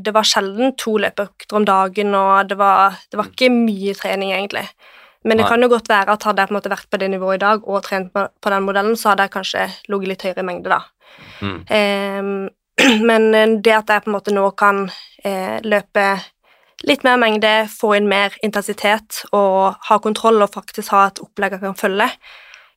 det 0.01 0.13
var 0.17 0.25
sjelden 0.25 0.71
to 0.81 0.95
løpeøkter 1.03 1.59
om 1.59 1.65
dagen, 1.69 2.15
og 2.17 2.49
det 2.49 2.57
var, 2.57 2.95
det 3.13 3.19
var 3.21 3.27
ikke 3.29 3.51
mye 3.53 3.93
trening, 3.99 4.31
egentlig. 4.33 4.63
Men 5.29 5.37
det 5.37 5.45
Nei. 5.45 5.51
kan 5.51 5.65
jo 5.67 5.69
godt 5.69 5.91
være 5.93 6.15
at 6.15 6.25
hadde 6.25 6.41
jeg 6.41 6.49
på 6.49 6.55
en 6.55 6.57
måte 6.57 6.73
vært 6.73 6.89
på 6.89 7.01
det 7.03 7.11
nivået 7.13 7.37
i 7.37 7.43
dag 7.43 7.69
og 7.69 7.83
trent 7.85 8.15
på, 8.15 8.53
den 8.55 8.65
modellen, 8.65 8.97
så 8.97 9.11
hadde 9.11 9.27
jeg 9.27 9.35
kanskje 9.35 9.67
ligget 9.93 10.13
litt 10.13 10.25
høyere 10.25 10.45
i 10.45 10.49
mengde, 10.49 10.79
da. 10.79 10.81
Mm. 11.45 11.59
Eh, 12.85 13.01
men 13.07 13.29
det 13.63 13.71
at 13.71 13.93
jeg 13.93 14.03
på 14.03 14.11
en 14.11 14.17
måte 14.17 14.33
nå 14.35 14.49
kan 14.59 14.81
løpe 15.63 16.07
litt 16.89 17.05
mer 17.07 17.21
mengde, 17.21 17.53
få 17.73 17.95
inn 17.99 18.09
mer 18.11 18.35
intensitet 18.45 19.23
og 19.33 19.77
ha 19.89 20.01
kontroll 20.03 20.43
og 20.45 20.53
faktisk 20.55 20.93
ha 20.95 21.07
et 21.11 21.21
opplegg 21.25 21.57
jeg 21.57 21.65
kan 21.65 21.79
følge, 21.79 22.09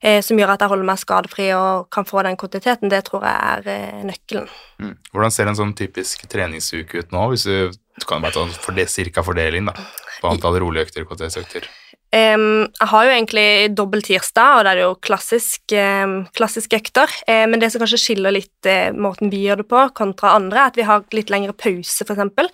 eh, 0.02 0.20
som 0.26 0.40
gjør 0.40 0.54
at 0.56 0.64
jeg 0.64 0.74
holder 0.74 0.90
meg 0.90 1.02
skadefri 1.02 1.50
og 1.58 1.90
kan 1.94 2.08
få 2.08 2.24
den 2.28 2.40
kontinuiteten, 2.40 2.92
det 2.94 3.04
tror 3.08 3.26
jeg 3.28 3.54
er 3.54 3.72
eh, 3.74 4.06
nøkkelen. 4.08 4.52
Mm. 4.84 4.96
Hvordan 5.14 5.36
ser 5.36 5.52
en 5.52 5.60
sånn 5.60 5.76
typisk 5.78 6.28
treningsuke 6.32 7.04
ut 7.04 7.16
nå, 7.16 7.28
hvis 7.34 7.48
du, 7.50 7.74
du 7.98 8.08
kan 8.10 8.24
bare 8.24 8.38
ta 8.38 8.48
for 8.64 8.86
cirka 8.92 9.26
fordeling 9.26 9.70
da, 9.72 9.76
på 10.22 10.32
antall 10.32 10.60
rolige 10.64 10.88
økter, 10.88 11.08
KTS-økter? 11.10 11.68
Em, 12.16 12.64
jeg 12.72 12.88
har 12.88 13.04
jo 13.04 13.12
egentlig 13.12 13.48
dobbel 13.76 14.04
tirsdag, 14.06 14.58
og 14.58 14.62
det 14.64 14.72
er 14.72 14.82
jo 14.86 14.92
klassisk, 15.04 15.74
um, 15.76 16.22
klassiske 16.38 16.80
økter. 16.80 17.12
Um, 17.28 17.52
men 17.52 17.60
det 17.60 17.72
som 17.74 17.84
kanskje 17.84 18.00
skiller 18.00 18.32
litt 18.32 18.70
uh, 18.70 18.96
måten 18.96 19.32
vi 19.34 19.44
gjør 19.44 19.62
det 19.62 19.68
på 19.74 19.82
kontra 19.98 20.38
andre, 20.38 20.62
er 20.62 20.72
at 20.72 20.80
vi 20.80 20.86
har 20.88 21.04
litt 21.16 21.34
lengre 21.34 21.56
pause, 21.58 22.08
eksempel, 22.08 22.48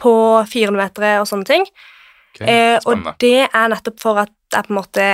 på 0.00 0.14
400 0.50 0.80
meter 0.80 1.20
og 1.20 1.28
sånne 1.30 1.46
ting. 1.46 1.68
Okay, 2.34 2.50
uh, 2.50 2.78
og 2.90 3.12
det 3.22 3.46
er 3.46 3.70
nettopp 3.72 4.02
for 4.02 4.24
at 4.24 4.34
jeg 4.52 4.66
på 4.66 4.74
en 4.74 4.80
måte 4.80 5.06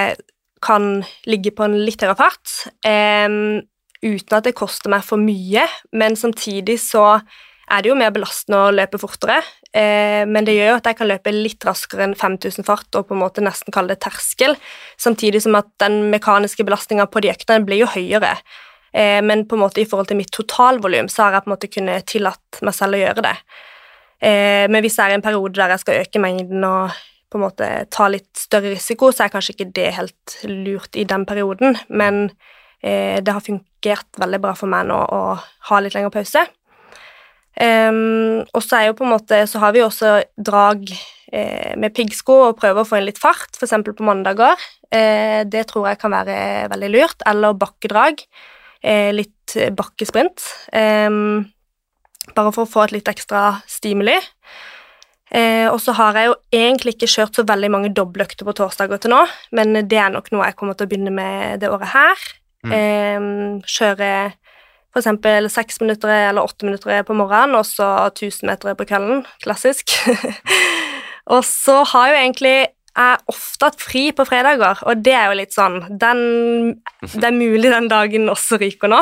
kan 0.62 0.88
ligge 1.28 1.52
på 1.52 1.66
en 1.66 1.76
litt 1.82 2.02
høyere 2.04 2.14
fart, 2.14 2.52
uten 4.02 4.36
at 4.36 4.46
det 4.46 4.52
koster 4.54 4.92
meg 4.92 5.02
for 5.02 5.18
mye, 5.18 5.64
men 5.98 6.14
samtidig 6.18 6.76
så 6.78 7.16
er 7.72 7.82
det 7.82 7.90
jo 7.90 7.96
mer 7.98 8.12
belastende 8.14 8.60
å 8.60 8.74
løpe 8.74 9.00
fortere, 9.02 9.40
men 9.72 10.44
det 10.44 10.52
gjør 10.52 10.66
jo 10.68 10.74
at 10.76 10.88
jeg 10.90 10.96
kan 10.98 11.08
løpe 11.08 11.32
litt 11.32 11.64
raskere 11.64 12.04
enn 12.04 12.12
5000 12.18 12.66
fart 12.66 12.98
og 12.98 13.06
på 13.08 13.14
en 13.16 13.22
måte 13.22 13.40
nesten 13.40 13.72
kalle 13.72 13.94
det 13.94 14.02
terskel, 14.04 14.52
samtidig 15.00 15.40
som 15.46 15.56
at 15.56 15.70
den 15.80 16.10
mekaniske 16.12 16.66
belastninga 16.68 17.06
på 17.08 17.22
de 17.24 17.30
øktene 17.32 17.64
blir 17.64 17.80
jo 17.80 17.88
høyere. 17.94 18.34
Eh, 18.92 19.22
men 19.24 19.46
på 19.48 19.56
en 19.56 19.62
måte 19.64 19.80
i 19.80 19.86
forhold 19.88 20.10
til 20.10 20.18
mitt 20.20 20.32
totalvolum 20.34 21.08
så 21.08 21.24
har 21.24 21.38
jeg 21.38 21.44
på 21.44 21.50
en 21.50 21.54
måte 21.54 21.70
kunnet 21.72 22.08
tillatt 22.12 22.60
meg 22.60 22.76
selv 22.76 22.98
å 22.98 23.00
gjøre 23.00 23.24
det. 23.24 23.36
Eh, 24.22 24.66
men 24.70 24.84
hvis 24.84 24.98
det 24.98 25.06
er 25.06 25.16
en 25.16 25.24
periode 25.24 25.56
der 25.56 25.72
jeg 25.74 25.82
skal 25.82 26.04
øke 26.04 26.22
mengden 26.22 26.68
og 26.68 27.00
på 27.32 27.40
en 27.40 27.46
måte 27.46 27.68
ta 27.90 28.10
litt 28.12 28.28
større 28.36 28.74
risiko, 28.74 29.08
så 29.08 29.24
er 29.24 29.32
kanskje 29.32 29.54
ikke 29.56 29.70
det 29.72 29.88
helt 29.96 30.34
lurt 30.44 30.98
i 31.00 31.06
den 31.08 31.24
perioden, 31.24 31.78
men 31.88 32.26
eh, 32.84 33.22
det 33.24 33.32
har 33.32 33.40
fungert 33.40 34.20
veldig 34.20 34.40
bra 34.42 34.52
for 34.58 34.68
meg 34.68 34.90
nå 34.90 34.98
å 35.00 35.22
ha 35.70 35.80
litt 35.80 35.96
lengre 35.96 36.12
pause. 36.12 36.44
Em, 37.60 38.42
og 38.48 38.62
så 38.64 38.78
er 38.78 38.86
jo 38.88 38.94
på 38.96 39.04
en 39.04 39.12
måte 39.12 39.42
Så 39.44 39.60
har 39.60 39.74
vi 39.74 39.82
jo 39.82 39.88
også 39.90 40.22
drag 40.40 40.86
eh, 40.88 41.74
med 41.76 41.92
piggsko 41.92 42.38
og 42.46 42.56
prøver 42.56 42.80
å 42.80 42.88
få 42.88 42.96
inn 42.96 43.04
litt 43.10 43.20
fart, 43.20 43.52
f.eks. 43.58 43.76
på 43.84 44.06
mandager. 44.06 44.56
Eh, 44.88 45.42
det 45.44 45.66
tror 45.70 45.90
jeg 45.90 46.00
kan 46.00 46.14
være 46.16 46.36
veldig 46.72 46.92
lurt. 46.94 47.26
Eller 47.28 47.58
bakkedrag. 47.58 48.24
Eh, 48.82 49.10
litt 49.14 49.56
bakkesprint. 49.76 50.46
Eh, 50.72 51.10
bare 52.32 52.54
for 52.54 52.64
å 52.64 52.70
få 52.70 52.86
et 52.86 52.96
litt 52.98 53.12
ekstra 53.12 53.62
stimuli. 53.68 54.16
Eh, 55.32 55.66
og 55.72 55.78
så 55.80 55.94
har 55.96 56.18
jeg 56.18 56.28
jo 56.28 56.34
egentlig 56.52 56.92
ikke 56.96 57.08
kjørt 57.08 57.38
så 57.38 57.44
veldig 57.48 57.70
mange 57.72 57.90
dobbeltøkter 57.96 58.44
på 58.44 58.52
torsdager 58.58 59.00
til 59.00 59.14
nå, 59.14 59.22
men 59.56 59.78
det 59.88 59.96
er 59.96 60.12
nok 60.12 60.28
noe 60.34 60.50
jeg 60.50 60.58
kommer 60.58 60.76
til 60.76 60.84
å 60.84 60.90
begynne 60.90 61.12
med 61.14 61.62
det 61.62 61.70
året 61.72 61.88
her. 61.94 62.26
Mm. 62.68 62.74
Eh, 62.76 63.64
kjøre 63.64 64.10
eksempel 65.00 65.48
seks 65.52 65.80
minutter 65.80 66.12
eller 66.12 66.44
åtte 66.44 66.68
minutter 66.68 67.06
på 67.08 67.16
morgenen, 67.16 67.56
og 67.56 67.64
så 67.68 67.88
1000 68.10 68.50
meter 68.50 68.76
på 68.76 68.86
kvelden. 68.90 69.24
Klassisk. 69.44 69.94
og 71.34 71.44
så 71.48 71.80
har 71.94 72.12
jo 72.12 72.20
egentlig 72.20 72.56
jeg 72.92 73.24
ofte 73.32 73.70
hatt 73.70 73.80
fri 73.80 74.02
på 74.12 74.24
fredager, 74.28 74.82
og 74.84 75.00
det 75.00 75.14
er 75.16 75.30
jo 75.30 75.38
litt 75.38 75.54
sånn 75.56 75.78
den, 75.88 76.18
Det 77.00 77.24
er 77.24 77.32
mulig 77.32 77.70
den 77.72 77.88
dagen 77.88 78.28
også 78.28 78.58
ryker 78.60 78.92
nå. 78.92 79.00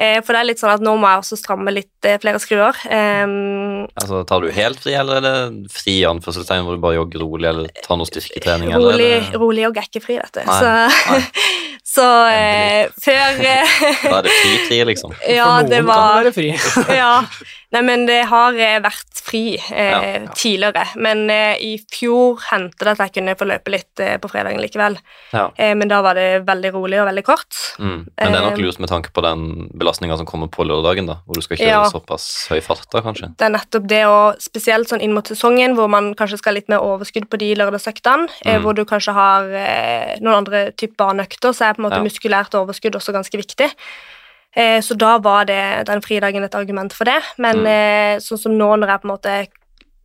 Eh, 0.00 0.20
for 0.24 0.32
det 0.32 0.40
er 0.40 0.46
litt 0.48 0.60
sånn 0.62 0.72
at 0.72 0.84
nå 0.84 0.94
må 0.96 1.10
jeg 1.10 1.20
også 1.20 1.36
stramme 1.36 1.72
litt 1.74 2.06
eh, 2.08 2.16
flere 2.22 2.40
skruer. 2.40 2.76
Um, 2.88 3.88
Altså, 4.00 4.22
Tar 4.28 4.44
du 4.44 4.48
helt 4.54 4.80
fri, 4.80 4.94
eller 4.96 5.18
er 5.18 5.26
det 5.26 5.72
fri 5.74 5.98
anførselstegn 6.08 6.64
hvor 6.64 6.78
du 6.78 6.84
bare 6.84 6.96
jogger 6.96 7.24
rolig, 7.26 7.48
eller 7.50 7.82
tar 7.84 7.98
noe 8.00 8.08
styrketrening? 8.08 8.72
rolig, 8.72 9.10
eller? 9.10 9.36
rolig 9.42 9.66
jogg 9.66 9.82
er 9.82 9.90
ikke 9.90 10.04
fri, 10.06 10.16
vet 10.22 10.38
du. 10.38 10.40
Nei, 10.46 10.60
så 10.62 10.70
nei. 11.10 11.20
så 11.90 12.06
eh, 12.30 12.90
før 13.02 13.40
eh, 13.42 13.78
Da 14.04 14.20
er 14.20 14.28
det 14.28 14.34
fri-fri, 14.36 14.78
liksom. 14.92 15.14
Ja, 15.26 15.46
For 15.46 15.64
noen 15.64 15.72
det 15.72 15.80
kan 15.80 15.88
var 15.90 16.28
det 16.28 16.30
være 16.30 16.34
fri. 16.36 16.50
ja. 17.00 17.14
Nei, 17.70 17.82
men 17.86 18.02
det 18.08 18.24
har 18.26 18.56
eh, 18.58 18.80
vært 18.82 19.20
fri 19.22 19.54
eh, 19.54 19.90
Ja, 19.90 19.98
ja. 20.02 20.32
tidligere. 20.34 20.82
Men 20.98 21.20
eh, 21.30 21.54
i 21.62 21.76
fjor 21.94 22.40
hendte 22.50 22.82
det 22.88 22.96
at 22.96 23.02
jeg 23.04 23.12
kunne 23.20 23.36
få 23.38 23.46
løpe 23.46 23.70
litt 23.70 24.02
eh, 24.02 24.16
på 24.18 24.30
fredagen 24.32 24.58
likevel. 24.58 24.96
Ja. 25.30 25.44
Eh, 25.54 25.76
men 25.78 25.86
da 25.92 26.00
var 26.02 26.18
det 26.18 26.42
veldig 26.48 26.72
rolig 26.74 26.98
og 26.98 27.06
veldig 27.06 27.24
kort. 27.28 27.54
Mm. 27.78 28.00
Men 28.10 28.34
det 28.34 28.40
er 28.40 28.46
nok 28.48 28.58
Eh, 28.58 28.64
lurt 28.64 28.80
med 28.82 28.90
tanke 28.90 29.12
på 29.14 29.22
den 29.22 29.68
belastninga 29.78 30.18
som 30.18 30.26
kommer 30.26 30.50
på 30.50 30.66
lørdagen, 30.66 31.06
da, 31.06 31.20
hvor 31.26 31.38
du 31.38 31.46
skal 31.46 31.62
kjøre 31.62 31.92
såpass 31.94 32.26
høy 32.50 32.58
fart, 32.66 32.88
da, 32.90 33.04
kanskje. 33.06 33.30
Det 33.38 33.46
er 33.46 33.54
nettopp 33.54 33.86
det, 33.94 34.02
og 34.10 34.42
spesielt 34.42 34.90
sånn 34.90 35.04
inn 35.06 35.14
mot 35.14 35.30
sesongen, 35.30 35.78
hvor 35.78 35.86
man 35.92 36.10
kanskje 36.18 36.40
skal 36.42 36.56
ha 36.56 36.58
litt 36.58 36.68
mer 36.72 36.82
overskudd 36.82 37.30
på 37.30 37.38
de 37.38 37.52
lørdagsøktene, 37.54 38.26
Mm. 38.40 38.62
hvor 38.64 38.74
du 38.74 38.82
kanskje 38.88 39.12
har 39.14 39.46
noen 40.20 40.40
andre 40.42 40.72
typer 40.72 40.96
barneøkter, 41.04 41.54
så 41.54 41.68
er 41.70 41.74
på 41.78 41.84
en 41.84 41.86
måte 41.90 42.02
muskulært 42.02 42.56
overskudd 42.58 42.96
også 42.98 43.14
ganske 43.14 43.38
viktig. 43.38 43.70
Eh, 44.56 44.80
så 44.82 44.96
da 44.98 45.18
var 45.18 45.44
det 45.46 45.86
den 45.86 46.02
fridagen 46.02 46.42
et 46.44 46.54
argument 46.54 46.92
for 46.92 47.04
det. 47.04 47.22
Men 47.38 47.56
Mm. 47.62 47.66
eh, 47.66 48.18
sånn 48.18 48.38
som 48.38 48.52
nå, 48.58 48.76
når 48.78 48.88
jeg 48.88 49.00
på 49.00 49.08
en 49.08 49.16
måte 49.16 49.46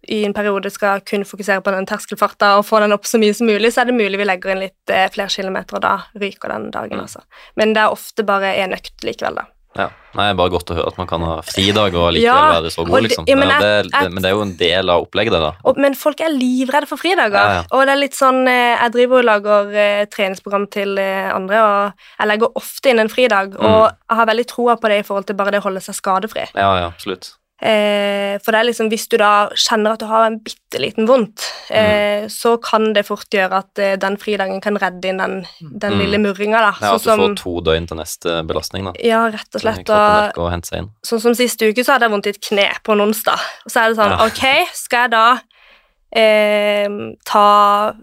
i 0.07 0.23
en 0.23 0.33
periode 0.33 0.69
skal 0.69 0.99
kun 1.01 1.23
fokusere 1.25 1.63
på 1.63 1.71
den 1.73 1.85
terskelfarta 1.85 2.57
og 2.59 2.65
få 2.65 2.79
den 2.79 2.91
opp 2.93 3.05
så 3.05 3.17
mye 3.17 3.33
som 3.33 3.47
mulig, 3.47 3.71
så 3.73 3.81
er 3.81 3.85
det 3.85 3.95
mulig 3.95 4.17
vi 4.19 4.25
legger 4.25 4.51
inn 4.51 4.59
litt 4.59 4.89
eh, 4.93 5.09
flere 5.09 5.29
kilometer, 5.29 5.75
og 5.75 5.81
da 5.81 6.03
ryker 6.15 6.47
den 6.49 6.69
dagen, 6.69 6.99
Mm. 6.99 7.01
altså. 7.01 7.21
Men 7.57 7.73
det 7.73 7.81
er 7.81 7.89
ofte 7.89 8.23
bare 8.23 8.53
én 8.55 8.71
økt 8.71 9.01
likevel, 9.01 9.35
da. 9.35 9.45
Ja. 9.75 9.89
Nei, 10.15 10.29
Bare 10.39 10.49
godt 10.53 10.69
å 10.71 10.75
høre 10.77 10.87
at 10.87 10.97
man 10.97 11.07
kan 11.07 11.19
ha 11.27 11.41
fridag 11.43 11.93
og 11.99 12.13
likevel 12.15 12.53
være 12.55 12.69
så 12.71 12.85
god, 12.87 13.01
liksom. 13.03 13.25
ja, 13.27 13.35
men 13.35 13.49
jeg- 13.49 13.61
jeg- 13.61 13.91
det, 13.91 14.11
men 14.13 14.23
det 14.23 14.29
er 14.29 14.35
jo 14.37 14.41
en 14.45 14.53
del 14.55 14.89
av 14.89 15.01
opplegget, 15.03 15.33
det, 15.35 15.41
da. 15.43 15.51
Og, 15.65 15.77
men 15.77 15.93
folk 15.93 16.21
er 16.21 16.29
livredde 16.31 16.87
for 16.87 16.95
fridager. 16.97 17.35
Ja, 17.35 17.53
ja. 17.59 17.63
Og 17.71 17.83
det 17.85 17.91
er 17.91 17.99
litt 17.99 18.15
sånn 18.15 18.47
eh, 18.47 18.77
Jeg 18.79 18.91
driver 18.93 19.19
og 19.19 19.25
lager 19.25 19.75
eh, 19.75 20.05
treningsprogram 20.05 20.69
til 20.71 20.97
eh, 20.97 21.31
andre, 21.35 21.59
og 21.59 21.93
jeg 22.19 22.27
legger 22.31 22.55
ofte 22.55 22.89
inn 22.89 22.99
en 23.03 23.09
fridag. 23.09 23.57
Mm. 23.59 23.65
Og 23.65 23.83
jeg 23.91 24.17
har 24.21 24.25
veldig 24.31 24.47
troa 24.47 24.77
på 24.79 24.87
det 24.87 24.99
i 24.99 25.03
forhold 25.03 25.25
til 25.27 25.35
bare 25.35 25.51
det 25.51 25.59
å 25.59 25.67
holde 25.67 25.81
seg 25.83 25.95
skadefri. 25.99 26.47
Ja, 26.55 26.71
ja, 26.79 26.87
absolutt. 26.87 27.33
Eh, 27.61 28.35
for 28.43 28.51
det 28.51 28.59
er 28.59 28.67
liksom 28.67 28.89
hvis 28.91 29.05
du 29.07 29.15
da 29.17 29.47
kjenner 29.55 29.93
at 29.95 30.01
du 30.03 30.05
har 30.09 30.25
en 30.27 30.39
bitte 30.43 30.79
liten 30.83 31.07
vondt, 31.07 31.45
eh, 31.71 32.25
så 32.27 32.57
kan 32.61 32.89
det 32.93 33.05
fort 33.07 33.29
gjøre 33.31 33.61
at 33.63 33.79
eh, 33.79 33.93
den 33.95 34.17
fridagen 34.19 34.59
kan 34.61 34.75
redde 34.75 35.07
inn 35.07 35.17
den, 35.23 35.37
den 35.61 35.93
Mm. 35.95 35.99
lille 36.03 36.17
murringa, 36.19 36.59
da. 36.59 36.73
Ja, 36.81 36.93
At 36.95 37.01
du 37.01 37.09
sånn 37.09 37.17
får 37.21 37.29
som 37.29 37.35
to 37.39 37.61
døgn 37.61 37.87
til 37.87 37.97
neste 37.97 38.43
belastning, 38.45 38.83
da. 38.89 38.93
Ja, 38.99 39.23
rett 39.31 39.55
og 39.55 39.61
slett. 39.63 39.87
Og 39.87 40.43
sånn 41.07 41.21
som 41.21 41.33
sist 41.33 41.61
uke, 41.63 41.79
så 41.85 41.93
hadde 41.95 42.09
jeg 42.09 42.11
vondt 42.11 42.27
i 42.27 42.35
et 42.35 42.41
kne 42.43 42.67
på 42.83 42.91
en 42.91 43.05
onsdag. 43.07 43.39
Og 43.65 43.71
så 43.71 43.85
er 43.85 43.87
det 43.93 43.97
sånn, 44.03 44.17
Ja. 44.17 44.25
ok, 44.27 44.67
skal 44.73 44.99
jeg 45.07 45.11
da 45.11 45.39
eh, 46.15 46.87
ta 47.25 47.93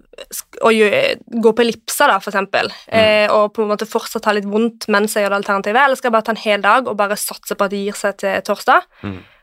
og 0.62 0.73
gjø- 0.73 1.17
gå 1.41 1.53
på 1.57 1.62
ellipser, 1.65 2.09
da, 2.09 2.19
for 2.19 2.31
eksempel, 2.31 2.69
Mm. 2.93 3.31
og 3.31 3.55
på 3.55 3.62
en 3.62 3.69
måte 3.71 3.87
fortsatt 3.88 4.25
ha 4.27 4.33
litt 4.33 4.45
vondt 4.45 4.87
mens 4.88 5.15
jeg 5.15 5.25
gjør 5.25 5.31
det 5.31 5.45
alternativet, 5.47 5.77
eller 5.85 5.97
skal 5.97 6.11
jeg 6.11 6.12
bare 6.12 6.23
ta 6.23 6.33
en 6.33 6.37
hel 6.37 6.61
dag 6.61 6.88
og 6.88 6.97
bare 6.97 7.17
satse 7.17 7.55
på 7.57 7.65
at 7.65 7.71
det 7.71 7.85
gir 7.87 7.93
seg 7.95 8.17
til 8.19 8.41
torsdag? 8.43 8.83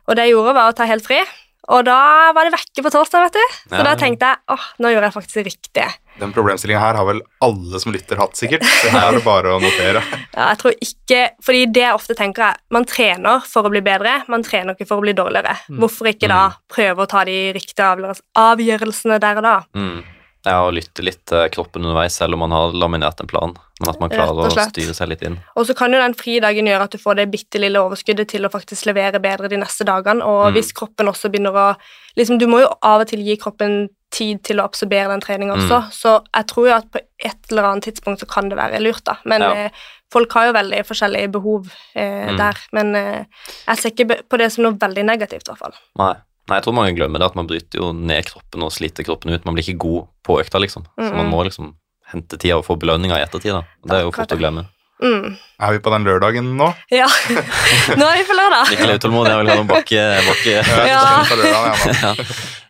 Mm. 0.09 0.11
Og 0.11 0.17
det 0.17 0.25
jeg 0.25 0.33
gjorde, 0.33 0.57
var 0.57 0.71
å 0.71 0.75
ta 0.75 0.89
helt 0.89 1.05
fri. 1.05 1.21
Og 1.69 1.83
da 1.85 2.31
var 2.33 2.47
det 2.47 2.55
vekke 2.55 2.81
på 2.81 2.89
torsdag, 2.89 3.27
vet 3.27 3.35
du. 3.37 3.57
Så 3.69 3.77
Ja, 3.77 3.83
da 3.85 3.91
tenkte 3.99 4.25
jeg 4.25 4.55
åh, 4.55 4.63
nå 4.81 4.89
gjorde 4.89 5.05
jeg 5.05 5.13
faktisk 5.13 5.37
det 5.37 5.43
riktige. 5.45 5.89
Den 6.19 6.33
problemstillinga 6.33 6.81
her 6.81 6.97
har 6.97 7.05
vel 7.05 7.21
alle 7.45 7.79
som 7.79 7.93
lytter 7.93 8.17
hatt, 8.17 8.33
sikkert. 8.35 8.65
Så 8.65 8.89
her 8.89 9.11
er 9.11 9.19
det 9.19 9.23
bare 9.27 9.53
å 9.53 9.61
notere. 9.61 10.01
Ja, 10.39 10.49
jeg 10.53 10.59
tror 10.61 10.73
ikke, 10.81 11.21
fordi 11.43 11.65
det 11.75 11.83
jeg 11.83 11.93
ofte 11.97 12.15
tenker 12.17 12.45
er, 12.47 12.59
man 12.73 12.85
trener 12.89 13.43
for 13.45 13.67
å 13.67 13.71
bli 13.73 13.81
bedre, 13.85 14.21
man 14.31 14.41
trener 14.45 14.73
ikke 14.73 14.87
for 14.89 15.01
å 15.01 15.05
bli 15.05 15.13
dårligere. 15.17 15.57
Hvorfor 15.77 16.09
ikke 16.09 16.29
da 16.31 16.45
prøve 16.71 17.03
å 17.05 17.09
ta 17.11 17.25
de 17.27 17.37
riktige 17.53 18.15
avgjørelsene 18.39 19.19
der 19.21 19.41
og 19.41 19.45
da? 19.45 19.55
Mm. 19.77 19.99
Ja, 20.45 20.61
og 20.65 20.73
lytte 20.73 21.03
litt 21.03 21.25
til 21.27 21.49
kroppen 21.51 21.83
underveis, 21.83 22.15
selv 22.15 22.33
om 22.33 22.39
man 22.39 22.51
har 22.55 22.71
laminert 22.71 23.19
en 23.19 23.27
plan. 23.27 23.53
Men 23.81 23.89
at 23.89 23.99
man 23.99 24.09
klarer 24.09 24.47
å 24.47 24.69
styre 24.71 24.93
seg 24.95 25.09
litt 25.11 25.21
inn. 25.27 25.37
Og 25.59 25.65
så 25.67 25.75
kan 25.75 25.91
jo 25.91 25.99
den 25.99 26.13
fridagen 26.15 26.65
gjøre 26.67 26.83
at 26.87 26.91
du 26.91 26.97
får 26.97 27.15
det 27.19 27.31
bitte 27.31 27.59
lille 27.59 27.75
overskuddet 27.79 28.27
til 28.31 28.47
å 28.47 28.51
faktisk 28.51 28.85
levere 28.87 29.19
bedre 29.19 29.49
de 29.51 29.57
neste 29.59 29.83
dagene, 29.87 30.23
og 30.23 30.47
Mm. 30.49 30.53
hvis 30.55 30.71
kroppen 30.73 31.07
også 31.11 31.29
begynner 31.31 31.51
å 31.51 31.75
liksom, 32.17 32.37
Du 32.39 32.47
må 32.47 32.61
jo 32.61 32.69
av 32.81 33.01
og 33.01 33.07
til 33.07 33.19
gi 33.19 33.35
kroppen 33.37 33.89
tid 34.11 34.41
til 34.43 34.57
å 34.57 34.63
absorbere 34.63 35.09
den 35.09 35.21
treninga 35.21 35.55
Mm. 35.55 35.61
også, 35.69 35.91
så 35.91 36.23
jeg 36.33 36.47
tror 36.47 36.67
jo 36.67 36.73
at 36.73 36.91
på 36.91 36.99
et 37.23 37.37
eller 37.51 37.63
annet 37.63 37.83
tidspunkt 37.83 38.19
så 38.19 38.27
kan 38.27 38.49
det 38.49 38.57
være 38.57 38.79
lurt, 38.81 39.03
da. 39.03 39.17
Men 39.25 39.41
Ja. 39.41 39.51
eh, 39.53 39.69
folk 40.11 40.31
har 40.33 40.47
jo 40.47 40.53
veldig 40.53 40.85
forskjellige 40.87 41.31
behov 41.31 41.69
eh, 41.95 42.29
Mm. 42.31 42.37
der. 42.37 42.55
Men 42.73 42.95
eh, 42.95 43.25
jeg 43.67 43.77
ser 43.77 43.89
ikke 43.91 44.23
på 44.29 44.37
det 44.37 44.51
som 44.51 44.63
noe 44.63 44.73
veldig 44.73 45.03
negativt, 45.05 45.47
i 45.47 45.51
hvert 45.51 45.57
fall. 45.59 45.73
Nei. 45.97 46.15
Nei, 46.49 46.57
jeg 46.57 46.65
tror 46.65 46.73
mange 46.73 46.95
glemmer 46.97 47.21
det, 47.21 47.27
at 47.29 47.35
man 47.37 47.47
bryter 47.47 47.77
jo 47.79 47.91
ned 47.93 48.25
kroppen 48.25 48.63
og 48.65 48.71
sliter 48.73 49.05
kroppen 49.05 49.31
ut. 49.35 49.45
Man 49.45 49.53
blir 49.55 49.63
ikke 49.67 49.77
god 49.85 50.07
på 50.25 50.39
økta, 50.41 50.59
liksom. 50.59 50.87
Så 50.97 51.11
man 51.13 51.27
Mm. 51.27 51.31
må 51.35 51.43
liksom 51.45 51.75
hente 52.09 52.39
tida 52.41 52.57
og 52.57 52.65
få 52.65 52.75
belønninga 52.79 53.19
i 53.19 53.23
ettertid. 53.23 53.53
da. 53.53 53.61
Det 53.85 53.91
er 53.99 54.01
jo 54.07 54.11
fort 54.11 54.33
å 54.33 54.37
glemme. 54.39 54.65
Mm. 54.99 55.35
Er 55.59 55.75
vi 55.75 55.79
på 55.83 55.91
den 55.93 56.05
lørdagen 56.07 56.51
nå? 56.59 56.69
Ja. 56.91 57.07
Nå 57.99 58.05
er 58.07 58.19
vi 58.19 58.25
på 58.27 58.35
lørdag. 58.35 58.71
Mikkel 58.73 58.91
er 58.91 58.99
utålmodig, 58.99 59.31
jeg 59.31 59.41
vil 59.41 59.51
ha 59.51 59.57
noen 59.61 59.69
bakke... 59.69 60.05
bakke. 60.27 60.55
Ja. 60.89 62.25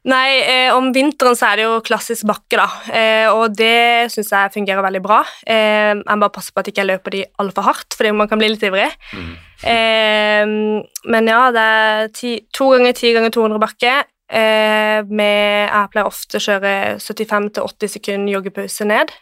Nei, 0.09 0.27
eh, 0.47 0.69
om 0.71 0.93
vinteren 0.95 1.35
så 1.35 1.49
er 1.49 1.59
det 1.59 1.65
jo 1.65 1.79
klassisk 1.85 2.27
bakke, 2.29 2.55
da. 2.55 2.67
Eh, 2.95 3.27
og 3.33 3.55
det 3.57 4.09
syns 4.13 4.31
jeg 4.31 4.53
fungerer 4.53 4.85
veldig 4.85 5.01
bra. 5.03 5.19
Eh, 5.43 5.91
jeg 5.91 6.05
må 6.05 6.21
bare 6.23 6.35
passe 6.37 6.53
på 6.53 6.61
at 6.61 6.69
jeg 6.69 6.77
ikke 6.77 6.87
løper 6.87 7.17
de 7.17 7.25
altfor 7.43 7.67
hardt, 7.67 7.97
fordi 7.97 8.13
man 8.15 8.29
kan 8.31 8.39
bli 8.41 8.51
litt 8.53 8.63
ivrig. 8.65 8.87
Mm. 9.11 9.33
Eh, 9.73 10.53
men 11.11 11.33
ja, 11.33 11.41
det 11.55 11.65
er 11.81 12.13
ti, 12.15 12.37
to 12.55 12.71
ganger 12.75 12.95
ti 12.97 13.11
ganger 13.17 13.35
200 13.35 13.63
bakke. 13.65 13.97
Eh, 14.29 14.99
med, 15.09 15.65
jeg 15.67 15.89
pleier 15.91 16.07
ofte 16.07 16.37
å 16.37 16.43
kjøre 16.45 16.73
75-80 17.01 17.95
sekunder 17.97 18.37
joggepause 18.37 18.87
ned. 18.87 19.13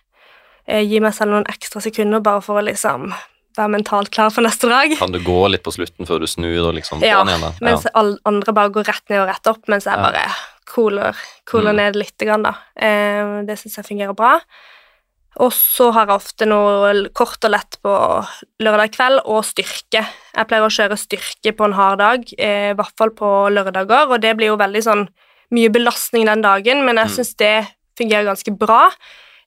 Eh, 0.67 0.83
gi 0.83 0.99
meg 0.99 1.13
selv 1.15 1.31
noen 1.31 1.45
ekstra 1.47 1.81
sekunder 1.81 2.19
bare 2.23 2.41
for 2.43 2.59
å 2.59 2.65
liksom 2.65 3.13
være 3.57 3.71
mentalt 3.73 4.11
klar 4.13 4.29
for 4.29 4.41
neste 4.45 4.67
dag. 4.69 4.91
Kan 4.99 5.11
du 5.15 5.19
gå 5.23 5.37
litt 5.49 5.63
på 5.63 5.71
slutten 5.73 6.05
før 6.05 6.19
du 6.19 6.27
snur 6.27 6.67
og 6.69 6.75
liksom 6.75 7.01
Ja, 7.01 7.23
igjen? 7.23 7.41
ja. 7.41 7.51
Mens 7.61 7.87
alle 7.95 8.17
andre 8.25 8.53
bare 8.53 8.69
går 8.75 8.83
rett 8.85 9.09
ned 9.09 9.21
og 9.23 9.29
rett 9.31 9.47
opp, 9.47 9.63
mens 9.67 9.85
jeg 9.85 9.95
Ja. 9.97 10.03
bare 10.11 10.25
cooler, 10.67 11.15
cooler 11.45 11.71
Mm. 11.71 11.75
ned 11.77 11.95
litt. 11.95 12.17
Grann, 12.19 12.43
da. 12.43 12.53
Eh, 12.75 13.41
det 13.47 13.57
syns 13.57 13.77
jeg 13.77 13.85
fungerer 13.85 14.13
bra. 14.15 14.39
Og 15.39 15.51
så 15.53 15.91
har 15.93 16.07
jeg 16.07 16.15
ofte 16.15 16.45
noe 16.47 17.09
kort 17.13 17.43
og 17.45 17.51
lett 17.51 17.77
på 17.83 18.27
lørdag 18.59 18.91
kveld, 18.91 19.21
og 19.25 19.43
styrke. 19.45 20.05
Jeg 20.35 20.47
pleier 20.47 20.65
å 20.65 20.73
kjøre 20.73 20.97
styrke 20.97 21.55
på 21.55 21.63
en 21.65 21.73
hard 21.73 21.99
dag, 21.99 22.25
eh, 22.39 22.71
i 22.71 22.73
hvert 22.73 22.95
fall 22.97 23.09
på 23.11 23.49
lørdager, 23.53 24.09
og 24.11 24.19
det 24.21 24.35
blir 24.35 24.47
jo 24.47 24.57
veldig 24.57 24.83
sånn 24.83 25.07
mye 25.51 25.69
belastning 25.69 26.25
den 26.25 26.41
dagen, 26.41 26.83
men 26.85 26.95
jeg 26.97 27.07
Mm. 27.07 27.15
syns 27.15 27.35
det 27.37 27.67
fungerer 27.97 28.25
ganske 28.25 28.57
bra. 28.57 28.89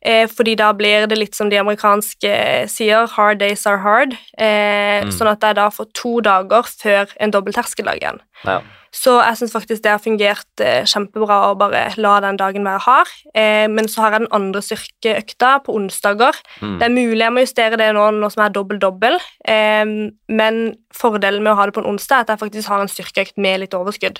Eh, 0.03 0.27
fordi 0.27 0.55
da 0.57 0.73
blir 0.73 1.07
det 1.07 1.19
litt 1.19 1.35
som 1.35 1.51
de 1.51 1.57
amerikanske 1.61 2.25
eh, 2.31 2.67
sier, 2.67 3.07
'hard 3.07 3.39
days 3.39 3.67
are 3.67 3.79
hard'. 3.79 4.17
Eh, 4.39 5.05
Mm. 5.05 5.11
Sånn 5.13 5.31
at 5.31 5.41
jeg 5.41 5.55
da 5.57 5.68
får 5.70 5.87
to 5.95 6.20
dager 6.20 6.62
før 6.62 7.07
en 7.20 7.31
dobbeltterskeldag 7.31 7.97
igjen. 8.01 8.20
Ja. 8.45 8.61
Så 8.93 9.22
jeg 9.22 9.37
syns 9.39 9.53
faktisk 9.53 9.83
det 9.83 9.91
har 9.93 9.99
fungert 10.03 10.45
eh, 10.61 10.83
kjempebra 10.85 11.53
å 11.53 11.57
bare 11.57 11.95
la 11.97 12.20
den 12.20 12.37
dagen 12.37 12.64
være 12.64 12.81
hard. 12.81 13.07
Eh, 13.35 13.68
men 13.68 13.87
så 13.87 14.01
har 14.03 14.11
jeg 14.11 14.20
den 14.20 14.33
andre 14.33 14.61
styrkeøkta 14.61 15.62
på 15.64 15.74
onsdager. 15.79 16.35
Mm. 16.61 16.79
Det 16.79 16.85
er 16.87 16.91
mulig 16.97 17.20
jeg 17.20 17.33
må 17.33 17.41
justere 17.41 17.77
det 17.79 17.95
nå, 17.95 18.11
nå 18.11 18.31
som 18.33 18.43
jeg 18.43 18.51
er 18.51 18.59
dobbel-dobbel, 18.59 19.18
eh, 19.47 20.11
men 20.29 20.77
fordelen 20.93 21.43
med 21.43 21.53
å 21.53 21.57
ha 21.57 21.66
det 21.66 21.74
på 21.74 21.81
en 21.85 21.93
onsdag 21.95 22.16
er 22.16 22.20
at 22.20 22.29
jeg 22.29 22.39
faktisk 22.51 22.68
har 22.68 22.81
en 22.81 22.89
styrkeøkt 22.89 23.39
med 23.39 23.61
litt 23.61 23.74
overskudd. 23.74 24.18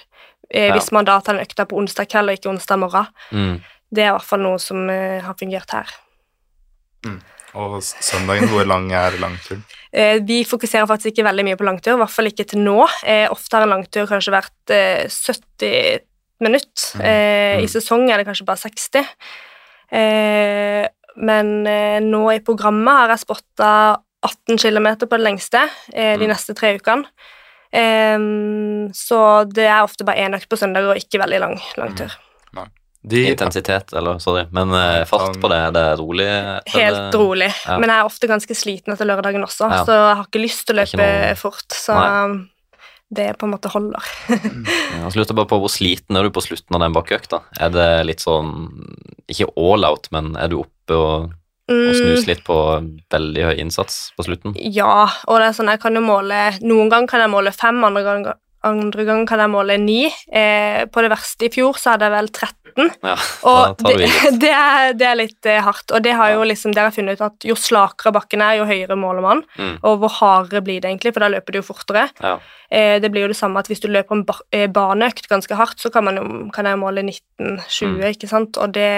Eh, 0.55 0.69
Ja. 0.69 0.75
Hvis 0.75 0.93
man 0.93 1.05
da 1.05 1.19
tar 1.21 1.35
den 1.35 1.45
økta 1.47 1.67
på 1.67 1.77
onsdag 1.77 2.07
kveld 2.09 2.31
og 2.31 2.37
ikke 2.39 2.51
onsdag 2.55 2.79
morgen. 2.79 3.07
Mm. 3.33 3.61
Det 3.93 4.05
er 4.05 4.11
i 4.13 4.15
hvert 4.15 4.29
fall 4.29 4.41
noe 4.45 4.59
som 4.63 4.89
eh, 4.91 5.21
har 5.25 5.35
fungert 5.35 5.71
her. 5.75 5.91
Og 7.59 7.81
søndagen, 7.83 8.47
hvor 8.53 8.67
lang 8.69 8.91
er 8.95 9.17
langturen? 9.23 9.65
Eh, 9.91 10.21
vi 10.23 10.45
fokuserer 10.47 10.87
faktisk 10.87 11.11
ikke 11.11 11.25
veldig 11.27 11.43
mye 11.49 11.57
på 11.59 11.65
langtur, 11.67 11.97
i 11.97 11.99
hvert 11.99 12.13
fall 12.15 12.29
ikke 12.31 12.45
til 12.47 12.61
nå. 12.63 12.77
Eh, 13.03 13.25
ofte 13.27 13.57
har 13.57 13.65
en 13.67 13.73
langtur 13.73 14.05
kanskje 14.07 14.31
vært 14.31 14.71
eh, 14.71 15.09
70 15.11 16.05
minutt. 16.47 16.85
Mm. 16.95 17.01
Eh, 17.03 17.57
I 17.59 17.65
Mm. 17.67 17.73
sesong 17.73 18.05
er 18.07 18.19
det 18.23 18.27
kanskje 18.29 18.47
bare 18.47 18.63
60. 18.63 19.03
Eh, 19.91 20.87
men 21.17 21.51
nå 22.07 22.21
i 22.31 22.39
programmet 22.47 23.01
har 23.01 23.09
jeg 23.17 23.25
spotta 23.25 23.73
18 24.23 24.63
km 24.63 24.87
på 25.11 25.19
det 25.19 25.27
lengste 25.27 25.65
de 25.91 26.23
Mm. 26.23 26.29
neste 26.31 26.55
tre 26.55 26.77
ukene. 26.79 27.11
Så 28.95 29.19
det 29.51 29.67
er 29.67 29.83
ofte 29.83 30.05
bare 30.07 30.23
én 30.23 30.39
økt 30.39 30.47
på 30.49 30.57
søndag 30.59 30.87
og 30.87 30.97
ikke 31.03 31.19
veldig 31.19 31.41
lang, 31.41 31.59
lang 31.77 31.97
tur. 31.99 32.15
De, 33.03 33.23
Intensitet, 33.31 33.95
eller 33.97 34.19
sorry, 34.21 34.43
men 34.53 34.69
uh, 34.77 35.05
fart 35.09 35.39
på 35.41 35.49
det, 35.49 35.57
er 35.71 35.73
det 35.73 35.85
rolig? 35.99 36.27
Helt 36.75 37.15
rolig. 37.17 37.49
ja. 37.65 37.79
Men 37.81 37.89
jeg 37.89 37.97
er 38.03 38.09
ofte 38.11 38.29
ganske 38.29 38.57
sliten 38.59 38.93
etter 38.93 39.09
lørdagen 39.09 39.41
også, 39.47 39.71
Ja. 39.73 39.85
så 39.89 39.95
jeg 39.97 40.17
har 40.19 40.27
ikke 40.29 40.43
lyst 40.43 40.67
til 40.69 40.77
å 40.77 40.83
er 40.83 40.91
løpe 40.91 41.07
noe- 41.07 41.37
fort. 41.41 41.65
Så 41.73 41.97
det 43.11 43.39
på 43.41 43.47
en 43.49 43.55
måte 43.57 43.71
holder. 43.73 44.05
Ja, 45.01 45.09
så 45.09 45.17
lurte 45.19 45.33
jeg 45.33 45.39
bare 45.41 45.49
på 45.51 45.59
Hvor 45.63 45.73
sliten 45.73 46.17
er 46.19 46.23
du 46.29 46.31
på 46.31 46.43
slutten 46.45 46.77
av 46.77 46.83
den 46.85 46.93
bakkeøkta? 46.95 47.41
Er 47.59 47.71
det 47.73 47.87
litt 48.07 48.21
sånn 48.23 48.51
Ikke 49.33 49.49
all 49.59 49.87
out, 49.89 50.07
men 50.15 50.35
er 50.39 50.51
du 50.53 50.59
oppe 50.61 50.95
og, 50.99 51.33
og 51.71 51.95
snuser 51.97 52.29
litt 52.29 52.45
på 52.47 52.55
veldig 53.11 53.47
høy 53.49 53.57
innsats 53.65 54.13
på 54.19 54.27
slutten? 54.29 54.55
Ja, 54.61 55.09
og 55.27 55.41
det 55.41 55.49
er 55.49 55.57
sånn 55.57 55.73
jeg 55.73 55.81
kan 55.83 55.97
jo 55.99 56.05
måle 56.05 56.51
Noen 56.61 56.91
ganger 56.93 57.09
kan 57.15 57.25
jeg 57.25 57.33
måle 57.33 57.55
fem, 57.57 57.81
andre 57.89 58.05
ganger, 58.07 58.39
andre 58.67 59.05
ganger 59.09 59.27
kan 59.31 59.41
jeg 59.41 59.51
måle 59.53 59.77
ni. 59.81 60.03
Eh, 60.33 60.85
på 60.93 61.03
det 61.05 61.11
verste 61.13 61.47
i 61.47 61.53
fjor 61.55 61.79
så 61.81 61.95
hadde 61.95 62.09
jeg 62.09 62.15
vel 62.15 62.29
13. 62.29 62.91
Ja, 63.03 63.15
Og 63.51 63.81
det, 63.83 64.09
det, 64.43 64.51
er, 64.55 64.93
det 64.95 65.07
er 65.09 65.17
litt 65.19 65.49
eh, 65.49 65.63
hardt. 65.65 65.91
Og 65.97 66.03
det 66.05 66.13
har 66.19 66.35
jo 66.35 66.45
liksom, 66.47 66.75
dere 66.77 66.91
har 66.91 66.95
funnet 66.95 67.19
ut 67.19 67.25
at 67.27 67.47
jo 67.49 67.57
slakere 67.59 68.13
bakken 68.15 68.45
er, 68.45 68.59
jo 68.61 68.69
høyere 68.69 68.99
måler 69.01 69.25
man. 69.25 69.43
Mm. 69.57 69.77
Og 69.81 69.99
hvor 70.05 70.13
hardere 70.21 70.63
blir 70.67 70.81
det 70.85 70.91
egentlig, 70.93 71.15
for 71.17 71.25
da 71.25 71.33
løper 71.33 71.57
du 71.57 71.61
jo 71.63 71.67
fortere. 71.67 72.07
Ja. 72.21 72.37
Eh, 72.71 72.97
det 73.03 73.11
blir 73.11 73.25
jo 73.27 73.33
det 73.33 73.41
samme 73.41 73.59
at 73.65 73.71
hvis 73.73 73.83
du 73.83 73.89
løper 73.91 74.19
en 74.19 74.25
ba 74.29 74.37
eh, 74.55 74.69
baneøkt 74.71 75.27
ganske 75.33 75.57
hardt, 75.59 75.81
så 75.83 75.91
kan, 75.91 76.07
man 76.07 76.21
jo, 76.21 76.27
kan 76.55 76.69
jeg 76.69 76.81
måle 76.81 77.07
19-20, 77.09 77.95
Mm. 77.97 78.03
ikke 78.13 78.29
sant? 78.31 78.61
Og 78.61 78.75
det, 78.77 78.91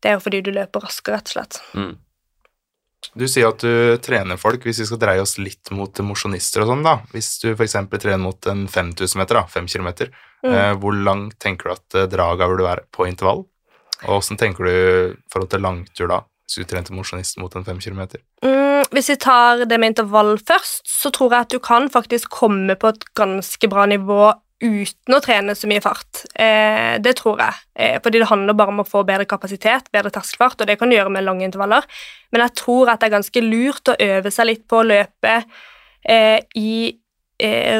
det 0.00 0.10
er 0.10 0.16
jo 0.16 0.24
fordi 0.24 0.40
du 0.46 0.50
løper 0.56 0.88
raskere, 0.88 1.20
rett 1.20 1.28
og 1.30 1.36
slett. 1.36 1.60
Mm. 1.76 1.92
Du 3.16 3.24
sier 3.28 3.48
at 3.48 3.58
du 3.64 3.96
trener 4.04 4.36
folk, 4.38 4.62
hvis 4.64 4.78
vi 4.82 4.86
skal 4.86 5.00
dreie 5.02 5.22
oss 5.22 5.38
litt 5.40 5.70
mot 5.74 5.92
mosjonister 6.04 6.62
og 6.62 6.68
sånn, 6.74 6.82
da. 6.84 6.98
Hvis 7.14 7.38
du 7.42 7.48
f.eks. 7.54 7.76
trener 7.98 8.20
mot 8.22 8.46
en 8.46 8.66
5000 8.68 9.18
meter, 9.22 9.40
da, 9.40 9.46
5 9.48 9.66
km, 9.72 10.10
Mm. 10.40 10.54
eh, 10.56 10.72
hvor 10.80 10.94
langt 10.96 11.34
tenker 11.38 11.68
du 11.68 11.72
at 11.74 11.94
eh, 12.00 12.06
draga 12.08 12.46
burde 12.48 12.64
være 12.64 12.86
på 12.96 13.04
intervall? 13.04 13.42
Og 14.08 14.14
åssen 14.22 14.38
tenker 14.40 14.64
du 14.64 14.70
i 14.70 15.16
forhold 15.28 15.50
til 15.52 15.60
langtur, 15.60 16.08
da, 16.08 16.22
hvis 16.48 16.56
du 16.62 16.64
trente 16.64 16.94
mosjonist 16.96 17.36
mot 17.36 17.52
en 17.56 17.64
5 17.66 17.78
km? 17.84 18.00
Mm, 18.42 18.86
hvis 18.88 19.10
vi 19.12 19.16
tar 19.20 19.66
det 19.68 19.78
med 19.78 19.92
intervall 19.92 20.38
først, 20.38 20.80
så 20.88 21.12
tror 21.12 21.34
jeg 21.34 21.40
at 21.44 21.50
du 21.52 21.58
kan 21.60 21.90
faktisk 21.92 22.30
komme 22.32 22.72
på 22.80 22.88
et 22.88 23.04
ganske 23.14 23.68
bra 23.68 23.84
nivå 23.84 24.32
uten 24.60 25.16
å 25.16 25.20
trene 25.24 25.54
så 25.56 25.68
mye 25.70 25.82
fart. 25.84 26.24
Eh, 26.34 26.98
det 27.02 27.14
tror 27.20 27.40
jeg. 27.40 27.60
Eh, 27.74 27.96
fordi 28.04 28.20
det 28.20 28.28
handler 28.30 28.56
bare 28.58 28.74
om 28.74 28.82
å 28.82 28.88
få 28.88 29.02
bedre 29.08 29.28
kapasitet, 29.28 29.88
bedre 29.92 30.12
terskelfart, 30.14 30.60
og 30.60 30.68
det 30.68 30.78
kan 30.80 30.90
du 30.90 30.96
gjøre 30.96 31.12
med 31.14 31.24
lange 31.24 31.46
intervaller. 31.46 31.86
Men 32.32 32.44
jeg 32.44 32.56
tror 32.60 32.92
at 32.92 33.00
det 33.00 33.10
er 33.10 33.16
ganske 33.18 33.44
lurt 33.46 33.92
å 33.92 33.98
øve 33.98 34.32
seg 34.34 34.50
litt 34.50 34.66
på 34.68 34.82
å 34.82 34.88
løpe 34.90 35.36
eh, 36.04 36.40
i 36.56 36.99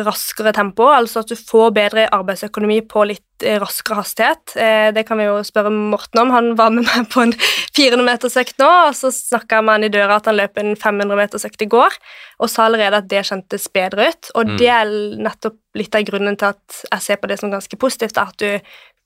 raskere 0.07 0.53
tempo, 0.57 0.87
altså 0.89 1.21
at 1.23 1.29
du 1.33 1.37
får 1.37 1.73
bedre 1.77 2.07
arbeidsøkonomi 2.17 2.79
på 2.89 3.03
litt 3.11 3.45
eh, 3.45 3.59
raskere 3.61 3.99
hastighet. 4.01 4.55
Eh, 4.57 4.89
det 4.97 5.05
kan 5.09 5.19
vi 5.21 5.27
jo 5.29 5.37
spørre 5.47 5.73
Morten 5.75 6.23
om. 6.23 6.31
Han 6.35 6.53
var 6.59 6.71
med 6.75 6.87
meg 6.89 7.09
på 7.13 7.25
en 7.27 7.35
400-metersøkt 7.79 8.59
nå, 8.63 8.69
og 8.89 8.95
så 8.99 9.11
snakka 9.15 9.61
med 9.65 9.77
han 9.79 9.89
i 9.89 9.93
døra 9.93 10.17
at 10.21 10.31
han 10.31 10.39
løp 10.41 10.61
en 10.63 10.73
500-metersøkt 10.81 11.67
i 11.67 11.71
går, 11.73 11.99
og 12.41 12.51
sa 12.53 12.67
allerede 12.69 13.03
at 13.03 13.09
det 13.13 13.25
kjentes 13.29 13.69
bedre 13.75 14.11
ut. 14.13 14.31
Og 14.35 14.47
Mm. 14.51 14.57
det 14.59 14.71
er 14.73 14.95
nettopp 15.27 15.59
litt 15.79 15.95
av 15.95 16.07
grunnen 16.09 16.37
til 16.41 16.51
at 16.55 16.81
jeg 16.91 17.03
ser 17.07 17.21
på 17.23 17.29
det 17.31 17.39
som 17.41 17.51
ganske 17.53 17.77
positivt, 17.79 18.19
at 18.19 18.35
du 18.41 18.59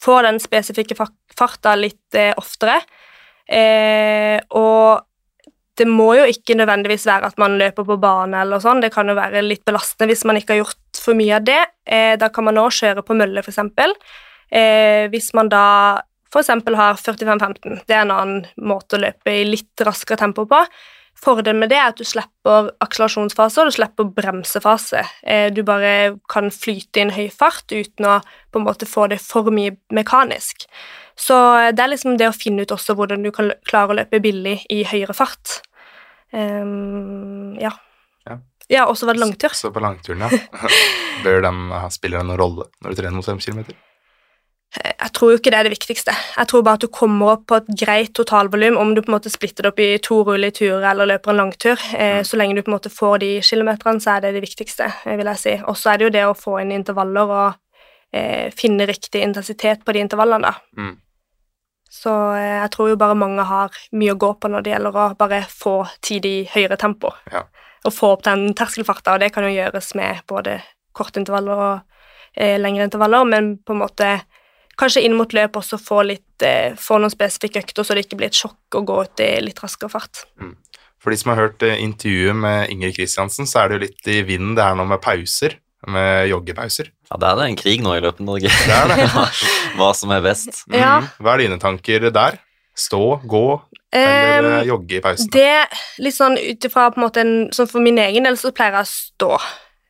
får 0.04 0.22
den 0.28 0.38
spesifikke 0.42 0.96
fa- 0.98 1.10
farta 1.38 1.74
litt 1.76 2.14
eh, 2.18 2.32
oftere. 2.40 2.78
Eh, 3.48 4.38
og 4.56 5.02
det 5.78 5.86
må 5.90 6.12
jo 6.18 6.24
ikke 6.30 6.56
nødvendigvis 6.58 7.06
være 7.08 7.32
at 7.32 7.38
man 7.40 7.56
løper 7.58 7.86
på 7.86 7.96
bane 8.00 8.44
eller 8.44 8.62
sånn, 8.62 8.82
det 8.84 8.92
kan 8.94 9.10
jo 9.10 9.16
være 9.18 9.42
litt 9.42 9.64
belastende 9.66 10.12
hvis 10.12 10.24
man 10.28 10.38
ikke 10.38 10.54
har 10.54 10.62
gjort 10.62 11.00
for 11.02 11.18
mye 11.18 11.38
av 11.38 11.46
det. 11.46 11.60
Eh, 11.84 12.14
da 12.20 12.30
kan 12.32 12.46
man 12.46 12.60
også 12.62 12.86
kjøre 12.86 13.04
på 13.06 13.16
mølle, 13.18 13.42
eksempel. 13.42 13.94
Eh, 14.54 15.10
hvis 15.12 15.32
man 15.34 15.50
da 15.52 15.64
eksempel 16.34 16.74
har 16.78 16.98
45-15, 16.98 17.84
det 17.86 17.94
er 17.94 18.02
en 18.02 18.14
annen 18.14 18.44
måte 18.58 18.98
å 18.98 19.02
løpe 19.04 19.34
i 19.34 19.46
litt 19.46 19.84
raskere 19.86 20.18
tempo 20.18 20.46
på. 20.50 20.64
Fordelen 21.24 21.60
med 21.62 21.70
det 21.70 21.78
er 21.78 21.92
at 21.92 22.00
du 22.00 22.04
slipper 22.06 22.72
akselerasjonsfase 22.82 23.62
og 23.62 23.70
du 23.70 23.76
slipper 23.76 24.10
bremsefase. 24.16 25.04
Eh, 25.22 25.46
du 25.54 25.62
bare 25.66 26.16
kan 26.30 26.50
flyte 26.50 27.00
i 27.00 27.04
en 27.04 27.14
høy 27.14 27.28
fart 27.32 27.70
uten 27.70 28.08
å 28.08 28.18
på 28.50 28.60
en 28.60 28.66
måte 28.66 28.88
få 28.88 29.06
det 29.12 29.20
for 29.22 29.50
mye 29.54 29.76
mekanisk. 29.94 30.66
Så 31.16 31.36
det 31.72 31.82
er 31.84 31.92
liksom 31.92 32.18
det 32.18 32.28
å 32.30 32.36
finne 32.36 32.64
ut 32.64 32.74
også 32.74 32.96
hvordan 32.98 33.22
du 33.22 33.30
kan 33.34 33.52
klare 33.68 33.94
å 33.94 33.98
løpe 34.00 34.20
billig 34.24 34.58
i 34.72 34.82
høyere 34.88 35.14
fart. 35.16 35.60
Um, 36.34 37.54
ja. 37.60 37.70
Ja. 38.26 38.38
Ja, 38.68 38.84
og 38.88 38.98
så 38.98 39.06
var 39.06 39.14
det 39.14 39.22
langtur. 39.22 39.54
Så 39.54 39.70
på 39.70 39.82
langturen, 39.84 40.24
ja. 40.26 40.70
Bør 41.24 41.44
den 41.44 41.66
spille 41.68 41.90
spiller 41.94 42.22
den 42.22 42.32
noen 42.32 42.40
rolle 42.40 42.70
når 42.82 42.94
du 42.94 43.02
trener 43.02 43.18
mot 43.18 43.28
5 43.28 43.42
km? 43.44 43.66
Jeg 44.74 45.12
tror 45.14 45.30
jo 45.30 45.38
ikke 45.38 45.52
det 45.54 45.58
er 45.60 45.66
det 45.68 45.74
viktigste. 45.76 46.12
Jeg 46.34 46.50
tror 46.50 46.62
bare 46.66 46.80
at 46.80 46.82
du 46.82 46.90
kommer 46.90 47.36
opp 47.36 47.44
på 47.46 47.58
et 47.60 47.68
greit 47.78 48.10
totalvolum, 48.18 48.78
om 48.80 48.90
du 48.96 49.04
på 49.04 49.12
en 49.12 49.14
måte 49.14 49.30
splitter 49.30 49.62
det 49.62 49.70
opp 49.70 49.82
i 49.84 49.86
to 50.02 50.16
rolige 50.26 50.56
turer 50.58 50.88
eller 50.90 51.12
løper 51.12 51.30
en 51.30 51.42
langtur. 51.44 51.78
Mm. 51.94 52.24
så 52.26 52.40
lenge 52.40 52.56
du 52.56 52.64
på 52.64 52.72
en 52.72 52.74
måte 52.74 52.90
får 52.90 53.22
de 53.22 53.30
kilometerne, 53.46 54.02
så 54.02 54.16
er 54.16 54.24
det 54.24 54.32
det 54.34 54.42
viktigste, 54.42 54.90
eh, 55.04 55.16
vil 55.20 55.30
jeg 55.30 55.42
si. 55.44 55.54
Og 55.62 55.78
så 55.78 55.92
er 55.92 56.00
det 56.00 56.08
jo 56.08 56.14
det 56.16 56.24
å 56.26 56.34
få 56.34 56.56
inn 56.64 56.74
intervaller 56.74 57.34
og 57.36 57.46
eh, 58.10 58.50
finne 58.56 58.88
riktig 58.90 59.22
intensitet 59.22 59.84
på 59.86 59.94
de 59.94 60.02
intervallene, 60.02 60.50
da. 60.50 60.82
Mm. 60.82 60.96
Så 61.94 62.12
eh, 62.34 62.58
jeg 62.58 62.70
tror 62.74 62.90
jo 62.90 63.00
bare 63.00 63.16
mange 63.18 63.44
har 63.46 63.74
mye 63.94 64.14
å 64.14 64.20
gå 64.20 64.32
på 64.40 64.50
når 64.50 64.64
det 64.64 64.74
gjelder 64.74 64.98
å 64.98 65.08
bare 65.18 65.42
få 65.50 65.76
tid 66.04 66.26
i 66.26 66.36
høyere 66.50 66.78
tempo. 66.80 67.12
Ja. 67.32 67.44
Og 67.84 67.94
få 67.94 68.14
opp 68.16 68.24
den 68.26 68.48
terskelfarta, 68.56 69.14
og 69.14 69.22
det 69.22 69.30
kan 69.34 69.46
jo 69.46 69.52
gjøres 69.54 69.92
med 69.98 70.24
både 70.30 70.58
korte 70.96 71.20
intervaller 71.20 71.64
og 71.68 71.74
eh, 72.34 72.56
lengre 72.60 72.88
intervaller, 72.88 73.26
men 73.28 73.54
på 73.62 73.76
en 73.76 73.82
måte 73.84 74.10
kanskje 74.80 75.04
inn 75.06 75.14
mot 75.18 75.30
løp 75.36 75.58
også 75.60 75.78
få, 75.78 76.02
litt, 76.08 76.42
eh, 76.42 76.74
få 76.80 76.98
noen 76.98 77.12
spesifikke 77.12 77.62
økter, 77.62 77.86
så 77.86 77.94
det 77.94 78.06
ikke 78.06 78.18
blir 78.22 78.32
et 78.32 78.38
sjokk 78.38 78.78
å 78.78 78.84
gå 78.86 79.00
ut 79.06 79.22
i 79.22 79.30
litt 79.44 79.62
raskere 79.62 79.92
fart. 79.92 80.24
For 81.04 81.12
de 81.12 81.20
som 81.20 81.34
har 81.34 81.42
hørt 81.42 81.62
eh, 81.62 81.78
intervjuet 81.84 82.40
med 82.40 82.72
Ingrid 82.72 82.96
Kristiansen, 82.96 83.46
så 83.46 83.62
er 83.62 83.70
det 83.70 83.76
jo 83.76 83.84
litt 83.84 84.10
i 84.10 84.22
vinden 84.26 84.56
det 84.56 84.66
her 84.66 84.78
nå 84.78 84.88
med 84.88 85.02
pauser. 85.04 85.58
Med 85.90 86.30
joggepauser. 86.30 86.88
Ja, 87.10 87.18
det 87.20 87.28
er 87.28 87.38
det 87.40 87.46
en 87.50 87.60
krig 87.60 87.82
nå 87.84 87.92
i 87.96 88.02
løpet 88.04 88.22
av 88.22 88.28
Norge. 88.30 88.48
Det 88.48 88.74
er 88.76 88.90
det. 88.92 89.08
Hva 89.78 89.90
som 89.96 90.14
er 90.14 90.24
best. 90.24 90.64
Ja. 90.72 90.96
Mm. 91.02 91.10
Hva 91.20 91.34
er 91.34 91.44
dine 91.44 91.60
tanker 91.62 92.08
der? 92.14 92.40
Stå, 92.74 93.20
gå 93.30 93.46
eller 93.94 94.60
eh, 94.60 94.68
jogge 94.68 94.98
i 94.98 95.02
pausen? 95.02 95.30
Det, 95.30 95.66
litt 96.02 96.16
sånn 96.16 96.34
ut 96.38 96.66
ifra 96.66 96.88
på 96.90 96.98
en 96.98 97.04
måte 97.04 97.22
en, 97.22 97.36
sånn 97.54 97.70
For 97.70 97.84
min 97.84 98.00
egen 98.02 98.26
del 98.26 98.38
så 98.40 98.50
pleier 98.54 98.80
jeg 98.80 98.86
å 98.86 98.90
stå. 98.90 99.30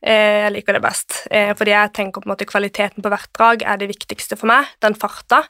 Eh, 0.05 0.43
jeg 0.43 0.53
liker 0.59 0.77
det 0.77 0.83
best. 0.85 1.17
Eh, 1.33 1.53
fordi 1.57 1.73
jeg 1.73 1.93
tenker 1.97 2.21
på 2.21 2.29
en 2.29 2.35
måte 2.35 2.47
kvaliteten 2.49 3.05
på 3.05 3.11
hvert 3.11 3.31
drag 3.37 3.65
er 3.65 3.81
det 3.81 3.89
viktigste 3.89 4.37
for 4.37 4.51
meg. 4.51 4.69
Den 4.85 4.97
farta. 4.99 5.43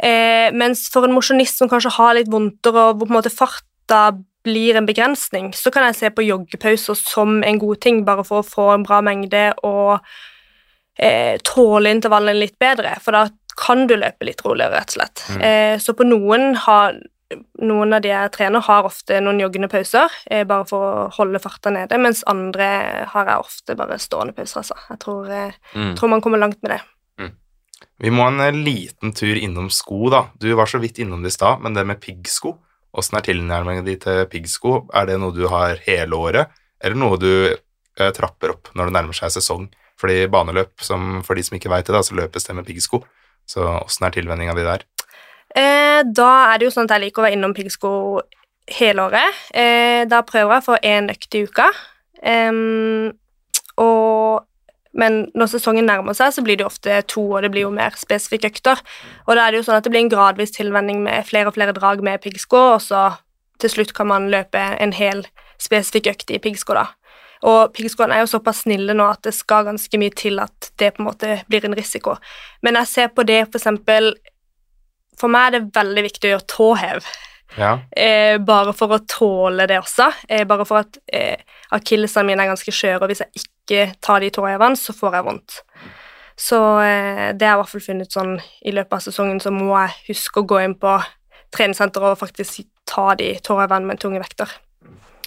Eh, 0.00 0.48
mens 0.56 0.86
for 0.92 1.04
en 1.04 1.14
mosjonist 1.16 1.60
som 1.60 1.68
kanskje 1.68 1.92
har 1.98 2.16
litt 2.16 2.32
vondtere, 2.32 2.88
og 2.88 3.00
hvor 3.00 3.10
på 3.10 3.12
en 3.12 3.18
måte 3.18 3.34
farta 3.34 4.02
blir 4.44 4.76
en 4.76 4.86
begrensning, 4.88 5.52
så 5.54 5.70
kan 5.72 5.84
jeg 5.88 5.98
se 5.98 6.10
på 6.10 6.24
joggepauser 6.24 6.96
som 6.96 7.42
en 7.44 7.58
god 7.60 7.80
ting, 7.84 8.04
bare 8.04 8.24
for 8.24 8.40
å 8.40 8.46
få 8.46 8.68
en 8.74 8.82
bra 8.86 9.00
mengde 9.04 9.50
og 9.66 9.98
eh, 10.98 11.36
tåle 11.44 11.92
intervallene 11.94 12.40
litt 12.40 12.58
bedre. 12.60 12.96
For 13.04 13.16
da 13.16 13.26
kan 13.60 13.86
du 13.90 13.96
løpe 14.00 14.24
litt 14.24 14.40
roligere, 14.46 14.78
rett 14.80 14.92
og 14.94 14.98
slett. 15.00 15.24
Mm. 15.34 15.40
Eh, 15.48 15.78
så 15.82 15.94
på 15.98 16.06
noen 16.08 16.54
har 16.66 16.96
noen 17.62 17.92
av 17.94 18.00
de 18.02 18.10
jeg 18.10 18.30
trener, 18.34 18.62
har 18.66 18.86
ofte 18.88 19.20
noen 19.22 19.38
joggende 19.38 19.68
pauser, 19.70 20.10
eh, 20.30 20.42
bare 20.48 20.64
for 20.66 20.86
å 20.86 21.02
holde 21.14 21.38
farta 21.38 21.70
nede, 21.70 21.98
mens 22.02 22.24
andre 22.26 23.04
har 23.12 23.28
jeg 23.30 23.44
ofte 23.44 23.76
bare 23.78 24.00
stående 24.02 24.34
pauser, 24.34 24.64
altså. 24.64 24.74
Jeg 24.88 24.98
tror, 25.04 25.30
eh, 25.30 25.52
Mm. 25.76 25.94
tror 25.96 26.08
man 26.08 26.20
kommer 26.20 26.38
langt 26.38 26.58
med 26.62 26.72
det. 26.72 26.80
Vi 28.00 28.08
må 28.10 28.26
en 28.26 28.40
eh, 28.40 28.50
liten 28.52 29.12
tur 29.12 29.36
innom 29.36 29.70
sko, 29.70 30.08
da. 30.10 30.26
Du 30.38 30.52
var 30.54 30.66
så 30.66 30.80
vidt 30.80 30.98
innom 30.98 31.22
det 31.22 31.28
i 31.28 31.36
stad, 31.36 31.60
men 31.60 31.74
det 31.74 31.86
med 31.86 32.00
piggsko. 32.00 32.56
Åssen 32.96 33.18
er 33.18 33.26
tilnærmingen 33.26 33.86
din 33.86 34.00
til 34.02 34.24
piggsko? 34.30 34.86
Er 34.96 35.06
det 35.06 35.18
noe 35.22 35.34
du 35.34 35.44
har 35.50 35.78
hele 35.86 36.16
året, 36.18 36.50
eller 36.82 36.98
noe 36.98 37.18
du 37.20 37.30
eh, 37.50 38.10
trapper 38.16 38.56
opp 38.56 38.72
når 38.74 38.90
det 38.90 38.96
nærmer 38.96 39.16
seg 39.16 39.34
sesong? 39.36 39.68
Fordi 40.00 40.24
baneløp, 40.32 40.72
som 40.82 41.20
for 41.26 41.36
de 41.36 41.44
som 41.44 41.58
ikke 41.58 41.70
veit 41.70 41.86
det, 41.86 41.94
da, 41.94 42.02
så 42.02 42.16
løpes 42.16 42.46
det 42.46 42.56
med 42.56 42.66
piggsko. 42.66 43.02
Så 43.48 43.62
åssen 43.78 44.06
er 44.08 44.14
tilvenninga 44.14 44.56
di 44.56 44.66
der? 44.66 44.84
Eh, 45.50 46.02
da 46.06 46.30
er 46.50 46.60
det 46.60 46.68
jo 46.68 46.74
sånn 46.74 46.88
at 46.88 46.96
jeg 46.96 47.06
liker 47.06 47.22
å 47.22 47.26
være 47.28 47.36
innom 47.36 47.54
piggsko 47.54 47.92
hele 48.80 49.06
året. 49.10 49.40
Eh, 49.52 50.06
da 50.10 50.22
prøver 50.26 50.56
jeg 50.56 50.66
for 50.66 50.86
én 50.86 51.10
økt 51.12 51.36
i 51.36 51.44
uka. 51.46 51.68
Og, 53.80 54.46
men 54.92 55.20
når 55.38 55.52
sesongen 55.52 55.86
nærmer 55.86 56.16
seg, 56.18 56.32
så 56.34 56.42
blir 56.42 56.58
det 56.58 56.64
jo 56.64 56.70
ofte 56.70 57.00
to, 57.10 57.22
og 57.30 57.44
det 57.44 57.52
blir 57.54 57.68
jo 57.68 57.74
mer 57.74 57.94
spesifikke 57.98 58.50
økter. 58.50 58.80
Og 59.28 59.36
da 59.36 59.44
er 59.44 59.52
det 59.52 59.60
jo 59.60 59.66
sånn 59.68 59.78
at 59.78 59.86
det 59.86 59.92
blir 59.94 60.02
en 60.02 60.12
gradvis 60.12 60.54
tilvenning 60.56 61.04
med 61.04 61.28
flere 61.28 61.50
og 61.50 61.58
flere 61.58 61.74
drag 61.76 62.02
med 62.06 62.22
piggsko, 62.24 62.62
og 62.74 62.80
så 62.82 63.04
til 63.62 63.70
slutt 63.74 63.94
kan 63.94 64.08
man 64.10 64.30
løpe 64.32 64.58
en 64.58 64.94
hel 64.96 65.26
spesifikk 65.60 66.10
økt 66.14 66.32
i 66.34 66.40
piggsko, 66.42 66.74
da. 66.78 66.88
Og 67.48 67.72
piggskoene 67.72 68.16
er 68.16 68.24
jo 68.24 68.32
såpass 68.34 68.64
snille 68.66 68.94
nå 68.96 69.06
at 69.08 69.22
det 69.24 69.32
skal 69.36 69.64
ganske 69.68 70.00
mye 70.00 70.12
til 70.16 70.42
at 70.42 70.72
det 70.80 70.92
på 70.96 71.02
en 71.02 71.08
måte 71.08 71.38
blir 71.48 71.64
en 71.64 71.76
risiko. 71.76 72.18
Men 72.64 72.76
jeg 72.82 72.90
ser 72.90 73.14
på 73.14 73.24
det 73.28 73.46
for 73.46 73.60
eksempel 73.60 74.12
For 75.20 75.28
meg 75.28 75.50
er 75.50 75.52
det 75.58 75.74
veldig 75.76 76.02
viktig 76.06 76.28
å 76.28 76.30
gjøre 76.30 76.48
tåhev. 76.48 77.08
Ja. 77.58 77.74
Eh, 77.92 78.38
bare 78.40 78.72
for 78.72 78.94
å 78.94 79.02
tåle 79.04 79.66
det 79.68 79.76
også. 79.82 80.06
Eh, 80.28 80.46
bare 80.48 80.64
for 80.64 80.80
at 80.80 80.96
eh, 81.12 81.42
akillesene 81.76 82.24
mine 82.30 82.46
er 82.46 82.48
ganske 82.48 82.72
skjøre, 82.72 83.02
og 83.02 83.10
hvis 83.10 83.20
jeg 83.20 83.42
ikke 83.42 83.59
tar 84.02 84.24
de 84.24 84.30
tåhevene, 84.34 84.78
så 84.78 84.94
får 84.96 85.18
jeg 85.18 85.26
vondt. 85.28 85.60
Så 86.40 86.58
eh, 86.80 87.30
det 87.36 87.44
har 87.46 87.54
jeg 87.54 87.58
i 87.58 87.62
hvert 87.62 87.72
fall 87.74 87.84
funnet 87.84 88.16
sånn 88.16 88.34
i 88.64 88.72
løpet 88.72 88.96
av 88.96 89.04
sesongen, 89.04 89.40
så 89.42 89.52
må 89.54 89.72
jeg 89.74 90.12
huske 90.12 90.40
å 90.40 90.48
gå 90.48 90.62
inn 90.64 90.76
på 90.80 90.96
treningssenteret 91.54 92.14
og 92.14 92.20
faktisk 92.20 92.64
ta 92.88 93.12
de 93.18 93.34
tåhevene 93.44 93.90
med 93.90 94.00
tunge 94.02 94.22
vekter. 94.22 94.52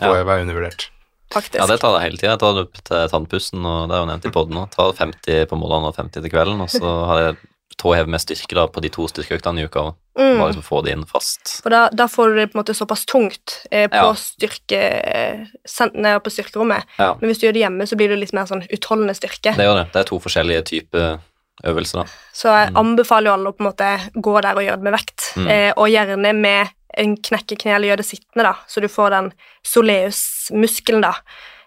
Ja. 0.01 0.09
er 0.09 0.41
undervurdert. 0.41 0.89
Faktisk. 1.33 1.57
Ja, 1.57 1.65
det 1.69 1.79
tar 1.81 1.95
jeg 1.97 2.07
hele 2.07 2.19
tida. 2.19 2.33
Jeg 2.33 2.41
tar 2.43 2.53
det 2.55 2.63
opp 2.67 2.79
til 2.89 3.07
tannpussen, 3.09 3.65
og 3.65 3.89
det 3.89 3.95
er 3.95 4.03
jo 4.03 4.09
nevnt 4.09 4.27
i 4.29 4.33
poden 4.33 4.57
nå. 4.57 4.65
Tar 4.73 4.93
50 4.97 5.47
på 5.49 5.57
morgenen 5.57 5.89
og 5.89 5.97
50 5.97 6.21
til 6.21 6.33
kvelden, 6.33 6.61
og 6.61 6.69
så 6.69 6.91
har 7.09 7.21
jeg 7.23 7.39
tåhev 7.77 8.07
med 8.07 8.21
styrke 8.21 8.55
da 8.55 8.67
på 8.67 8.81
de 8.81 8.89
to 8.93 9.07
styrkeøktene 9.07 9.61
i 9.63 9.65
uka. 9.65 9.79
og 9.79 9.95
mm. 10.19 10.37
Bare 10.39 10.51
liksom 10.51 10.63
få 10.63 10.83
det 10.85 10.91
inn 10.93 11.05
fast. 11.05 11.61
For 11.63 11.69
da, 11.73 11.89
da 11.93 12.07
får 12.07 12.29
du 12.29 12.35
det 12.39 12.47
på 12.51 12.57
en 12.57 12.63
måte 12.63 12.75
såpass 12.77 13.05
tungt 13.05 13.65
eh, 13.71 13.87
på, 13.89 13.95
Ja. 13.95 14.13
styrke, 14.13 14.79
eh, 14.79 16.19
på 16.19 16.29
styrkerommet. 16.33 16.83
Ja, 16.97 17.15
Men 17.19 17.29
hvis 17.29 17.39
du 17.39 17.47
gjør 17.47 17.53
det 17.53 17.63
hjemme, 17.65 17.87
så 17.87 17.95
blir 17.95 18.09
det 18.09 18.19
litt 18.19 18.33
mer 18.33 18.45
sånn 18.45 18.65
utholdende 18.69 19.15
styrke. 19.15 19.55
det 19.55 19.65
gjør 19.65 19.83
det. 19.83 19.91
Det 19.93 19.99
er 20.01 20.09
to 20.09 20.19
forskjellige 20.19 20.65
typer 20.65 21.19
øvelser, 21.63 22.03
da. 22.03 22.05
Så 22.33 22.49
jeg 22.49 22.69
Mm. 22.73 22.77
anbefaler 22.77 23.25
jo 23.29 23.33
alle 23.33 23.49
å 23.49 23.55
på 23.57 23.61
en 23.65 23.71
måte 23.71 24.11
gå 24.21 24.41
der 24.41 24.55
og 24.55 24.63
gjøre 24.63 24.79
det 24.81 24.83
med 24.83 24.93
vekt. 24.93 25.33
Mm. 25.37 25.47
Eh, 25.49 25.73
og 25.77 25.87
gjerne 25.89 26.33
med 26.35 26.67
en 26.97 27.17
knekkekne 27.17 27.75
eller 27.75 27.87
gjør 27.89 27.97
det 27.97 28.05
sittende, 28.05 28.43
da, 28.43 28.53
så 28.67 28.81
du 28.81 28.87
får 28.87 29.09
den 29.09 29.33
soleus-muskelen, 29.65 31.01
da. 31.01 31.13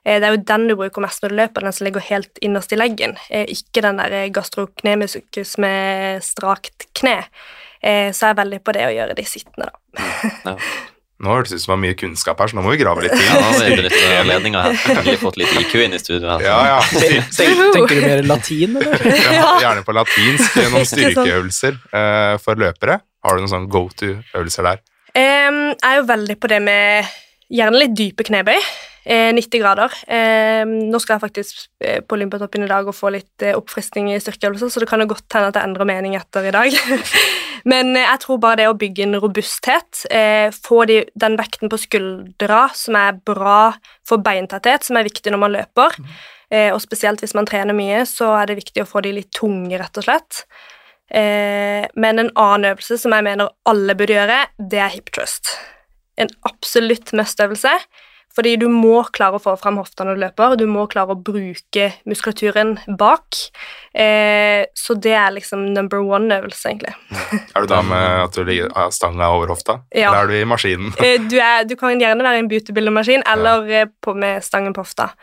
Eh, 0.06 0.20
det 0.22 0.28
er 0.28 0.36
jo 0.36 0.42
den 0.46 0.66
du 0.70 0.76
bruker 0.78 1.02
mest 1.02 1.22
når 1.24 1.34
du 1.34 1.38
løper, 1.42 1.66
den 1.66 1.74
som 1.74 1.86
ligger 1.88 2.04
helt 2.08 2.42
innerst 2.44 2.72
i 2.72 2.78
leggen. 2.78 3.16
Eh, 3.28 3.48
ikke 3.50 3.82
den 3.84 3.98
der 3.98 4.18
gastroknemisukus 4.34 5.56
med 5.62 6.22
strakt 6.24 6.86
kne. 6.96 7.24
Eh, 7.82 8.12
så 8.14 8.28
jeg 8.28 8.36
er 8.36 8.42
veldig 8.42 8.60
på 8.64 8.74
det 8.76 8.84
å 8.86 8.92
gjøre 8.94 9.16
de 9.18 9.24
sittende, 9.26 9.72
da. 9.96 10.54
Nå 11.16 11.30
hørtes 11.32 11.54
det 11.54 11.56
ut 11.56 11.62
som 11.62 11.70
det 11.70 11.72
var 11.72 11.78
mye 11.80 11.96
kunnskap 11.96 12.40
her, 12.42 12.50
så 12.50 12.56
nå 12.58 12.62
må 12.66 12.74
vi 12.74 12.78
grave 12.82 13.06
litt 13.06 13.14
Ja, 13.16 13.38
nå 13.40 13.44
har 13.46 13.70
vi 13.72 13.84
litt 13.86 13.94
anledninga 14.18 14.64
her. 14.66 14.80
Endelig 14.92 15.14
fått 15.22 15.38
litt 15.40 15.54
IQ 15.62 15.70
inn 15.86 15.96
i 15.96 16.00
studio 16.02 16.34
her. 16.34 16.44
Ja, 16.44 16.56
ja. 16.68 16.80
Tenker, 17.38 17.62
tenker 17.72 17.96
du 17.96 18.02
mer 18.04 18.20
latin, 18.28 18.76
eller? 18.82 19.06
Ja, 19.38 19.54
Gjerne 19.62 19.84
på 19.86 19.94
latinsk. 19.96 20.58
Noen 20.74 20.84
styrkeøvelser 20.90 21.78
eh, 21.88 22.34
for 22.44 22.60
løpere. 22.60 22.98
Har 23.24 23.32
du 23.32 23.46
noen 23.46 23.54
sånn 23.54 23.70
go 23.72 23.86
to-øvelser 23.96 24.68
der? 24.68 24.84
Jeg 25.16 25.78
er 25.88 25.96
jo 25.96 26.04
veldig 26.12 26.36
på 26.36 26.52
det 26.52 26.60
med 26.68 27.16
gjerne 27.48 27.80
litt 27.80 27.96
dype 27.96 28.28
knebøy. 28.28 28.60
Eh, 29.06 29.30
90 29.30 29.60
grader. 29.62 29.92
Em, 30.10 30.72
nå 30.90 30.98
skal 30.98 31.14
jeg 31.14 31.22
faktisk 31.22 31.58
eh, 31.78 32.00
på 32.02 32.16
Olympiatoppen 32.16 32.64
i 32.64 32.70
dag 32.70 32.88
og 32.90 32.96
få 32.96 33.12
litt 33.14 33.44
eh, 33.44 33.54
oppfriskning 33.54 34.08
i 34.10 34.16
styrkeøvelser, 34.18 34.72
så 34.72 34.80
det 34.82 34.88
kan 34.90 34.98
jo 34.98 35.12
godt 35.12 35.36
hende 35.36 35.52
at 35.52 35.58
jeg 35.60 35.68
endrer 35.68 35.86
mening 35.86 36.16
etter 36.18 36.48
i 36.48 36.54
dag. 36.54 36.74
Men 37.70 37.92
eh, 37.94 38.02
jeg 38.02 38.22
tror 38.24 38.40
bare 38.42 38.58
det 38.64 38.66
å 38.66 38.74
bygge 38.78 39.04
en 39.06 39.18
robusthet, 39.22 40.00
eh, 40.10 40.48
få 40.50 40.80
de, 40.90 41.04
den 41.14 41.38
vekten 41.38 41.70
på 41.70 41.78
skuldra 41.84 42.64
som 42.74 42.98
er 42.98 43.20
bra 43.30 43.60
for 44.08 44.24
beintetthet, 44.26 44.88
som 44.88 44.98
er 44.98 45.06
viktig 45.06 45.30
når 45.30 45.42
man 45.44 45.54
løper, 45.54 45.94
eh, 46.50 46.72
og 46.72 46.82
spesielt 46.82 47.22
hvis 47.22 47.36
man 47.38 47.46
trener 47.46 47.78
mye, 47.78 48.02
så 48.10 48.32
er 48.40 48.50
det 48.50 48.58
viktig 48.58 48.82
å 48.82 48.88
få 48.90 49.04
de 49.06 49.14
litt 49.20 49.30
tunge, 49.38 49.78
rett 49.78 50.02
og 50.02 50.08
slett. 50.08 50.42
Eh, 51.14 51.86
men 51.94 52.24
en 52.24 52.32
annen 52.34 52.72
øvelse 52.72 52.98
som 52.98 53.14
jeg 53.14 53.28
mener 53.28 53.54
alle 53.70 53.94
burde 53.94 54.18
gjøre, 54.18 54.42
det 54.58 54.82
er 54.82 54.90
hip 54.98 55.14
trust. 55.14 55.54
En 56.18 56.34
absolutt 56.48 57.14
must-øvelse, 57.14 57.76
fordi 58.36 58.54
du 58.60 58.66
må 58.68 59.00
klare 59.16 59.38
å 59.38 59.42
få 59.42 59.54
fram 59.60 59.78
hofta 59.80 60.04
når 60.04 60.18
du 60.18 60.22
løper, 60.26 60.56
du 60.60 60.66
må 60.68 60.84
klare 60.92 61.14
å 61.14 61.18
bruke 61.18 61.88
muskulaturen 62.08 62.74
bak. 63.00 63.40
Eh, 63.96 64.68
så 64.76 64.96
det 65.00 65.14
er 65.16 65.32
liksom 65.38 65.64
number 65.72 66.04
one-øvelse, 66.04 66.74
egentlig. 66.74 66.92
Er 67.56 67.64
du 67.64 67.72
da 67.72 67.80
med 67.86 68.06
at 68.26 68.36
du 68.36 68.44
ligger 68.44 68.72
har 68.76 68.92
stanga 68.92 69.30
over 69.32 69.54
hofta? 69.54 69.80
Ja. 69.96 70.10
Eller 70.10 70.26
er 70.26 70.32
du 70.32 70.36
i 70.36 70.48
maskinen? 70.48 70.92
Eh, 71.00 71.16
du, 71.24 71.38
er, 71.40 71.64
du 71.64 71.76
kan 71.80 71.96
gjerne 72.00 72.26
være 72.26 72.42
i 72.42 72.44
en 72.44 72.50
beautybildermaskin 72.52 73.24
eller 73.32 73.70
ja. 73.72 73.84
på, 74.04 74.12
med 74.18 74.44
stangen 74.44 74.76
på 74.76 74.84
hofta. 74.84 75.14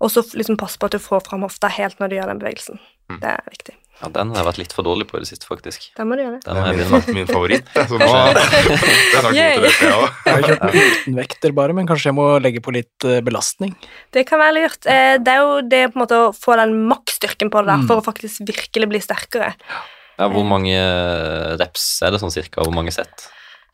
Og 0.00 0.12
så 0.12 0.24
liksom 0.36 0.60
pass 0.60 0.76
på 0.80 0.88
at 0.88 0.96
du 0.96 1.02
får 1.02 1.24
fram 1.28 1.44
hofta 1.48 1.72
helt 1.72 2.00
når 2.00 2.12
du 2.12 2.18
gjør 2.18 2.34
den 2.34 2.42
bevegelsen. 2.42 2.82
Mm. 3.10 3.20
Det 3.22 3.32
er 3.32 3.48
viktig. 3.48 3.79
Ja, 4.00 4.08
den 4.14 4.30
har 4.32 4.40
jeg 4.40 4.46
vært 4.48 4.58
litt 4.62 4.72
for 4.72 4.86
dårlig 4.86 5.04
på 5.10 5.18
i 5.18 5.20
det 5.20 5.28
siste, 5.28 5.44
faktisk. 5.44 5.90
Den 5.98 6.08
må 6.08 6.16
du 6.16 6.22
gjøre. 6.24 6.38
Den 6.46 6.56
er 6.56 6.78
min, 6.78 7.14
min 7.18 7.26
favoritt. 7.34 7.66
Så 7.74 7.98
nå 8.00 8.06
til 8.06 8.08
jeg 9.36 9.52
har 10.32 10.44
kjørt 10.46 10.64
med 10.64 10.78
uten 10.80 11.18
vekter 11.18 11.54
bare, 11.56 11.74
men 11.76 11.88
kanskje 11.90 12.08
jeg 12.10 12.16
må 12.16 12.26
legge 12.42 12.62
på 12.64 12.72
litt 12.74 13.04
eh, 13.08 13.20
belastning. 13.26 13.74
Det 14.14 14.24
kan 14.28 14.40
være 14.40 14.56
lurt. 14.56 14.80
Eh, 14.88 15.18
Det 15.20 15.34
er 15.34 15.42
jo 15.44 15.60
det 15.68 15.82
på 15.92 15.98
en 16.00 16.04
måte 16.06 16.16
å 16.16 16.30
få 16.36 16.56
den 16.60 16.76
maksstyrken 16.90 17.52
på 17.52 17.60
det 17.60 17.68
der, 17.74 17.80
Mm. 17.80 17.86
for 17.88 18.00
å 18.00 18.04
faktisk 18.04 18.40
virkelig 18.48 18.88
bli 18.90 19.00
sterkere. 19.04 19.52
Ja, 20.20 20.26
hvor 20.28 20.44
mange 20.44 20.76
reps 21.60 22.02
er 22.04 22.10
det 22.12 22.20
sånn 22.20 22.32
cirka? 22.32 22.60
Hvor 22.64 22.74
mange 22.76 22.92
sett? 22.92 23.28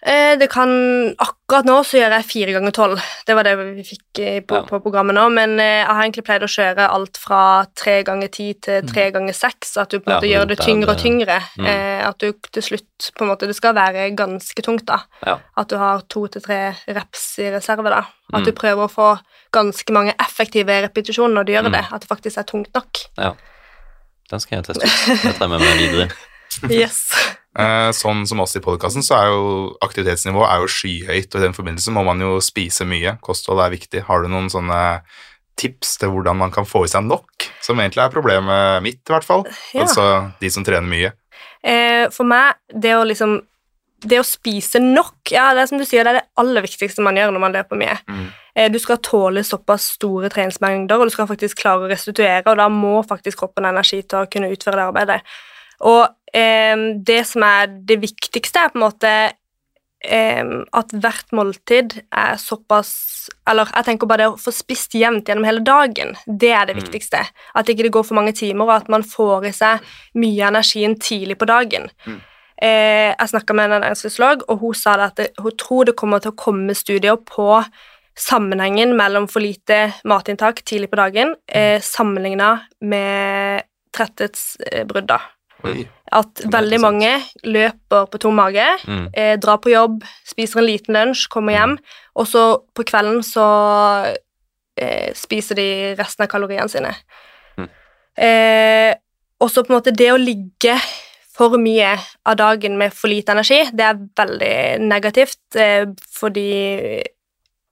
Eh, 0.07 0.37
Det 0.39 0.47
kan 0.53 0.71
Akkurat 1.19 1.67
nå 1.67 1.81
så 1.87 1.99
gjør 1.99 2.13
jeg 2.17 2.27
fire 2.27 2.53
ganger 2.55 2.73
tolv. 2.75 3.01
Det 3.27 3.35
var 3.35 3.43
det 3.47 3.53
vi 3.59 3.83
fikk 3.87 4.19
eh, 4.23 4.41
på, 4.47 4.55
Ja. 4.61 4.63
på 4.67 4.79
programmet 4.83 5.15
nå, 5.15 5.25
men 5.35 5.59
eh, 5.63 5.81
jeg 5.83 5.87
har 5.89 6.03
egentlig 6.05 6.25
pleid 6.27 6.43
å 6.47 6.51
kjøre 6.51 6.87
alt 6.91 7.17
fra 7.23 7.41
tre 7.75 8.03
ganger 8.07 8.29
ti 8.35 8.47
til 8.55 8.83
tre 8.87 9.09
ganger 9.15 9.35
seks. 9.35 9.77
At 9.83 9.91
du 9.91 9.99
på 10.01 10.11
en 10.11 10.15
Ja, 10.15 10.19
måte 10.21 10.31
gjør 10.31 10.47
det 10.51 10.59
tyngre 10.63 10.95
og 10.95 10.99
tyngre. 11.03 11.41
Mm. 11.59 11.67
At 12.07 12.19
du 12.23 12.33
til 12.53 12.63
slutt 12.63 13.11
på 13.19 13.23
en 13.27 13.31
måte 13.33 13.47
Det 13.47 13.57
skal 13.57 13.75
være 13.75 14.09
ganske 14.19 14.63
tungt, 14.63 14.87
da. 14.87 15.01
Ja. 15.27 15.39
At 15.57 15.69
du 15.69 15.77
har 15.79 16.03
to 16.09 16.27
til 16.29 16.43
tre 16.43 16.61
reps 16.89 17.39
i 17.43 17.51
reserve, 17.55 17.91
da. 17.91 18.05
At 18.33 18.41
Mm. 18.43 18.45
du 18.45 18.53
prøver 18.53 18.87
å 18.87 18.91
få 18.91 19.19
ganske 19.53 19.91
mange 19.93 20.15
effektive 20.19 20.67
repetisjoner 20.87 21.35
når 21.35 21.45
du 21.47 21.53
gjør 21.53 21.67
Mm. 21.67 21.73
det. 21.73 21.85
At 21.93 22.01
det 22.03 22.09
faktisk 22.09 22.39
er 22.39 22.43
tungt 22.45 22.75
nok. 22.75 23.07
Ja. 23.19 23.33
Den 24.31 24.41
skal 24.41 24.59
jeg 24.63 24.65
teste 24.67 24.83
ut. 24.83 25.23
Det 25.23 25.35
tar 25.39 25.47
jeg 25.47 25.51
med 25.51 25.61
meg 25.61 25.79
videre. 25.79 26.11
Yes. 26.71 27.13
Eh, 27.59 27.91
Sånn 27.97 28.27
som 28.29 28.43
oss 28.45 28.57
i 28.59 28.61
podkasten, 28.65 29.05
så 29.07 29.17
er 29.17 29.31
jo 29.33 29.47
aktivitetsnivået 29.85 30.51
er 30.51 30.65
jo 30.65 30.73
skyhøyt, 30.73 31.31
og 31.33 31.41
i 31.41 31.47
den 31.47 31.57
forbindelse 31.57 31.95
må 31.95 32.05
man 32.05 32.21
jo 32.21 32.37
spise 32.45 32.85
mye. 32.89 33.17
Kosthold 33.25 33.63
er 33.65 33.73
viktig. 33.73 34.05
Har 34.09 34.23
du 34.23 34.29
noen 34.33 34.51
sånne 34.53 34.83
tips 35.57 35.97
til 36.01 36.13
hvordan 36.13 36.37
man 36.37 36.53
kan 36.53 36.69
få 36.69 36.85
i 36.85 36.91
seg 36.93 37.07
nok, 37.09 37.47
som 37.65 37.81
egentlig 37.81 38.05
er 38.05 38.13
problemet 38.13 38.83
mitt, 38.85 39.01
i 39.01 39.15
hvert 39.15 39.27
fall. 39.27 39.47
Ja. 39.73 39.87
Altså 39.87 40.07
de 40.41 40.51
som 40.53 40.67
trener 40.67 40.89
mye. 40.91 41.13
Eh, 41.65 42.07
for 42.15 42.29
meg, 42.29 42.59
det 42.73 42.97
å 42.97 43.05
liksom 43.07 43.41
Det 44.07 44.19
å 44.21 44.25
spise 44.29 44.77
nok, 44.77 45.33
ja, 45.33 45.55
det 45.57 45.63
er 45.63 45.69
som 45.71 45.79
du 45.81 45.85
sier, 45.89 46.05
det 46.05 46.11
er 46.11 46.19
det 46.19 46.29
aller 46.37 46.61
viktigste 46.63 47.01
man 47.03 47.17
gjør 47.17 47.31
når 47.33 47.41
man 47.41 47.55
løper 47.57 47.79
mye. 47.81 47.95
Mm. 48.05 48.27
Eh, 48.55 48.69
du 48.71 48.77
skal 48.79 49.01
tåle 49.01 49.41
såpass 49.43 49.87
store 49.97 50.29
treningsmengder, 50.31 51.01
og 51.01 51.09
du 51.09 51.15
skal 51.15 51.27
faktisk 51.27 51.63
klare 51.63 51.87
å 51.87 51.89
restituere, 51.89 52.45
og 52.45 52.61
da 52.61 52.69
må 52.69 53.01
faktisk 53.09 53.41
kroppen 53.41 53.65
ha 53.65 53.73
energi 53.73 54.03
til 54.05 54.21
å 54.21 54.29
kunne 54.31 54.53
utføre 54.53 54.77
det 54.77 54.85
arbeidet. 54.85 55.17
Og 55.81 56.07
eh, 56.35 56.77
det 57.07 57.27
som 57.27 57.43
er 57.43 57.67
det 57.67 58.01
viktigste, 58.01 58.59
er 58.59 58.69
på 58.73 58.79
en 58.79 58.87
måte 58.87 59.13
eh, 60.05 60.45
at 60.73 60.93
hvert 60.93 61.33
måltid 61.35 61.99
er 62.13 62.37
såpass 62.39 62.91
Eller 63.49 63.67
jeg 63.75 63.85
tenker 63.85 64.07
bare 64.07 64.23
det 64.27 64.29
å 64.35 64.39
få 64.39 64.53
spist 64.55 64.95
jevnt 64.95 65.27
gjennom 65.27 65.45
hele 65.49 65.65
dagen, 65.67 66.15
det 66.27 66.53
er 66.53 66.67
det 66.67 66.77
Mm. 66.77 66.83
viktigste. 66.85 67.25
At 67.55 67.67
ikke 67.67 67.83
det 67.83 67.93
går 67.93 68.05
for 68.05 68.15
mange 68.15 68.33
timer, 68.33 68.65
og 68.65 68.77
at 68.83 68.89
man 68.89 69.03
får 69.03 69.47
i 69.47 69.53
seg 69.53 69.81
mye 70.15 70.43
av 70.45 70.55
energien 70.55 70.95
tidlig 70.99 71.39
på 71.39 71.47
dagen. 71.47 71.91
Mm. 72.07 72.21
Eh, 72.63 73.15
jeg 73.19 73.29
snakka 73.29 73.55
med 73.55 73.65
en 73.65 73.83
ernæringsfysiolog, 73.83 74.43
og 74.49 74.59
hun 74.61 74.75
sa 74.75 74.97
det 74.97 75.05
at 75.05 75.17
det, 75.17 75.29
hun 75.39 75.53
tror 75.57 75.85
det 75.85 75.97
kommer 75.97 76.21
til 76.21 76.33
å 76.33 76.37
komme 76.37 76.75
studier 76.75 77.17
på 77.17 77.65
sammenhengen 78.17 78.97
mellom 78.97 79.29
for 79.29 79.41
lite 79.41 79.93
matinntak 80.05 80.63
tidlig 80.65 80.89
på 80.91 80.97
dagen 80.97 81.35
eh, 81.49 81.81
sammenligna 81.81 82.61
med 82.81 83.63
tretthetsbrudd. 83.93 85.07
da. 85.07 85.19
Oi. 85.73 85.89
At 86.13 86.43
veldig 86.53 86.79
mange 86.81 87.11
løper 87.45 88.07
på 88.07 88.19
tom 88.23 88.37
mage, 88.39 88.67
Mm. 88.87 89.09
eh, 89.15 89.37
drar 89.43 89.59
på 89.59 89.73
jobb, 89.73 90.05
spiser 90.25 90.61
en 90.61 90.67
liten 90.67 90.95
lunsj, 90.95 91.29
kommer 91.29 91.53
hjem, 91.53 91.79
og 92.15 92.27
så 92.27 92.45
på 92.75 92.85
kvelden 92.85 93.23
så 93.27 94.15
eh, 94.77 95.13
spiser 95.15 95.57
de 95.57 95.95
resten 95.99 96.23
av 96.23 96.29
kaloriene 96.29 96.69
sine. 96.69 96.95
Mm. 97.59 97.69
Eh, 98.17 98.95
og 99.41 99.51
så 99.51 99.65
på 99.65 99.73
en 99.73 99.79
måte 99.81 99.93
det 99.97 100.13
å 100.13 100.21
ligge 100.21 100.77
for 101.37 101.59
mye 101.61 101.99
av 102.25 102.37
dagen 102.37 102.79
med 102.79 102.95
for 102.97 103.09
lite 103.13 103.33
energi, 103.35 103.59
det 103.77 103.85
er 103.85 103.99
veldig 104.17 104.81
negativt, 104.87 105.43
eh, 105.57 105.85
fordi 106.17 107.03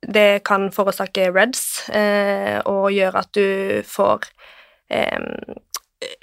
det 0.04 0.44
kan 0.44 0.70
forårsake 0.70 1.30
reds 1.32 1.88
eh, 1.88 2.58
og 2.68 2.90
gjøre 2.92 3.22
at 3.22 3.30
du 3.32 3.80
får 3.88 4.26
eh, 4.90 5.18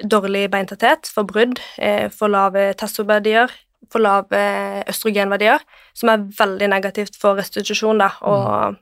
dårlig 0.04 0.50
beintetthet, 0.52 1.06
for 1.12 1.24
brudd, 1.24 1.60
eh, 1.78 2.08
får 2.10 2.30
lave 2.30 2.74
testoverdier, 2.76 3.50
for 3.92 4.00
lave 4.00 4.42
østrogenverdier, 4.88 5.60
som 5.94 6.10
er 6.10 6.18
veldig 6.38 6.70
negativt 6.70 7.18
for 7.20 7.36
restitusjon 7.36 7.98
da, 8.00 8.12
og 8.22 8.78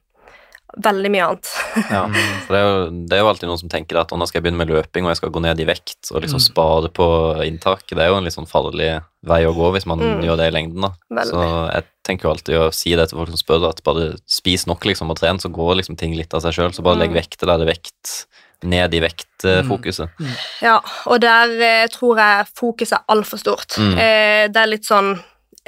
veldig 0.86 1.10
mye 1.10 1.26
annet. 1.26 1.48
Ja, 1.90 2.04
Mm. 2.06 2.14
for 2.46 2.54
det 2.54 2.60
er, 2.60 2.68
jo, 2.68 2.90
det 3.10 3.16
er 3.18 3.22
jo 3.24 3.30
alltid 3.32 3.50
noen 3.50 3.58
som 3.64 3.70
tenker 3.74 3.98
at 3.98 4.12
«Å, 4.14 4.18
nå 4.20 4.28
skal 4.30 4.38
jeg 4.40 4.44
begynne 4.46 4.62
med 4.62 4.70
løping 4.70 5.08
og 5.08 5.10
jeg 5.16 5.18
skal 5.18 5.32
gå 5.34 5.42
ned 5.42 5.60
i 5.60 5.66
vekt 5.66 6.12
og 6.14 6.22
liksom 6.22 6.38
Mm. 6.38 6.46
spare 6.46 6.90
på 6.94 7.08
inntak. 7.48 7.88
Det 7.90 7.98
er 7.98 8.12
jo 8.12 8.18
en 8.20 8.24
litt 8.28 8.36
sånn 8.38 8.46
farlig 8.50 9.02
vei 9.26 9.40
å 9.50 9.56
gå 9.56 9.72
hvis 9.74 9.88
man 9.90 9.98
Mm. 10.00 10.22
gjør 10.28 10.38
det 10.38 10.48
i 10.52 10.56
lengden. 10.60 10.82
da. 10.82 10.92
Veldig. 11.10 11.32
Så 11.34 11.74
jeg 11.74 11.84
tenker 12.06 12.24
jo 12.30 12.34
alltid 12.36 12.56
å 12.60 12.70
si 12.74 12.94
det 12.96 13.10
til 13.10 13.18
folk 13.18 13.30
som 13.34 13.42
spør, 13.42 13.70
at 13.70 13.82
bare 13.84 14.16
spis 14.28 14.68
nok 14.68 14.82
liksom 14.86 15.10
og 15.10 15.18
tren, 15.18 15.38
så 15.42 15.50
går 15.52 15.76
liksom 15.82 15.98
ting 15.98 16.14
litt 16.16 16.34
av 16.34 16.42
seg 16.46 16.54
sjøl. 16.54 16.72
Så 16.74 16.84
bare 16.86 17.00
legg 17.02 17.14
vekt 17.18 17.38
til 17.40 17.48
der 17.50 17.58
det 17.58 17.68
er 17.68 17.74
vekt, 17.74 18.26
ned 18.68 18.94
i 18.94 19.02
vektfokuset. 19.04 20.10
Ja, 20.64 20.80
og 21.08 21.22
der 21.24 21.54
eh, 21.64 21.88
tror 21.92 22.20
jeg 22.20 22.48
fokuset 22.60 22.98
er 22.98 23.06
altfor 23.14 23.40
stort. 23.42 23.78
Mm. 23.80 23.94
Eh, 23.96 24.46
det 24.52 24.62
er 24.62 24.72
litt 24.72 24.88
sånn 24.88 25.14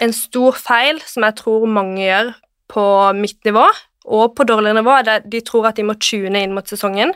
en 0.02 0.16
stor 0.16 0.58
feil 0.58 1.00
som 1.06 1.26
jeg 1.28 1.38
tror 1.40 1.68
mange 1.70 2.02
gjør 2.04 2.34
på 2.72 2.84
mitt 3.18 3.40
nivå, 3.48 3.66
og 4.12 4.36
på 4.36 4.48
dårligere 4.48 4.80
nivå, 4.80 4.96
er 4.98 5.16
at 5.20 5.30
de 5.30 5.42
tror 5.46 5.70
at 5.70 5.78
de 5.78 5.86
må 5.86 5.98
tune 6.02 6.40
inn 6.40 6.56
mot 6.56 6.68
sesongen, 6.68 7.14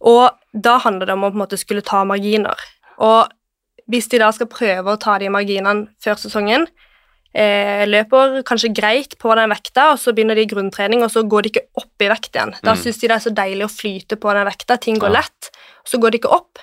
og 0.00 0.36
da 0.52 0.78
handler 0.84 1.08
det 1.08 1.16
om 1.16 1.26
å 1.26 1.30
på 1.30 1.38
en 1.38 1.44
måte 1.44 1.60
skulle 1.60 1.84
ta 1.86 2.02
marginer. 2.08 2.58
Og 3.00 3.30
hvis 3.90 4.10
de 4.12 4.20
da 4.22 4.30
skal 4.34 4.50
prøve 4.50 4.92
å 4.94 5.00
ta 5.00 5.16
de 5.20 5.30
marginene 5.32 5.88
før 6.02 6.18
sesongen, 6.20 6.66
eh, 7.34 7.86
løper 7.86 8.42
kanskje 8.42 8.72
greit 8.74 9.18
på 9.18 9.34
den 9.36 9.50
vekta, 9.50 9.92
og 9.92 9.98
så 9.98 10.12
begynner 10.14 10.34
de 10.34 10.46
grunntrening, 10.46 11.02
og 11.04 11.10
så 11.10 11.22
går 11.28 11.42
de 11.42 11.50
ikke 11.52 11.66
opp 11.76 12.02
i 12.02 12.08
vekt 12.08 12.32
igjen. 12.34 12.54
Da 12.62 12.72
Mm. 12.74 12.78
syns 12.82 12.98
de 13.00 13.08
det 13.08 13.16
er 13.16 13.30
så 13.30 13.34
deilig 13.34 13.64
å 13.64 13.70
flyte 13.70 14.16
på 14.18 14.32
den 14.34 14.46
vekta, 14.46 14.80
ting 14.80 14.98
går 14.98 15.12
Ja. 15.12 15.20
lett, 15.20 15.50
så 15.86 15.98
går 16.00 16.10
de 16.10 16.18
ikke 16.18 16.32
opp. 16.32 16.58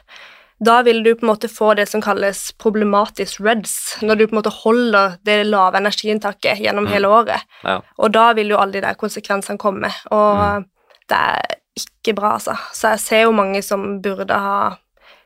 Da 0.59 0.81
vil 0.81 1.03
du 1.03 1.13
på 1.15 1.21
en 1.23 1.35
måte 1.35 1.47
få 1.47 1.75
det 1.75 1.87
som 1.87 2.01
kalles 2.01 2.51
problematisk 2.57 3.39
reds, 3.45 3.97
når 4.01 4.17
du 4.17 4.27
på 4.27 4.33
en 4.35 4.41
måte 4.41 4.51
holder 4.63 5.17
det 5.23 5.45
lave 5.45 5.75
energiinntaket 5.77 6.57
gjennom 6.59 6.85
Mm. 6.87 6.91
hele 6.91 7.05
året. 7.07 7.41
Ja. 7.63 7.81
Og 7.99 8.11
da 8.11 8.33
vil 8.33 8.49
jo 8.49 8.57
alle 8.57 8.71
de 8.73 8.81
der 8.81 8.95
konsekvensene 8.95 9.57
komme, 9.59 9.93
og 10.11 10.37
Mm. 10.37 10.65
det 11.07 11.17
er 11.17 11.41
ikke 11.77 12.15
bra, 12.15 12.33
altså. 12.33 12.57
Så 12.73 12.89
jeg 12.89 12.99
ser 12.99 13.21
jo 13.23 13.31
mange 13.31 13.61
som 13.63 14.01
burde 14.01 14.31
ha 14.33 14.77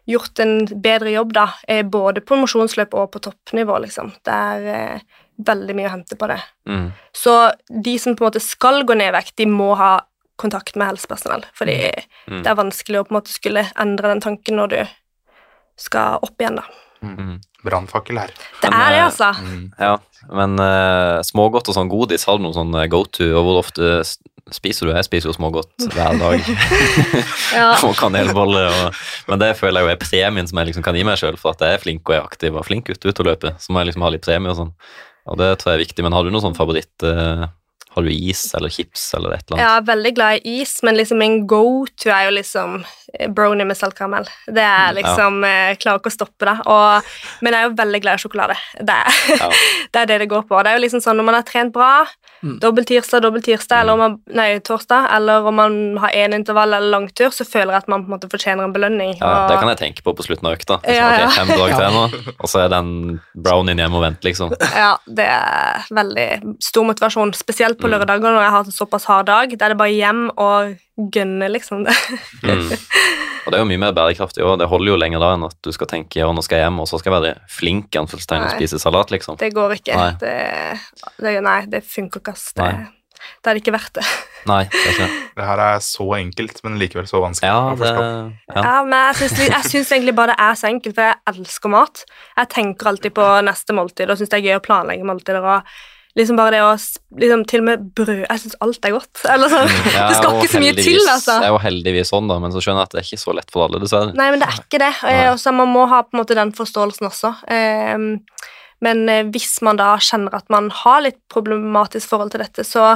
gjort 0.09 0.39
en 0.39 0.65
bedre 0.81 1.13
jobb, 1.13 1.31
da, 1.31 1.47
eh, 1.67 1.83
både 1.83 2.19
på 2.21 2.35
mosjonsløp 2.35 2.93
og 2.93 3.11
på 3.13 3.21
toppnivå, 3.21 3.79
liksom. 3.81 4.11
Det 4.25 4.33
er 4.33 4.67
eh, 4.95 4.99
veldig 5.47 5.75
mye 5.77 5.89
å 5.89 5.93
hente 5.95 6.17
på 6.19 6.27
det. 6.31 6.39
Mm. 6.69 6.87
Så 7.15 7.35
de 7.83 7.97
som 7.99 8.15
på 8.15 8.23
en 8.25 8.29
måte 8.31 8.43
skal 8.43 8.83
gå 8.87 8.95
ned 8.97 9.11
i 9.11 9.17
vekt, 9.17 9.35
de 9.41 9.45
må 9.49 9.73
ha 9.79 9.93
kontakt 10.41 10.75
med 10.79 10.87
helsepersonell, 10.93 11.43
fordi 11.57 11.75
Mm. 12.27 12.43
det 12.43 12.49
er 12.51 12.55
vanskelig 12.57 12.99
å 12.99 13.03
på 13.05 13.11
en 13.13 13.19
måte 13.19 13.33
skulle 13.33 13.65
endre 13.79 14.09
den 14.13 14.21
tanken 14.21 14.55
når 14.57 14.67
du 14.69 14.79
skal 15.77 16.19
opp 16.21 16.37
igjen, 16.41 16.55
da. 16.61 16.63
Mm. 17.01 17.39
Brannfakkel 17.65 18.17
her. 18.21 18.31
Det 18.61 18.69
Men, 18.69 18.79
er 18.79 18.89
det, 18.93 18.97
eh, 18.97 19.05
altså. 19.05 19.29
Mm. 19.41 19.73
Ja, 19.79 19.97
men 20.31 20.59
uh, 20.61 21.21
smågodt 21.25 21.69
og 21.69 21.75
sånn 21.77 21.89
godis, 21.89 22.25
har 22.25 22.37
du 22.37 22.43
noen 22.45 22.53
sånn 22.57 22.89
go 22.89 23.03
to, 23.05 23.25
og 23.37 23.45
hvor 23.45 23.59
ofte 23.63 24.03
spiser 24.51 24.87
du? 24.89 24.93
Jeg 24.93 25.05
spiser 25.07 25.29
jo 25.29 25.35
smågodt 25.37 25.85
hver 25.95 26.17
dag. 26.21 26.41
Ja. 27.55 27.73
og 27.83 27.95
kanelboller. 27.99 28.69
Og, 28.87 28.99
men 29.27 29.41
det 29.41 29.55
føler 29.59 29.81
jeg 29.81 29.87
jo 29.89 29.93
er 29.93 30.01
premien 30.01 30.47
som 30.47 30.57
jeg 30.61 30.69
liksom 30.71 30.85
kan 30.85 30.95
gi 30.95 31.03
meg 31.03 31.17
sjøl 31.19 31.37
for 31.41 31.51
at 31.51 31.61
jeg 31.65 31.75
er 31.77 31.81
flink 31.83 32.07
og 32.09 32.15
er 32.15 32.23
aktiv 32.25 32.55
og 32.55 32.65
flink 32.65 32.89
ute, 32.89 33.09
og 33.11 33.19
å 33.25 33.27
løpe. 33.27 33.55
Så 33.59 33.73
må 33.73 33.81
jeg 33.81 33.91
liksom 33.91 34.05
ha 34.05 34.11
litt 34.13 34.25
premie 34.25 34.53
og 34.53 34.59
sånn. 34.61 34.71
Og 35.29 35.37
det 35.41 35.51
tror 35.61 35.73
jeg 35.73 35.79
er 35.79 35.85
viktig. 35.85 36.05
Men 36.05 36.15
har 36.15 36.25
du 36.25 36.31
noen 36.33 36.45
sånn 36.47 36.57
favoritt? 36.57 36.95
Eh, 37.91 37.95
har 37.95 38.03
du 38.03 38.09
is 38.11 38.53
eller 38.55 38.69
chips 38.69 39.13
eller 39.17 39.33
et 39.35 39.43
eller 39.51 39.61
Jeg 39.61 39.77
er 39.77 39.81
veldig 39.91 40.15
glad 40.15 40.39
i 40.47 40.61
is, 40.61 40.77
men 40.83 40.95
liksom 40.95 41.17
min 41.19 41.45
go-to 41.47 42.09
er 42.09 42.29
jo 42.29 42.31
liksom 42.37 42.83
eh, 43.19 43.27
brownie 43.29 43.65
med 43.67 43.75
saltkaramell. 43.77 44.25
Det 44.47 44.63
er 44.63 44.93
liksom 44.95 45.43
Jeg 45.43 45.79
klarer 45.83 45.99
ikke 45.99 46.11
å 46.13 46.15
stoppe 46.15 46.45
det. 46.47 46.57
Og, 46.65 47.03
men 47.41 47.53
jeg 47.53 47.61
er 47.65 47.69
jo 47.69 47.75
veldig 47.83 48.01
glad 48.01 48.15
i 48.15 48.23
sjokolade. 48.23 48.55
Det 48.79 48.95
er, 48.95 49.21
Ja. 49.41 49.49
det 49.93 49.99
er 50.01 50.05
det 50.05 50.19
det 50.23 50.29
går 50.31 50.47
på. 50.47 50.63
Det 50.63 50.71
er 50.71 50.77
jo 50.79 50.85
liksom 50.85 51.01
sånn 51.03 51.17
når 51.19 51.27
man 51.31 51.35
har 51.41 51.43
trent 51.43 51.73
bra, 51.75 52.05
Mm. 52.41 52.55
dobbelt 52.57 52.87
tirsdag, 52.89 53.21
dobbelt 53.21 53.43
tirsdag, 53.45 53.83
eller 53.83 53.93
om 53.93 53.99
man, 54.01 54.13
nei, 54.33 54.55
torsdag, 54.65 55.03
eller 55.13 55.45
om 55.45 55.53
man 55.59 55.75
har 56.01 56.09
én 56.09 56.33
intervall 56.33 56.73
eller 56.73 56.89
langtur, 56.89 57.29
så 57.29 57.45
føler 57.45 57.75
jeg 57.75 57.83
at 57.83 57.87
man 57.93 58.01
på 58.01 58.09
en 58.09 58.15
måte 58.15 58.29
fortjener 58.31 58.63
en 58.65 58.73
belønning. 58.73 59.11
Ja, 59.19 59.43
og- 59.43 59.51
det 59.51 59.59
kan 59.59 59.69
jeg 59.69 59.77
tenke 59.77 60.01
på 60.01 60.15
på 60.17 60.25
slutten 60.25 60.47
av 60.49 60.55
økta. 60.57 60.79
Liksom, 60.81 60.95
Ja, 60.95 61.19
ja. 61.19 61.27
ok, 61.27 61.35
fem 61.37 61.47
dager 61.53 61.75
til 61.77 61.93
nå, 61.99 62.33
og 62.41 62.49
så 62.49 62.63
er 62.63 62.69
den 62.73 63.21
brownien 63.37 63.77
hjemme 63.77 63.93
og 63.99 64.01
venter, 64.07 64.25
liksom. 64.31 64.55
Ja, 64.73 64.97
det 65.05 65.27
er 65.29 65.85
veldig 65.93 66.55
stor 66.65 66.83
motivasjon, 66.89 67.35
spesielt 67.37 67.77
på 67.81 67.89
Mm. 67.89 67.95
lørdager 67.97 68.27
når 68.31 68.41
jeg 68.45 68.53
har 68.55 68.63
en 68.69 68.77
såpass 68.77 69.05
hard 69.09 69.25
dag. 69.29 69.57
Da 69.57 69.65
er 69.65 69.73
det 69.73 69.77
bare 69.81 69.95
hjem 69.95 70.23
og 70.37 70.77
gønne, 71.11 71.49
liksom. 71.51 71.85
Mm. 72.43 72.71
Og 73.41 73.49
det 73.49 73.57
er 73.57 73.63
jo 73.63 73.69
mye 73.71 73.81
mer 73.81 73.93
bærekraftig 73.97 74.43
òg. 74.45 74.59
Det 74.61 74.67
holder 74.69 74.91
jo 74.91 74.97
lenger 75.01 75.19
da 75.19 75.31
enn 75.33 75.43
at 75.47 75.55
du 75.65 75.71
skal 75.73 75.87
tenke 75.89 76.19
ja, 76.21 76.27
nå 76.29 76.43
skal 76.45 76.59
jeg 76.59 76.67
hjem, 76.67 76.75
og 76.83 76.87
så 76.87 76.99
skal 77.01 77.09
jeg 77.15 77.21
være 77.23 77.37
flink 77.49 77.95
i 77.95 77.97
anførselstegn 77.97 78.43
og 78.45 78.51
spise 78.53 78.77
salat, 78.79 79.09
liksom. 79.09 79.37
Det 79.41 79.49
går 79.55 79.73
ikke. 79.79 79.95
Nei. 79.97 80.11
Det, 80.21 80.33
det, 81.25 81.31
nei, 81.41 81.59
det 81.71 81.81
funker 81.89 82.21
ikke, 82.21 82.35
ass. 82.37 82.51
Det, 82.53 82.67
det 83.41 83.49
er 83.49 83.59
ikke 83.63 83.73
verdt 83.73 83.97
det. 83.97 84.05
Nei, 84.51 84.59
det 84.69 84.77
er 84.83 84.91
ikke 84.93 85.07
det. 85.07 85.17
Det 85.37 85.47
her 85.49 85.59
er 85.65 85.81
så 85.85 86.05
enkelt, 86.19 86.61
men 86.65 86.77
likevel 86.81 87.05
så 87.09 87.19
vanskelig 87.21 87.49
Ja, 87.49 87.75
det 87.81 87.89
ja. 87.93 88.61
Ja, 88.61 88.75
men 88.85 88.97
jeg 89.09 89.65
syns 89.69 89.91
egentlig 89.93 90.15
bare 90.17 90.33
det 90.35 90.39
er 90.45 90.55
så 90.61 90.69
enkelt, 90.69 90.95
for 90.97 91.09
jeg 91.09 91.19
elsker 91.33 91.73
mat. 91.73 92.05
Jeg 92.37 92.49
tenker 92.53 92.89
alltid 92.93 93.13
på 93.17 93.27
neste 93.45 93.73
måltid 93.77 94.09
og 94.09 94.17
syns 94.21 94.29
det 94.33 94.37
er 94.39 94.47
gøy 94.51 94.57
å 94.59 94.63
planlegge 94.69 95.05
måltider. 95.05 95.41
og 95.41 95.73
liksom 96.17 96.35
bare 96.39 96.51
det 96.57 96.61
å 96.65 96.71
liksom, 96.75 97.45
Til 97.47 97.61
og 97.61 97.65
med 97.69 97.83
brød 97.95 98.09
Jeg 98.27 98.41
syns 98.43 98.55
alt 98.61 98.85
er 98.85 98.91
godt. 98.97 99.21
Eller 99.31 99.51
sånn. 99.53 99.69
Ja, 99.95 100.07
Det 100.11 100.17
skal 100.19 100.37
ikke 100.39 100.51
så 100.51 100.61
mye 100.63 100.75
til, 100.79 100.99
altså. 101.07 101.37
Det 101.39 101.47
er 101.49 101.53
jo 101.55 101.61
heldigvis 101.63 102.11
sånn, 102.13 102.27
da, 102.31 102.39
men 102.43 102.51
så 102.51 102.63
skjønner 102.63 102.83
jeg 102.83 102.89
at 102.91 102.95
det 102.97 103.01
er 103.03 103.09
ikke 103.09 103.21
så 103.25 103.35
lett 103.37 103.51
for 103.53 103.65
alle, 103.67 103.79
dessverre. 103.83 104.13
Nei, 104.19 104.29
men 104.33 104.43
det 104.43 104.49
er 104.51 104.59
ikke 104.63 104.81
det. 104.83 104.91
Eh, 105.07 105.27
Og 105.31 105.39
så 105.39 105.53
Man 105.55 105.71
må 105.71 105.87
ha 105.91 106.01
på 106.03 106.15
en 106.17 106.21
måte 106.23 106.35
den 106.37 106.51
forståelsen 106.57 107.07
også. 107.11 107.33
Ehm, 107.47 108.09
Men 108.81 109.03
eh, 109.09 109.23
hvis 109.29 109.59
man 109.61 109.77
da 109.77 109.93
kjenner 110.01 110.33
at 110.33 110.47
man 110.49 110.71
har 110.73 111.03
litt 111.05 111.19
problematisk 111.29 112.09
forhold 112.09 112.31
til 112.33 112.41
dette, 112.41 112.63
så 112.65 112.95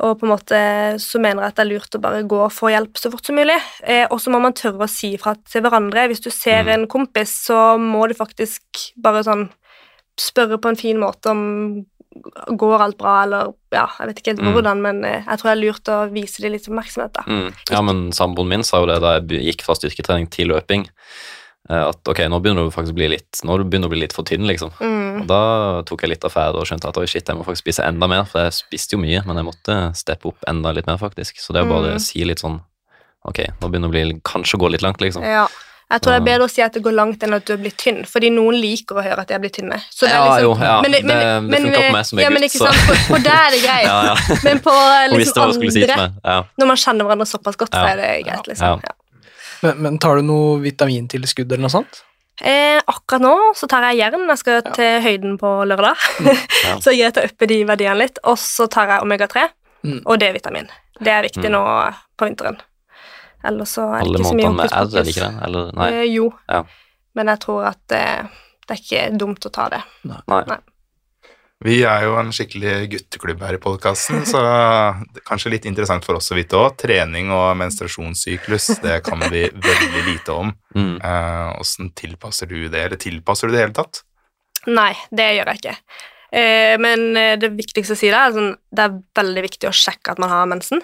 og 0.00 0.14
på 0.16 0.24
en 0.24 0.30
måte 0.32 0.58
så 0.96 1.18
mener 1.20 1.42
jeg 1.44 1.52
at 1.52 1.56
det 1.58 1.64
er 1.66 1.68
lurt 1.74 1.96
å 1.96 2.00
bare 2.00 2.22
gå 2.24 2.38
og 2.46 2.52
få 2.56 2.70
hjelp 2.72 2.96
så 2.96 3.10
fort 3.12 3.26
som 3.28 3.36
mulig. 3.36 3.58
Eh, 3.84 4.06
og 4.08 4.16
så 4.22 4.30
må 4.32 4.38
man 4.40 4.54
tørre 4.56 4.86
å 4.86 4.88
si 4.88 5.10
fra 5.20 5.34
til 5.44 5.60
hverandre. 5.60 6.06
Hvis 6.08 6.22
du 6.24 6.30
ser 6.32 6.62
Mm. 6.64 6.70
en 6.72 6.86
kompis, 6.88 7.34
så 7.44 7.76
må 7.76 8.06
du 8.08 8.14
faktisk 8.16 8.62
bare 8.96 9.20
sånn 9.26 9.50
spørre 10.18 10.56
på 10.56 10.68
en 10.72 10.76
fin 10.80 10.96
måte 10.96 11.28
om 11.28 11.84
går 12.56 12.80
alt 12.84 12.98
bra, 12.98 13.22
eller 13.24 13.52
ja, 13.72 13.86
jeg 13.98 14.06
vet 14.10 14.18
ikke 14.20 14.30
helt 14.34 14.40
Mm. 14.44 14.52
hvordan, 14.54 14.80
men 14.82 15.04
eh, 15.04 15.22
jeg 15.26 15.38
tror 15.38 15.50
det 15.50 15.56
er 15.56 15.62
lurt 15.64 15.88
å 15.88 15.98
vise 16.12 16.42
dem 16.42 16.52
litt 16.52 16.68
oppmerksomhet, 16.68 17.12
da. 17.12 17.22
Mm. 17.26 17.52
Ja, 17.70 17.80
men 17.82 18.10
samboeren 18.12 18.48
min 18.48 18.62
sa 18.64 18.80
jo 18.80 18.86
det 18.86 19.00
da 19.00 19.18
jeg 19.18 19.42
gikk 19.54 19.62
fra 19.62 19.74
styrketrening 19.74 20.30
til 20.30 20.48
løping, 20.48 20.86
eh, 21.70 21.84
at 21.88 22.00
ok, 22.08 22.18
nå 22.28 22.40
begynner 22.42 22.64
du 22.66 22.70
faktisk 22.74 22.92
å 22.94 22.98
bli 23.00 23.08
litt, 23.14 23.40
nå 23.44 23.56
begynner 23.64 23.88
du 23.88 23.92
å 23.92 23.94
bli 23.94 24.00
litt 24.04 24.12
for 24.16 24.24
tynn, 24.24 24.46
liksom. 24.46 24.72
Mm. 24.80 25.22
Og 25.22 25.26
da 25.30 25.82
tok 25.86 26.02
jeg 26.02 26.10
litt 26.14 26.24
affære 26.24 26.56
og 26.56 26.66
skjønte 26.66 26.88
at 26.88 26.96
oi, 26.98 27.06
shit, 27.06 27.26
jeg 27.28 27.36
må 27.36 27.44
faktisk 27.44 27.64
spise 27.66 27.84
enda 27.86 28.08
mer, 28.08 28.24
for 28.24 28.40
jeg 28.46 28.52
spiste 28.52 28.96
jo 28.96 29.02
mye, 29.02 29.22
men 29.26 29.36
jeg 29.36 29.44
måtte 29.50 29.78
steppe 29.96 30.28
opp 30.32 30.44
enda 30.48 30.72
litt 30.72 30.86
mer, 30.86 30.96
faktisk. 30.98 31.38
Så 31.40 31.52
det 31.52 31.62
er 31.62 31.68
bare 31.68 31.92
Mm. 31.92 31.96
å 31.96 32.00
si 32.00 32.24
litt 32.24 32.38
sånn 32.40 32.60
ok, 33.26 33.38
nå 33.60 33.68
begynner 33.68 33.90
det 33.92 33.92
å 33.92 34.12
bli, 34.12 34.20
kanskje 34.24 34.58
gå 34.58 34.70
litt 34.70 34.80
langt, 34.82 34.98
liksom. 35.00 35.22
Ja. 35.22 35.46
Jeg 35.90 36.00
tror 36.02 36.12
det 36.14 36.18
er 36.20 36.26
bedre 36.28 36.44
å 36.46 36.50
si 36.50 36.62
at 36.62 36.72
det 36.72 36.82
går 36.84 36.94
langt 36.94 37.22
enn 37.26 37.34
at 37.34 37.44
du 37.44 37.52
er 37.52 37.56
blitt 37.58 37.76
tynn, 37.82 38.04
fordi 38.06 38.28
noen 38.30 38.54
liker 38.62 38.94
å 39.00 39.02
høre 39.02 39.18
at 39.24 39.28
de 39.28 39.34
er 39.34 39.40
blitt 39.42 39.56
tynne. 39.58 39.78
Så 39.90 40.06
det 40.06 40.12
er 40.12 40.14
Ja, 40.14 40.24
liksom- 40.36 40.42
jo, 40.42 40.64
ja, 40.64 40.80
men 40.82 40.90
det- 40.92 41.02
det 41.02 41.60
funker 41.62 41.82
på 41.88 41.92
meg 41.92 42.06
som 42.06 42.18
er 42.18 42.22
ja, 42.22 42.30
men 42.30 42.42
gutt, 42.42 42.50
ikke 42.50 42.60
så- 42.60 42.72
sant, 42.72 42.86
for, 42.86 42.94
for 43.08 43.18
der 43.18 43.40
er 43.46 43.50
det 43.50 43.62
greit. 43.64 43.86
Ja, 43.90 44.02
ja. 44.04 44.36
Men 44.44 44.60
på 44.60 44.70
liksom 45.18 45.42
andre 45.42 45.70
si. 45.70 45.80
Ja. 46.24 46.44
når 46.60 46.66
man 46.66 46.76
kjenner 46.76 47.04
hverandre 47.04 47.26
såpass 47.26 47.56
godt, 47.56 47.70
så 47.74 47.82
er 47.90 47.96
det 47.96 48.24
greit, 48.26 48.46
liksom. 48.46 48.66
Ja. 48.66 48.78
Ja. 48.86 48.94
Men, 49.62 49.82
men 49.82 49.98
tar 49.98 50.16
du 50.16 50.22
noe 50.22 50.60
vitamintilskudd 50.62 51.50
eller 51.52 51.66
noe 51.66 51.74
sånt? 51.74 52.02
Eh, 52.40 52.80
akkurat 52.88 53.20
nå 53.20 53.34
så 53.54 53.66
tar 53.68 53.82
jeg 53.90 53.98
jern. 54.00 54.26
Jeg 54.28 54.38
skal 54.38 54.62
til 54.62 55.00
høyden 55.04 55.38
på 55.38 55.50
lørdag, 55.68 55.96
Ja. 56.64 56.76
så 56.80 56.94
jeg 56.94 57.12
greier 57.12 57.26
å 57.26 57.28
uppe 57.28 57.46
de 57.50 57.64
verdiene 57.64 57.98
litt. 57.98 58.18
Og 58.24 58.38
så 58.38 58.68
tar 58.70 58.86
jeg 58.88 59.02
omega-3 59.02 59.48
Mm. 59.84 60.02
og 60.06 60.18
D-vitamin. 60.20 60.68
Det 61.02 61.08
er 61.08 61.22
viktig 61.22 61.50
Mm. 61.50 61.52
nå 61.52 61.94
på 62.16 62.26
vinteren. 62.28 62.58
Ellers 63.44 63.72
så 63.78 63.86
er 63.96 64.04
det 64.04 64.18
ikke 64.20 64.28
så 64.28 64.36
mye 64.36 64.50
med 64.52 64.66
hokus 64.66 64.72
R, 64.72 64.80
er 64.80 64.90
det 64.90 64.98
pokus. 65.00 65.12
ikke 65.14 65.26
det? 65.28 65.44
Eller, 65.48 65.70
nei. 65.78 65.90
Eh, 65.92 66.06
jo, 66.14 66.26
Ja. 66.50 66.64
men 67.14 67.26
jeg 67.32 67.40
tror 67.46 67.64
at 67.70 67.94
eh, 67.96 68.42
det 68.68 68.76
er 68.76 68.82
ikke 68.84 69.18
dumt 69.18 69.46
å 69.48 69.52
ta 69.54 69.68
det. 69.72 69.80
nei. 70.04 70.58
Vi 71.60 71.82
er 71.84 72.06
jo 72.06 72.14
en 72.16 72.30
skikkelig 72.32 72.74
gutteklubb 72.94 73.42
her 73.44 73.56
i 73.58 73.60
podkasten, 73.60 74.22
så 74.24 74.40
det 75.12 75.20
er 75.20 75.26
kanskje 75.28 75.50
litt 75.52 75.66
interessant 75.68 76.06
for 76.08 76.16
oss 76.16 76.30
å 76.32 76.38
vite 76.38 76.56
òg. 76.56 76.78
Trening 76.80 77.28
og 77.36 77.50
menstruasjonssyklus, 77.60 78.78
det 78.80 79.02
kan 79.04 79.20
vi 79.28 79.42
veldig 79.68 80.04
lite 80.06 80.32
om. 80.32 80.54
Mm. 80.74 80.94
Åssen 81.60 81.90
tilpasser 81.98 82.48
du 82.48 82.62
det, 82.72 82.86
eller 82.86 82.96
tilpasser 83.00 83.48
du 83.50 83.52
det 83.56 83.60
i 83.60 83.64
hele 83.66 83.76
tatt? 83.76 84.00
Nei, 84.72 84.94
det 85.12 85.28
gjør 85.36 85.52
jeg 85.52 85.60
ikke. 85.60 85.76
Eh, 86.32 86.76
men 86.80 87.04
eh, 87.18 87.34
det 87.40 87.52
viktigste 87.58 87.92
å 87.96 87.98
si 87.98 88.08
det 88.12 88.16
er 88.22 88.32
sånn, 88.36 88.52
det 88.70 88.86
er 88.86 88.96
veldig 89.20 89.44
viktig 89.50 89.68
å 89.68 89.74
sjekke 89.74 90.12
at 90.14 90.20
man 90.22 90.30
har 90.32 90.48
mensen. 90.48 90.80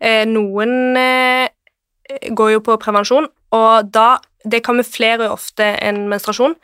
Eh, 0.00 0.24
noen 0.28 0.96
eh, 0.98 1.48
går 2.30 2.54
jo 2.56 2.64
på 2.64 2.78
prevensjon, 2.80 3.28
og 3.56 3.90
da 3.94 4.18
det 4.48 4.62
kamuflerer 4.64 5.26
jo 5.26 5.34
ofte 5.34 5.66
en 5.84 6.04
menstruasjon. 6.10 6.54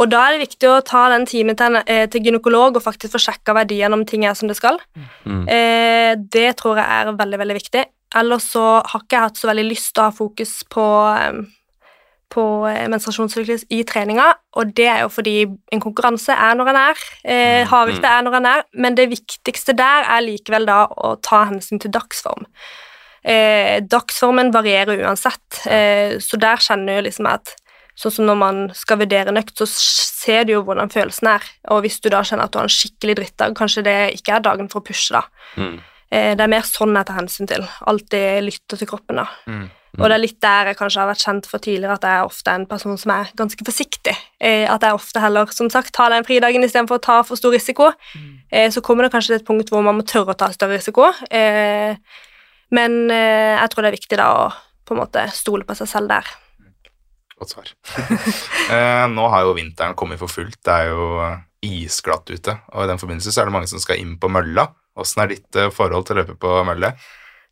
Og 0.00 0.10
da 0.10 0.24
er 0.26 0.34
det 0.34 0.48
viktig 0.48 0.68
å 0.70 0.80
ta 0.86 1.06
den 1.12 1.26
timen 1.28 1.56
til, 1.56 1.78
eh, 1.86 2.06
til 2.06 2.24
gynekolog 2.26 2.76
og 2.76 2.82
faktisk 2.82 3.14
få 3.14 3.22
sjekka 3.22 3.54
verdien 3.54 3.92
om 3.92 4.04
ting 4.04 4.24
er 4.24 4.34
som 4.34 4.48
det 4.48 4.56
skal. 4.56 4.78
Mm. 5.24 5.48
Eh, 5.48 6.14
det 6.16 6.56
tror 6.56 6.76
jeg 6.76 6.86
er 6.86 7.12
veldig, 7.12 7.38
veldig 7.38 7.56
viktig. 7.56 7.84
Ellers 8.14 8.50
så 8.50 8.82
har 8.82 9.00
ikke 9.00 9.16
jeg 9.16 9.28
hatt 9.28 9.38
så 9.38 9.50
veldig 9.50 9.68
lyst 9.68 9.94
til 9.94 10.02
å 10.02 10.08
ha 10.08 10.14
fokus 10.14 10.64
på, 10.64 10.86
eh, 11.14 11.40
på 12.30 12.44
eh, 12.66 12.88
menstruasjonssyklus 12.88 13.66
i 13.70 13.84
treninga, 13.84 14.34
og 14.56 14.74
det 14.74 14.88
er 14.90 15.00
jo 15.04 15.08
fordi 15.08 15.46
en 15.46 15.80
konkurranse 15.80 16.34
er 16.34 16.54
når 16.54 16.72
en 16.72 16.76
er, 16.76 16.94
eh, 17.24 17.64
hardøkta 17.70 18.18
er 18.18 18.22
når 18.22 18.38
en 18.40 18.46
er, 18.46 18.62
men 18.74 18.94
det 18.94 19.10
viktigste 19.10 19.76
der 19.76 20.06
er 20.08 20.26
likevel 20.26 20.66
da 20.66 20.86
å 20.88 21.20
ta 21.22 21.44
hensyn 21.44 21.80
til 21.80 21.90
dagsform. 21.90 22.46
Eh, 23.24 23.80
dagsformen 23.84 24.52
varierer 24.54 25.02
uansett, 25.04 25.62
eh, 25.66 26.16
så 26.24 26.38
der 26.40 26.62
kjenner 26.62 27.00
jeg 27.00 27.10
liksom 27.10 27.28
at 27.32 27.56
Sånn 28.00 28.14
som 28.14 28.28
når 28.30 28.36
man 28.38 28.58
skal 28.72 28.96
vurdere 29.02 29.28
en 29.28 29.36
økt, 29.36 29.58
så 29.60 29.66
ser 29.68 30.46
du 30.48 30.54
jo 30.54 30.62
hvordan 30.64 30.88
følelsen 30.88 31.34
er. 31.34 31.44
Og 31.74 31.82
hvis 31.84 31.98
du 32.00 32.08
da 32.08 32.22
kjenner 32.24 32.46
at 32.46 32.54
du 32.54 32.56
har 32.56 32.68
en 32.68 32.72
skikkelig 32.72 33.16
drittdag, 33.18 33.56
kanskje 33.58 33.84
det 33.84 33.96
ikke 34.16 34.38
er 34.38 34.46
dagen 34.46 34.70
for 34.72 34.80
å 34.80 34.86
pushe, 34.86 35.12
da. 35.12 35.26
Mm. 35.60 35.74
Eh, 36.08 36.30
det 36.38 36.46
er 36.46 36.52
mer 36.54 36.64
sånn 36.64 36.96
jeg 36.96 37.08
tar 37.10 37.18
hensyn 37.18 37.50
til. 37.50 37.66
Alltid 37.90 38.46
lytter 38.46 38.80
til 38.80 38.88
kroppen, 38.88 39.20
da. 39.20 39.26
Mm. 39.50 39.68
Og 39.98 40.06
det 40.06 40.16
er 40.16 40.22
litt 40.22 40.38
der 40.40 40.70
jeg 40.70 40.78
kanskje 40.78 41.02
har 41.02 41.10
vært 41.10 41.24
kjent 41.26 41.46
for 41.50 41.62
tidligere, 41.62 41.96
at 41.98 42.06
jeg 42.06 42.20
er 42.20 42.28
ofte 42.30 42.54
en 42.54 42.66
person 42.70 42.98
som 43.00 43.12
er 43.14 43.32
ganske 43.36 43.66
forsiktig. 43.66 44.14
Eh, 44.38 44.64
at 44.70 44.86
jeg 44.86 44.96
ofte 44.96 45.22
heller, 45.22 45.50
som 45.54 45.70
sagt, 45.72 45.92
tar 45.96 46.14
den 46.14 46.26
fridagen 46.26 46.64
istedenfor 46.64 47.00
å 47.00 47.04
ta 47.04 47.20
for 47.26 47.40
stor 47.40 47.52
risiko. 47.56 47.90
Eh, 48.48 48.70
så 48.70 48.82
kommer 48.86 49.04
det 49.04 49.12
kanskje 49.12 49.34
til 49.34 49.40
et 49.42 49.48
punkt 49.48 49.72
hvor 49.74 49.82
man 49.84 49.98
må 49.98 50.06
tørre 50.06 50.32
å 50.32 50.38
ta 50.38 50.52
større 50.54 50.78
risiko. 50.78 51.10
Eh, 51.28 51.98
men 52.74 53.02
eh, 53.12 53.56
jeg 53.56 53.72
tror 53.72 53.84
det 53.84 53.90
er 53.90 53.98
viktig 53.98 54.20
da 54.20 54.28
å 54.36 54.48
på 54.86 54.96
en 54.96 55.02
måte 55.04 55.22
stole 55.34 55.66
på 55.66 55.76
seg 55.78 55.86
selv 55.90 56.10
der. 56.10 56.26
Godt 57.38 57.54
svar. 57.54 57.70
eh, 58.74 59.04
nå 59.12 59.28
har 59.32 59.46
jo 59.46 59.54
vinteren 59.56 59.94
kommet 59.98 60.20
for 60.20 60.32
fullt. 60.32 60.58
Det 60.66 60.74
er 60.74 60.90
jo 60.90 61.06
eh, 61.24 61.38
isglatt 61.70 62.30
ute, 62.30 62.56
og 62.74 62.84
i 62.84 62.90
den 62.90 63.00
forbindelse 63.00 63.32
så 63.32 63.42
er 63.42 63.50
det 63.50 63.54
mange 63.54 63.70
som 63.70 63.82
skal 63.82 64.02
inn 64.02 64.16
på 64.20 64.32
mølla. 64.32 64.66
Åssen 65.00 65.22
er 65.22 65.30
ditt 65.30 65.60
forhold 65.76 66.08
til 66.08 66.18
å 66.18 66.24
løpe 66.24 66.36
på 66.42 66.58
mølle? 66.66 66.92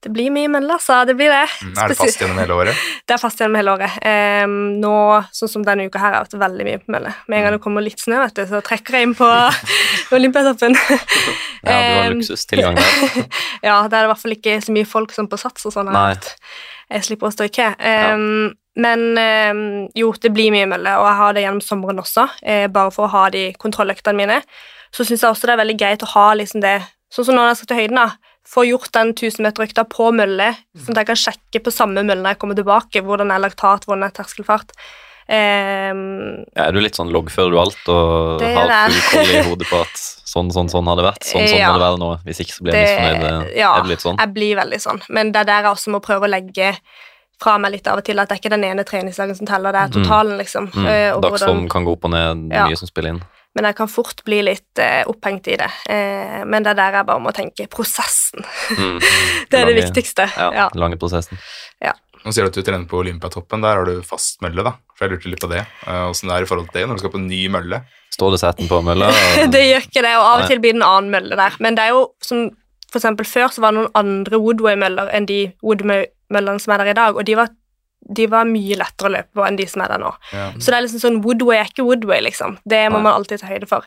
Det 0.05 0.13
blir 0.15 0.31
mye 0.31 0.47
mølle, 0.47 0.77
altså. 0.77 1.01
Det 1.09 1.17
blir 1.19 1.33
det. 1.33 1.47
Mm, 1.65 1.73
Er 1.83 1.89
det 1.91 1.97
fast 1.99 2.21
gjennom 2.23 2.39
hele 2.39 2.55
året? 2.55 2.83
Det 3.09 3.15
er 3.17 3.19
fast 3.19 3.41
gjennom 3.43 3.57
hele 3.59 3.73
året. 3.75 3.97
Um, 4.45 4.53
nå, 4.79 4.93
sånn 5.35 5.51
som 5.51 5.65
denne 5.67 5.89
uka 5.89 5.99
her, 5.99 6.13
har 6.15 6.21
jeg 6.23 6.29
vært 6.29 6.43
veldig 6.45 6.67
mye 6.69 6.79
på 6.85 6.95
mølle. 6.95 7.15
Med 7.27 7.39
en 7.41 7.47
gang 7.49 7.57
det 7.57 7.63
kommer 7.65 7.83
litt 7.83 7.99
snø, 8.03 8.21
vet 8.23 8.37
du, 8.39 8.45
så 8.47 8.61
trekker 8.63 8.95
jeg 8.99 9.09
inn 9.09 9.17
på 9.19 9.27
Olympiatoppen. 10.19 10.77
Ja, 10.79 11.75
du 11.75 11.99
har 11.99 12.15
luksustilgang 12.15 12.79
der. 12.79 13.27
ja, 13.67 13.81
det 13.91 13.99
er 13.99 14.07
i 14.07 14.11
hvert 14.13 14.23
fall 14.23 14.37
ikke 14.37 14.59
så 14.65 14.75
mye 14.77 14.87
folk 14.89 15.15
som 15.17 15.27
på 15.31 15.39
Sats 15.41 15.67
og 15.69 15.75
sånn. 15.75 15.91
Jeg 16.89 17.05
slipper 17.05 17.29
å 17.29 17.35
stå 17.35 17.49
i 17.49 17.53
kø. 17.59 17.67
Ehm, 17.85 18.55
Men 18.79 19.01
ehm, 19.19 19.63
jo, 19.99 20.13
det 20.23 20.31
blir 20.31 20.53
mye 20.55 20.69
mølle, 20.71 20.93
og 21.01 21.09
jeg 21.11 21.19
har 21.19 21.35
det 21.35 21.43
gjennom 21.43 21.65
sommeren 21.67 21.99
også, 21.99 22.29
eh, 22.47 22.69
bare 22.71 22.93
for 22.95 23.09
å 23.09 23.13
ha 23.17 23.25
de 23.35 23.49
kontrolløktene 23.59 24.15
mine. 24.21 24.37
Så 24.95 25.03
syns 25.05 25.25
jeg 25.27 25.33
også 25.35 25.51
det 25.51 25.57
er 25.57 25.63
veldig 25.65 25.79
greit 25.83 26.05
å 26.07 26.13
ha 26.15 26.29
liksom 26.39 26.63
det 26.63 26.79
Sånn 27.09 27.25
som 27.25 27.39
når 27.39 27.47
jeg 27.49 27.57
skal 27.57 27.69
til 27.71 27.79
høyden, 27.79 27.97
da. 27.97 28.28
Få 28.49 28.65
gjort 28.65 28.91
den 28.97 29.11
1000-meterøkta 29.15 29.85
på 29.93 30.07
mølle, 30.17 30.55
sånn 30.77 30.95
at 30.97 31.03
jeg 31.03 31.07
kan 31.11 31.21
sjekke 31.21 31.61
på 31.67 31.73
samme 31.75 32.01
mølle 32.03 32.23
når 32.23 32.33
jeg 32.33 32.39
kommer 32.39 32.57
tilbake, 32.57 33.03
hvordan 33.05 33.31
er 33.35 33.43
laktat, 33.45 33.85
hvordan 33.85 34.07
er 34.07 34.15
terskelfart. 34.17 34.73
Um, 35.29 36.45
Ja, 36.57 36.65
er 36.69 36.73
du 36.73 36.81
litt 36.81 36.97
sånn 36.97 37.11
loggfører 37.13 37.53
du 37.53 37.59
alt 37.61 37.91
og 37.93 38.39
Det 38.41 38.49
har 38.57 38.89
full 38.89 39.03
koll 39.13 39.33
i 39.35 39.43
hodet 39.45 39.69
på 39.69 39.81
at 39.85 40.01
sånn, 40.29 40.49
sånn, 40.55 40.71
sånn 40.73 40.89
har 40.89 40.97
det 40.97 41.05
vært? 41.05 41.27
Sånn, 41.29 41.45
sånn 41.45 41.59
Ja. 41.61 41.69
må 41.69 41.77
det 41.79 41.85
være 41.85 42.01
nå. 42.01 42.09
Hvis 42.25 42.41
ikke 42.45 42.55
så 42.57 42.65
blir 42.65 42.73
jeg 42.79 42.89
misfornøyd. 42.89 43.53
ja, 43.61 43.75
Er 43.77 43.83
det 43.85 43.93
litt 43.93 44.01
sånn? 44.07 44.17
jeg 44.19 44.33
blir 44.35 44.57
veldig 44.57 44.81
sånn. 44.81 45.03
Men 45.11 45.33
det 45.33 45.41
er 45.41 45.45
der 45.53 45.63
jeg 45.69 45.73
også 45.77 45.93
må 45.93 46.01
prøve 46.01 46.25
å 46.25 46.33
legge 46.33 46.73
fra 47.39 47.59
meg 47.59 47.71
litt 47.77 47.87
av 47.87 47.99
og 48.01 48.05
til, 48.05 48.19
at 48.19 48.29
det 48.29 48.35
er 48.39 48.41
ikke 48.41 48.51
den 48.57 48.65
ene 48.65 48.85
treningsdagen 48.85 49.37
som 49.37 49.47
teller, 49.47 49.71
det 49.73 49.81
er 49.85 49.89
Mm. 49.93 50.03
totalen, 50.05 50.39
liksom. 50.39 50.73
Mm. 50.73 50.87
Mm. 50.89 51.21
Dagsform 51.23 51.69
kan 51.71 51.85
gå 51.85 51.93
opp 51.93 52.05
og 52.05 52.11
ned, 52.11 52.51
Ja. 52.53 52.67
mye 52.67 52.77
som 52.79 52.89
spiller 52.89 53.11
inn. 53.11 53.23
Men 53.59 53.67
jeg 53.73 53.75
kan 53.81 53.89
fort 53.91 54.21
bli 54.27 54.39
litt 54.47 54.79
eh, 54.79 55.01
opphengt 55.11 55.49
i 55.51 55.57
det. 55.59 55.67
Eh, 55.91 56.45
men 56.47 56.63
det 56.63 56.71
er 56.77 56.79
der 56.79 56.99
jeg 57.01 57.07
bare 57.09 57.23
må 57.25 57.33
tenke 57.35 57.67
prosessen. 57.73 58.45
Mm. 58.79 59.01
Det 59.51 59.59
er 59.59 59.67
det 59.67 59.75
viktigste. 59.81 60.29
Ja, 60.39 60.51
Ja. 60.55 60.67
lange 60.79 60.99
prosessen. 61.01 61.39
Nå 62.25 62.33
sier 62.35 62.47
du 62.47 62.51
at 62.51 62.57
du 62.59 62.63
trener 62.67 62.87
på 62.91 62.99
Olympiatoppen. 62.99 63.63
Der 63.63 63.79
har 63.79 63.87
du 63.87 64.01
fast 64.07 64.41
mølle, 64.43 64.63
da. 64.67 64.73
For 64.99 65.07
jeg 65.07 65.13
lurte 65.17 65.31
litt 65.31 65.43
på 65.43 65.49
det. 65.53 65.61
Eh, 65.87 66.05
Åssen 66.11 66.29
det 66.31 66.35
er 66.37 66.47
i 66.47 66.49
forhold 66.51 66.67
til 66.71 66.81
det 66.81 66.87
når 66.91 66.99
du 66.99 67.03
skal 67.05 67.13
på 67.15 67.21
ny 67.23 67.43
mølle. 67.55 67.79
Står 68.15 68.35
det 68.35 68.41
seten 68.43 68.69
på 68.71 68.81
mølla? 68.85 69.11
og- 69.15 69.51
det 69.55 69.63
gjør 69.69 69.87
ikke 69.87 70.03
det, 70.07 70.15
og 70.19 70.25
av 70.27 70.43
og 70.43 70.49
til 70.51 70.63
blir 70.63 70.75
det 70.75 70.81
en 70.83 70.89
annen 70.89 71.11
mølle 71.15 71.39
der. 71.39 71.59
Men 71.63 71.79
det 71.79 71.85
er 71.89 71.95
jo 71.95 72.03
som 72.23 72.49
for 72.91 72.99
eksempel 73.03 73.27
før 73.29 73.51
så 73.55 73.61
var 73.63 73.75
det 73.75 73.83
noen 73.83 73.95
andre 74.01 74.39
Woodway-møller 74.43 75.11
enn 75.15 75.27
de 75.31 75.41
Woodway-møllene 75.63 76.63
som 76.63 76.73
er 76.75 76.83
der 76.83 76.91
i 76.95 76.99
dag, 76.99 77.17
og 77.21 77.27
de 77.29 77.35
var, 77.39 77.51
de 78.01 78.27
var 78.31 78.45
mye 78.49 78.77
lettere 78.79 79.09
å 79.09 79.13
løpe 79.13 79.35
på 79.35 79.45
enn 79.47 79.57
de 79.59 79.67
som 79.69 79.83
er 79.85 79.89
der 79.93 79.99
nå. 80.01 80.13
Ja. 80.33 80.47
Så 80.57 80.71
det 80.71 80.77
er 80.79 80.85
liksom 80.87 81.01
sånn 81.03 81.19
Woodway 81.25 81.59
er 81.59 81.69
ikke 81.69 81.85
Woodway, 81.85 82.21
liksom. 82.25 82.59
Det 82.65 82.85
må 82.93 83.01
man 83.03 83.13
alltid 83.19 83.41
ta 83.43 83.47
høyde 83.51 83.67
for. 83.69 83.85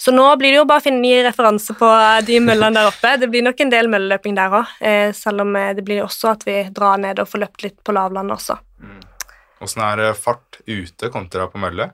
Så 0.00 0.10
nå 0.16 0.24
blir 0.40 0.50
det 0.54 0.56
jo 0.62 0.64
bare 0.64 0.80
å 0.80 0.82
finne 0.86 1.02
ny 1.04 1.22
referanse 1.22 1.74
på 1.76 1.90
de 2.26 2.38
møllene 2.40 2.72
der 2.80 2.88
oppe. 2.88 3.12
Det 3.20 3.28
blir 3.30 3.44
nok 3.44 3.60
en 3.60 3.70
del 3.70 3.86
mølleløping 3.92 4.34
der 4.34 4.56
òg, 4.62 4.66
eh, 4.80 5.12
selv 5.12 5.44
om 5.44 5.54
eh, 5.60 5.74
det 5.76 5.84
blir 5.84 6.02
også 6.06 6.30
at 6.32 6.46
vi 6.48 6.56
drar 6.72 6.96
ned 6.98 7.20
og 7.20 7.28
får 7.28 7.44
løpt 7.44 7.62
litt 7.66 7.78
på 7.84 7.92
lavlandet 7.94 8.38
også. 8.38 8.56
Åssen 9.60 9.82
er 9.84 9.96
det 10.00 10.16
fart 10.16 10.62
ute 10.66 11.10
kontra 11.12 11.46
på 11.52 11.60
mølle? 11.60 11.90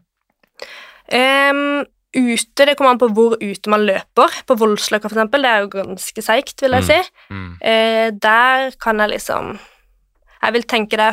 Um, 1.12 1.84
ute, 2.16 2.64
det 2.66 2.74
kommer 2.78 2.94
an 2.94 3.00
på 3.02 3.08
hvor 3.14 3.36
ute 3.42 3.70
man 3.70 3.84
løper. 3.86 4.32
På 4.46 4.56
Voldsløkka, 4.58 5.10
for 5.10 5.18
eksempel, 5.18 5.42
det 5.44 5.50
er 5.52 5.64
jo 5.66 5.72
ganske 5.74 6.22
seigt, 6.24 6.60
vil 6.62 6.78
jeg 6.78 6.82
Mm. 6.82 6.86
si. 6.86 7.10
Mm. 7.30 7.58
Eh, 7.60 8.10
der 8.10 8.70
kan 8.80 8.98
jeg 8.98 9.10
liksom 9.18 9.58
Jeg 10.42 10.52
vil 10.52 10.62
tenke 10.62 10.90
det 10.90 11.00
er 11.00 11.12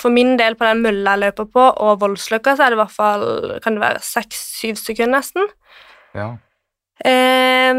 for 0.00 0.14
min 0.14 0.34
del 0.40 0.56
på 0.58 0.66
den 0.66 0.82
mølla 0.84 1.14
jeg 1.14 1.24
løper 1.26 1.50
på, 1.54 1.66
og 1.86 2.00
Voldsløkka, 2.02 2.56
så 2.56 2.66
er 2.66 2.72
det 2.72 2.78
i 2.78 2.82
hvert 2.82 2.94
fall 2.94 3.26
Kan 3.64 3.78
det 3.78 3.84
være 3.84 4.02
seks-syv 4.04 4.80
sekunder, 4.80 5.20
nesten. 5.20 5.48
Ja. 6.14 6.32
Eh, 7.04 7.74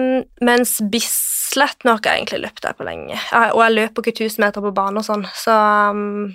mens 0.46 0.78
Bislett 0.92 1.86
nå 1.86 1.96
har 1.96 2.04
jeg 2.04 2.24
egentlig 2.24 2.42
løpt 2.46 2.64
der 2.66 2.76
på 2.78 2.88
lenge. 2.88 3.20
Og 3.54 3.62
jeg 3.64 3.78
løper 3.78 4.04
ikke 4.04 4.26
1000 4.26 4.44
meter 4.46 4.66
på 4.66 4.74
bane 4.76 5.02
og 5.02 5.08
sånn, 5.08 5.28
så 5.36 5.56
um, 5.96 6.34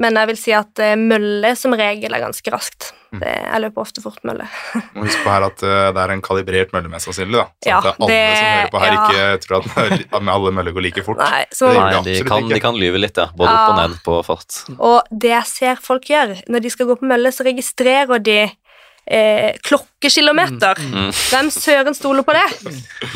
Men 0.00 0.16
jeg 0.16 0.28
vil 0.32 0.38
si 0.40 0.52
at 0.56 0.78
eh, 0.80 0.94
mølle 0.96 1.54
som 1.58 1.74
regel 1.76 2.14
er 2.16 2.22
ganske 2.22 2.52
raskt. 2.54 2.92
Mm. 3.12 3.20
Det, 3.20 3.32
jeg 3.44 3.60
løper 3.60 3.82
ofte 3.82 4.00
fort 4.00 4.22
mølle. 4.24 4.46
Må 4.96 5.02
huske 5.04 5.20
på 5.26 5.28
her 5.34 5.44
at 5.44 5.62
eh, 5.68 5.88
det 5.92 6.00
er 6.00 6.12
en 6.14 6.22
kalibrert 6.24 6.70
mølle, 6.72 6.88
mest 6.88 7.08
sannsynlig. 7.10 7.36
da. 7.36 7.44
Sånn 7.60 7.68
Ja, 7.68 7.80
at 7.82 8.00
alle 8.00 8.08
det- 8.08 8.38
som 8.38 8.46
hører 8.46 8.70
på 8.72 8.80
her, 8.80 8.92
ja. 8.92 9.02
ikke 9.04 9.42
tror 9.44 9.58
at, 9.60 10.16
alle 10.32 10.52
møller 10.56 10.72
går 10.72 10.86
like 10.86 11.04
fort. 11.04 11.20
Nei, 11.20 11.42
så, 11.52 11.68
Det 11.74 11.82
Nei, 11.82 12.02
de 12.08 12.16
kan, 12.30 12.48
de 12.48 12.60
kan 12.64 12.78
lyve 12.80 13.02
litt, 13.02 13.20
ja. 13.20 13.28
Både 13.36 13.52
Ja. 13.52 13.58
opp 13.66 13.74
og 13.74 13.82
ned 13.82 13.98
på 14.06 14.16
fart. 14.24 14.62
og 14.78 15.02
det 15.12 15.34
jeg 15.34 15.46
ser 15.52 15.76
folk 15.76 16.08
gjør 16.08 16.38
når 16.48 16.62
de 16.64 16.70
skal 16.72 16.86
gå 16.88 16.96
på 17.02 17.10
mølle, 17.12 17.28
så 17.36 17.44
registrerer 17.44 18.22
de 18.22 18.38
eh, 19.06 19.52
klokkekilometer. 19.66 20.78
Mm. 20.78 21.10
Hvem 21.12 21.50
søren 21.54 21.94
stoler 21.96 22.22
på 22.26 22.32
det? 22.36 22.44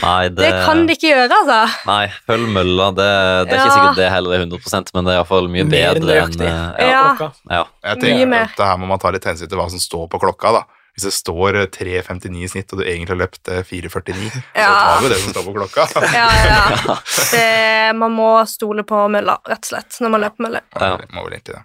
Nei, 0.02 0.28
det, 0.28 0.36
Det 0.42 0.52
kan 0.66 0.84
de 0.86 0.96
ikke 0.96 1.10
gjøre, 1.12 1.40
altså. 1.40 1.58
Nei, 1.88 2.06
følg 2.28 2.48
mølla. 2.56 2.88
Det, 2.96 3.08
det 3.50 3.56
er 3.56 3.60
ikke 3.60 3.66
Ja. 3.66 3.74
sikkert 3.76 4.00
det 4.02 4.10
heller 4.12 4.36
er 4.36 4.46
100% 4.46 4.94
men 4.94 5.04
det 5.04 5.12
er 5.14 5.20
iallfall 5.20 5.48
mye 5.52 5.64
Mer 5.68 5.94
bedre 6.00 6.16
enn 6.24 6.40
eh, 6.40 6.48
Ja. 6.48 6.88
ja. 6.90 7.04
Klokka. 7.16 7.32
ja. 7.50 7.64
Jeg 7.84 7.96
Mye 7.96 8.00
tenker 8.06 8.26
mer. 8.34 8.48
at 8.56 8.64
her 8.70 8.76
må 8.82 8.86
man 8.90 8.98
ta 8.98 9.10
litt 9.14 9.24
hensyn 9.24 9.48
til 9.48 9.58
hva 9.58 9.68
som 9.70 9.78
står 9.82 10.08
på 10.10 10.20
klokka. 10.22 10.52
da. 10.60 10.64
Hvis 10.96 11.04
det 11.04 11.12
står 11.12 11.56
eh, 11.60 11.66
3.59 11.68 12.40
i 12.40 12.48
snitt, 12.48 12.72
og 12.72 12.78
du 12.80 12.84
egentlig 12.88 13.12
har 13.12 13.18
løpt 13.20 13.48
eh, 13.52 13.62
4.49, 13.68 14.30
så 14.56 14.64
tar 14.64 15.02
vi 15.02 15.08
det 15.12 15.18
som 15.20 15.32
står 15.34 15.44
på 15.50 15.56
klokka. 15.58 15.84
Ja, 16.16 16.26
ja, 16.32 16.60
ja. 16.88 16.96
Det, 17.32 17.96
man 18.00 18.14
må 18.16 18.30
stole 18.48 18.82
på 18.88 19.02
mølla, 19.12 19.36
rett 19.44 19.60
og 19.66 19.72
slett, 19.74 19.98
når 20.00 20.14
man 20.16 20.24
løper 20.24 20.46
mølle. 20.48 20.62
Ja. 20.80 20.94
Det 21.02 21.10
må 21.12 21.26
vel 21.26 21.36
egentlig 21.36 21.58
det. 21.58 21.64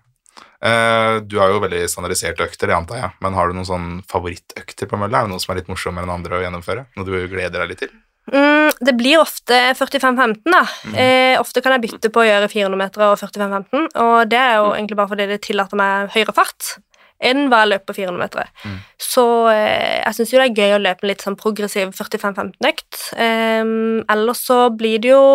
Eh, 0.61 1.15
du 1.25 1.39
har 1.41 1.49
jo 1.49 1.61
veldig 1.63 1.81
standardiserte 1.89 2.45
økter, 2.45 2.69
det 2.69 2.77
antar 2.77 3.01
jeg. 3.01 3.11
Men 3.23 3.37
har 3.37 3.49
du 3.49 3.57
noen 3.57 3.67
sånn 3.67 3.89
favorittøkter 4.09 4.89
på 4.89 4.99
mølla? 5.01 5.23
Er 5.23 5.29
det 5.29 5.33
noe 5.33 5.41
som 5.41 5.55
er 5.55 5.61
litt 5.61 5.71
morsommere 5.71 6.05
enn 6.05 6.13
andre 6.13 6.37
å 6.37 6.43
gjennomføre? 6.45 6.85
Noe 6.97 7.07
du 7.07 7.15
gleder 7.31 7.63
deg 7.63 7.73
litt 7.73 7.83
til? 7.85 7.95
Mm, 8.31 8.69
det 8.85 8.93
blir 8.99 9.19
ofte 9.19 9.57
45-15, 9.75 10.45
da. 10.45 10.61
Mm. 10.85 10.95
Eh, 11.01 11.39
ofte 11.41 11.63
kan 11.63 11.73
jeg 11.75 11.87
bytte 11.87 12.11
på 12.13 12.21
å 12.21 12.27
gjøre 12.27 12.51
400 12.51 12.79
meter 12.79 13.05
og 13.07 13.17
45-15, 13.19 13.89
og 14.03 14.15
det 14.29 14.39
er 14.39 14.59
jo 14.59 14.71
egentlig 14.75 14.99
bare 14.99 15.11
fordi 15.11 15.27
det 15.31 15.41
tillater 15.47 15.79
meg 15.79 16.13
høyere 16.13 16.35
fart 16.37 16.75
enn 17.21 17.49
hva 17.51 17.61
jeg 17.61 17.69
løper 17.73 17.89
på 17.89 17.95
400 17.99 18.21
meter. 18.21 18.51
Mm. 18.65 18.77
Så 19.01 19.25
eh, 19.51 19.97
jeg 19.99 20.17
syns 20.17 20.33
jo 20.33 20.41
det 20.41 20.45
er 20.47 20.61
gøy 20.61 20.75
å 20.77 20.81
løpe 20.81 21.05
en 21.05 21.11
litt 21.11 21.25
sånn 21.25 21.37
progressiv 21.37 21.93
45-15-økt. 21.97 23.01
Eh, 23.17 23.73
ellers 24.13 24.45
så 24.45 24.67
blir 24.73 25.01
det 25.01 25.15
jo 25.15 25.25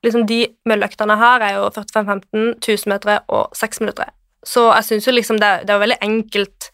liksom 0.00 0.22
De 0.24 0.46
mølleøktene 0.64 1.12
jeg 1.12 1.20
har, 1.20 1.42
er 1.44 1.56
jo 1.58 1.66
45-15, 1.74 2.44
1000 2.56 2.88
meter 2.88 3.18
og 3.28 3.52
6 3.52 3.82
minutter. 3.82 4.08
Så 4.46 4.66
jeg 4.70 4.86
syns 4.86 5.08
jo 5.08 5.14
liksom 5.14 5.40
det, 5.40 5.50
det 5.68 5.74
er 5.74 5.82
veldig 5.82 6.00
enkelt 6.04 6.70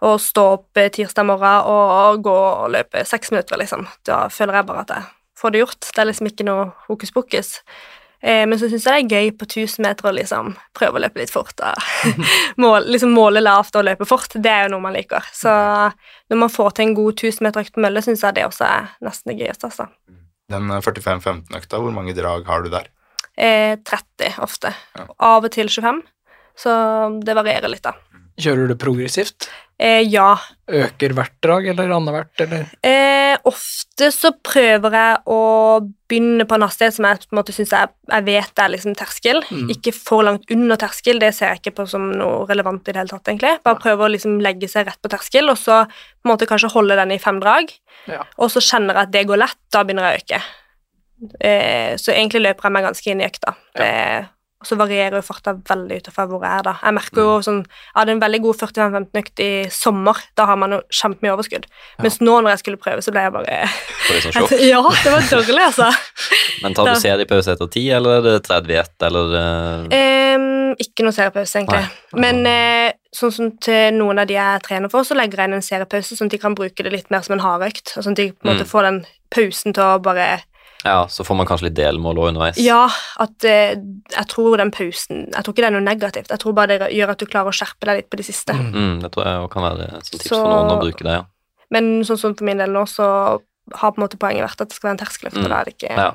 å 0.00 0.16
stå 0.20 0.44
opp 0.56 0.80
eh, 0.80 0.90
tirsdag 0.92 1.26
morgen 1.28 1.70
og 1.70 2.20
gå 2.24 2.34
og 2.34 2.70
løpe 2.72 3.04
seks 3.08 3.32
minutter, 3.34 3.60
liksom. 3.60 3.86
Da 4.08 4.26
føler 4.32 4.60
jeg 4.60 4.68
bare 4.70 4.84
at 4.86 4.92
jeg 4.94 5.08
får 5.40 5.54
det 5.54 5.64
gjort. 5.64 5.88
Det 5.88 6.02
er 6.02 6.08
liksom 6.08 6.30
ikke 6.30 6.46
noe 6.48 6.68
hokus 6.86 7.12
pokus. 7.14 7.50
Eh, 8.20 8.44
men 8.48 8.58
så 8.60 8.68
syns 8.68 8.84
jeg 8.84 9.08
det 9.08 9.18
er 9.18 9.24
gøy 9.24 9.32
på 9.40 9.48
1000 9.48 9.84
meter 9.86 10.08
å 10.08 10.12
liksom 10.12 10.52
prøve 10.76 11.00
å 11.00 11.02
løpe 11.04 11.22
litt 11.22 11.32
fort. 11.32 11.56
Og 11.64 12.20
måle, 12.62 12.84
liksom 12.92 13.14
måle 13.16 13.42
lavt 13.44 13.76
og 13.80 13.86
løpe 13.88 14.08
fort. 14.08 14.36
Det 14.36 14.52
er 14.52 14.66
jo 14.66 14.74
noe 14.76 14.84
man 14.84 14.96
liker. 14.96 15.26
Så 15.36 15.50
når 15.50 16.42
man 16.44 16.52
får 16.52 16.76
til 16.76 16.88
en 16.88 16.96
god 16.98 17.24
1000 17.24 17.46
meter 17.46 17.64
økt 17.64 17.76
på 17.76 17.84
mølle, 17.84 18.04
syns 18.04 18.24
jeg 18.26 18.38
det 18.38 18.46
også 18.48 18.68
er 18.68 18.88
nesten 19.04 19.32
det 19.32 19.40
gøyeste. 19.42 19.72
Altså. 19.72 19.90
Den 20.52 20.72
eh, 20.72 20.84
45-15-økta, 20.84 21.82
hvor 21.82 21.96
mange 21.96 22.16
drag 22.16 22.48
har 22.48 22.64
du 22.64 22.72
der? 22.72 22.88
Eh, 23.40 23.76
30 23.88 24.40
ofte. 24.44 24.74
Ja. 24.98 25.06
Av 25.30 25.46
og 25.46 25.52
til 25.54 25.70
25. 25.72 26.02
Så 26.60 26.72
det 27.24 27.36
varierer 27.38 27.72
litt, 27.72 27.84
da. 27.86 27.96
Kjører 28.40 28.64
du 28.64 28.72
det 28.72 28.80
progressivt? 28.80 29.48
Eh, 29.80 30.02
ja. 30.12 30.34
Øker 30.68 31.14
hvert 31.16 31.36
drag, 31.44 31.66
eller 31.72 31.92
annethvert, 31.96 32.42
eller? 32.44 32.66
Eh, 32.84 33.36
ofte 33.48 34.10
så 34.12 34.32
prøver 34.44 34.96
jeg 34.96 35.18
å 35.32 35.40
begynne 36.10 36.44
på 36.48 36.56
en 36.56 36.64
hastighet 36.66 36.96
som 36.96 37.06
jeg 37.08 37.22
på 37.24 37.32
en 37.32 37.40
måte 37.40 37.54
synes 37.56 37.72
jeg, 37.72 37.92
jeg 38.12 38.26
vet 38.26 38.62
er 38.64 38.72
liksom 38.74 38.96
terskel. 38.98 39.40
Mm. 39.48 39.70
Ikke 39.72 39.94
for 39.96 40.26
langt 40.26 40.52
under 40.52 40.80
terskel, 40.80 41.20
det 41.22 41.32
ser 41.36 41.54
jeg 41.54 41.62
ikke 41.62 41.76
på 41.80 41.86
som 41.88 42.10
noe 42.12 42.42
relevant 42.50 42.84
i 42.84 42.92
det 42.92 43.00
hele 43.02 43.12
tatt. 43.12 43.28
egentlig. 43.28 43.54
Bare 43.64 43.80
prøve 43.80 44.04
å 44.04 44.12
liksom 44.12 44.36
legge 44.44 44.68
seg 44.68 44.88
rett 44.88 45.00
på 45.00 45.12
terskel, 45.12 45.48
og 45.52 45.60
så 45.60 45.82
på 45.88 46.28
en 46.28 46.34
måte 46.34 46.48
kanskje 46.50 46.72
holde 46.74 46.98
den 47.00 47.16
i 47.16 47.20
fem 47.22 47.40
drag. 47.40 47.72
Ja. 48.10 48.24
Og 48.36 48.52
så 48.52 48.64
kjenner 48.64 48.96
jeg 48.96 49.08
at 49.08 49.14
det 49.16 49.24
går 49.32 49.40
lett, 49.46 49.60
da 49.72 49.84
begynner 49.84 50.10
jeg 50.10 50.20
å 50.20 50.24
øke. 50.24 50.42
Eh, 51.40 51.96
så 52.00 52.12
egentlig 52.12 52.44
løper 52.44 52.68
jeg 52.68 52.76
meg 52.76 52.86
ganske 52.88 53.12
inn 53.12 53.24
i 53.24 53.28
økta. 53.28 53.56
Det 53.76 53.94
og 54.60 54.68
så 54.68 54.76
varierer 54.76 55.16
jo 55.16 55.22
farta 55.24 55.54
veldig 55.56 55.96
ut 56.02 56.08
hvor 56.12 56.42
jeg 56.44 56.52
er, 56.52 56.64
da. 56.66 56.74
Jeg 56.84 56.92
merker 56.98 57.20
jo 57.24 57.36
sånn 57.46 57.60
Jeg 57.64 57.96
hadde 57.96 58.12
en 58.12 58.20
veldig 58.20 58.40
god 58.44 58.58
45-15-økt 58.60 59.40
i 59.40 59.50
sommer. 59.72 60.18
Da 60.36 60.44
har 60.50 60.58
man 60.60 60.74
jo 60.76 60.80
kjempemye 60.92 61.32
overskudd. 61.32 61.64
Mens 62.04 62.18
nå 62.20 62.34
når 62.42 62.50
jeg 62.52 62.62
skulle 62.64 62.80
prøve, 62.82 63.00
så 63.00 63.14
ble 63.14 63.22
jeg 63.24 63.32
bare 63.38 63.60
Får 63.70 64.18
litt 64.18 64.26
sånn 64.26 64.36
sjokk. 64.36 64.52
Ja, 64.68 64.82
det 64.84 65.14
var 65.14 65.28
dårlig, 65.30 65.64
altså. 65.64 65.88
Men 66.62 66.76
tar 66.76 66.90
du 66.90 67.00
seriepause 67.00 67.54
etter 67.56 67.70
ti, 67.72 67.86
eller 67.96 68.18
er 68.18 68.26
det 68.28 68.36
30 68.50 69.06
eller 69.08 69.34
Ehm, 69.96 70.74
ikke 70.80 71.04
noe 71.06 71.14
seriepause, 71.16 71.62
egentlig. 71.62 71.80
Nei. 72.12 72.20
Men 72.20 72.42
uh, 72.44 72.92
sånn 73.16 73.32
som 73.34 73.48
til 73.64 73.96
noen 73.96 74.20
av 74.22 74.28
de 74.28 74.36
jeg 74.36 74.62
trener 74.66 74.92
for, 74.92 75.06
så 75.08 75.16
legger 75.18 75.40
jeg 75.42 75.50
inn 75.50 75.56
en 75.58 75.64
seriepause, 75.64 76.18
sånn 76.18 76.28
at 76.30 76.36
de 76.36 76.42
kan 76.42 76.56
bruke 76.58 76.84
det 76.86 76.92
litt 76.94 77.10
mer 77.10 77.24
som 77.26 77.36
en 77.38 77.44
hardøkt. 77.44 77.94
Sånn 77.96 78.12
at 78.12 78.20
de 78.20 78.28
på 78.34 78.44
en 78.44 78.52
måte 78.52 78.66
Mm. 78.66 78.70
får 78.74 78.82
den 78.90 79.00
pausen 79.30 79.72
til 79.74 79.82
å 79.84 80.02
bare 80.02 80.42
Ja, 80.84 81.06
så 81.12 81.24
får 81.26 81.36
man 81.36 81.46
kanskje 81.46 81.66
litt 81.68 81.76
delmål 81.76 82.16
også 82.22 82.28
underveis. 82.32 82.60
Ja, 82.64 82.86
at 83.20 83.44
eh, 83.44 83.74
jeg 84.14 84.26
tror 84.32 84.56
den 84.56 84.70
pausen 84.72 85.26
Jeg 85.28 85.44
tror 85.44 85.52
ikke 85.52 85.64
det 85.64 85.68
er 85.68 85.74
noe 85.76 85.84
negativt. 85.84 86.30
Jeg 86.32 86.40
tror 86.40 86.54
bare 86.56 86.78
det 86.80 86.88
gjør 86.96 87.12
at 87.12 87.18
du 87.20 87.26
klarer 87.28 87.52
å 87.52 87.56
skjerpe 87.56 87.84
deg 87.90 88.00
litt 88.00 88.08
på 88.10 88.16
de 88.20 88.24
siste. 88.24 88.56
Mm. 88.56 88.70
Mm, 88.72 88.94
det 89.04 89.10
tror 89.12 89.26
jeg 89.28 89.50
kan 89.52 89.62
være 89.68 89.90
et 89.98 90.10
tips 90.10 90.28
Så- 90.30 90.40
for 90.40 90.48
noen 90.48 90.72
å 90.72 90.80
bruke 90.80 91.04
det, 91.04 91.18
ja. 91.20 91.24
Men 91.70 91.90
sånn 92.08 92.18
som 92.18 92.34
for 92.34 92.44
min 92.48 92.58
del 92.58 92.72
nå, 92.72 92.86
så 92.88 93.06
har 93.76 93.92
på 93.92 94.00
en 94.00 94.06
måte 94.08 94.18
poenget 94.18 94.42
vært 94.48 94.60
at 94.64 94.68
det 94.72 94.74
skal 94.78 94.88
være 94.90 94.96
en 94.98 95.04
terskeløft, 95.04 95.36
Mm. 95.36 95.44
og 95.44 95.50
da 95.50 95.60
er 95.60 95.64
det 95.68 95.74
ikke 95.76 95.90
ja. 95.96 96.08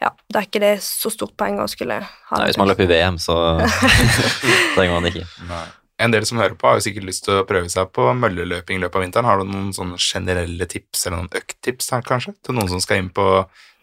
ja, 0.00 0.10
da 0.32 0.38
er 0.40 0.46
ikke 0.46 0.60
det 0.62 0.74
så 0.80 1.10
stort 1.12 1.34
poeng 1.36 1.58
å 1.60 1.66
skulle 1.68 1.98
ha 2.00 2.38
Nei, 2.38 2.46
hvis 2.46 2.56
man 2.62 2.68
løper 2.70 2.86
i 2.86 2.92
VM, 2.94 3.18
så 3.20 3.36
trenger 4.76 4.94
man 4.94 5.02
det 5.04 5.12
ikke. 5.16 5.26
Nei. 5.50 5.64
En 5.98 6.12
del 6.12 6.26
som 6.28 6.36
hører 6.38 6.56
på, 6.60 6.68
har 6.68 6.76
jo 6.76 6.84
sikkert 6.84 7.06
lyst 7.08 7.24
til 7.24 7.38
å 7.40 7.44
prøve 7.48 7.70
seg 7.72 7.88
på 7.96 8.04
mølleløping 8.20 8.76
i 8.76 8.82
løpet 8.82 8.98
av 8.98 9.04
vinteren. 9.06 9.24
Har 9.30 9.40
du 9.40 9.46
noen 9.48 9.70
sånne 9.72 9.96
generelle 9.96 10.66
tips, 10.68 11.06
eller 11.08 11.22
noen 11.22 11.30
økttips 11.40 11.88
her, 11.94 12.02
kanskje, 12.04 12.34
til 12.44 12.54
noen 12.58 12.68
som 12.68 12.82
skal 12.84 13.00
inn 13.00 13.08
på 13.16 13.24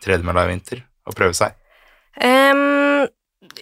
tredemølla 0.04 0.46
i 0.48 0.52
vinter 0.54 0.84
og 1.08 1.16
prøve 1.18 1.36
seg? 1.38 1.56
Um, 2.22 3.08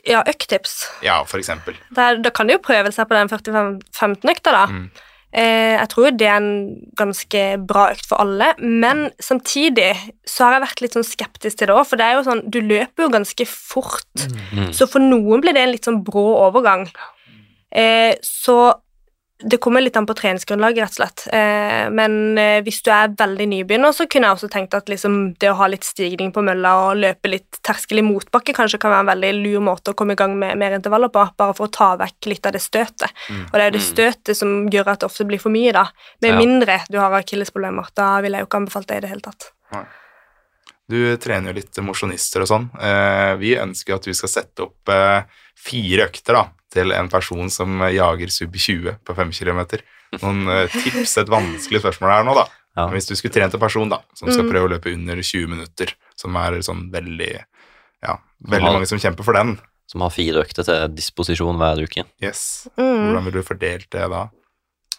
ja, 0.06 0.22
økttips. 0.28 0.76
Ja, 1.06 1.22
for 1.30 1.40
eksempel. 1.42 1.78
Da, 1.96 2.12
da 2.22 2.30
kan 2.34 2.50
de 2.50 2.58
jo 2.58 2.64
prøve 2.64 2.92
seg 2.94 3.08
på 3.10 3.16
den 3.18 3.32
45-15-økta, 3.32 4.52
da. 4.54 4.66
Mm. 4.70 4.90
Eh, 5.32 5.78
jeg 5.78 5.88
tror 5.94 6.06
jo 6.10 6.12
det 6.20 6.28
er 6.28 6.42
en 6.42 6.56
ganske 7.00 7.42
bra 7.64 7.86
økt 7.94 8.04
for 8.10 8.20
alle, 8.20 8.50
men 8.60 9.06
samtidig 9.24 9.94
så 10.28 10.44
har 10.50 10.58
jeg 10.58 10.64
vært 10.66 10.82
litt 10.84 10.98
sånn 10.98 11.08
skeptisk 11.08 11.62
til 11.62 11.72
det 11.72 11.78
òg, 11.78 11.86
for 11.88 12.02
det 12.02 12.04
er 12.10 12.18
jo 12.18 12.26
sånn 12.28 12.42
Du 12.52 12.60
løper 12.60 13.06
jo 13.06 13.14
ganske 13.14 13.48
fort, 13.48 14.28
Mm. 14.52 14.74
så 14.76 14.90
for 14.92 15.00
noen 15.00 15.40
blir 15.42 15.56
det 15.56 15.64
en 15.64 15.72
litt 15.72 15.88
sånn 15.88 16.04
brå 16.04 16.26
overgang. 16.50 16.84
Eh, 17.72 18.16
så 18.22 18.74
det 19.44 19.58
kommer 19.62 19.82
litt 19.82 19.96
an 19.98 20.06
på 20.06 20.14
treningsgrunnlaget, 20.18 20.82
rett 20.84 20.92
og 20.94 21.00
slett. 21.00 21.24
Eh, 21.34 21.90
men 21.90 22.38
eh, 22.38 22.62
hvis 22.66 22.82
du 22.86 22.92
er 22.94 23.14
veldig 23.18 23.48
nybegynner, 23.52 23.92
så 23.96 24.06
kunne 24.10 24.28
jeg 24.30 24.38
også 24.38 24.50
tenkt 24.54 24.74
at 24.78 24.90
liksom, 24.92 25.16
det 25.42 25.50
å 25.52 25.56
ha 25.60 25.68
litt 25.72 25.84
stigning 25.88 26.32
på 26.36 26.44
mølla 26.46 26.74
og 26.88 26.98
løpe 27.02 27.32
litt 27.32 27.60
terskel 27.66 28.00
i 28.00 28.06
motbakke 28.06 28.54
kanskje 28.58 28.80
kan 28.82 28.92
være 28.94 29.06
en 29.06 29.12
veldig 29.14 29.32
lur 29.42 29.64
måte 29.66 29.92
å 29.92 29.98
komme 29.98 30.14
i 30.14 30.20
gang 30.20 30.36
med 30.38 30.58
mer 30.62 30.76
intervaller 30.78 31.10
på, 31.14 31.24
bare 31.38 31.56
for 31.58 31.68
å 31.68 31.72
ta 31.72 31.90
vekk 32.02 32.30
litt 32.32 32.46
av 32.46 32.54
det 32.54 32.62
støtet. 32.62 33.10
Mm. 33.30 33.42
Og 33.48 33.54
det 33.58 33.62
er 33.62 33.70
jo 33.72 33.78
det 33.78 33.82
Mm. 33.82 33.90
støtet 33.94 34.38
som 34.38 34.54
gjør 34.70 34.88
at 34.94 35.00
det 35.00 35.10
ofte 35.10 35.26
blir 35.28 35.40
for 35.42 35.50
mye, 35.52 35.72
da. 35.74 35.88
Med 36.22 36.32
Ja. 36.32 36.38
mindre 36.38 36.80
du 36.90 37.00
har 37.00 37.12
akillesproblemer. 37.12 37.88
Da 37.96 38.22
ville 38.22 38.38
jeg 38.38 38.46
jo 38.46 38.48
ikke 38.48 38.62
anbefalt 38.66 38.88
det 38.88 38.98
i 38.98 39.00
det 39.02 39.10
hele 39.10 39.22
tatt. 39.22 39.52
Du 40.92 41.18
trener 41.18 41.54
jo 41.54 41.60
litt 41.62 41.78
mosjonister 41.80 42.42
og 42.44 42.48
sånn. 42.50 42.66
Eh, 42.82 43.36
vi 43.40 43.56
ønsker 43.56 43.96
at 43.96 44.04
du 44.04 44.14
skal 44.14 44.30
sette 44.30 44.60
opp 44.66 44.92
fire 45.56 46.08
økter 46.10 46.34
da, 46.36 46.48
til 46.72 46.92
en 46.96 47.10
person 47.12 47.50
som 47.52 47.82
jager 47.92 48.32
sub 48.32 48.56
20 48.56 48.98
på 49.06 49.16
5 49.18 49.32
km. 49.36 49.62
Noen 50.22 50.42
eh, 50.52 50.68
tips, 50.72 51.18
et 51.22 51.32
vanskelig 51.32 51.82
spørsmål 51.84 52.12
her 52.16 52.26
nå, 52.28 52.36
da. 52.36 52.46
Ja. 52.80 52.86
Hvis 52.94 53.10
du 53.10 53.16
skulle 53.20 53.34
trent 53.36 53.54
en 53.54 53.60
person 53.60 53.90
da, 53.92 54.00
som 54.16 54.32
skal 54.32 54.46
Mm. 54.46 54.52
prøve 54.54 54.68
å 54.70 54.72
løpe 54.78 54.94
under 54.94 55.20
20 55.20 55.48
minutter, 55.52 55.92
som 56.16 56.36
er 56.40 56.62
sånn 56.64 56.90
veldig 56.92 57.34
Ja, 58.02 58.16
Som 58.18 58.50
veldig 58.52 58.66
har- 58.66 58.74
mange 58.80 58.88
som 58.88 58.98
kjemper 58.98 59.24
for 59.24 59.34
den. 59.34 59.60
Som 59.88 60.02
har 60.02 60.10
fire 60.10 60.42
økter 60.42 60.64
til 60.66 60.88
disposisjon 60.96 61.58
hver 61.60 61.84
uke. 61.84 62.06
Yes. 62.24 62.68
Mm. 62.78 63.12
Hvordan 63.12 63.24
vil 63.26 63.34
du 63.34 63.42
fordelt 63.44 63.90
det 63.92 64.10
da? 64.10 64.30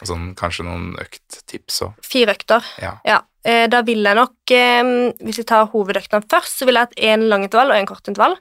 Sånn, 0.04 0.34
kanskje 0.36 0.64
noen 0.66 0.96
økttips 1.00 1.80
òg. 1.82 1.94
Fire 2.04 2.34
økter. 2.34 2.62
Ja. 2.82 2.98
ja. 3.04 3.20
da 3.66 3.80
vil 3.82 4.04
jeg 4.04 4.14
nok, 4.14 4.34
eh, 4.50 4.82
hvis 5.24 5.38
vi 5.40 5.42
tar 5.44 5.66
hovedøktene 5.72 6.22
først, 6.28 6.60
så 6.60 6.66
vil 6.66 6.74
jeg 6.78 6.86
ha 6.86 7.16
én 7.16 7.26
langintervall 7.28 7.72
og 7.72 7.76
én 7.80 7.86
kortintervall. 7.90 8.36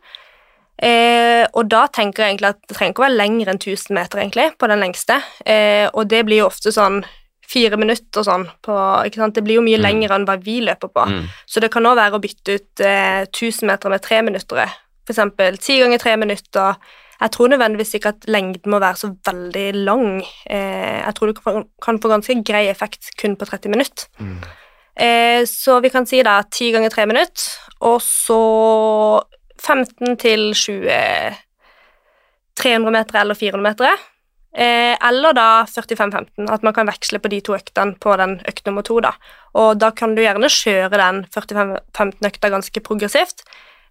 Eh, 0.82 1.46
og 1.54 1.68
da 1.70 1.86
tenker 1.94 2.24
jeg 2.24 2.34
egentlig 2.36 2.50
at 2.56 2.62
det 2.68 2.76
trenger 2.78 2.94
ikke 2.96 3.04
å 3.04 3.08
være 3.08 3.18
lenger 3.20 3.52
enn 3.52 3.60
1000 3.62 3.94
meter, 3.96 4.22
egentlig, 4.24 4.48
på 4.58 4.68
den 4.72 4.82
lengste. 4.82 5.20
Eh, 5.46 5.88
og 5.94 6.08
det 6.10 6.24
blir 6.26 6.42
jo 6.42 6.48
ofte 6.50 6.74
sånn 6.74 7.04
fire 7.52 7.76
minutter 7.78 8.22
og 8.22 8.26
sånn 8.26 8.46
på 8.64 8.76
ikke 9.06 9.20
sant? 9.20 9.36
Det 9.36 9.44
blir 9.44 9.60
jo 9.60 9.66
mye 9.66 9.78
Mm. 9.78 9.84
lenger 9.84 10.12
enn 10.16 10.26
hva 10.26 10.38
vi 10.42 10.62
løper 10.62 10.88
på. 10.90 11.04
Mm. 11.06 11.26
Så 11.46 11.60
det 11.62 11.70
kan 11.72 11.84
òg 11.84 11.98
være 12.00 12.16
å 12.18 12.22
bytte 12.24 12.56
ut 12.56 12.80
eh, 12.80 13.26
1000 13.28 13.68
meter 13.68 13.90
med 13.90 14.02
tre 14.02 14.22
minutter. 14.22 14.72
For 15.06 15.14
eksempel 15.14 15.58
ti 15.60 15.78
ganger 15.82 16.00
tre 16.00 16.16
minutter. 16.18 16.76
Jeg 17.22 17.32
tror 17.32 17.50
nødvendigvis 17.52 17.94
ikke 18.00 18.10
at 18.16 18.26
lengden 18.28 18.72
må 18.72 18.80
være 18.80 18.98
så 18.98 19.12
veldig 19.28 19.68
lang. 19.86 20.24
Eh, 20.50 21.04
jeg 21.06 21.14
tror 21.14 21.28
du 21.28 21.34
kan 21.34 21.44
få, 21.44 21.64
kan 21.82 22.00
få 22.00 22.10
ganske 22.10 22.44
grei 22.44 22.68
effekt 22.72 23.12
kun 23.22 23.36
på 23.36 23.46
30 23.46 23.70
minutter. 23.70 24.08
Mm. 24.20 24.40
Eh, 24.98 25.44
så 25.46 25.80
vi 25.84 25.90
kan 25.90 26.06
si 26.08 26.24
da 26.24 26.42
ti 26.50 26.72
ganger 26.72 26.90
tre 26.90 27.06
minutter, 27.06 27.44
og 27.82 28.00
så 28.02 29.22
15 29.62 30.18
til 30.22 30.52
20 30.58 31.38
300 32.62 32.94
meter 32.94 33.22
eller 33.22 33.38
400 33.38 33.64
meter. 33.70 34.08
Eh, 34.52 34.98
eller 35.08 35.34
da 35.34 35.64
45-15, 35.64 36.50
at 36.52 36.64
man 36.64 36.76
kan 36.76 36.90
veksle 36.90 37.22
på 37.24 37.30
de 37.32 37.40
to 37.46 37.56
øktene 37.56 37.96
på 38.04 38.16
den 38.20 38.36
økt 38.50 38.66
nummer 38.68 38.84
to. 38.84 39.00
da. 39.00 39.14
Og 39.56 39.80
da 39.80 39.92
kan 39.96 40.16
du 40.16 40.22
gjerne 40.22 40.52
kjøre 40.52 40.92
den 41.00 41.24
45-15-økta 41.32 42.52
ganske 42.52 42.84
progressivt, 42.84 43.46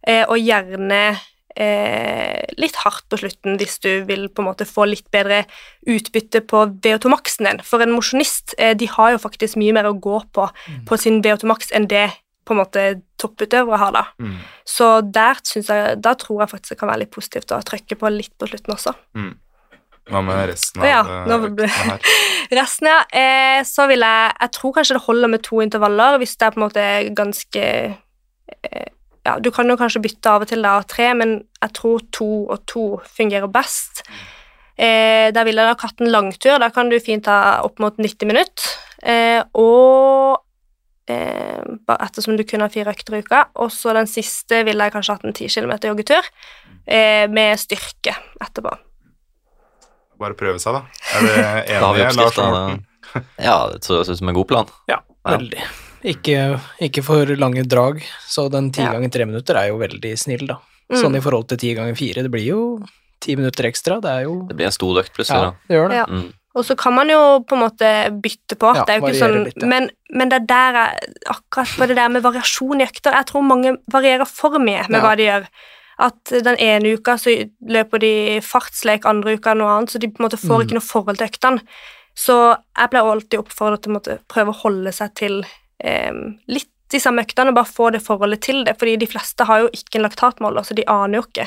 eh, 0.07 0.27
og 0.29 0.37
gjerne 0.37 1.17
eh, 1.57 2.45
litt 2.61 2.77
hardt 2.85 3.09
på 3.09 3.23
slutten 3.23 3.57
hvis 3.61 3.81
du 3.81 4.05
vil 4.05 4.29
på 4.29 4.45
en 4.45 4.51
måte 4.51 4.69
få 4.69 4.85
litt 4.91 5.09
bedre 5.11 5.47
utbytte 5.89 6.45
på 6.45 6.67
VO2 6.85 7.09
Max-en 7.09 7.49
din. 7.49 7.65
For 7.65 7.81
en 7.81 7.97
mosjonist 7.97 8.55
eh, 8.59 8.77
de 8.77 8.89
har 8.89 9.15
jo 9.15 9.23
faktisk 9.25 9.57
mye 9.61 9.75
mer 9.77 9.89
å 9.89 9.97
gå 9.97 10.21
på 10.35 10.51
på 10.87 11.01
sin 11.01 11.23
VO2 11.25 11.49
Max 11.49 11.73
enn 11.73 11.89
det 11.89 12.11
på 12.45 12.55
en 12.55 12.61
måte 12.63 12.87
topputøvere 13.21 13.79
har. 13.81 13.93
da. 13.95 14.05
Mm. 14.23 14.41
Så 14.67 14.89
der 15.05 15.41
jeg, 15.55 16.01
da 16.03 16.15
tror 16.19 16.43
jeg 16.43 16.53
faktisk 16.55 16.75
det 16.75 16.81
kan 16.81 16.91
være 16.91 17.05
litt 17.05 17.15
positivt 17.15 17.55
å 17.55 17.61
trykke 17.67 17.99
på 18.01 18.13
litt 18.15 18.35
på 18.39 18.49
slutten 18.51 18.75
også. 18.75 18.95
Mm. 19.19 19.33
Hva 20.11 20.23
med 20.27 20.41
resten 20.51 20.83
av 20.83 20.89
ja, 20.89 21.01
øktene 21.37 21.69
her? 21.71 22.07
Resten, 22.59 22.89
ja. 22.91 23.03
Eh, 23.15 23.61
så 23.69 23.85
vil 23.87 24.03
jeg 24.03 24.33
Jeg 24.33 24.53
tror 24.57 24.73
kanskje 24.75 24.97
det 24.97 25.05
holder 25.05 25.31
med 25.31 25.45
to 25.47 25.61
intervaller 25.63 26.17
hvis 26.19 26.35
det 26.41 26.47
er 26.47 26.55
på 26.55 26.59
en 26.59 26.65
måte 26.65 26.87
ganske 27.15 27.65
eh, 27.69 28.89
Ja, 29.29 29.37
du 29.39 29.51
kan 29.55 29.71
jo 29.71 29.79
kanskje 29.79 30.03
bytte 30.03 30.33
av 30.33 30.47
og 30.47 30.51
til 30.51 30.65
da 30.65 30.81
tre, 30.89 31.13
men 31.15 31.37
jeg 31.61 31.75
tror 31.77 32.03
to 32.17 32.29
og 32.49 32.65
to 32.67 32.85
fungerer 33.05 33.51
best. 33.53 34.01
Eh, 34.81 35.29
der 35.37 35.45
vil 35.45 35.61
jeg 35.61 35.69
ha 35.69 35.77
katten 35.77 36.09
langtur. 36.09 36.57
Da 36.59 36.71
kan 36.73 36.89
du 36.89 36.97
fint 37.05 37.27
ta 37.29 37.61
opp 37.67 37.83
mot 37.85 38.01
90 38.01 38.31
minutter. 38.31 38.71
Eh, 39.05 39.45
og 39.61 40.41
eh, 41.09 41.63
ettersom 41.97 42.37
du 42.37 42.45
kun 42.45 42.61
har 42.65 42.73
fire 42.73 42.93
økter 42.93 43.17
i 43.17 43.23
uka. 43.25 43.47
Og 43.63 43.73
så 43.73 43.95
den 43.97 44.07
siste 44.11 44.63
ville 44.67 44.85
jeg 44.85 44.93
kanskje 44.97 45.17
hatt 45.17 45.25
en 45.25 45.35
10 45.37 45.49
km 45.49 45.73
joggetur 45.91 46.29
eh, 46.87 47.27
med 47.31 47.59
styrke 47.61 48.17
etterpå. 48.41 48.77
Bare 50.21 50.37
prøve 50.37 50.61
seg, 50.61 50.77
da. 50.77 50.83
Er 51.17 51.25
du 51.25 51.31
Da 51.81 51.85
har 51.87 51.95
vi 51.97 52.03
Lars 52.05 52.21
Morten? 52.21 52.85
Ja, 53.43 53.67
det 53.73 53.83
ser 53.83 54.05
ut 54.05 54.19
som 54.19 54.29
en 54.29 54.37
god 54.37 54.47
plan. 54.47 54.69
Ja, 54.87 55.01
veldig. 55.27 55.63
Ikke, 56.07 56.61
ikke 56.81 57.03
for 57.05 57.29
lange 57.37 57.65
drag, 57.69 57.99
så 58.29 58.47
den 58.53 58.71
ti 58.73 58.85
Ja. 58.85 58.93
ganger 58.95 59.11
tre 59.13 59.27
minutter 59.27 59.57
er 59.59 59.69
jo 59.73 59.81
veldig 59.81 60.13
snill, 60.21 60.47
da. 60.47 60.61
Mm. 60.93 60.99
Sånn 61.01 61.17
i 61.19 61.23
forhold 61.25 61.49
til 61.51 61.59
ti 61.59 61.73
ganger 61.75 61.97
fire, 61.99 62.23
det 62.23 62.31
blir 62.33 62.47
jo 62.47 62.61
ti 63.21 63.35
minutter 63.37 63.69
ekstra, 63.69 63.99
det 64.03 64.11
er 64.11 64.23
jo 64.29 64.47
Det 64.49 64.57
blir 64.57 64.67
en 64.71 64.73
stor 64.75 65.01
økt 65.03 65.13
plutselig, 65.17 65.51
Ja, 65.51 65.51
det 65.69 65.77
gjør 65.77 65.89
det. 65.93 65.99
Ja. 66.01 66.07
Mm. 66.07 66.29
Og 66.59 66.65
så 66.67 66.75
kan 66.75 66.93
man 66.97 67.09
jo 67.13 67.19
på 67.47 67.55
en 67.55 67.61
måte 67.63 67.89
bytte 68.23 68.57
på. 68.59 68.73
Ja, 68.75 68.83
det 68.85 68.95
er 68.97 69.01
jo 69.01 69.07
ikke 69.07 69.21
sånn, 69.21 69.69
men, 69.71 69.85
men 70.11 70.29
det 70.33 70.41
er 70.41 70.47
der 70.51 70.79
er 70.81 70.97
akkurat 71.31 71.77
på 71.79 71.87
det 71.87 71.97
der 71.97 72.09
med 72.11 72.25
variasjon 72.25 72.81
i 72.83 72.87
økter 72.89 73.15
Jeg 73.15 73.27
tror 73.29 73.45
mange 73.47 73.77
varierer 73.93 74.27
for 74.27 74.59
mye 74.59 74.83
med 74.89 74.99
Ja. 74.99 75.05
hva 75.05 75.13
de 75.17 75.29
gjør. 75.29 75.47
At 76.01 76.33
den 76.49 76.57
ene 76.59 76.95
uka 76.97 77.15
så 77.21 77.31
løper 77.69 78.01
de 78.03 78.41
fartslek, 78.43 79.05
andre 79.07 79.37
uka 79.39 79.55
noe 79.55 79.69
annet, 79.77 79.91
så 79.93 80.01
de 80.01 80.09
på 80.09 80.19
en 80.23 80.27
måte 80.27 80.41
får 80.41 80.59
Mm. 80.59 80.65
ikke 80.67 80.79
noe 80.79 80.89
forhold 80.89 81.19
til 81.19 81.29
øktene. 81.29 81.61
Så 82.17 82.37
jeg 82.77 82.91
pleier 82.91 83.11
alltid 83.13 83.39
å 83.39 83.45
oppfordre 83.45 83.79
til 83.83 83.97
å 84.01 84.19
prøve 84.27 84.51
å 84.51 84.61
holde 84.65 84.93
seg 84.93 85.15
til 85.15 85.45
eh, 85.85 86.13
litt 86.49 86.69
de 86.91 86.99
samme 86.99 87.23
øktene, 87.23 87.49
og 87.53 87.55
bare 87.55 87.71
få 87.71 87.93
det 87.93 88.03
forholdet 88.03 88.41
til 88.43 88.65
det, 88.65 88.75
fordi 88.77 88.97
de 88.99 89.07
fleste 89.07 89.45
har 89.47 89.61
jo 89.61 89.69
ikke 89.71 90.01
en 90.01 90.03
laktatmåler, 90.09 90.65
så 90.67 90.75
de 90.75 90.83
aner 90.91 91.21
jo 91.21 91.23
ikke. 91.29 91.47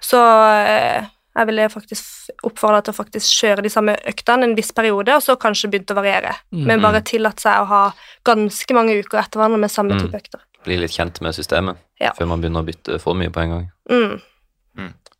Så 0.00 0.20
eh, 0.22 1.02
jeg 1.36 1.46
ville 1.46 1.68
faktisk 1.68 2.30
oppfordra 2.48 2.82
til 2.82 2.94
å 2.94 2.96
faktisk 2.96 3.26
kjøre 3.42 3.62
de 3.62 3.68
samme 3.72 3.96
øktene 4.08 4.44
en 4.48 4.54
viss 4.56 4.72
periode, 4.72 5.14
og 5.14 5.22
så 5.22 5.36
kanskje 5.36 5.70
begynte 5.70 5.92
å 5.94 6.00
variere. 6.00 6.34
Men 6.52 6.80
bare 6.80 7.02
tillate 7.02 7.40
seg 7.44 7.60
å 7.60 7.66
ha 7.66 7.82
ganske 8.24 8.74
mange 8.74 8.96
uker 8.98 9.18
etter 9.20 9.38
hverandre 9.40 9.58
med 9.60 9.70
samme 9.70 9.92
Mm. 9.94 10.00
type 10.06 10.16
økter. 10.22 10.40
Bli 10.64 10.76
litt 10.78 10.90
kjent 10.90 11.20
med 11.20 11.34
systemet 11.34 11.76
Ja. 12.00 12.12
før 12.18 12.26
man 12.28 12.40
begynner 12.40 12.62
å 12.62 12.66
bytte 12.66 13.00
for 13.00 13.14
mye 13.14 13.30
på 13.30 13.40
en 13.42 13.50
gang. 13.50 13.70
Mm. 13.90 14.20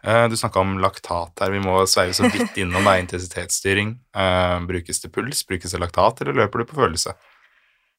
Eh, 0.05 0.29
Du 0.29 0.37
snakka 0.37 0.61
om 0.61 0.79
laktat 0.79 1.41
her. 1.41 1.51
Vi 1.51 1.59
må 1.59 1.81
sveive 1.87 2.15
så 2.15 2.31
vidt 2.31 2.55
innom 2.57 2.85
det. 2.85 3.01
Intensitetsstyring. 3.09 3.99
Eh, 4.15 4.61
brukes 4.67 5.01
det 5.03 5.13
puls? 5.13 5.43
Brukes 5.47 5.73
det 5.73 5.81
laktat, 5.81 6.21
eller 6.23 6.33
løper 6.33 6.59
du 6.59 6.65
på 6.65 6.77
følelse? 6.77 7.15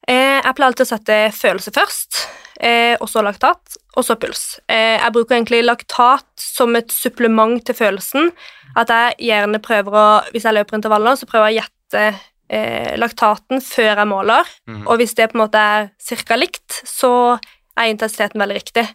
Eh, 0.08 0.40
jeg 0.40 0.56
pleier 0.56 0.70
alltid 0.70 0.86
å 0.86 0.92
sette 0.94 1.18
følelse 1.36 1.74
først, 1.76 2.22
eh, 2.64 2.96
og 3.02 3.10
så 3.12 3.24
laktat, 3.26 3.76
og 3.98 4.06
så 4.08 4.16
puls. 4.16 4.60
Eh, 4.70 4.96
jeg 4.96 5.14
bruker 5.14 5.36
egentlig 5.36 5.66
laktat 5.66 6.28
som 6.40 6.76
et 6.76 6.92
supplement 6.92 7.60
til 7.66 7.76
følelsen. 7.76 8.32
At 8.78 8.88
jeg 8.94 9.30
gjerne 9.32 9.60
prøver 9.60 9.92
å 9.92 10.08
Hvis 10.32 10.44
jeg 10.44 10.54
løper 10.54 10.78
intervaller, 10.78 11.16
så 11.16 11.26
prøver 11.26 11.50
jeg 11.50 11.58
å 11.58 11.64
gjette 11.64 12.20
eh, 12.50 12.96
laktaten 12.98 13.60
før 13.60 13.98
jeg 13.98 14.08
måler. 14.08 14.46
Mhm. 14.68 14.88
Og 14.88 14.98
hvis 14.98 15.16
det 15.16 15.32
på 15.32 15.36
en 15.36 15.46
måte 15.48 15.58
er 15.58 15.90
ca. 16.26 16.36
likt, 16.36 16.82
så 16.86 17.40
er 17.78 17.92
intensiteten 17.92 18.40
veldig 18.40 18.56
riktig. 18.56 18.88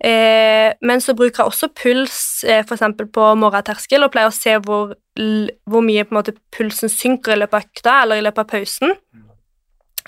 Eh, 0.00 0.72
men 0.80 1.00
så 1.00 1.12
bruker 1.14 1.42
jeg 1.42 1.50
også 1.50 1.68
puls 1.76 2.44
eh, 2.44 2.62
eksempel 2.64 3.06
på 3.12 3.34
morgenterskel 3.36 4.02
og 4.02 4.12
pleier 4.12 4.30
å 4.30 4.32
se 4.32 4.54
hvor, 4.64 4.94
hvor 5.68 5.84
mye 5.84 6.06
måte, 6.08 6.32
pulsen 6.56 6.88
synker 6.88 7.34
i 7.34 7.40
løpet 7.42 7.58
av 7.58 7.66
økta 7.66 7.96
eller 8.04 8.16
i 8.16 8.24
løpet 8.24 8.38
av 8.38 8.48
pausen. 8.48 8.94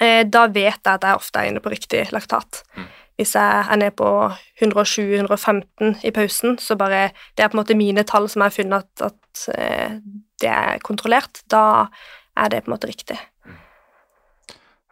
Eh, 0.01 0.25
da 0.25 0.47
vet 0.47 0.81
jeg 0.81 0.95
at 0.95 1.03
jeg 1.05 1.19
ofte 1.19 1.39
er 1.43 1.51
inne 1.51 1.61
på 1.61 1.71
riktig 1.73 2.07
laktat. 2.13 2.63
Mm. 2.77 2.87
Hvis 3.21 3.35
jeg 3.37 3.65
er 3.69 3.77
nede 3.77 3.93
på 3.95 4.09
120-115 4.63 5.99
i 6.05 6.11
pausen, 6.11 6.57
så 6.59 6.77
bare 6.81 7.11
Det 7.37 7.45
er 7.45 7.49
på 7.53 7.59
en 7.59 7.63
måte 7.65 7.77
mine 7.77 8.05
tall 8.09 8.29
som 8.29 8.41
jeg 8.43 8.51
har 8.51 8.57
funnet 8.57 8.87
at, 9.03 9.13
at 9.13 9.49
eh, 9.59 9.99
det 10.41 10.49
er 10.49 10.79
kontrollert. 10.83 11.43
Da 11.51 11.89
er 12.37 12.49
det 12.49 12.65
på 12.65 12.71
en 12.73 12.77
måte 12.79 12.89
riktig. 12.89 13.19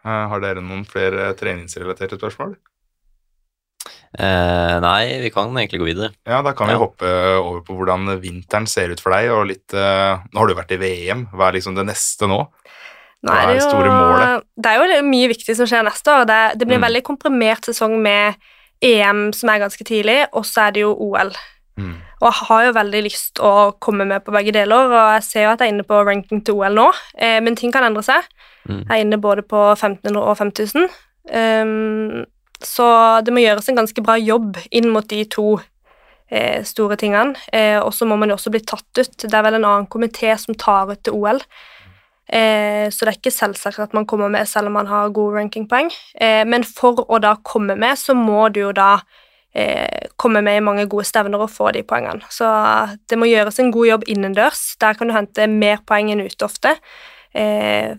Eh, 0.05 0.27
Har 0.29 0.39
dere 0.41 0.61
noen 0.61 0.85
flere 0.85 1.33
treningsrelaterte 1.37 2.17
spørsmål? 2.17 2.55
Eh, 4.11 4.75
nei, 4.83 5.19
vi 5.23 5.29
kan 5.31 5.53
egentlig 5.55 5.79
gå 5.79 5.87
videre. 5.87 6.11
Ja, 6.27 6.41
da 6.43 6.51
kan 6.53 6.67
vi 6.67 6.73
Ja. 6.73 6.79
hoppe 6.81 7.07
over 7.39 7.61
på 7.61 7.77
hvordan 7.77 8.19
vinteren 8.21 8.67
ser 8.67 8.91
ut 8.91 8.99
for 8.99 9.11
deg, 9.15 9.29
og 9.31 9.47
litt 9.47 9.73
eh, 9.73 10.19
Nå 10.33 10.39
har 10.39 10.47
du 10.47 10.53
vært 10.57 10.73
i 10.75 10.77
VM, 10.81 11.27
hva 11.31 11.47
er 11.47 11.53
liksom 11.57 11.75
det 11.75 11.85
neste 11.87 12.27
nå? 12.27 12.41
Nå 13.21 13.33
er 13.37 13.51
det 13.53 13.61
store 13.61 13.89
målet? 13.93 14.45
Det 14.57 14.71
er 14.71 14.81
jo 14.97 15.01
mye 15.05 15.29
viktig 15.29 15.55
som 15.55 15.67
skjer 15.69 15.83
neste 15.85 16.09
år. 16.09 16.25
Det, 16.25 16.39
det 16.59 16.67
blir 16.67 16.79
en 16.79 16.81
Mm. 16.81 16.87
veldig 16.89 17.03
komprimert 17.05 17.67
sesong 17.69 17.99
med 18.01 18.35
EM 18.81 19.31
som 19.33 19.49
er 19.49 19.59
ganske 19.61 19.83
tidlig, 19.85 20.25
og 20.33 20.45
så 20.45 20.67
er 20.67 20.71
det 20.71 20.81
jo 20.81 20.95
OL. 20.97 21.29
Mm. 21.77 21.93
Og 22.21 22.25
jeg 22.27 22.47
har 22.47 22.63
jo 22.65 22.71
veldig 22.73 23.03
lyst 23.05 23.39
å 23.39 23.51
komme 23.79 24.05
med 24.05 24.23
på 24.25 24.33
begge 24.33 24.51
deler, 24.51 24.89
og 24.89 25.13
jeg 25.15 25.23
ser 25.23 25.43
jo 25.45 25.51
at 25.51 25.59
jeg 25.61 25.69
er 25.69 25.73
inne 25.75 25.85
på 25.85 26.01
ranking 26.05 26.41
til 26.45 26.55
OL 26.55 26.73
nå, 26.73 26.91
eh, 27.17 27.39
men 27.39 27.55
ting 27.55 27.71
kan 27.71 27.83
endre 27.83 28.03
seg. 28.03 28.25
Mm. 28.67 28.81
Jeg 28.89 28.89
er 28.89 29.05
inne 29.05 29.21
både 29.21 29.41
på 29.45 29.61
1500 29.75 30.21
og 30.21 30.37
5000. 30.37 30.89
Um, 31.31 32.25
så 32.61 33.21
det 33.25 33.33
må 33.33 33.41
gjøres 33.41 33.69
en 33.69 33.77
ganske 33.79 34.03
bra 34.05 34.17
jobb 34.17 34.57
inn 34.71 34.89
mot 34.93 35.07
de 35.07 35.23
to 35.25 35.59
eh, 36.31 36.61
store 36.63 36.97
tingene. 36.97 37.35
Eh, 37.53 37.79
og 37.81 37.93
så 37.93 38.05
må 38.05 38.17
man 38.17 38.29
jo 38.29 38.37
også 38.37 38.51
bli 38.53 38.61
tatt 38.65 38.97
ut. 38.97 39.17
Det 39.17 39.33
er 39.33 39.45
vel 39.45 39.57
en 39.57 39.65
annen 39.65 39.87
komité 39.89 40.33
som 40.37 40.57
tar 40.57 40.91
ut 40.91 41.01
til 41.03 41.13
OL. 41.17 41.41
Eh, 42.31 42.87
så 42.91 43.03
det 43.03 43.11
er 43.11 43.17
ikke 43.17 43.33
selvsagt 43.35 43.81
at 43.83 43.95
man 43.97 44.07
kommer 44.07 44.31
med 44.31 44.47
selv 44.47 44.71
om 44.71 44.77
man 44.79 44.87
har 44.87 45.11
gode 45.11 45.35
rankingpoeng. 45.39 45.91
Eh, 46.15 46.45
men 46.47 46.63
for 46.63 47.03
å 47.03 47.19
da 47.19 47.35
komme 47.43 47.75
med, 47.75 47.99
så 47.99 48.15
må 48.15 48.47
du 48.53 48.61
jo 48.61 48.71
da 48.75 48.93
eh, 49.53 50.07
komme 50.15 50.43
med 50.45 50.61
i 50.61 50.63
mange 50.63 50.87
gode 50.91 51.07
stevner 51.09 51.43
og 51.43 51.51
få 51.51 51.73
de 51.75 51.83
poengene. 51.83 52.23
Så 52.31 52.47
det 53.11 53.19
må 53.19 53.27
gjøres 53.27 53.59
en 53.59 53.71
god 53.75 53.89
jobb 53.89 54.07
innendørs. 54.11 54.63
Der 54.79 54.95
kan 54.95 55.11
du 55.11 55.15
hente 55.17 55.47
mer 55.51 55.83
poeng 55.87 56.13
enn 56.13 56.23
ute 56.23 56.47
ofte. 56.47 56.77
Eh, 57.35 57.97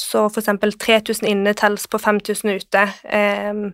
så 0.00 0.26
eksempel 0.28 0.72
3000 0.76 1.28
inne 1.28 1.54
telles 1.56 1.86
på 1.88 2.00
5000 2.00 2.60
ute. 2.60 2.84
Eh, 3.04 3.70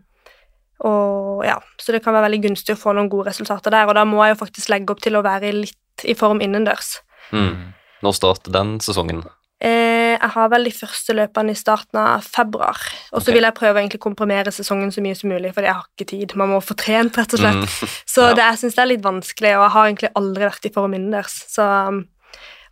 og 0.87 1.45
ja, 1.47 1.57
Så 1.79 1.93
det 1.93 2.03
kan 2.05 2.15
være 2.15 2.29
veldig 2.29 2.43
gunstig 2.49 2.77
å 2.77 2.81
få 2.81 2.93
noen 2.95 3.09
gode 3.09 3.31
resultater 3.31 3.73
der, 3.73 3.89
og 3.89 3.97
da 3.97 4.05
må 4.05 4.23
jeg 4.25 4.35
jo 4.35 4.43
faktisk 4.45 4.69
legge 4.73 4.93
opp 4.93 5.01
til 5.05 5.17
å 5.17 5.25
være 5.25 5.53
litt 5.55 6.05
i 6.05 6.15
form 6.15 6.43
innendørs. 6.45 6.99
Mm. 7.33 7.73
Når 8.05 8.17
starter 8.19 8.53
den 8.53 8.77
sesongen? 8.85 9.25
Eh, 9.57 10.13
jeg 10.13 10.33
har 10.35 10.51
vel 10.53 10.67
de 10.69 10.73
første 10.75 11.15
løpene 11.17 11.55
i 11.55 11.59
starten 11.59 12.01
av 12.01 12.25
februar. 12.29 12.77
Og 13.13 13.23
så 13.23 13.31
okay. 13.31 13.37
vil 13.39 13.47
jeg 13.49 13.57
prøve 13.57 13.85
å 13.87 14.01
komprimere 14.03 14.53
sesongen 14.53 14.93
så 14.93 15.05
mye 15.05 15.17
som 15.17 15.33
mulig, 15.33 15.55
fordi 15.57 15.71
jeg 15.71 15.79
har 15.79 15.87
ikke 15.89 16.11
tid. 16.13 16.35
Man 16.37 16.53
må 16.53 16.61
få 16.61 16.77
trent, 16.77 17.17
rett 17.17 17.37
og 17.37 17.41
slett. 17.41 17.65
Mm. 17.65 17.95
Så 18.17 18.29
Ja. 18.29 18.35
det, 18.37 18.45
jeg 18.45 18.61
syns 18.61 18.77
det 18.77 18.83
er 18.85 18.93
litt 18.93 19.07
vanskelig, 19.07 19.55
og 19.57 19.65
jeg 19.65 19.75
har 19.77 19.89
egentlig 19.89 20.13
aldri 20.21 20.45
vært 20.51 20.69
i 20.69 20.75
form 20.75 20.97
innendørs. 20.99 21.39
Så, 21.53 21.65
um, 21.65 22.05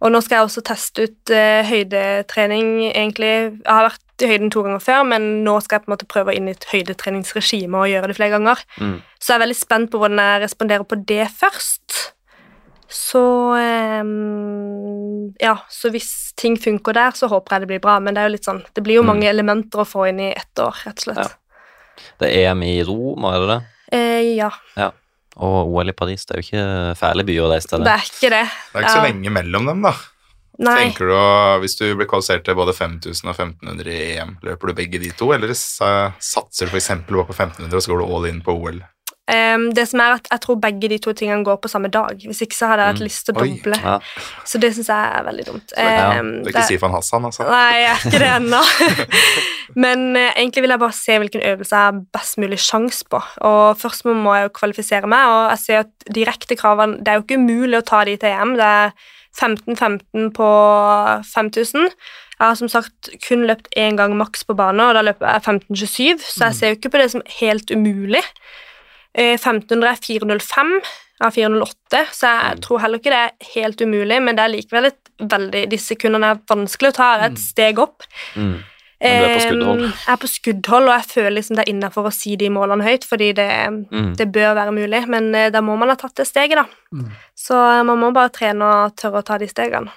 og 0.05 0.13
nå 0.13 0.21
skal 0.21 0.37
jeg 0.37 0.49
også 0.51 0.65
teste 0.69 1.07
ut 1.09 1.33
eh, 1.33 1.65
høydetrening, 1.65 2.91
egentlig. 2.93 3.33
Jeg 3.65 3.71
har 3.71 3.89
vært 3.89 4.25
i 4.25 4.29
høyden 4.29 4.53
to 4.53 4.65
ganger 4.67 4.83
før, 4.85 5.05
men 5.09 5.31
nå 5.47 5.57
skal 5.65 5.79
jeg 5.79 5.87
på 5.87 5.89
en 5.89 5.95
måte 5.95 6.11
prøve 6.11 6.35
inn 6.37 6.51
i 6.51 6.55
et 6.55 6.67
høydetreningsregime 6.69 7.81
og 7.81 7.89
gjøre 7.89 8.13
det 8.13 8.19
flere 8.19 8.37
ganger. 8.37 8.61
Mm. 8.77 8.99
Så 9.17 9.33
jeg 9.33 9.39
er 9.39 9.45
veldig 9.47 9.57
spent 9.57 9.91
på 9.91 10.03
hvordan 10.03 10.21
jeg 10.21 10.45
responderer 10.45 10.85
på 10.85 11.01
det 11.09 11.25
først. 11.33 12.14
Så 12.95 13.21
ehm, 13.59 15.35
Ja, 15.41 15.57
så 15.71 15.91
hvis 15.91 16.33
ting 16.39 16.57
funker 16.61 16.95
der, 16.95 17.11
så 17.19 17.29
håper 17.31 17.57
jeg 17.57 17.65
det 17.65 17.71
blir 17.73 17.83
bra. 17.83 17.99
Men 18.01 18.15
det 18.15 18.23
er 18.23 18.29
jo 18.29 18.35
litt 18.37 18.47
sånn 18.47 18.63
Det 18.75 18.85
blir 18.87 19.01
jo 19.01 19.03
Mm. 19.03 19.11
mange 19.13 19.29
elementer 19.31 19.81
å 19.83 19.87
få 19.89 20.09
inn 20.09 20.21
i 20.21 20.31
ett 20.33 20.55
år, 20.63 20.75
rett 20.87 20.99
og 20.99 21.05
slett. 21.09 21.17
Ja. 21.19 21.29
Det 22.21 22.29
er 22.31 22.51
EM 22.51 22.63
i 22.63 22.83
Roma, 22.85 23.35
er 23.35 23.41
det 23.41 23.49
det? 23.49 23.61
Eh, 23.93 24.37
ja, 24.37 24.51
Og 25.37 25.67
OL 25.75 25.89
i 25.89 25.93
Paris. 25.93 26.25
Det 26.25 26.37
er 26.37 26.41
jo 26.43 26.47
ikke 26.47 26.97
fæle 26.97 27.25
byer 27.27 27.43
å 27.43 27.51
reise 27.51 27.67
til. 27.69 27.81
det 27.83 27.91
er 27.91 28.05
ikke 28.07 28.31
det. 28.31 28.45
Det 28.73 28.75
er 28.79 28.83
ikke 28.83 28.91
så 28.91 29.03
Ja. 29.03 29.09
lenge 29.13 29.31
mellom 29.33 29.67
dem, 29.67 29.83
da. 29.83 29.95
Nei. 30.61 30.77
Tenker 30.93 31.09
du 31.09 31.61
Hvis 31.61 31.77
du 31.77 31.97
blir 31.97 32.07
kvalifisert 32.07 32.45
til 32.45 32.55
både 32.55 32.73
5000 32.73 33.29
og 33.29 33.35
1500 33.35 33.87
i 33.91 34.17
EM, 34.17 34.39
løper 34.45 34.69
du 34.69 34.73
begge 34.75 35.01
de 35.03 35.11
to, 35.11 35.33
eller 35.33 35.49
satser 35.49 36.67
du 36.67 36.77
f.eks. 36.77 36.89
på 37.07 37.35
1500 37.35 37.75
og 37.75 37.83
så 37.83 37.89
går 37.91 37.99
du 38.07 38.15
all 38.15 38.27
in 38.27 38.41
på 38.41 38.55
OL? 38.55 38.81
Ehm, 39.27 39.71
det 39.75 39.87
som 39.89 40.01
er 40.01 40.13
at 40.19 40.27
Jeg 40.31 40.41
tror 40.45 40.57
begge 40.61 40.89
de 40.89 40.99
to 40.99 41.13
tingene 41.17 41.45
går 41.45 41.57
på 41.63 41.69
samme 41.73 41.89
dag. 41.89 42.19
Hvis 42.21 42.43
ikke 42.45 42.55
så 42.59 42.67
hadde 42.69 42.83
jeg 42.85 42.93
hatt 42.93 43.01
Mm. 43.01 43.07
lyst 43.07 43.25
til 43.25 43.35
å 43.35 43.39
doble. 43.41 43.79
Ja. 43.83 43.99
Så 44.45 44.61
det 44.61 44.75
syns 44.77 44.87
jeg 44.89 45.13
er 45.17 45.25
veldig 45.25 45.45
dumt. 45.47 45.73
Ja, 45.77 46.13
Ehm, 46.13 46.43
Du 46.43 46.49
er 46.49 46.53
det- 46.53 46.55
ikke 46.55 46.67
Sifan 46.69 46.91
Hassan, 46.93 47.25
altså? 47.25 47.49
Nei, 47.49 47.73
jeg 47.81 47.91
er 47.91 47.97
ikke 48.05 48.19
det 48.19 48.33
ennå. 48.43 48.63
Men 49.77 50.17
uh, 50.17 50.31
egentlig 50.37 50.63
vil 50.63 50.71
jeg 50.71 50.79
bare 50.79 50.93
se 50.93 51.19
hvilken 51.19 51.43
øvelse 51.43 51.71
jeg 51.73 51.85
har 51.93 52.01
best 52.13 52.37
mulig 52.39 52.59
sjanse 52.59 53.03
på. 53.11 53.23
Og 53.41 53.77
først 53.79 54.05
må 54.05 54.15
må 54.15 54.35
jeg 54.37 54.45
jo 54.51 54.59
kvalifisere 54.61 55.07
meg, 55.09 55.27
og 55.27 55.51
jeg 55.51 55.59
ser 55.59 55.79
at 55.79 55.87
direkte 56.15 56.57
kravene 56.57 56.99
Det 57.03 57.09
er 57.09 57.15
jo 57.19 57.23
ikke 57.25 57.41
umulig 57.41 57.79
å 57.81 57.85
ta 57.87 58.05
de 58.05 58.17
til 58.17 58.29
EM. 58.29 58.55
Det 58.57 58.65
er 58.65 58.93
15-15 59.35 60.31
på 60.33 60.49
5000. 61.25 61.89
Jeg 62.41 62.49
har 62.49 62.55
som 62.59 62.69
sagt 62.69 63.11
kun 63.27 63.47
løpt 63.47 63.69
én 63.79 63.97
gang 63.97 64.15
maks 64.19 64.45
på 64.45 64.55
bane, 64.59 64.81
og 64.83 64.95
da 64.95 65.03
løper 65.07 65.27
jeg 65.33 65.43
15-27, 65.43 66.21
så 66.21 66.45
jeg 66.49 66.55
ser 66.55 66.69
jo 66.73 66.77
ikke 66.79 66.91
på 66.91 67.01
det 67.03 67.11
som 67.13 67.23
helt 67.41 67.71
umulig. 67.71 68.23
Eh, 69.15 69.37
1500 69.39 69.89
er 69.93 69.97
405 70.03 70.81
av 71.23 71.33
408, 71.33 72.05
så 72.13 72.27
jeg 72.27 72.57
Mm. 72.57 72.61
tror 72.61 72.81
heller 72.81 72.99
ikke 72.99 73.13
det 73.15 73.23
er 73.23 73.51
helt 73.55 73.81
umulig, 73.81 74.23
men 74.23 74.35
det 74.37 74.43
er 74.45 74.55
likevel 74.57 74.87
et 74.87 74.99
veldig 75.21 75.69
De 75.71 75.77
sekundene 75.79 76.31
er 76.33 76.41
vanskelig 76.51 76.91
å 76.91 76.95
ta, 76.97 77.17
det 77.19 77.23
er 77.29 77.33
et 77.33 77.39
steg 77.39 77.79
opp. 77.79 78.03
Mm. 78.35 78.57
Er 79.01 79.37
på 79.37 79.41
skuddhold. 79.45 79.81
Jeg 79.83 80.09
er 80.09 80.17
på 80.17 80.29
skuddhold, 80.33 80.89
og 80.89 80.95
jeg 80.99 81.07
føler 81.13 81.35
liksom 81.37 81.57
det 81.57 81.69
er 81.69 81.73
innafor 81.73 82.07
å 82.09 82.13
si 82.13 82.37
de 82.37 82.49
målene 82.49 82.83
høyt, 82.83 83.05
fordi 83.05 83.33
det, 83.35 83.49
Mm. 83.93 84.17
det 84.17 84.33
bør 84.33 84.55
være 84.57 84.73
mulig, 84.73 85.07
men 85.09 85.35
eh, 85.35 85.51
da 85.51 85.61
må 85.61 85.77
man 85.79 85.89
ha 85.91 85.95
tatt 85.95 86.15
det 86.17 86.27
steget, 86.27 86.57
da. 86.57 86.65
Mm. 86.93 87.11
Så 87.37 87.55
eh, 87.55 87.83
man 87.85 87.99
må 88.01 88.13
bare 88.13 88.31
trene 88.31 88.63
og 88.87 88.97
tørre 88.97 89.21
å 89.23 89.25
ta 89.25 89.39
de 89.39 89.47
stegene. 89.47 89.91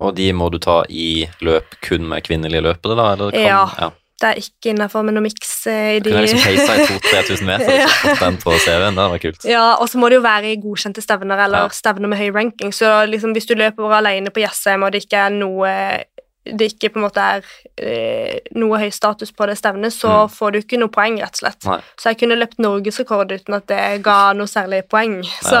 Og 0.00 0.14
de 0.14 0.32
må 0.32 0.50
du 0.50 0.58
ta 0.58 0.84
i 0.88 1.28
løp 1.40 1.76
kun 1.82 2.08
med 2.08 2.24
kvinnelige 2.24 2.62
løpere, 2.62 2.96
da? 2.96 3.12
Eller 3.12 3.30
kan, 3.32 3.40
Ja. 3.40 3.66
ja. 3.78 3.90
Det 4.22 4.28
er 4.30 4.38
ikke 4.38 4.70
innafor 4.70 5.02
med 5.02 5.16
noe 5.16 5.24
miks 5.24 5.50
eh, 5.66 5.96
i 5.96 6.00
de 6.04 6.12
Kunne 6.12 6.22
liksom 6.22 6.44
peisa 6.46 6.76
i 6.78 6.84
2000-3000 6.86 7.48
meter 7.48 7.72
og 7.82 7.94
fått 7.98 8.20
den 8.22 8.36
på 8.44 8.54
CV-en? 8.54 8.94
Det 8.94 9.02
hadde 9.02 9.10
vært 9.16 9.24
kult. 9.26 9.46
Ja, 9.50 9.64
og 9.82 9.88
så 9.90 9.98
må 9.98 10.08
det 10.12 10.20
jo 10.20 10.24
være 10.24 10.52
i 10.52 10.60
godkjente 10.62 11.02
stevner 11.02 11.42
eller 11.48 11.66
Ja. 11.66 11.72
stevner 11.74 12.08
med 12.12 12.20
høy 12.22 12.30
ranking. 12.36 12.70
Så 12.76 12.86
liksom 13.10 13.34
hvis 13.34 13.48
du 13.50 13.56
løper 13.58 13.96
alene 13.98 14.30
på 14.30 14.44
Jessheim, 14.44 14.84
og 14.86 14.92
det 14.94 15.02
ikke 15.04 15.26
er 15.26 15.34
noe 15.34 15.74
det 16.42 16.72
ikke 16.72 16.88
på 16.90 16.98
en 16.98 17.04
måte 17.04 17.22
er 17.22 17.44
eh, 17.78 18.38
noe 18.58 18.78
høy 18.80 18.88
status 18.90 19.30
på 19.30 19.46
det 19.46 19.54
stevnet, 19.60 19.94
så 19.94 20.24
Mm. 20.26 20.32
får 20.34 20.52
du 20.52 20.58
ikke 20.58 20.78
noe 20.80 20.90
poeng, 20.90 21.18
rett 21.22 21.36
og 21.38 21.42
slett. 21.42 21.64
Nei. 21.68 21.76
Så 21.98 22.10
jeg 22.10 22.18
kunne 22.18 22.34
løpt 22.38 22.58
norgesrekord 22.58 23.30
uten 23.30 23.54
at 23.54 23.66
det 23.70 24.02
ga 24.02 24.32
noe 24.34 24.50
særlig 24.50 24.82
poeng. 24.90 25.20
Så. 25.42 25.60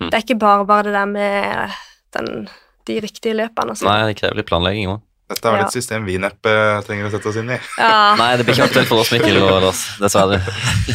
Mm. 0.00 0.10
det 0.10 0.14
er 0.18 0.24
ikke 0.26 0.38
bare 0.38 0.66
bare 0.68 0.82
det 0.84 0.92
der 0.92 1.06
med 1.08 1.72
den, 2.12 2.48
de 2.86 3.00
riktige 3.00 3.32
løpene. 3.38 3.72
Altså. 3.72 3.88
Nei, 3.88 4.06
det 4.12 4.18
krever 4.20 4.36
litt 4.42 4.46
planlegging 4.50 4.92
òg. 4.92 5.00
Dette 5.26 5.42
er 5.48 5.54
vel 5.56 5.60
Ja. 5.64 5.66
et 5.66 5.74
system 5.74 6.04
vi 6.06 6.18
neppe 6.22 6.52
trenger 6.86 7.08
å 7.08 7.10
sette 7.10 7.26
oss 7.32 7.36
inn 7.40 7.48
i. 7.50 7.56
Ja, 7.80 8.14
Nei, 8.20 8.28
det 8.38 8.44
blir 8.46 8.54
ikke 8.54 8.68
aktuelt 8.68 8.90
for 8.90 9.02
oss, 9.02 9.10
Mikkel 9.10 9.40
og 9.42 9.48
Lars, 9.64 9.80
dessverre. 9.98 10.38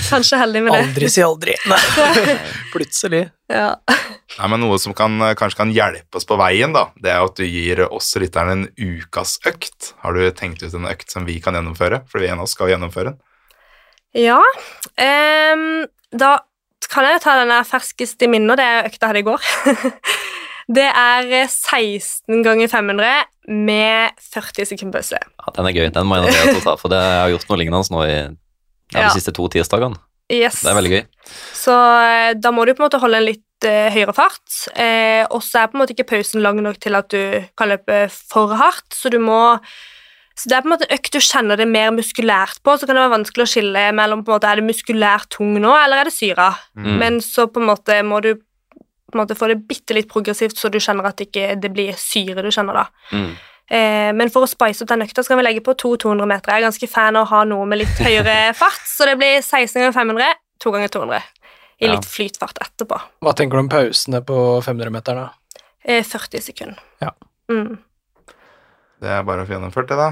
kanskje 0.08 0.40
heldig 0.40 0.62
med 0.64 0.72
det. 0.72 0.84
Aldri 0.86 1.10
si 1.12 1.24
aldri. 1.26 1.56
Nei. 1.68 1.80
Plutselig. 2.74 3.26
Ja. 3.52 3.74
Nei, 4.38 4.48
men 4.54 4.64
Noe 4.64 4.78
som 4.80 4.96
kan, 4.96 5.18
kanskje 5.36 5.60
kan 5.60 5.74
hjelpe 5.76 6.16
oss 6.22 6.28
på 6.30 6.38
veien, 6.40 6.72
da, 6.72 6.86
det 7.04 7.12
er 7.12 7.26
at 7.26 7.36
du 7.36 7.44
gir 7.44 7.84
oss 7.90 8.14
lytterne 8.24 8.56
en 8.56 8.64
ukas 8.80 9.36
økt. 9.52 9.92
Har 10.06 10.16
du 10.16 10.24
tenkt 10.32 10.64
ut 10.64 10.78
en 10.80 10.88
økt 10.88 11.12
som 11.12 11.28
vi 11.28 11.36
kan 11.44 11.58
gjennomføre? 11.60 12.06
For 12.08 12.24
vi 12.24 12.32
en 12.32 12.40
av 12.40 12.48
oss 12.48 12.56
skal 12.56 12.72
gjennomføre 12.72 13.12
den. 13.12 13.20
Ja, 14.16 14.40
Um, 15.00 15.86
da 16.12 16.36
kan 16.92 17.06
jeg 17.08 17.22
ta 17.24 17.38
den 17.40 17.52
ferskeste 17.64 17.72
ferskest 17.72 18.24
i 18.26 18.28
minnet, 18.32 18.52
og 18.52 18.60
det 18.60 18.66
er 18.68 18.88
økta 18.90 19.08
jeg 19.08 19.12
hadde 19.12 19.22
i 19.22 19.28
går. 19.28 19.46
det 20.78 20.88
er 20.90 21.30
16 21.48 22.44
ganger 22.46 22.68
500 22.72 23.12
med 23.48 24.12
40 24.22 24.68
sekunder 24.70 25.00
pause. 25.00 25.18
Ja, 25.18 25.54
den 25.56 25.70
er 25.70 25.76
gøy. 25.76 25.90
Den 25.94 26.08
må 26.08 26.20
jeg 26.20 26.30
notere 26.30 26.64
ta, 26.64 26.76
for 26.80 26.94
det, 26.94 27.00
jeg 27.02 27.22
har 27.24 27.34
gjort 27.34 27.50
noe 27.50 27.60
lignende 27.62 27.96
nå 27.96 28.04
i 28.06 28.16
de 28.92 29.00
Ja. 29.00 29.10
siste 29.16 29.34
to 29.34 29.48
tirsdagene. 29.50 29.98
Yes. 30.32 30.62
Det 30.64 30.72
er 30.72 30.78
veldig 30.78 30.92
gøy. 30.94 31.06
Så 31.58 31.74
eh, 31.76 32.34
da 32.40 32.52
må 32.56 32.66
du 32.66 32.74
på 32.74 32.84
en 32.84 32.88
måte 32.88 33.00
holde 33.02 33.18
en 33.20 33.26
litt 33.28 33.66
eh, 33.68 33.90
høyere 33.92 34.14
fart, 34.16 34.46
eh, 34.80 35.26
og 35.30 35.42
så 35.44 35.64
er 35.64 35.72
på 35.72 35.76
en 35.76 35.82
måte 35.84 35.96
ikke 35.96 36.08
pausen 36.14 36.42
lang 36.44 36.62
nok 36.64 36.80
til 36.80 36.96
at 36.96 37.10
du 37.12 37.42
kan 37.60 37.72
løpe 37.74 38.06
for 38.14 38.54
hardt, 38.56 38.88
så 38.96 39.12
du 39.12 39.20
må 39.20 39.60
Så 40.40 40.48
det 40.48 40.56
er 40.56 40.62
på 40.64 40.70
en 40.70 40.74
måte 40.74 40.88
en 40.88 40.96
økt 40.96 41.12
du 41.12 41.20
kjenner 41.20 41.58
det 41.60 41.68
mer 41.68 41.92
muskulært 41.92 42.62
på, 42.64 42.74
så 42.80 42.88
kan 42.88 42.96
det 42.96 43.04
være 43.04 43.18
vanskelig 43.20 43.44
å 43.44 43.52
skille 43.52 43.82
mellom 43.94 44.24
på 44.24 44.32
en 44.32 44.38
måte, 44.40 44.48
er 44.48 44.56
det 44.62 44.64
muskulært 44.66 45.28
tung 45.36 45.58
nå, 45.60 45.74
eller 45.76 46.02
er 46.02 46.08
det 46.08 46.14
syra. 46.16 46.48
Mm. 46.74 46.94
Men 46.98 47.20
så 47.22 47.46
på 47.52 47.60
en 47.60 47.68
måte 47.68 47.98
må 48.08 48.22
du 48.24 48.32
på 49.12 49.18
en 49.20 49.24
måte 49.26 49.36
få 49.38 49.48
det 49.52 49.60
bitte 49.68 49.94
litt 49.98 50.10
progressivt, 50.12 50.58
så 50.58 50.72
du 50.72 50.80
kjenner 50.82 51.06
at 51.10 51.18
det 51.20 51.28
ikke 51.30 51.56
det 51.62 51.72
blir 51.76 51.94
syre 52.00 52.42
du 52.46 52.50
kjenner 52.52 52.74
da. 52.82 52.86
Mm. 53.12 53.32
Eh, 53.72 54.10
men 54.18 54.30
for 54.34 54.44
å 54.44 54.50
spice 54.52 54.84
opp 54.84 54.90
den 54.92 55.04
økta 55.06 55.24
skal 55.24 55.38
vi 55.40 55.44
legge 55.46 55.62
på 55.64 55.76
to 55.80 55.94
200 55.98 56.26
meter. 56.28 56.52
Jeg 56.52 56.64
er 56.64 56.68
ganske 56.70 56.90
fan 56.92 57.16
av 57.16 57.28
å 57.28 57.30
ha 57.36 57.44
noe 57.48 57.66
med 57.70 57.80
litt 57.84 58.02
høyere 58.04 58.54
fart, 58.62 58.82
så 58.88 59.06
det 59.08 59.18
blir 59.22 59.38
16 59.44 59.78
ganger 59.80 59.94
500, 59.96 60.34
2 60.64 60.74
ganger 60.76 60.92
200 60.98 61.22
i 61.82 61.86
Ja. 61.88 61.94
litt 61.96 62.06
flytfart 62.06 62.60
etterpå. 62.62 63.00
Hva 63.26 63.32
tenker 63.36 63.58
du 63.58 63.64
om 63.64 63.70
pausene 63.72 64.20
på 64.26 64.36
500 64.66 64.92
meter 64.94 65.16
da? 65.18 65.30
Eh, 65.84 66.04
40 66.06 66.42
sekunder. 66.46 66.78
Ja. 67.02 67.10
Mm. 67.50 67.80
Det 69.02 69.10
er 69.10 69.24
bare 69.26 69.42
å 69.42 69.48
få 69.50 69.56
gjennomført 69.56 69.90
det, 69.90 69.98
da. 69.98 70.12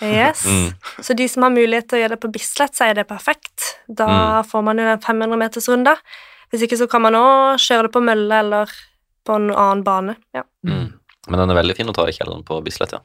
Yes. 0.00 0.46
Mm. 0.48 0.70
Så 1.04 1.12
de 1.16 1.26
som 1.28 1.42
har 1.44 1.50
mulighet 1.52 1.90
til 1.90 1.98
å 1.98 2.00
gjøre 2.02 2.14
det 2.16 2.20
på 2.22 2.30
Bislett, 2.32 2.72
sier 2.76 2.94
det 2.96 3.02
er 3.04 3.10
perfekt. 3.10 3.74
Da 3.86 4.06
Mm. 4.08 4.46
får 4.48 4.62
man 4.64 4.78
jo 4.80 4.84
den 4.88 5.02
500-metersrunda. 5.04 5.92
Hvis 6.50 6.64
ikke 6.66 6.78
så 6.80 6.88
kan 6.90 7.04
man 7.04 7.14
òg 7.14 7.60
kjøre 7.62 7.86
det 7.86 7.92
på 7.94 8.02
mølle 8.02 8.40
eller 8.42 8.72
på 9.26 9.36
en 9.38 9.52
annen 9.52 9.84
bane. 9.86 10.16
Ja. 10.34 10.42
Mm. 10.66 10.88
Men 11.30 11.42
den 11.42 11.52
er 11.52 11.58
veldig 11.60 11.76
fin 11.78 11.90
å 11.90 11.94
ta 11.94 12.08
i 12.10 12.14
kjelleren 12.16 12.42
på 12.46 12.58
Bislett, 12.66 12.96
ja. 12.96 13.04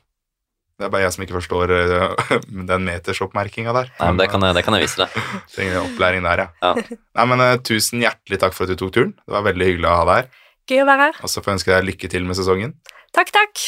Det 0.75 0.87
er 0.87 0.91
bare 0.91 1.05
jeg 1.05 1.13
som 1.15 1.23
ikke 1.23 1.37
forstår 1.37 1.71
eh, 1.71 2.31
den 2.67 2.87
metersoppmerkinga 2.87 3.75
der. 3.77 3.91
Nei, 3.99 4.09
men 4.09 4.19
det 4.19 4.27
kan 4.33 4.43
jeg, 4.43 4.57
det 4.57 4.63
kan 4.65 4.75
jeg 4.75 4.87
vise 4.87 5.05
deg. 5.05 5.13
Trenger 5.53 5.77
opplæring 5.85 6.25
der, 6.25 6.41
ja. 6.43 6.47
Ja. 6.65 6.97
Nei, 7.19 7.27
men 7.31 7.43
eh, 7.45 7.53
Tusen 7.63 8.03
hjertelig 8.03 8.41
takk 8.41 8.57
for 8.57 8.65
at 8.65 8.73
du 8.73 8.81
tok 8.81 8.91
turen. 8.97 9.13
Det 9.21 9.37
var 9.37 9.45
veldig 9.45 9.69
hyggelig 9.69 9.87
å 9.91 9.95
ha 10.01 10.09
deg 10.09 10.19
her. 10.19 10.43
Gøy 10.65 10.81
å 10.81 10.89
være 10.89 11.07
her. 11.07 11.21
Og 11.21 11.31
så 11.31 11.45
får 11.45 11.53
jeg 11.53 11.59
ønske 11.61 11.75
deg 11.75 11.89
lykke 11.93 12.11
til 12.11 12.27
med 12.27 12.39
sesongen. 12.41 12.75
Takk, 13.15 13.31
takk. 13.35 13.65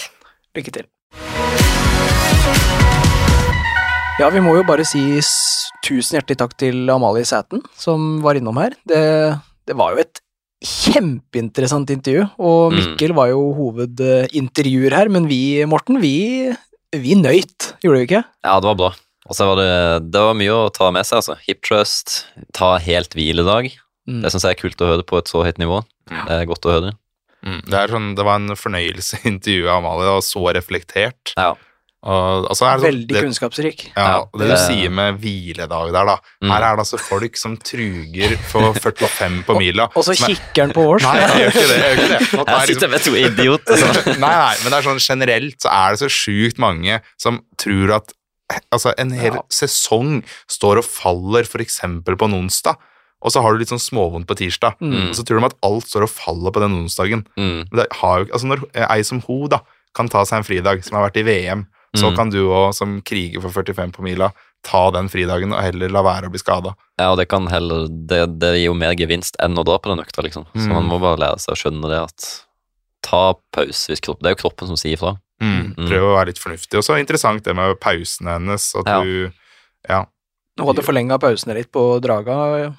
Lykke 0.57 0.73
til. 0.81 0.89
Ja, 4.17 4.31
vi 4.33 4.41
må 4.41 4.57
jo 4.57 4.65
bare 4.65 4.83
si 4.89 5.03
tusen 5.85 6.17
hjertelig 6.17 6.41
takk 6.41 6.57
til 6.57 6.89
Amalie 6.89 7.27
Sæten, 7.29 7.61
som 7.77 8.17
var 8.25 8.39
innom 8.39 8.57
her. 8.57 8.73
Det, 8.89 9.03
det 9.67 9.75
var 9.77 9.95
jo 9.95 10.03
et 10.05 10.21
kjempeinteressant 10.65 11.91
intervju, 11.93 12.23
og 12.41 12.71
Mm. 12.73 12.77
Mikkel 12.79 13.13
var 13.13 13.29
jo 13.29 13.41
hovedintervjuer 13.53 14.95
her, 14.95 15.09
men 15.13 15.27
vi, 15.29 15.63
Morten, 15.69 15.99
vi, 16.01 16.53
vi 16.95 17.17
nøyt, 17.19 17.73
gjorde 17.83 17.99
vi 17.99 18.07
ikke? 18.07 18.23
Ja, 18.45 18.55
det 18.59 18.69
var 18.71 18.79
bra. 18.79 18.91
Og 19.27 19.35
så 19.35 19.45
var 19.49 19.59
det, 19.59 20.11
det 20.13 20.21
var 20.23 20.37
mye 20.39 20.55
å 20.55 20.69
ta 20.73 20.89
med 20.95 21.05
seg, 21.05 21.19
altså. 21.19 21.35
Hip 21.45 21.61
trust, 21.67 22.23
ta 22.55 22.77
helt 22.79 23.13
hviledag. 23.13 23.69
Mm. 24.07 24.21
Det 24.23 24.31
syns 24.31 24.47
jeg 24.47 24.55
er 24.55 24.61
kult 24.61 24.81
å 24.81 24.87
høre 24.93 25.03
på 25.05 25.19
et 25.19 25.27
så 25.27 25.43
høyt 25.43 25.59
nivå. 25.59 25.81
Det 26.07 26.31
er 26.39 26.47
godt 26.47 26.65
å 26.65 26.71
høre. 26.71 26.93
Mm. 27.43 27.59
Det, 27.67 27.75
er 27.77 27.91
sånn, 27.91 28.07
det 28.17 28.23
var 28.25 28.39
en 28.39 28.55
fornøyelse 28.57 29.19
å 29.19 29.27
intervjue 29.29 29.73
Amalie, 29.75 30.13
og 30.15 30.23
så 30.25 30.41
reflektert. 30.55 31.35
Ja. 31.35 31.51
Og, 32.03 32.45
og 32.45 32.45
er 32.45 32.49
det 32.51 32.57
sånn- 32.59 32.83
Veldig 32.83 33.07
det, 33.09 33.21
kunnskapsrik. 33.25 33.79
ja, 33.97 34.19
og 34.21 34.39
det 34.39 34.47
du 34.51 34.55
sier 34.61 34.89
med 34.93 35.17
hviledag 35.19 35.91
der, 35.91 36.05
da. 36.05 36.17
Mm. 36.43 36.51
Her 36.53 36.61
er 36.67 36.75
det 36.77 36.83
altså 36.85 36.99
folk 37.01 37.35
som 37.37 37.57
truger 37.57 38.35
for 38.51 38.73
45 38.85 39.43
på 39.47 39.55
mila. 39.57 39.87
Og 39.97 40.05
så 40.05 40.13
er- 40.13 40.21
kikker 40.29 40.61
han 40.67 40.71
på 40.77 40.85
oss. 40.95 41.03
Nei, 41.03 41.15
jeg 41.17 41.41
gjør 41.41 41.49
ikke 41.49 41.67
det. 41.67 41.79
Jeg 41.81 41.97
gjør 41.97 41.97
ikke 41.97 42.11
det. 42.13 42.37
Nå 42.37 42.45
Jeg 42.53 42.67
sitter 42.69 42.87
med 42.93 43.01
to 43.07 43.15
idioter. 43.17 43.81
sånn. 43.81 44.19
nei, 44.21 44.35
nei, 44.37 44.55
men 44.61 44.71
det 44.71 44.77
er 44.77 44.87
sånn 44.91 45.01
generelt 45.03 45.57
så 45.65 45.69
er 45.73 45.89
det 45.97 45.99
så 46.05 46.09
sjukt 46.13 46.59
mange 46.61 47.01
som 47.17 47.41
tror 47.57 47.95
at 47.97 48.13
altså, 48.71 48.93
en 48.97 49.11
hel 49.17 49.33
Ja. 49.33 49.41
sesong 49.51 50.21
står 50.47 50.77
og 50.83 50.85
faller 50.87 51.43
for 51.49 51.59
eksempel 51.59 52.15
på 52.15 52.29
en 52.29 52.37
onsdag, 52.45 52.77
og 53.25 53.33
så 53.33 53.41
har 53.41 53.51
du 53.51 53.59
litt 53.59 53.73
sånn 53.73 53.81
småvondt 53.81 54.27
på 54.29 54.37
tirsdag, 54.37 54.77
Mm. 54.79 55.09
og 55.09 55.15
så 55.17 55.25
tror 55.25 55.41
de 55.41 55.45
at 55.49 55.57
alt 55.65 55.89
står 55.89 56.03
og 56.05 56.09
faller 56.13 56.51
på 56.53 56.61
den 56.61 56.77
onsdagen. 56.77 57.25
Mm. 57.35 57.65
Men 57.67 57.75
Det 57.81 57.87
har 57.99 58.19
jo, 58.19 58.25
ikke- 58.29 58.33
altså 58.37 58.47
når 58.47 58.91
ei 58.95 59.01
som 59.01 59.19
ho 59.25 59.47
da, 59.47 59.59
kan 59.95 60.07
ta 60.07 60.21
seg 60.23 60.37
en 60.37 60.43
fridag, 60.47 60.83
som 60.85 60.95
har 60.95 61.09
vært 61.09 61.17
i 61.17 61.23
VM, 61.25 61.65
så 61.97 62.11
Mm. 62.11 62.15
kan 62.15 62.29
du 62.29 62.39
òg, 62.47 62.73
som 62.73 63.01
kriger 63.01 63.41
for 63.41 63.49
45 63.49 63.91
på 63.97 64.01
mila, 64.05 64.31
ta 64.63 64.89
den 64.91 65.07
fridagen 65.09 65.53
og 65.53 65.61
heller 65.61 65.89
la 65.89 66.01
være 66.03 66.27
å 66.27 66.31
bli 66.33 66.39
skada. 66.39 66.75
Ja, 66.99 67.11
og 67.11 67.17
det 67.17 67.27
kan 67.29 67.47
heller 67.47 67.87
det, 67.87 68.39
det 68.39 68.53
gir 68.57 68.65
jo 68.69 68.73
mer 68.73 68.93
gevinst 68.95 69.35
enn 69.43 69.55
å 69.57 69.63
dra 69.65 69.77
på 69.79 69.89
den 69.95 70.03
økta, 70.03 70.23
liksom. 70.23 70.45
Så 70.55 70.67
Mm. 70.67 70.73
man 70.73 70.89
må 70.89 70.99
bare 70.99 71.17
lære 71.17 71.39
seg 71.39 71.53
å 71.55 71.59
skjønne 71.61 71.87
det 71.89 72.01
at 72.03 72.43
ta 73.03 73.33
pause 73.53 73.87
hvis 73.91 74.01
kropp 74.01 74.19
Det 74.21 74.31
er 74.31 74.35
jo 74.35 74.41
kroppen 74.49 74.67
som 74.67 74.75
sier 74.75 74.97
ifra. 74.97 75.17
Mm. 75.41 75.75
Mm. 75.77 75.87
Prøv 75.87 76.01
å 76.03 76.15
være 76.17 76.25
litt 76.33 76.39
fornuftig. 76.41 76.77
Og 76.77 76.83
så 76.83 76.97
interessant 76.99 77.43
det 77.43 77.55
med 77.55 77.79
pausene 77.79 78.33
hennes. 78.39 78.75
At 78.75 78.85
Ja. 78.87 79.01
du 79.03 79.31
Ja. 79.87 80.05
Nå 80.57 80.65
hadde 80.65 80.83
forlenga 80.83 81.19
pausene 81.19 81.53
litt 81.53 81.71
på 81.71 82.01
draga, 82.01 82.75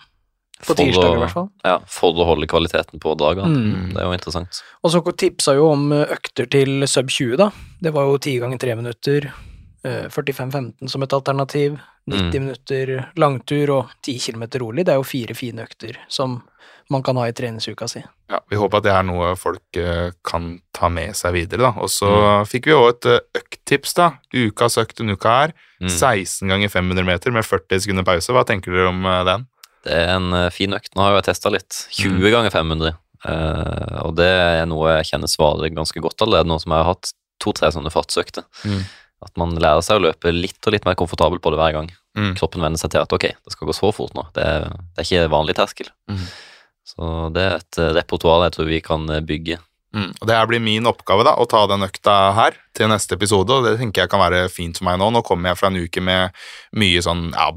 på 0.66 0.74
tirsdag 0.74 1.14
i 1.14 1.20
hvert 1.22 1.32
fall. 1.34 1.48
Ja, 1.64 1.78
for 1.86 2.12
å 2.18 2.24
holde 2.26 2.46
kvaliteten 2.50 3.00
på 3.00 3.14
dagene. 3.18 3.46
Mm. 3.48 3.92
Det 3.94 4.00
er 4.02 4.08
jo 4.08 4.16
interessant. 4.16 4.62
Og 4.84 4.90
så 4.92 5.02
tipsa 5.16 5.54
jo 5.54 5.68
om 5.72 5.92
eh, 5.92 6.06
økter 6.16 6.48
til 6.50 6.82
sub 6.90 7.08
20, 7.10 7.36
da. 7.36 7.50
Det 7.80 7.92
var 7.94 8.08
jo 8.10 8.18
10 8.18 8.38
ganger 8.40 8.58
3 8.58 8.74
minutter, 8.76 9.32
eh, 9.84 10.08
45-15 10.10 10.88
som 10.90 11.02
et 11.02 11.12
alternativ, 11.12 11.78
90 12.08 12.38
Mm. 12.40 12.44
minutter 12.46 13.10
langtur 13.20 13.70
og 13.70 13.90
10 14.02 14.18
km 14.18 14.42
rolig. 14.62 14.84
Det 14.86 14.94
er 14.94 14.96
jo 14.96 15.02
fire 15.04 15.34
fine 15.36 15.58
økter 15.66 15.96
som 16.08 16.42
man 16.90 17.02
kan 17.02 17.16
ha 17.16 17.26
i 17.28 17.32
treningsuka 17.36 17.86
si. 17.86 18.00
Ja, 18.30 18.38
Vi 18.48 18.56
håper 18.56 18.78
at 18.78 18.82
det 18.84 18.92
er 18.92 19.02
noe 19.04 19.34
folk 19.36 19.76
eh, 19.76 20.10
kan 20.24 20.62
ta 20.72 20.88
med 20.88 21.14
seg 21.14 21.34
videre. 21.34 21.58
da. 21.58 21.72
Og 21.82 21.88
så 21.92 22.08
Mm. 22.08 22.46
fikk 22.48 22.64
vi 22.64 22.72
òg 22.72 22.88
et 22.94 23.06
eh, 23.06 23.20
økttips. 23.42 23.92
da. 23.94 24.12
Ukas 24.32 24.78
økt 24.78 24.96
denne 24.96 25.12
uka 25.12 25.28
her. 25.28 25.52
Mm. 25.82 25.88
16 25.90 26.48
ganger 26.48 26.68
500 26.70 27.04
meter 27.04 27.30
med 27.30 27.44
40 27.44 27.78
sekunder 27.80 28.04
pause. 28.04 28.32
Hva 28.32 28.44
tenker 28.46 28.72
dere 28.72 28.88
om 28.88 29.04
eh, 29.04 29.24
den? 29.24 29.46
Det 29.86 29.94
er 29.94 30.14
en 30.16 30.32
eh, 30.34 30.48
fin 30.54 30.74
økt. 30.74 30.90
Nå 30.96 31.04
har 31.04 31.14
jeg 31.18 31.28
testa 31.30 31.52
litt. 31.54 31.84
20 31.96 32.18
Mm. 32.18 32.30
ganger 32.34 32.50
500. 32.54 32.96
Uh, 33.26 33.98
og 34.06 34.12
det 34.14 34.28
er 34.30 34.66
noe 34.70 34.92
jeg 34.98 35.08
kjenner 35.10 35.26
svarer 35.30 35.72
ganske 35.74 35.98
godt 36.00 36.22
allerede, 36.22 36.46
nå 36.46 36.54
som 36.62 36.70
jeg 36.70 36.84
har 36.84 36.92
hatt 36.92 37.08
to-tre 37.42 37.70
sånne 37.74 37.90
fartsøkter. 37.90 38.44
Mm. 38.64 38.84
At 39.26 39.32
man 39.40 39.56
lærer 39.58 39.82
seg 39.82 39.98
å 39.98 40.04
løpe 40.04 40.30
litt 40.30 40.62
og 40.68 40.74
litt 40.76 40.84
mer 40.86 40.94
komfortabel 40.94 41.40
på 41.42 41.50
det 41.50 41.58
hver 41.58 41.74
gang. 41.74 41.88
Mm. 42.18 42.36
Kroppen 42.38 42.62
venner 42.62 42.78
seg 42.78 42.92
til 42.94 43.02
at 43.02 43.12
ok, 43.14 43.26
det 43.34 43.54
skal 43.56 43.66
gå 43.66 43.74
så 43.74 43.90
fort 43.94 44.14
nå. 44.14 44.22
Det 44.36 44.44
er, 44.46 44.68
det 44.94 45.02
er 45.02 45.08
ikke 45.08 45.32
vanlig 45.34 45.56
terskel. 45.58 45.90
Mm. 46.10 46.22
Så 46.86 47.10
det 47.34 47.42
er 47.42 47.56
et 47.58 47.78
eh, 47.82 47.90
repertoar 47.98 48.46
jeg 48.46 48.54
tror 48.54 48.70
vi 48.70 48.78
kan 48.86 49.10
eh, 49.10 49.20
bygge. 49.26 49.58
Mm. 49.94 50.10
Og 50.20 50.26
Det 50.28 50.34
her 50.36 50.46
blir 50.50 50.60
min 50.60 50.84
oppgave, 50.90 51.24
da, 51.24 51.32
å 51.40 51.46
ta 51.48 51.62
den 51.70 51.86
økta 51.86 52.34
her 52.36 52.56
til 52.76 52.88
neste 52.92 53.16
episode. 53.16 53.50
og 53.50 53.64
Det 53.64 53.78
tenker 53.80 54.02
jeg 54.04 54.10
kan 54.12 54.20
være 54.20 54.48
fint 54.52 54.76
for 54.78 54.84
meg 54.84 54.98
nå. 55.00 55.08
Nå 55.14 55.22
kommer 55.24 55.50
jeg 55.50 55.58
fra 55.62 55.70
en 55.72 55.80
uke 55.80 56.02
med 56.04 56.30
mye 56.76 57.00
sånn 57.02 57.30
ja, 57.32 57.48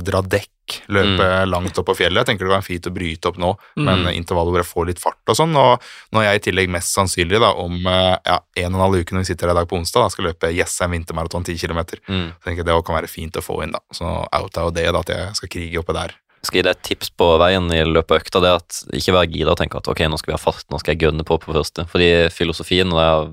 dra 0.00 0.22
dekk, 0.22 0.48
løpe 0.88 1.26
langt 1.46 1.76
opp 1.78 1.84
på 1.90 1.94
fjellet. 1.98 2.22
Jeg 2.24 2.30
tenker 2.32 2.46
det 2.46 2.54
kan 2.54 2.62
være 2.62 2.70
fint 2.70 2.88
å 2.88 2.94
bryte 2.96 3.28
opp 3.28 3.36
nå, 3.36 3.50
men 3.76 4.06
intervallet 4.16 4.54
hvor 4.54 4.62
jeg 4.62 4.70
får 4.70 4.86
litt 4.88 5.02
fart 5.02 5.20
og 5.28 5.36
sånn. 5.36 5.52
Og 5.60 5.84
når 6.16 6.24
jeg 6.24 6.40
i 6.40 6.44
tillegg 6.48 6.72
mest 6.72 6.94
sannsynlig 6.96 7.38
da, 7.44 7.52
om 7.60 7.76
eh, 7.86 8.16
ja, 8.24 8.38
en 8.64 8.72
og 8.72 8.78
en 8.80 8.84
halv 8.86 9.02
uke 9.04 9.12
når 9.14 9.26
vi 9.26 9.28
sitter 9.34 9.50
her 9.52 9.54
i 9.54 9.60
dag 9.60 9.68
på 9.68 9.76
onsdag, 9.76 10.06
da, 10.06 10.08
skal 10.16 10.30
løpe 10.30 10.52
Jessheim 10.56 10.96
vintermaraton 10.96 11.44
10 11.44 11.60
km, 11.60 11.82
Mm. 12.08 12.32
så 12.32 12.48
tenker 12.48 12.64
jeg 12.64 12.66
det 12.72 12.84
kan 12.88 12.96
være 12.96 13.12
fint 13.12 13.36
å 13.36 13.44
få 13.44 13.62
inn. 13.62 13.72
da. 13.76 13.80
Så 13.92 14.08
out 14.32 14.56
av 14.56 14.72
det 14.72 14.88
da, 14.90 14.98
at 15.04 15.12
jeg 15.12 15.36
skal 15.36 15.48
krige 15.52 15.78
oppe 15.84 15.92
der. 15.92 16.16
Jeg 16.44 16.50
skal 16.50 16.58
gi 16.60 16.64
deg 16.68 16.74
et 16.76 16.84
tips 16.84 17.08
på 17.16 17.26
veien 17.40 17.70
i 17.72 17.80
løpet 17.88 18.12
av 18.12 18.20
økta. 18.20 18.40
Det 18.44 18.50
er 18.52 18.58
at 18.60 18.78
ikke 19.00 19.14
være 19.16 19.30
gira 19.32 19.54
og 19.54 19.60
tenke 19.62 19.80
at 19.80 19.88
ok, 19.88 20.02
nå 20.12 20.18
skal 20.20 20.34
vi 20.34 20.36
ha 20.36 20.42
fart, 20.42 20.66
nå 20.68 20.78
skal 20.82 20.92
jeg 20.94 21.06
gønne 21.06 21.24
på 21.24 21.38
på 21.40 21.54
første. 21.56 21.86
Fordi 21.88 22.08
filosofien 22.36 22.90
når 22.92 23.00
jeg 23.00 23.14
har 23.14 23.30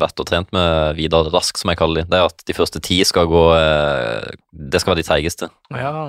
vært 0.00 0.22
og 0.24 0.26
trent 0.30 0.48
med 0.56 0.96
Vidar 0.96 1.28
Rask, 1.30 1.60
som 1.60 1.68
jeg 1.70 1.76
kaller 1.78 2.00
de, 2.02 2.08
det 2.10 2.16
er 2.18 2.24
at 2.30 2.40
de 2.48 2.56
første 2.56 2.80
ti 2.82 2.96
skal 3.04 3.28
gå 3.28 3.42
eh, 3.58 4.32
Det 4.72 4.80
skal 4.80 4.94
være 4.94 5.02
de 5.02 5.06
treigeste. 5.10 5.50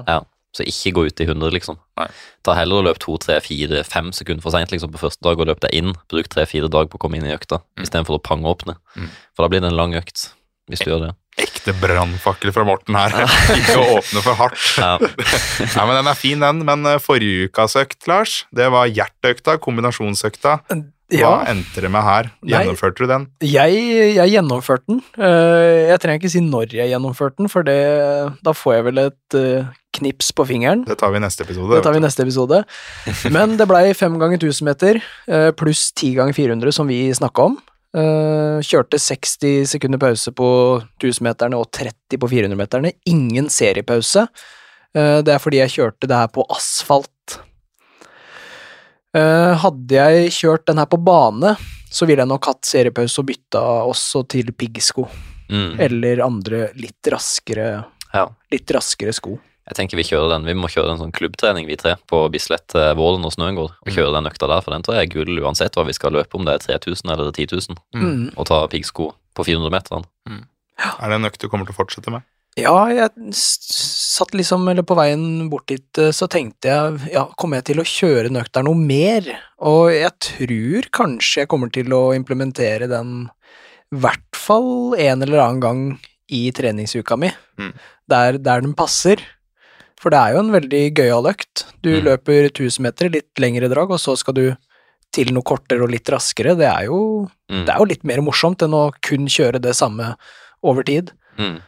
Ja. 0.07 0.21
Så 0.55 0.63
ikke 0.63 0.93
gå 0.95 1.03
ut 1.09 1.19
i 1.19 1.27
100, 1.27 1.51
liksom. 1.51 1.75
Nei. 1.99 2.07
Ta 2.47 2.53
heller 2.55 2.79
og 2.79 2.85
løp 2.87 3.01
to, 3.03 3.17
tre, 3.19 3.41
fire, 3.43 3.83
fem 3.83 4.13
sekunder 4.15 4.39
for 4.45 4.55
seint 4.55 4.71
liksom, 4.71 4.93
på 4.95 5.01
første 5.01 5.19
dag, 5.27 5.35
og 5.35 5.49
løp 5.51 5.59
deg 5.67 5.75
inn. 5.75 5.91
Bruk 6.07 6.31
tre-fire 6.31 6.71
dager 6.71 6.87
på 6.87 6.95
å 6.95 7.03
komme 7.03 7.19
inn 7.19 7.27
i 7.27 7.35
økta, 7.35 7.59
Mm. 7.75 7.83
istedenfor 7.83 8.15
å 8.15 8.23
pangeåpne. 8.23 8.77
Mm. 8.95 9.09
For 9.35 9.43
da 9.43 9.51
blir 9.51 9.59
det 9.65 9.73
en 9.73 9.75
lang 9.75 9.91
økt, 9.99 10.29
hvis 10.71 10.79
du 10.79 10.93
gjør 10.93 11.03
det. 11.09 11.11
Ekte 11.35 11.73
brannfakkel 11.81 12.53
fra 12.55 12.63
Morten 12.67 12.95
her. 12.95 13.11
Ikke 13.57 13.75
å 13.81 13.97
åpne 13.97 14.21
for 14.23 14.39
hardt. 14.39 14.65
Ja. 14.79 14.93
Nei, 15.75 15.85
men 15.89 15.97
Den 15.99 16.09
er 16.11 16.19
fin, 16.19 16.43
den. 16.43 16.61
Men 16.67 16.87
eh, 16.87 16.99
forrige 17.03 17.49
ukas 17.49 17.75
økt, 17.81 17.99
Lars, 18.07 18.43
det 18.55 18.69
var 18.71 18.87
hjerteøkta, 18.87 19.57
kombinasjonsøkta. 19.63 20.61
Hva 20.71 21.19
ja. 21.19 21.33
endte 21.51 21.83
det 21.83 21.91
med 21.93 22.01
her? 22.07 22.31
Nei. 22.39 22.53
Gjennomførte 22.53 23.03
du 23.03 23.11
den? 23.11 23.27
Jeg, 23.45 23.83
jeg 24.15 24.31
gjennomførte 24.31 24.87
den. 24.93 25.03
Eh, 25.19 25.91
Jeg 25.91 25.99
trenger 26.01 26.23
ikke 26.23 26.33
si 26.33 26.45
når 26.45 26.77
jeg 26.79 26.93
gjennomførte 26.93 27.43
den, 27.43 27.51
for 27.51 27.67
det, 27.67 27.77
da 28.47 28.55
får 28.55 28.77
jeg 28.79 28.87
vel 28.87 29.03
et 29.03 29.37
eh, 29.41 29.75
knips 29.99 30.31
på 30.35 30.47
fingeren. 30.47 30.87
Det 30.87 30.97
tar 31.03 31.11
vi 31.11 31.19
i 31.19 31.25
neste 31.27 31.43
episode. 31.43 31.75
Det 31.75 31.83
tar 31.85 31.99
vi 31.99 32.05
neste 32.07 32.23
episode. 32.23 32.63
Men 33.35 33.59
det 33.59 33.67
blei 33.69 33.89
fem 33.97 34.15
ganger 34.23 34.39
1000 34.39 34.71
meter 34.71 35.03
pluss 35.59 35.89
ti 35.95 36.15
ganger 36.15 36.35
400, 36.35 36.79
som 36.79 36.87
vi 36.87 37.03
snakka 37.15 37.51
om. 37.51 37.59
Eh, 37.95 38.59
Kjørte 38.65 38.99
60 38.99 39.65
sekunder 39.71 40.01
pause 40.01 40.33
på 40.35 40.47
1000-meterne 40.99 41.55
og 41.59 41.69
30 41.71 42.19
på 42.19 42.29
400-meterne. 42.31 42.91
Ingen 43.11 43.47
seriepause. 43.49 44.25
Eh, 44.95 45.21
Det 45.23 45.33
er 45.33 45.39
fordi 45.39 45.61
jeg 45.61 45.75
kjørte 45.77 46.07
det 46.11 46.17
her 46.19 46.27
på 46.27 46.45
asfalt. 46.51 47.39
Eh, 49.15 49.53
Hadde 49.63 49.95
jeg 49.95 50.31
kjørt 50.35 50.65
den 50.67 50.77
her 50.81 50.89
på 50.91 50.99
bane, 50.99 51.55
så 51.89 52.05
ville 52.05 52.21
jeg 52.25 52.27
nok 52.27 52.45
hatt 52.51 52.65
seriepause 52.67 53.21
og 53.21 53.29
bytta 53.29 53.63
også 53.87 54.25
til 54.27 54.51
piggsko. 54.51 55.07
Mm. 55.49 55.79
Eller 55.79 56.23
andre 56.25 56.69
litt 56.75 57.07
raskere, 57.13 57.85
ja. 58.11 58.25
litt 58.51 58.71
raskere 58.75 59.13
sko. 59.13 59.37
Jeg 59.65 59.77
tenker 59.79 59.97
vi 59.97 60.05
kjører 60.05 60.35
den. 60.35 60.45
Vi 60.45 60.53
må 60.57 60.69
kjøre 60.69 60.93
en 60.93 60.99
sånn 61.01 61.15
klubbtrening, 61.15 61.65
vi 61.65 61.77
tre, 61.79 61.95
på 62.11 62.19
Bislett 62.33 62.75
Vålen 62.75 62.99
våren 62.99 63.23
når 63.25 63.33
snøen 63.33 63.57
går. 63.57 63.71
Og 63.81 63.95
kjøre 63.95 64.13
den 64.13 64.29
økta 64.29 64.49
der, 64.51 64.61
for 64.61 64.75
den 64.75 64.85
tror 64.85 64.99
jeg 64.99 65.07
er 65.07 65.13
gull 65.15 65.41
uansett 65.41 65.77
hva 65.77 65.87
vi 65.87 65.95
skal 65.97 66.13
løpe, 66.13 66.37
om 66.37 66.45
det 66.45 66.53
er 66.53 66.77
3000 66.77 67.13
eller 67.15 67.31
10 67.33 67.47
000. 67.55 67.79
Mm. 67.97 68.05
Mm. 68.05 68.27
Og 68.37 68.45
ta 68.45 68.61
piggsko 68.69 69.09
på 69.35 69.47
400 69.49 69.73
meter. 69.73 70.05
Er 70.85 71.09
det 71.09 71.17
en 71.17 71.29
økt 71.31 71.41
du 71.41 71.49
kommer 71.49 71.65
til 71.65 71.73
å 71.73 71.79
fortsette 71.81 72.13
med? 72.13 72.25
Ja, 72.55 72.71
jeg 72.87 73.11
satt 73.35 74.31
liksom, 74.37 74.63
eller 74.71 74.85
på 74.87 74.95
veien 74.95 75.49
bort 75.51 75.67
dit, 75.67 75.89
eh, 75.99 76.13
så 76.15 76.27
tenkte 76.31 76.71
jeg, 76.71 77.09
ja, 77.11 77.25
kommer 77.35 77.59
jeg 77.59 77.67
til 77.71 77.81
å 77.81 77.87
kjøre 77.89 78.31
en 78.31 78.39
økt 78.39 78.53
der 78.55 78.63
noe 78.63 78.79
mer? 78.79 79.27
Og 79.59 79.89
jeg 79.91 80.13
tror 80.23 80.87
kanskje 80.95 81.43
jeg 81.43 81.51
kommer 81.51 81.73
til 81.75 81.91
å 81.91 82.03
implementere 82.15 82.87
den 82.87 83.25
i 83.91 83.99
hvert 83.99 84.39
fall 84.39 84.95
en 84.95 85.25
eller 85.25 85.43
annen 85.43 85.63
gang 85.63 85.81
i 86.31 86.47
treningsuka 86.55 87.17
mi, 87.19 87.33
Mm. 87.59 87.73
der, 88.07 88.37
der 88.39 88.61
den 88.61 88.73
passer. 88.73 89.19
For 90.01 90.09
det 90.11 90.19
er 90.19 90.33
jo 90.35 90.39
en 90.43 90.51
veldig 90.51 90.81
gøyal 90.97 91.29
økt. 91.31 91.65
Du 91.81 91.89
Mm. 91.95 92.03
løper 92.05 92.49
1000 92.51 92.79
meter, 92.83 93.09
litt 93.09 93.33
lengre 93.39 93.69
drag, 93.71 93.91
og 93.91 93.99
så 93.99 94.17
skal 94.17 94.33
du 94.33 94.55
til 95.13 95.31
noe 95.33 95.43
kortere 95.43 95.81
og 95.83 95.89
litt 95.89 96.05
raskere. 96.11 96.55
Det 96.57 96.67
er 96.67 96.85
jo, 96.85 97.29
Mm. 97.49 97.65
det 97.65 97.69
er 97.73 97.77
jo 97.79 97.85
litt 97.85 98.03
mer 98.03 98.17
morsomt 98.21 98.61
enn 98.61 98.73
å 98.73 98.91
kun 99.01 99.27
kjøre 99.27 99.61
det 99.61 99.73
samme 99.75 100.15
over 100.63 100.83
tid. 100.83 101.11
Mm. 101.37 101.61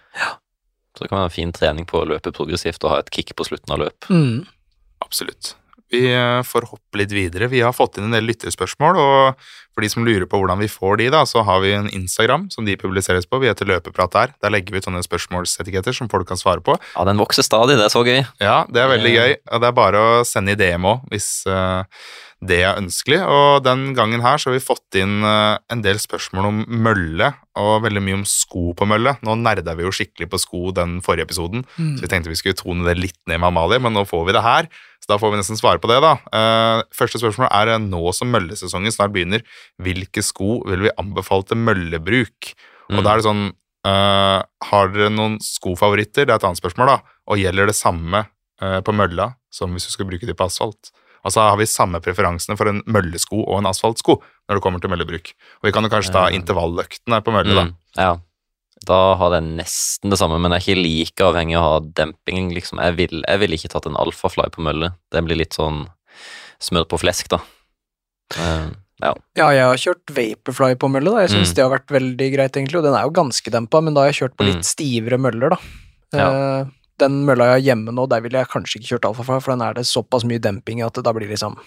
Så 0.98 1.02
det 1.02 1.10
kan 1.10 1.20
være 1.20 1.24
en 1.26 1.30
fin 1.30 1.52
trening 1.52 1.86
på 1.86 2.02
å 2.04 2.08
løpe 2.08 2.32
progressivt 2.34 2.84
og 2.84 2.90
ha 2.92 2.98
et 3.00 3.10
kick 3.12 3.36
på 3.36 3.46
slutten 3.46 3.72
av 3.72 3.80
løp. 3.80 4.00
Mm. 4.10 4.48
Absolutt. 5.02 5.54
Vi 5.94 6.04
eh, 6.12 6.42
får 6.44 6.68
hoppe 6.72 7.00
litt 7.00 7.14
videre. 7.16 7.48
Vi 7.52 7.62
har 7.64 7.76
fått 7.76 7.98
inn 7.98 8.10
en 8.10 8.18
del 8.18 8.28
lytterspørsmål, 8.28 9.00
og 9.00 9.48
for 9.72 9.86
de 9.86 9.90
som 9.94 10.04
lurer 10.08 10.26
på 10.28 10.40
hvordan 10.42 10.60
vi 10.60 10.70
får 10.72 11.00
de, 11.00 11.10
da, 11.14 11.22
så 11.30 11.44
har 11.48 11.62
vi 11.64 11.72
en 11.78 11.90
Instagram 11.94 12.48
som 12.54 12.68
de 12.68 12.76
publiseres 12.80 13.30
på. 13.30 13.40
Vi 13.44 13.50
heter 13.50 13.70
Løpeprat 13.70 14.16
der. 14.16 14.36
Der 14.44 14.54
legger 14.54 14.74
vi 14.74 14.82
ut 14.82 14.88
sånne 14.90 15.04
spørsmålsetiketter 15.06 15.96
som 15.96 16.10
folk 16.12 16.28
kan 16.28 16.40
svare 16.40 16.64
på. 16.66 16.76
Ja, 16.96 17.06
den 17.08 17.22
vokser 17.22 17.46
stadig, 17.46 17.78
det 17.80 17.88
er 17.88 17.94
så 17.94 18.04
gøy. 18.04 18.24
Ja, 18.44 18.64
det 18.74 18.84
er 18.84 18.92
veldig 18.96 19.14
gøy. 19.16 19.36
og 19.52 19.64
Det 19.64 19.70
er 19.70 19.78
bare 19.78 20.02
å 20.02 20.24
sende 20.28 20.58
i 20.58 20.60
DM 20.60 20.90
òg, 20.90 21.06
hvis 21.14 21.30
eh, 21.48 22.02
det 22.46 22.60
er 22.62 22.78
ønskelig. 22.78 23.18
Og 23.26 23.64
den 23.66 23.94
gangen 23.98 24.22
her 24.22 24.38
så 24.38 24.52
har 24.52 24.58
vi 24.60 24.62
fått 24.66 24.98
inn 25.00 25.24
eh, 25.26 25.58
en 25.74 25.82
del 25.82 25.98
spørsmål 25.98 26.46
om 26.52 26.60
mølle, 26.70 27.32
og 27.58 27.82
veldig 27.88 28.04
mye 28.06 28.18
om 28.20 28.26
sko 28.30 28.74
på 28.78 28.86
mølle. 28.86 29.16
Nå 29.26 29.34
nerda 29.42 29.74
vi 29.76 29.84
jo 29.88 29.94
skikkelig 29.96 30.30
på 30.30 30.40
sko 30.44 30.72
den 30.78 31.00
forrige 31.02 31.26
episoden, 31.30 31.66
Mm. 31.78 31.96
så 31.98 32.06
vi 32.06 32.08
tenkte 32.12 32.30
vi 32.30 32.36
skulle 32.38 32.58
tone 32.60 32.86
det 32.86 32.98
litt 33.00 33.18
ned 33.28 33.40
med 33.42 33.48
Amalie, 33.50 33.80
men 33.82 33.94
nå 33.94 34.06
får 34.06 34.26
vi 34.28 34.34
det 34.38 34.44
her. 34.46 34.68
Så 35.02 35.10
da 35.10 35.18
får 35.18 35.32
vi 35.34 35.38
nesten 35.42 35.58
svare 35.58 35.80
på 35.82 35.90
det, 35.90 35.98
da. 36.06 36.14
Eh, 36.34 36.84
første 36.94 37.18
spørsmål 37.22 37.50
er 37.50 37.74
eh, 37.74 37.80
nå 37.82 38.14
som 38.14 38.30
møllesesongen 38.32 38.94
snart 38.94 39.14
begynner, 39.16 39.42
hvilke 39.82 40.22
sko 40.26 40.62
vil 40.70 40.86
vi 40.88 40.94
anbefale 40.98 41.44
til 41.50 41.58
møllebruk? 41.58 42.54
Og 42.92 43.00
Mm. 43.00 43.04
da 43.04 43.12
er 43.14 43.18
det 43.18 43.26
sånn 43.32 43.48
Uh, 43.88 44.42
Har 44.68 44.90
dere 44.92 45.08
noen 45.14 45.38
skofavoritter? 45.40 46.26
Det 46.26 46.34
er 46.34 46.36
et 46.42 46.44
annet 46.44 46.60
spørsmål, 46.60 46.88
da. 46.88 46.96
Og 47.32 47.38
gjelder 47.40 47.70
det 47.70 47.76
samme 47.78 48.26
uh, 48.60 48.82
på 48.84 48.92
mølla 48.92 49.30
som 49.54 49.72
hvis 49.72 49.86
du 49.88 49.92
skal 49.94 50.08
bruke 50.10 50.28
de 50.28 50.34
på 50.36 50.44
asfalt? 50.44 50.90
Altså 51.28 51.44
har 51.44 51.58
vi 51.60 51.68
samme 51.68 52.00
preferansene 52.04 52.56
for 52.60 52.70
en 52.72 52.80
møllesko 52.88 53.42
og 53.44 53.58
en 53.60 53.68
asfaltsko 53.68 54.16
når 54.48 54.56
det 54.58 54.64
kommer 54.64 54.80
til 54.84 54.94
møllebruk. 54.94 55.34
Og 55.60 55.68
vi 55.68 55.74
kan 55.76 55.84
jo 55.84 55.92
kanskje 55.92 56.14
ta 56.16 56.28
Ja. 56.30 56.38
intervalløktene 56.40 57.20
på 57.26 57.34
mølle, 57.36 57.54
da. 57.58 57.66
Mm, 57.68 57.76
ja. 58.00 58.14
Da 58.88 59.16
har 59.20 59.32
det 59.34 59.42
nesten 59.44 60.10
det 60.14 60.20
samme, 60.22 60.38
men 60.40 60.54
jeg 60.56 60.62
er 60.62 60.66
ikke 60.70 60.84
like 60.86 61.26
avhengig 61.28 61.58
av 61.58 61.66
å 61.66 61.74
ha 61.74 61.80
demping. 62.00 62.54
Liksom. 62.56 62.80
Jeg 62.80 62.96
ville 62.96 63.24
jeg 63.28 63.40
vil 63.42 63.52
ikke 63.58 63.72
tatt 63.74 63.88
en 63.90 63.98
alfafly 64.00 64.48
på 64.54 64.64
mølle. 64.64 64.94
Det 65.12 65.24
blir 65.26 65.36
litt 65.42 65.58
sånn 65.58 65.88
smør 66.62 66.86
på 66.88 67.00
flesk, 67.02 67.28
da. 67.34 67.40
Uh, 68.38 68.70
ja. 69.02 69.14
Ja, 69.38 69.48
jeg 69.54 69.64
har 69.68 69.78
kjørt 69.82 70.14
Vaporfly 70.16 70.76
på 70.80 70.90
mølle, 70.92 71.12
da. 71.12 71.26
Jeg 71.26 71.32
syns 71.36 71.52
Mm. 71.52 71.56
det 71.56 71.64
har 71.64 71.74
vært 71.80 71.92
veldig 71.98 72.30
greit, 72.36 72.54
egentlig. 72.58 72.78
Og 72.80 72.84
den 72.84 72.94
er 72.96 73.04
jo 73.04 73.12
ganske 73.12 73.52
dempa, 73.52 73.82
men 73.84 73.94
da 73.94 74.02
har 74.02 74.12
jeg 74.12 74.22
kjørt 74.30 74.38
på 74.38 74.46
litt 74.46 74.64
Mm. 74.64 74.68
stivere 74.72 75.18
møller, 75.20 75.50
da. 75.50 75.58
Ja. 76.14 76.30
Eh, 76.62 76.66
den 77.00 77.26
mølla 77.26 77.46
jeg 77.52 77.56
har 77.58 77.66
hjemme 77.76 77.94
nå, 77.94 78.08
der 78.10 78.22
ville 78.22 78.40
jeg 78.40 78.48
kanskje 78.52 78.80
ikke 78.80 78.90
kjørt 78.96 79.06
Alfafly, 79.10 79.40
for 79.42 79.54
den 79.56 79.62
er 79.68 79.74
det 79.78 79.86
såpass 79.86 80.24
mye 80.26 80.40
demping 80.42 80.82
at 80.86 80.94
det 80.98 81.04
da 81.04 81.14
blir 81.14 81.30
liksom 81.30 81.58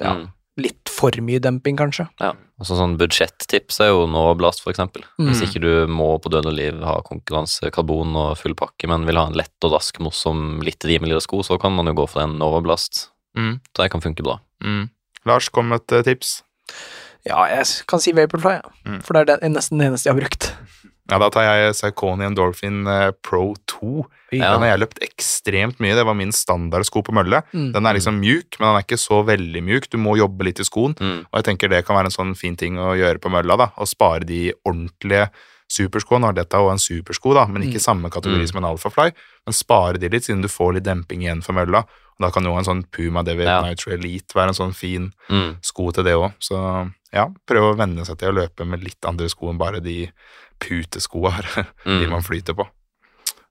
ja, 0.00 0.14
Mm. 0.14 0.28
litt 0.58 0.88
for 0.88 1.10
mye 1.24 1.38
demping, 1.40 1.76
kanskje. 1.76 2.08
ja. 2.20 2.32
Og 2.62 2.66
sånn 2.68 2.96
budsjettips 2.96 3.80
er 3.80 3.88
jo 3.90 4.06
Novablast, 4.06 4.60
for 4.62 4.70
eksempel. 4.72 5.02
Hvis 5.18 5.40
Mm. 5.42 5.46
ikke 5.48 5.60
du 5.60 5.86
må 5.88 6.20
på 6.22 6.30
død 6.30 6.46
og 6.46 6.52
liv 6.54 6.80
ha 6.82 7.00
konkurranse, 7.02 7.70
karbon 7.72 8.14
og 8.14 8.38
full 8.38 8.54
pakke, 8.54 8.86
men 8.86 9.04
vil 9.04 9.16
ha 9.16 9.26
en 9.26 9.32
lett 9.34 9.50
og 9.64 9.72
rask, 9.72 9.98
morsom, 9.98 10.62
litt 10.62 10.78
rimeligere 10.84 11.20
sko, 11.22 11.40
så 11.42 11.58
kan 11.60 11.72
man 11.74 11.86
jo 11.86 11.94
gå 11.94 12.08
for 12.08 12.22
en 12.22 12.38
Novablast. 12.38 13.08
Mm. 13.36 13.60
Så 13.74 13.82
det 13.82 13.90
kan 13.90 14.00
funke 14.00 14.22
bra. 14.22 14.38
Mm. 14.62 14.90
Lars, 15.26 15.48
kom 15.48 15.68
med 15.70 15.80
et 15.80 15.92
eh, 15.92 16.02
tips. 16.14 16.42
Ja, 17.24 17.44
jeg 17.46 17.66
kan 17.86 18.00
si 18.02 18.12
Vaporfly, 18.12 18.56
ja. 18.58 18.70
Mm. 18.88 19.02
for 19.06 19.14
det 19.14 19.20
er 19.28 19.38
den, 19.44 19.52
nesten 19.54 19.78
det 19.78 19.86
eneste 19.92 20.08
jeg 20.10 20.14
har 20.16 20.20
brukt. 20.24 20.52
Ja, 21.10 21.18
Da 21.18 21.28
tar 21.34 21.42
jeg 21.44 21.74
Saucony 21.76 22.24
Endorphin 22.24 22.86
eh, 22.88 23.10
Pro 23.22 23.54
2. 23.68 24.06
Ja. 24.32 24.52
Den 24.54 24.62
har 24.64 24.70
jeg 24.72 24.80
løpt 24.80 25.00
ekstremt 25.04 25.78
mye. 25.82 25.94
Det 25.98 26.04
var 26.06 26.14
min 26.16 26.30
standardsko 26.32 27.02
på 27.04 27.12
mølle. 27.12 27.42
Mm. 27.52 27.72
Den 27.74 27.86
er 27.86 27.94
liksom 27.98 28.18
mjuk, 28.22 28.56
men 28.58 28.68
den 28.70 28.78
er 28.78 28.86
ikke 28.86 28.98
så 29.02 29.18
veldig 29.26 29.62
mjuk. 29.66 29.90
Du 29.92 29.98
må 29.98 30.14
jobbe 30.16 30.46
litt 30.46 30.62
i 30.62 30.64
skoen. 30.64 30.94
Mm. 30.98 31.26
Og 31.28 31.34
jeg 31.40 31.44
tenker 31.50 31.68
det 31.68 31.84
kan 31.84 31.98
være 31.98 32.08
en 32.08 32.16
sånn 32.16 32.34
fin 32.38 32.56
ting 32.56 32.78
å 32.80 32.94
gjøre 32.96 33.20
på 33.20 33.30
mølla, 33.34 33.58
da. 33.60 33.66
Å 33.76 33.86
spare 33.90 34.24
de 34.24 34.52
ordentlige 34.64 35.28
superskoene. 35.72 36.32
Dette 36.36 36.56
er 36.56 36.64
jo 36.64 36.70
en 36.72 36.80
supersko, 36.82 37.34
da, 37.34 37.46
men 37.46 37.62
ikke 37.66 37.80
Mm. 37.82 37.86
samme 37.88 38.10
kategori 38.10 38.42
Mm. 38.42 38.48
som 38.48 38.58
en 38.64 38.70
Alphafly. 38.70 39.12
Men 39.46 39.52
spare 39.52 39.98
de 39.98 40.08
litt, 40.08 40.24
siden 40.24 40.42
du 40.42 40.48
får 40.48 40.74
litt 40.74 40.84
demping 40.84 41.22
igjen 41.22 41.42
for 41.42 41.52
mølla. 41.52 41.84
Og 42.18 42.26
da 42.26 42.30
kan 42.30 42.44
jo 42.44 42.52
en 42.58 42.64
sånn 42.68 42.84
Puma 42.92 43.22
David 43.26 43.46
Ja. 43.48 43.60
Nitro 43.64 43.92
Elite 43.94 44.34
være 44.36 44.48
en 44.52 44.58
sånn 44.58 44.74
fin 44.76 45.12
Mm. 45.30 45.56
sko 45.62 45.90
til 45.92 46.04
det 46.04 46.14
òg. 46.14 46.32
Så 46.40 46.56
ja, 47.12 47.26
prøv 47.46 47.72
å 47.72 47.76
venne 47.76 48.04
seg 48.06 48.18
til 48.18 48.28
å 48.32 48.36
løpe 48.42 48.66
med 48.66 48.82
litt 48.84 49.04
andre 49.08 49.28
sko 49.28 49.50
enn 49.50 49.58
bare 49.58 49.80
de 49.80 50.10
puteskoa 50.60 51.32
de 51.56 51.64
Mm. 51.86 52.10
man 52.10 52.22
flyter 52.22 52.54
på. 52.54 52.68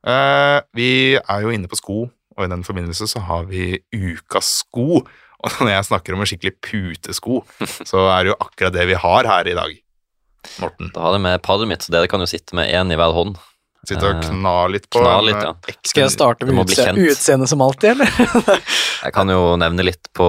Uh, 0.05 0.61
vi 0.73 1.15
er 1.17 1.41
jo 1.43 1.51
inne 1.53 1.67
på 1.69 1.77
sko, 1.77 2.09
og 2.37 2.43
i 2.45 2.49
den 2.49 2.63
forbindelse 2.63 3.05
så 3.11 3.19
har 3.21 3.43
vi 3.45 3.79
ukas 3.93 4.63
sko. 4.63 5.03
Og 5.43 5.49
når 5.57 5.71
jeg 5.73 5.85
snakker 5.89 6.13
om 6.13 6.19
en 6.21 6.27
skikkelig 6.29 6.51
putesko, 6.61 7.39
så 7.89 8.03
er 8.13 8.23
det 8.23 8.29
jo 8.29 8.35
akkurat 8.45 8.73
det 8.75 8.83
vi 8.91 8.93
har 8.93 9.25
her 9.25 9.47
i 9.49 9.55
dag. 9.57 9.71
Morten. 10.61 10.91
Da 10.93 11.01
har 11.01 11.13
jeg 11.17 11.21
med 11.21 11.41
paddet 11.41 11.67
mitt, 11.69 11.81
så 11.81 11.89
dere 11.93 12.07
kan 12.09 12.21
jo 12.21 12.27
sitte 12.29 12.53
med 12.57 12.69
én 12.69 12.93
i 12.93 12.97
hver 12.97 13.13
hånd. 13.13 13.39
Sitter 13.87 14.11
og 14.11 14.19
kna 14.21 14.29
knar 14.35 14.69
litt 14.75 14.85
på 14.93 14.99
Kna 15.01 15.13
litt, 15.25 15.35
eh, 15.39 15.47
ja. 15.47 15.53
ekstra- 15.71 15.89
Skal 15.89 16.03
jeg 16.03 16.11
starte 16.13 16.45
med 16.45 16.53
må 16.59 16.65
bli 16.67 16.75
utse 16.75 16.85
kjent. 16.85 16.99
utseendet 17.15 17.49
som 17.49 17.61
alltid, 17.65 17.95
eller? 17.95 18.59
Jeg 19.05 19.13
kan 19.15 19.31
jo 19.33 19.39
nevne 19.57 19.85
litt 19.87 20.11
på 20.13 20.27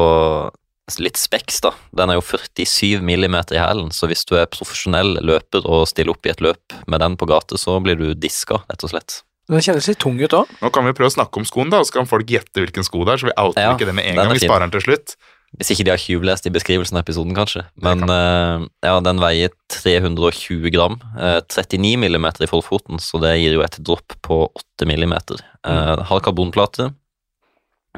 litt 0.98 1.16
speks, 1.20 1.60
da. 1.64 1.70
Den 1.94 2.10
er 2.10 2.18
jo 2.18 2.24
47 2.24 3.02
millimeter 3.06 3.56
i 3.56 3.60
hælen, 3.62 3.92
så 3.94 4.08
hvis 4.10 4.24
du 4.28 4.34
er 4.40 4.48
profesjonell 4.50 5.18
løper 5.24 5.64
og 5.68 5.84
stiller 5.88 6.12
opp 6.16 6.26
i 6.26 6.32
et 6.32 6.40
løp 6.44 6.74
med 6.90 7.00
den 7.04 7.14
på 7.20 7.28
gate, 7.30 7.56
så 7.60 7.76
blir 7.84 7.96
du 8.00 8.14
diska, 8.18 8.58
rett 8.68 8.82
og 8.84 8.90
slett. 8.92 9.20
Den 9.50 9.60
kjennes 9.64 9.86
litt 9.90 9.98
tung 10.00 10.16
ut 10.20 10.32
òg. 10.38 10.48
Nå 10.62 10.70
kan 10.72 10.84
vi 10.86 10.92
prøve 10.96 11.10
å 11.12 11.16
snakke 11.16 11.40
om 11.40 11.44
skoen, 11.48 11.70
da, 11.72 11.80
og 11.82 11.88
så 11.88 11.96
kan 11.98 12.08
folk 12.08 12.26
gjette 12.30 12.62
hvilken 12.62 12.84
sko 12.86 13.04
det 13.04 13.14
er. 13.14 13.22
Så 13.22 13.28
vi 13.30 13.34
outer 13.36 13.60
Ja, 13.68 13.72
ikke 13.76 13.88
det 13.88 13.94
med 13.98 14.06
en 14.10 14.16
gang. 14.20 14.32
Vi 14.32 14.44
sparer 14.46 14.64
den 14.66 14.74
til 14.74 14.84
slutt. 14.88 15.16
Hvis 15.60 15.74
ikke 15.74 15.84
de 15.84 15.92
har 15.92 16.00
tjuvlest 16.00 16.46
i 16.48 16.52
beskrivelsen 16.54 16.96
av 16.96 17.02
episoden, 17.04 17.34
kanskje. 17.36 17.66
Men 17.76 18.06
kan. 18.06 18.12
uh, 18.12 18.64
ja, 18.86 18.94
den 19.04 19.20
veier 19.20 19.52
320 19.74 20.72
gram. 20.72 20.96
Uh, 21.12 21.42
39 21.44 21.98
millimeter 22.00 22.46
i 22.46 22.48
forfoten, 22.48 23.02
så 23.02 23.20
det 23.20 23.34
gir 23.36 23.58
jo 23.58 23.64
et 23.66 23.76
dropp 23.84 24.16
på 24.24 24.46
8 24.48 24.88
millimeter. 24.88 25.44
Uh, 25.60 26.00
har 26.08 26.24
karbonplate. 26.24 26.88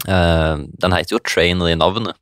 Eh, 0.03 0.57
den 0.83 0.95
heter 0.95 1.17
jo 1.17 1.23
Trainer 1.23 1.71
i 1.71 1.79
navnet. 1.79 2.19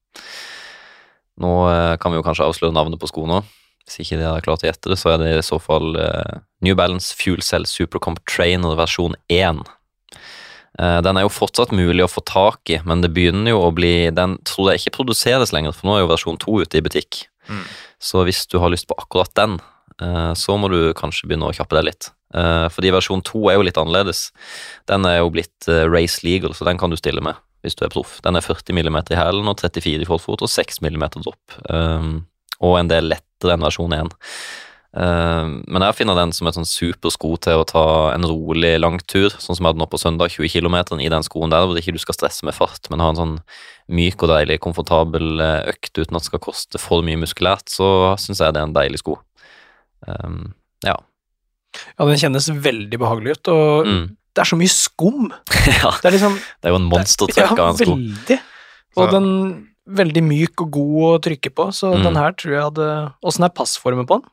Nå 1.41 1.53
eh, 1.71 1.97
kan 2.01 2.13
vi 2.13 2.21
jo 2.21 2.27
kanskje 2.27 2.47
avsløre 2.47 2.77
navnet 2.77 3.01
på 3.01 3.09
skoene 3.11 3.41
òg. 3.41 3.53
Hvis 3.83 4.05
ikke 4.05 4.21
de 4.21 4.29
har 4.29 4.45
klart 4.45 4.63
å 4.63 4.69
gjette 4.69 4.93
det, 4.93 4.99
så 5.01 5.15
er 5.15 5.23
det 5.23 5.31
i 5.35 5.45
så 5.45 5.59
fall 5.63 5.97
eh, 5.99 6.43
New 6.63 6.77
Balance 6.79 7.17
Fuel 7.19 7.43
Cell 7.43 7.67
Supercomp 7.67 8.21
Trainer 8.31 8.77
versjon 8.79 9.17
1. 9.33 9.65
Eh, 10.79 11.01
Den 11.05 11.17
er 11.17 11.27
jo 11.27 11.33
fortsatt 11.33 11.75
mulig 11.75 12.05
å 12.05 12.11
få 12.11 12.25
tak 12.25 12.71
i, 12.71 12.81
men 12.85 13.03
det 13.05 13.13
begynner 13.13 13.53
jo 13.53 13.61
å 13.67 13.75
bli 13.75 14.11
Den 14.15 14.39
tror 14.49 14.73
jeg 14.73 14.83
ikke 14.83 14.99
produseres 15.03 15.53
lenger, 15.53 15.77
for 15.77 15.89
nå 15.89 15.97
er 15.97 16.05
jo 16.05 16.13
versjon 16.15 16.41
2 16.41 16.63
ute 16.63 16.81
i 16.81 16.85
butikk. 16.85 17.27
Mm. 17.49 17.67
Så 18.01 18.25
hvis 18.25 18.47
du 18.47 18.59
har 18.63 18.73
lyst 18.73 18.89
på 18.89 18.97
akkurat 18.99 19.33
den, 19.35 19.61
eh, 20.01 20.33
så 20.39 20.57
må 20.59 20.71
du 20.73 20.95
kanskje 20.95 21.29
begynne 21.29 21.51
å 21.51 21.55
kjappe 21.55 21.77
deg 21.77 21.91
litt. 21.91 22.11
Eh, 22.35 22.69
Fordi 22.73 22.93
versjon 22.95 23.23
2 23.23 23.51
er 23.51 23.59
jo 23.59 23.67
litt 23.69 23.77
annerledes. 23.77 24.31
Den 24.87 25.05
er 25.05 25.19
jo 25.19 25.31
blitt 25.31 25.69
race 25.69 26.25
legal, 26.25 26.55
så 26.55 26.65
den 26.65 26.79
kan 26.79 26.91
du 26.91 26.97
stille 26.97 27.21
med 27.21 27.37
hvis 27.63 27.77
du 27.79 27.85
er 27.87 27.93
proff. 27.95 28.21
Den 28.25 28.35
er 28.35 28.43
40 28.43 28.75
mm 28.75 28.97
i 29.13 29.19
hælen 29.19 29.47
og 29.47 29.61
34 29.61 30.03
i 30.03 30.09
forfot 30.09 30.43
og 30.43 30.51
6 30.51 30.81
mm 30.83 31.05
dropp. 31.23 31.59
Um, 31.71 32.27
og 32.59 32.79
en 32.81 32.91
del 32.91 33.07
lettere 33.13 33.55
enn 33.55 33.63
versjon 33.63 33.95
1. 33.95 34.11
Um, 34.93 35.63
men 35.73 35.81
jeg 35.87 35.95
finner 35.97 36.15
den 36.19 36.33
som 36.37 36.47
et 36.51 36.55
sånn 36.59 36.69
supersko 36.69 37.31
til 37.41 37.63
å 37.63 37.65
ta 37.65 37.85
en 38.13 38.27
rolig 38.29 38.75
langtur, 38.79 39.31
sånn 39.41 39.57
som 39.57 39.65
jeg 39.65 39.71
hadde 39.73 39.81
nå 39.81 39.87
på 39.89 40.01
søndag, 40.01 40.29
20 40.35 40.51
km 40.53 40.77
i 41.01 41.09
den 41.09 41.25
skoen 41.25 41.49
der, 41.49 41.65
hvor 41.65 41.79
ikke 41.81 41.95
du 41.97 41.99
skal 42.03 42.15
stresse 42.19 42.45
med 42.45 42.53
fart, 42.55 42.91
men 42.93 43.01
ha 43.01 43.09
en 43.09 43.17
sånn 43.17 43.39
myk 43.89 44.21
og 44.23 44.29
deilig, 44.35 44.59
komfortabel 44.61 45.41
eh, 45.41 45.71
økt 45.73 45.97
uten 45.97 46.17
at 46.19 46.27
det 46.27 46.29
skal 46.29 46.43
koste 46.45 46.79
for 46.79 47.01
mye 47.07 47.17
muskulært, 47.17 47.73
så 47.73 47.89
syns 48.21 48.43
jeg 48.45 48.53
det 48.53 48.61
er 48.61 48.69
en 48.69 48.77
deilig 48.77 49.01
sko. 49.01 49.17
Um, 50.07 50.53
ja. 50.85 50.99
Ja, 51.97 52.05
den 52.05 52.21
kjennes 52.21 52.51
veldig 52.53 52.99
behagelig 53.01 53.39
ut, 53.39 53.49
og 53.49 53.87
Mm. 53.89 54.05
det 54.37 54.41
er 54.45 54.51
så 54.53 54.57
mye 54.61 54.69
skum. 54.69 55.33
ja. 55.83 55.91
Det 56.03 56.05
er 56.13 56.17
liksom 56.19 56.37
Det 56.37 56.69
er 56.69 56.75
jo 56.77 56.81
en 56.83 56.91
monstertrøkk 56.93 57.59
av 57.59 57.69
en 57.71 57.81
sko. 57.81 57.97
veldig. 57.97 58.41
Og 58.97 59.09
Så- 59.09 59.11
den 59.17 59.69
veldig 59.89 60.23
myk 60.23 60.61
og 60.61 60.71
god 60.71 61.01
å 61.09 61.23
trykke 61.31 61.51
på, 61.57 61.69
så 61.73 61.97
Mm. 61.97 62.03
den 62.05 62.17
her 62.17 62.33
tror 62.33 62.53
jeg 62.53 62.63
hadde 62.69 63.15
Åssen 63.25 63.45
er 63.45 63.49
passformen 63.57 64.05
på 64.07 64.21
den? 64.21 64.29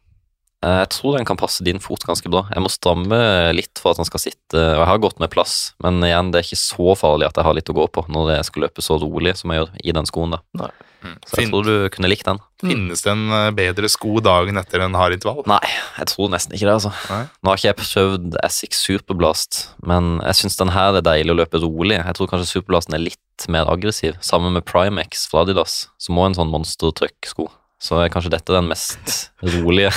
Eh, 0.65 0.79
Jeg 0.83 0.89
tror 0.91 1.15
den 1.17 1.25
kan 1.27 1.37
passe 1.39 1.63
din 1.63 1.79
fot 1.79 2.03
ganske 2.03 2.27
bra. 2.31 2.45
Jeg 2.51 2.63
må 2.63 2.69
stramme 2.73 3.19
litt 3.55 3.79
for 3.79 3.91
at 3.93 4.01
den 4.01 4.09
skal 4.09 4.19
sitte, 4.25 4.57
og 4.59 4.81
jeg 4.83 4.89
har 4.91 4.99
gått 5.05 5.19
med 5.23 5.31
plass, 5.31 5.73
men 5.83 6.01
igjen, 6.03 6.31
det 6.33 6.41
er 6.41 6.47
ikke 6.49 6.59
så 6.59 6.95
farlig 6.99 7.29
at 7.29 7.39
jeg 7.39 7.47
har 7.47 7.55
litt 7.55 7.71
å 7.71 7.77
gå 7.79 7.87
på 7.95 8.05
når 8.11 8.35
jeg 8.37 8.49
skal 8.49 8.65
løpe 8.67 8.83
så 8.83 8.99
rolig 8.99 9.37
som 9.39 9.51
jeg 9.53 9.61
gjør 9.63 9.71
i 9.83 9.95
den 9.95 10.05
skoen. 10.09 10.35
da. 10.35 10.69
Mm. 10.99 11.13
Så 11.23 11.37
jeg 11.39 11.47
tror 11.47 11.63
du 11.63 11.75
kunne 11.95 12.09
likt 12.11 12.25
den. 12.27 12.41
finnes 12.59 13.01
det 13.05 13.11
en 13.13 13.31
eh, 13.31 13.51
bedre 13.55 13.87
sko 13.87 14.19
dagen 14.19 14.59
etter 14.59 14.81
en 14.83 14.97
hard 14.99 15.15
intervall? 15.15 15.45
Nei, 15.47 15.61
jeg 15.95 16.09
tror 16.11 16.27
nesten 16.33 16.57
ikke 16.57 16.67
det, 16.67 16.73
altså. 16.75 16.91
Nei. 17.07 17.21
Nå 17.39 17.53
har 17.53 17.61
ikke 17.61 17.69
jeg 17.69 17.77
prøvd 17.79 18.35
Essex 18.43 18.81
Superblast, 18.83 19.61
men 19.79 20.17
jeg 20.27 20.41
syns 20.41 20.59
den 20.59 20.73
her 20.75 20.99
er 20.99 21.05
deilig 21.07 21.31
å 21.31 21.39
løpe 21.39 21.61
rolig. 21.63 21.95
Jeg 22.03 22.17
tror 22.19 22.27
kanskje 22.33 22.49
Superblasten 22.51 22.97
er 22.99 23.05
litt 23.05 23.47
mer 23.47 23.71
aggressiv. 23.71 24.19
Sammen 24.19 24.51
med 24.59 24.67
Primex 24.67 25.23
fra 25.31 25.45
Adidas, 25.47 25.85
som 26.03 26.19
må 26.19 26.25
er 26.27 26.33
en 26.33 26.37
sånn 26.41 26.51
monstertruck-sko. 26.51 27.47
Så 27.79 28.01
er 28.03 28.11
kanskje 28.11 28.33
dette 28.35 28.55
den 28.55 28.67
mest 28.69 29.29
rolige. 29.41 29.91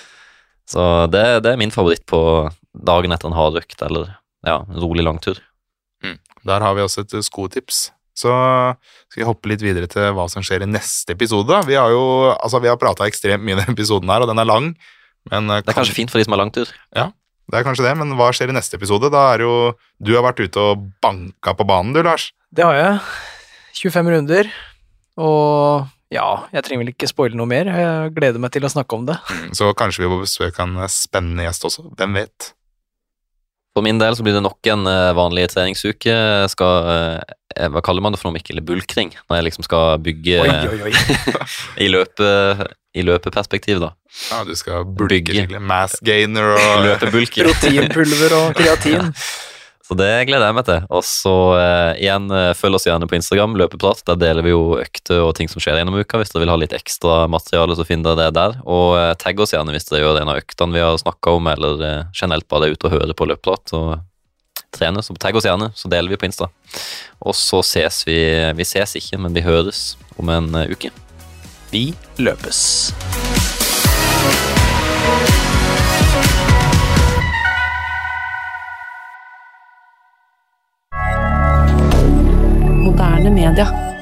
Så 0.70 0.82
det, 1.10 1.24
det 1.42 1.52
er 1.52 1.58
min 1.58 1.72
favoritt 1.74 2.04
på 2.06 2.20
dagen 2.86 3.10
etter 3.12 3.26
en 3.30 3.34
hard 3.34 3.58
økt, 3.58 3.80
eller 3.82 4.12
ja, 4.46 4.60
en 4.62 4.78
rolig 4.78 5.02
langtur. 5.02 5.40
Der 6.46 6.64
har 6.64 6.76
vi 6.76 6.84
også 6.84 7.04
et 7.04 7.14
eh, 7.16 7.24
skotips. 7.24 7.88
Så 8.16 8.30
skal 9.08 9.22
vi 9.22 9.28
hoppe 9.28 9.50
litt 9.52 9.62
videre 9.64 9.88
til 9.90 10.10
hva 10.16 10.26
som 10.28 10.44
skjer 10.44 10.64
i 10.64 10.68
neste 10.68 11.14
episode. 11.14 11.60
Vi 11.68 11.76
har 11.78 11.92
jo 11.92 12.02
altså, 12.34 12.60
vi 12.60 12.68
har 12.70 12.80
prata 12.80 13.06
ekstremt 13.08 13.44
mye 13.44 13.56
i 13.56 13.60
denne 13.60 13.76
episoden 13.76 14.12
her, 14.12 14.24
og 14.24 14.30
den 14.32 14.40
er 14.40 14.48
lang. 14.48 14.72
Men 15.30 15.50
eh, 15.52 15.62
Det 15.64 15.72
er 15.72 15.80
kanskje 15.82 15.96
fint 15.96 16.12
for 16.12 16.20
de 16.20 16.26
som 16.28 16.36
har 16.36 16.42
langtur. 16.42 16.72
det 17.50 17.58
er 17.58 17.66
kanskje 17.66 17.86
det, 17.88 17.94
men 18.00 18.16
hva 18.18 18.30
skjer 18.36 18.52
i 18.52 18.56
neste 18.56 18.78
episode? 18.80 19.12
Da 19.12 19.26
er 19.34 19.44
jo 19.44 19.54
Du 19.98 20.14
har 20.16 20.24
vært 20.26 20.40
ute 20.40 20.66
og 20.72 20.88
banka 21.02 21.54
på 21.56 21.66
banen, 21.68 21.92
du, 21.96 22.02
Lars. 22.06 22.30
Det 22.50 22.64
har 22.66 22.76
jeg. 22.78 23.00
25 23.80 24.12
runder. 24.16 24.50
Og 25.20 25.88
ja, 26.10 26.28
jeg 26.50 26.64
trenger 26.66 26.82
vel 26.84 26.92
ikke 26.94 27.08
spoile 27.10 27.38
noe 27.38 27.46
mer. 27.50 27.68
Jeg 27.70 28.14
gleder 28.16 28.42
meg 28.42 28.50
til 28.54 28.64
å 28.66 28.70
snakke 28.72 28.96
om 28.98 29.04
det. 29.06 29.18
Så 29.56 29.70
kanskje 29.78 30.02
vi 30.04 30.10
får 30.10 30.24
besøke 30.24 30.64
en 30.66 30.80
spennende 30.90 31.46
gjest 31.46 31.68
også. 31.68 31.84
Hvem 31.98 32.16
vet? 32.18 32.48
For 33.70 33.86
min 33.86 34.00
del 34.02 34.16
så 34.18 34.24
blir 34.26 34.34
det 34.34 34.42
nok 34.42 34.66
en 34.72 34.82
eh, 34.90 35.12
vanlig 35.14 35.44
treningsuke. 35.52 36.10
Jeg 36.10 36.50
skal, 36.50 36.88
eh, 37.54 37.68
hva 37.70 37.82
kaller 37.86 38.02
man 38.02 38.10
det 38.10 38.18
for 38.18 38.26
noe, 38.26 38.34
Mikkel? 38.40 38.58
Bulkring? 38.66 39.12
Når 39.30 39.38
jeg 39.38 39.46
liksom 39.46 39.66
skal 39.68 40.00
bygge 40.02 40.40
Oi, 40.42 40.48
oi, 40.50 40.80
oi. 40.90 41.36
i, 41.84 41.86
løpe, 41.92 42.32
i 42.98 43.04
løpeperspektiv, 43.06 43.78
da. 43.84 43.92
Ja, 44.32 44.40
du 44.48 44.50
skal 44.58 44.82
bulke 44.82 45.14
Bygge. 45.20 45.36
skikkelig. 45.44 45.62
Mass 45.70 45.94
gainer 46.02 46.50
og 46.56 46.74
Løpebulking. 46.88 47.46
Proteinpulver 47.52 48.34
og 48.40 48.58
kreatin. 48.58 49.14
Så 49.90 49.96
det 49.98 50.28
gleder 50.28 50.46
jeg 50.46 50.54
meg 50.54 50.66
til. 50.68 50.84
Og 50.94 51.00
så 51.02 51.32
eh, 51.58 51.96
igjen, 52.04 52.28
eh, 52.30 52.52
følg 52.54 52.78
oss 52.78 52.84
gjerne 52.86 53.08
på 53.10 53.16
Instagram, 53.16 53.56
Løpeprat. 53.58 54.04
Der 54.06 54.20
deler 54.20 54.46
vi 54.46 54.52
jo 54.52 54.76
økter 54.78 55.24
og 55.24 55.32
ting 55.34 55.50
som 55.50 55.58
skjer 55.58 55.80
gjennom 55.80 55.98
uka. 55.98 56.20
Hvis 56.20 56.30
dere 56.30 56.44
vil 56.44 56.52
ha 56.52 56.58
litt 56.62 56.76
ekstra 56.78 57.24
materiale, 57.26 57.74
så 57.74 57.82
finner 57.88 58.14
dere 58.14 58.28
det 58.28 58.36
der. 58.38 58.54
Og 58.70 58.94
eh, 59.00 59.16
tagg 59.18 59.42
oss 59.42 59.50
gjerne 59.50 59.74
hvis 59.74 59.90
dere 59.90 60.04
gjør 60.04 60.20
en 60.20 60.30
av 60.30 60.38
øktene 60.38 60.78
vi 60.78 60.84
har 60.84 60.94
snakka 61.02 61.34
om, 61.40 61.50
eller 61.50 61.82
eh, 61.82 62.06
generelt 62.14 62.46
bare 62.46 62.70
er 62.70 62.78
ute 62.78 62.86
og 62.86 62.94
hører 62.94 63.18
på 63.18 63.26
Løpeprat 63.32 63.74
og 63.80 63.90
trener. 64.78 65.02
Så 65.02 65.18
tagg 65.18 65.34
oss 65.34 65.50
gjerne, 65.50 65.72
så 65.74 65.90
deler 65.90 66.14
vi 66.14 66.22
på 66.22 66.30
Insta. 66.30 66.46
Og 67.18 67.34
så 67.34 67.58
ses 67.66 68.04
vi 68.06 68.20
Vi 68.54 68.70
ses 68.70 68.94
ikke, 68.94 69.18
men 69.18 69.34
vi 69.34 69.42
høres 69.42 69.96
om 70.22 70.30
en 70.30 70.54
eh, 70.54 70.70
uke. 70.70 70.94
Vi 71.74 71.88
løpes. 72.22 72.62
Moderne 82.90 83.30
media. 83.30 83.99